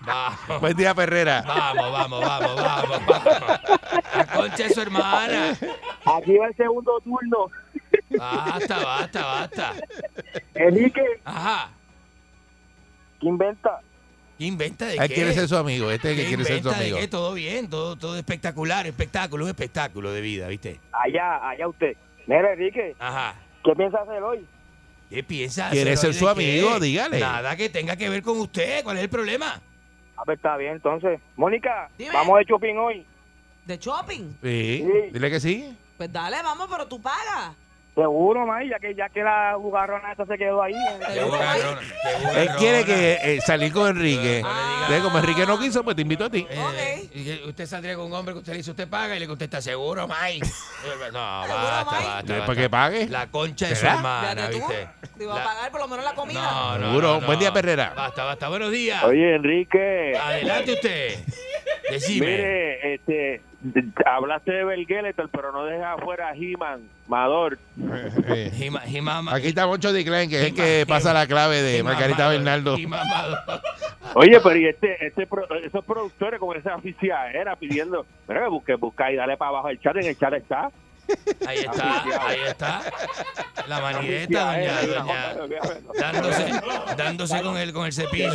Vamos. 0.06 0.62
Buen 0.62 0.76
día, 0.78 0.94
Perrera. 0.96 1.44
Vamos, 1.46 1.92
vamos, 1.92 2.22
vamos, 2.22 2.56
vamos, 2.56 3.06
vamos. 3.06 3.62
La 4.16 4.26
concha 4.34 4.70
su 4.70 4.82
hermana. 4.82 5.52
Aquí 6.06 6.38
va 6.38 6.48
el 6.48 6.56
segundo 6.56 7.00
turno. 7.04 7.48
Basta, 8.18 8.80
basta, 8.84 9.26
basta. 9.26 9.74
Enrique, 10.56 11.02
Ajá. 11.26 11.70
¿qué 13.20 13.28
inventa? 13.28 13.80
¿Qué 14.38 14.46
inventa 14.46 14.86
de 14.86 14.96
Él 14.96 15.08
qué? 15.10 15.14
quiere 15.16 15.34
ser 15.34 15.48
su 15.50 15.58
amigo. 15.58 15.92
Este 15.92 16.12
es 16.14 16.18
el 16.18 16.24
¿Qué 16.24 16.30
que 16.30 16.36
quiere 16.36 16.44
ser 16.46 16.64
su 16.64 16.70
de 16.70 16.76
amigo. 16.76 16.98
qué? 16.98 17.08
Todo 17.08 17.34
bien, 17.34 17.70
todo, 17.70 17.96
todo 17.98 18.18
espectacular, 18.18 18.88
espectáculo, 18.88 19.44
un 19.44 19.50
espectáculo 19.50 20.12
de 20.14 20.22
vida, 20.22 20.48
¿viste? 20.48 20.80
Allá, 20.94 21.50
allá 21.50 21.68
usted. 21.68 21.98
Mira, 22.26 22.54
Enrique, 22.54 22.96
Ajá. 23.00 23.36
¿qué 23.64 23.76
piensa 23.76 23.98
hacer 24.02 24.24
hoy? 24.24 24.46
¿Qué 25.10 25.24
piensa? 25.24 25.70
¿Quiere 25.72 25.92
hacer 25.94 25.98
ser 25.98 26.10
hoy 26.10 26.14
su 26.14 26.30
amigo? 26.30 26.80
Dígale. 26.80 27.20
Nada 27.20 27.56
que 27.58 27.70
tenga 27.70 27.96
que 27.98 28.08
ver 28.10 28.22
con 28.22 28.40
usted. 28.40 28.84
¿Cuál 28.84 28.98
es 28.98 29.04
el 29.04 29.10
problema? 29.10 29.60
A 30.20 30.24
ver, 30.26 30.36
está 30.36 30.58
bien, 30.58 30.74
entonces. 30.74 31.20
Mónica, 31.38 31.90
Dime. 31.98 32.12
vamos 32.14 32.38
de 32.40 32.46
shopping 32.46 32.76
hoy. 32.76 33.06
¿De 33.66 33.78
shopping? 33.78 34.34
Sí. 34.44 34.86
Sí. 34.86 35.10
Dile 35.14 35.30
que 35.30 35.40
sí. 35.40 35.78
Pues 35.98 36.12
dale, 36.12 36.42
vamos, 36.44 36.68
pero 36.70 36.88
tú 36.88 37.02
pagas. 37.02 37.56
Seguro, 38.00 38.46
May, 38.46 38.70
ya 38.70 38.80
que, 38.80 38.96
ya 38.96 39.10
que 39.10 39.22
la 39.22 39.54
jugarrona 39.58 40.14
esa 40.14 40.26
se 40.26 40.38
quedó 40.38 40.62
ahí. 40.64 40.74
Qué 41.14 41.24
bugarrona, 41.24 41.80
qué 41.82 42.10
Él 42.12 42.18
bugarrona. 42.24 42.56
quiere 42.58 42.86
que 42.86 43.14
eh, 43.22 43.42
salir 43.42 43.74
con 43.74 43.88
Enrique. 43.90 44.38
Entonces, 44.40 45.02
como 45.04 45.18
Enrique 45.20 45.46
no 45.46 45.60
quiso, 45.60 45.84
pues 45.84 45.96
te 45.96 46.02
invito 46.04 46.26
a 46.26 46.30
ti. 46.30 46.48
Eh, 46.50 47.42
usted 47.46 47.66
saldría 47.66 47.96
con 47.96 48.06
un 48.06 48.14
hombre 48.14 48.34
que 48.34 48.40
usted 48.40 48.54
le 48.54 48.58
dice, 48.60 48.72
usted 48.72 48.88
paga 48.88 49.16
y 49.16 49.20
le 49.20 49.28
contesta, 49.28 49.62
seguro, 49.62 50.08
Mike. 50.08 50.46
Eh, 50.48 51.10
no, 51.12 51.20
basta, 51.20 51.56
basta, 51.56 52.38
basta. 52.38 52.56
que 52.56 52.70
pague. 52.70 53.08
La 53.10 53.28
concha 53.28 53.68
de 53.68 53.76
su 53.76 53.86
hermana, 53.86 54.48
¿viste? 54.48 54.88
te 55.18 55.24
iba 55.26 55.42
a 55.42 55.44
pagar 55.44 55.72
por 55.72 55.82
lo 55.82 55.88
menos 55.90 56.06
la 56.06 56.14
comida. 56.14 56.42
No, 56.42 56.78
no, 56.78 56.88
Seguro. 56.88 57.08
no, 57.16 57.22
no. 57.22 57.28
Buen 57.28 57.40
día, 57.40 57.52
Perrera. 57.52 57.94
Basta, 57.96 58.24
basta. 58.24 58.48
Buenos 58.48 58.72
días. 58.72 59.04
Oye, 59.04 59.36
Enrique, 59.36 60.18
Adelante 60.18 60.74
usted. 60.74 61.20
Decime. 61.92 62.26
mire, 62.28 62.94
este, 62.94 63.42
hablaste 64.06 64.52
de 64.52 64.64
Belgueletor, 64.64 65.30
pero 65.30 65.52
no 65.52 65.66
dejas 65.66 65.98
afuera 66.00 66.30
a 66.30 66.36
He-Man, 66.36 66.82
Mador. 67.08 67.58
Eh, 68.32 68.52
Jimama- 68.88 69.34
Aquí 69.34 69.48
está 69.48 69.66
Moncho 69.66 69.92
Diclen, 69.92 70.30
que 70.30 70.38
es 70.40 70.44
el 70.48 70.54
que 70.54 70.86
pasa 70.88 71.14
la 71.14 71.26
clave 71.28 71.62
de 71.62 71.82
Margarita 71.84 72.28
Bernardo. 72.30 72.76
Oye, 74.16 74.40
pero 74.42 74.56
y 74.58 74.68
este, 74.68 75.06
este 75.08 75.26
pro- 75.28 75.48
esos 75.64 75.84
productores 75.86 76.40
con 76.40 76.56
esa 76.58 76.78
era 77.34 77.56
pidiendo, 77.56 78.06
mira, 78.28 78.42
que 78.44 78.48
busque, 78.50 78.76
busca 78.76 79.12
y 79.12 79.16
dale 79.16 79.38
para 79.38 79.50
abajo 79.50 79.70
el 79.70 79.80
chat, 79.80 79.96
en 79.98 80.06
el 80.06 80.18
chat 80.18 80.34
está. 80.34 80.70
Ahí 81.48 81.58
está, 81.60 82.04
ahí 82.28 82.40
está. 82.48 82.82
La 83.68 83.80
manigueta, 83.82 84.52
doña, 84.58 84.82
doña, 84.84 85.62
dándose, 86.00 86.52
dándose 86.98 87.42
con 87.42 87.58
el, 87.58 87.74
con 87.74 87.86
el 87.88 87.94
cepillo. 87.94 88.32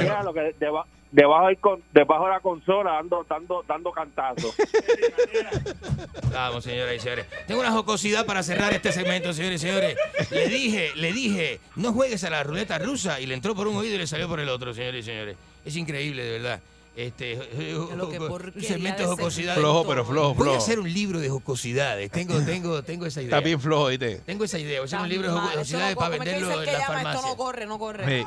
Debajo, 1.14 1.46
hay 1.46 1.54
con- 1.56 1.80
debajo 1.92 2.24
de 2.24 2.30
la 2.32 2.40
consola 2.40 2.94
dando, 2.94 3.24
dando, 3.30 3.64
dando 3.68 3.92
cantazos. 3.92 4.52
Vamos, 6.32 6.64
señoras 6.64 6.96
y 6.96 6.98
señores. 6.98 7.26
Tengo 7.46 7.60
una 7.60 7.70
jocosidad 7.70 8.26
para 8.26 8.42
cerrar 8.42 8.72
este 8.72 8.90
segmento, 8.90 9.32
señores 9.32 9.62
y 9.62 9.66
señores. 9.68 9.96
Le 10.32 10.48
dije, 10.48 10.90
le 10.96 11.12
dije, 11.12 11.60
no 11.76 11.92
juegues 11.92 12.24
a 12.24 12.30
la 12.30 12.42
ruleta 12.42 12.78
rusa 12.78 13.20
y 13.20 13.26
le 13.26 13.34
entró 13.34 13.54
por 13.54 13.68
un 13.68 13.76
oído 13.76 13.94
y 13.94 13.98
le 13.98 14.08
salió 14.08 14.28
por 14.28 14.40
el 14.40 14.48
otro, 14.48 14.74
señores 14.74 15.04
y 15.04 15.08
señores. 15.08 15.36
Es 15.64 15.76
increíble, 15.76 16.24
de 16.24 16.30
verdad. 16.32 16.60
Este, 16.96 17.36
lo 17.96 18.08
que 18.08 18.18
un 18.18 18.52
segmento 18.62 19.02
de 19.02 19.08
de 19.08 19.14
jocosidades. 19.14 19.60
Flojo, 19.60 19.86
pero 19.86 20.04
flojo, 20.04 20.34
Voy 20.34 20.42
a 20.42 20.50
flojo. 20.50 20.58
hacer 20.58 20.80
un 20.80 20.92
libro 20.92 21.20
de 21.20 21.28
jocosidades. 21.28 22.10
Tengo, 22.10 22.40
tengo, 22.44 22.82
tengo 22.82 23.06
esa 23.06 23.20
idea. 23.22 23.36
Está 23.36 23.44
bien 23.44 23.60
flojo, 23.60 23.86
¿viste? 23.86 24.16
Tengo 24.26 24.42
esa 24.44 24.58
idea. 24.58 24.80
Voy 24.80 24.84
a 24.84 24.86
hacer 24.86 25.00
un 25.00 25.08
libro 25.08 25.28
de 25.28 25.34
no 25.40 25.46
jocosidades 25.48 25.94
para 25.96 26.10
¿Cómo 26.10 26.22
es 26.24 26.28
que 26.28 26.34
venderlo 26.34 26.52
en 26.54 26.58
el 26.60 26.66
la 26.66 26.72
que 26.72 26.78
llama? 26.78 26.84
Esto 26.96 27.02
farmacia. 27.04 27.30
no 27.30 27.36
corre, 27.36 27.66
no 27.66 27.78
corre. 27.78 28.20
Sí. 28.20 28.26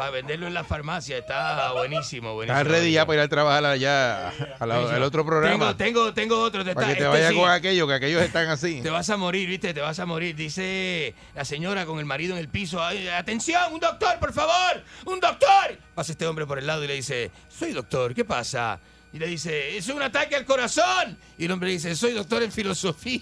Para 0.00 0.12
venderlo 0.12 0.46
en 0.46 0.54
la 0.54 0.64
farmacia. 0.64 1.18
Está 1.18 1.72
buenísimo, 1.72 2.32
buenísimo. 2.32 2.58
Está 2.58 2.72
ready 2.72 2.92
ya 2.92 3.04
para 3.04 3.18
ir 3.18 3.24
a 3.26 3.28
trabajar 3.28 3.66
allá 3.66 4.30
al 4.58 5.02
otro 5.02 5.26
programa. 5.26 5.76
Tengo, 5.76 5.78
tengo, 6.06 6.14
tengo 6.14 6.40
otro. 6.40 6.64
Para 6.64 6.86
que 6.86 6.94
te 6.94 7.00
Este 7.00 7.06
vayas 7.06 7.32
sí. 7.32 7.36
con 7.36 7.50
aquello, 7.50 7.86
que 7.86 7.92
aquellos 7.92 8.22
están 8.22 8.48
así. 8.48 8.80
Te 8.80 8.88
vas 8.88 9.10
a 9.10 9.18
morir, 9.18 9.46
¿viste? 9.46 9.74
Te 9.74 9.82
vas 9.82 9.98
a 9.98 10.06
morir. 10.06 10.34
Dice 10.34 11.14
la 11.34 11.44
señora 11.44 11.84
con 11.84 11.98
el 11.98 12.06
marido 12.06 12.32
en 12.32 12.38
el 12.40 12.48
piso. 12.48 12.82
"Ay, 12.82 13.08
Atención, 13.08 13.74
un 13.74 13.78
doctor, 13.78 14.18
por 14.18 14.32
favor. 14.32 14.82
Un 15.04 15.20
doctor. 15.20 15.76
Pasa 15.94 16.12
este 16.12 16.26
hombre 16.26 16.46
por 16.46 16.58
el 16.58 16.66
lado 16.66 16.82
y 16.82 16.86
le 16.86 16.94
dice, 16.94 17.30
soy 17.50 17.72
doctor, 17.72 18.14
¿qué 18.14 18.24
pasa? 18.24 18.80
Y 19.12 19.18
le 19.18 19.26
dice, 19.26 19.76
es 19.76 19.86
un 19.88 20.00
ataque 20.00 20.34
al 20.34 20.46
corazón. 20.46 21.18
Y 21.36 21.44
el 21.44 21.50
hombre 21.50 21.72
dice, 21.72 21.94
soy 21.94 22.14
doctor 22.14 22.42
en 22.42 22.50
filosofía. 22.50 23.20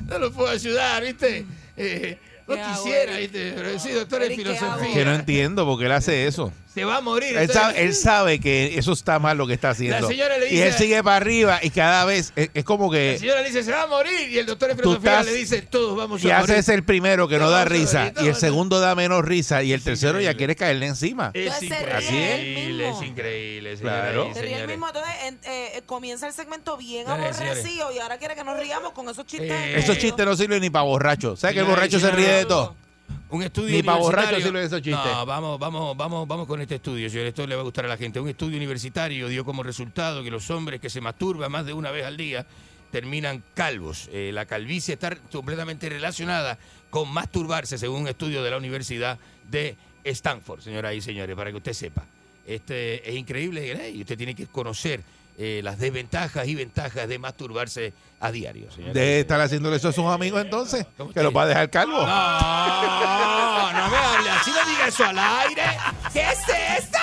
no 0.09 0.19
lo 0.19 0.33
puedo 0.33 0.51
ayudar, 0.51 1.05
¿viste? 1.05 1.47
Eh, 1.77 2.19
No 2.47 2.55
quisiera, 2.55 3.17
¿viste? 3.19 3.53
pero 3.57 3.79
sí, 3.79 3.93
doctor 3.93 4.23
en 4.23 4.37
filosofía. 4.37 4.93
Que 4.95 5.05
no 5.05 5.15
entiendo 5.15 5.65
por 5.65 5.79
qué 5.79 5.87
él 5.87 5.93
hace 5.93 6.27
eso. 6.27 6.53
Se 6.75 6.85
va 6.85 6.97
a 6.97 7.01
morir. 7.03 7.37
Él 7.37 7.51
sabe, 7.51 7.83
él 7.85 7.95
sabe 7.95 8.41
que 8.41 8.79
eso 8.79 8.93
está 8.93 9.19
mal 9.19 9.37
lo 9.37 9.47
que 9.47 9.53
está 9.53 9.71
haciendo. 9.71 10.09
señora 10.09 10.39
le 10.39 10.53
y 10.55 10.61
él 10.61 10.73
sigue 10.73 11.03
para 11.03 11.17
arriba 11.17 11.61
y 11.63 11.69
cada 11.71 12.05
vez 12.07 12.33
es, 12.35 12.49
es 12.55 12.65
como 12.65 12.91
La 12.91 12.99
que 12.99 13.19
señora 13.19 13.43
le 13.43 13.49
dice, 13.49 13.63
se 13.63 13.73
va 13.73 13.83
a 13.83 13.87
morir. 13.87 14.31
Y 14.31 14.39
el 14.39 14.47
doctor 14.47 14.71
en 14.71 14.77
Tú 14.79 14.83
filosofía 14.85 15.11
estás- 15.21 15.27
le 15.27 15.35
dice, 15.35 15.63
todos 15.63 15.97
vamos 15.97 16.25
y 16.25 16.31
a 16.31 16.39
morir. 16.41 16.57
hace 16.57 16.73
el 16.75 16.83
primero 16.85 17.29
que 17.29 17.39
no 17.39 17.51
da 17.51 17.65
risa 17.67 18.05
morir, 18.05 18.15
y 18.25 18.29
el 18.29 18.37
segundo 18.37 18.81
da 18.81 18.95
menos 18.95 19.23
risa 19.25 19.63
y 19.63 19.73
el 19.75 19.83
tercero 19.83 20.19
ya 20.21 20.35
quiere 20.35 20.57
caerle 20.57 20.87
encima. 20.87 21.31
Es 21.35 21.61
ríe 21.61 21.73
Así 21.93 22.17
es. 22.17 22.39
increíble, 22.39 22.89
es 22.89 23.03
increíble, 23.03 23.75
Claro. 23.77 24.29
y 24.31 24.35
Se 24.35 24.43
ríe 24.43 24.61
el 24.61 24.69
mismo, 24.69 24.87
entonces 24.89 25.13
en- 25.27 25.41
eh, 25.45 25.83
comienza 25.85 26.27
el 26.27 26.33
segmento 26.33 26.77
bien 26.79 27.07
Señores, 27.07 27.37
aborrecido 27.39 27.93
y 27.93 27.99
ahora 27.99 28.17
quiere 28.19 28.35
que 28.35 28.45
nos 28.45 28.59
riamos 28.59 28.93
con 28.93 29.09
esos 29.11 29.27
chistes. 29.27 29.51
Eh, 29.51 29.79
Esos 29.79 29.99
chistes 29.99 30.25
no 30.25 30.35
sirven 30.37 30.61
ni 30.63 30.71
para 30.71 30.85
borrachos. 30.85 31.41
¿Sabes 31.41 31.55
que 31.55 31.61
el 31.61 31.67
y 31.67 31.69
borracho 31.69 32.01
se 32.01 32.11
ríe 32.11 32.29
de 32.29 32.45
todo? 32.47 32.75
Un 33.31 33.43
estudio 33.43 33.77
Ni 33.77 33.83
para 33.83 33.99
borrachos 33.99 34.43
sirven 34.43 34.65
esos 34.65 34.83
chistes. 34.83 35.13
No, 35.13 35.25
vamos, 35.25 35.59
vamos, 35.59 35.97
vamos, 35.97 36.29
vamos 36.29 36.47
con 36.47 36.61
este 36.61 36.75
estudio, 36.77 37.09
señor. 37.09 37.27
Esto 37.27 37.47
le 37.47 37.55
va 37.55 37.63
a 37.63 37.65
gustar 37.65 37.87
a 37.87 37.89
la 37.89 37.97
gente. 37.97 38.21
Un 38.21 38.29
estudio 38.29 38.57
universitario 38.57 39.29
dio 39.29 39.45
como 39.45 39.63
resultado 39.63 40.23
que 40.23 40.31
los 40.31 40.51
hombres 40.51 40.81
que 40.81 40.91
se 40.91 41.01
masturban 41.01 41.51
más 41.51 41.65
de 41.65 41.73
una 41.73 41.91
vez 41.91 42.05
al 42.05 42.17
día 42.17 42.47
terminan 42.91 43.43
calvos. 43.55 44.09
Eh, 44.13 44.31
la 44.33 44.45
calvicie 44.45 44.95
está 44.95 45.17
completamente 45.33 45.89
relacionada 45.89 46.59
con 46.91 47.11
masturbarse, 47.11 47.79
según 47.79 48.03
un 48.03 48.09
estudio 48.09 48.43
de 48.43 48.51
la 48.51 48.59
Universidad 48.59 49.19
de 49.51 49.77
Stanford, 50.05 50.61
señoras 50.61 50.95
y 50.95 51.01
señores, 51.01 51.35
para 51.35 51.51
que 51.51 51.57
usted 51.57 51.73
sepa. 51.73 52.05
Este 52.47 53.09
es 53.09 53.17
increíble 53.17 53.73
¿eh? 53.73 53.91
y 53.91 54.01
usted 54.03 54.17
tiene 54.19 54.35
que 54.35 54.47
conocer 54.47 55.01
eh, 55.39 55.61
las 55.65 55.79
desventajas 55.79 56.47
y 56.47 56.55
ventajas 56.55 57.09
de 57.09 57.19
masturbarse 57.19 57.93
a 58.21 58.31
diario, 58.31 58.71
señora. 58.71 58.93
De 58.93 59.21
estar 59.21 59.41
haciéndole 59.41 59.77
eso 59.77 59.89
a 59.89 59.93
sus 59.93 60.07
amigos 60.07 60.41
entonces, 60.43 60.87
que 61.15 61.23
los 61.23 61.35
va 61.35 61.43
a 61.43 61.47
dejar 61.47 61.71
calvo. 61.71 61.99
No, 61.99 63.73
no 63.73 63.89
me 63.91 63.97
hable 63.97 64.31
así, 64.31 64.51
no 64.51 64.71
diga 64.71 64.89
eso 64.89 65.05
al 65.05 65.19
aire. 65.19 65.65
¿Qué 66.13 66.21
es 66.21 66.39
esto? 66.85 66.99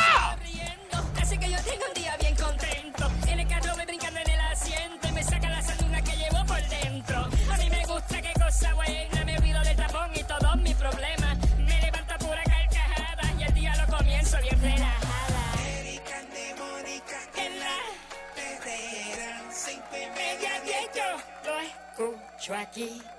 Escucho 22.49 23.18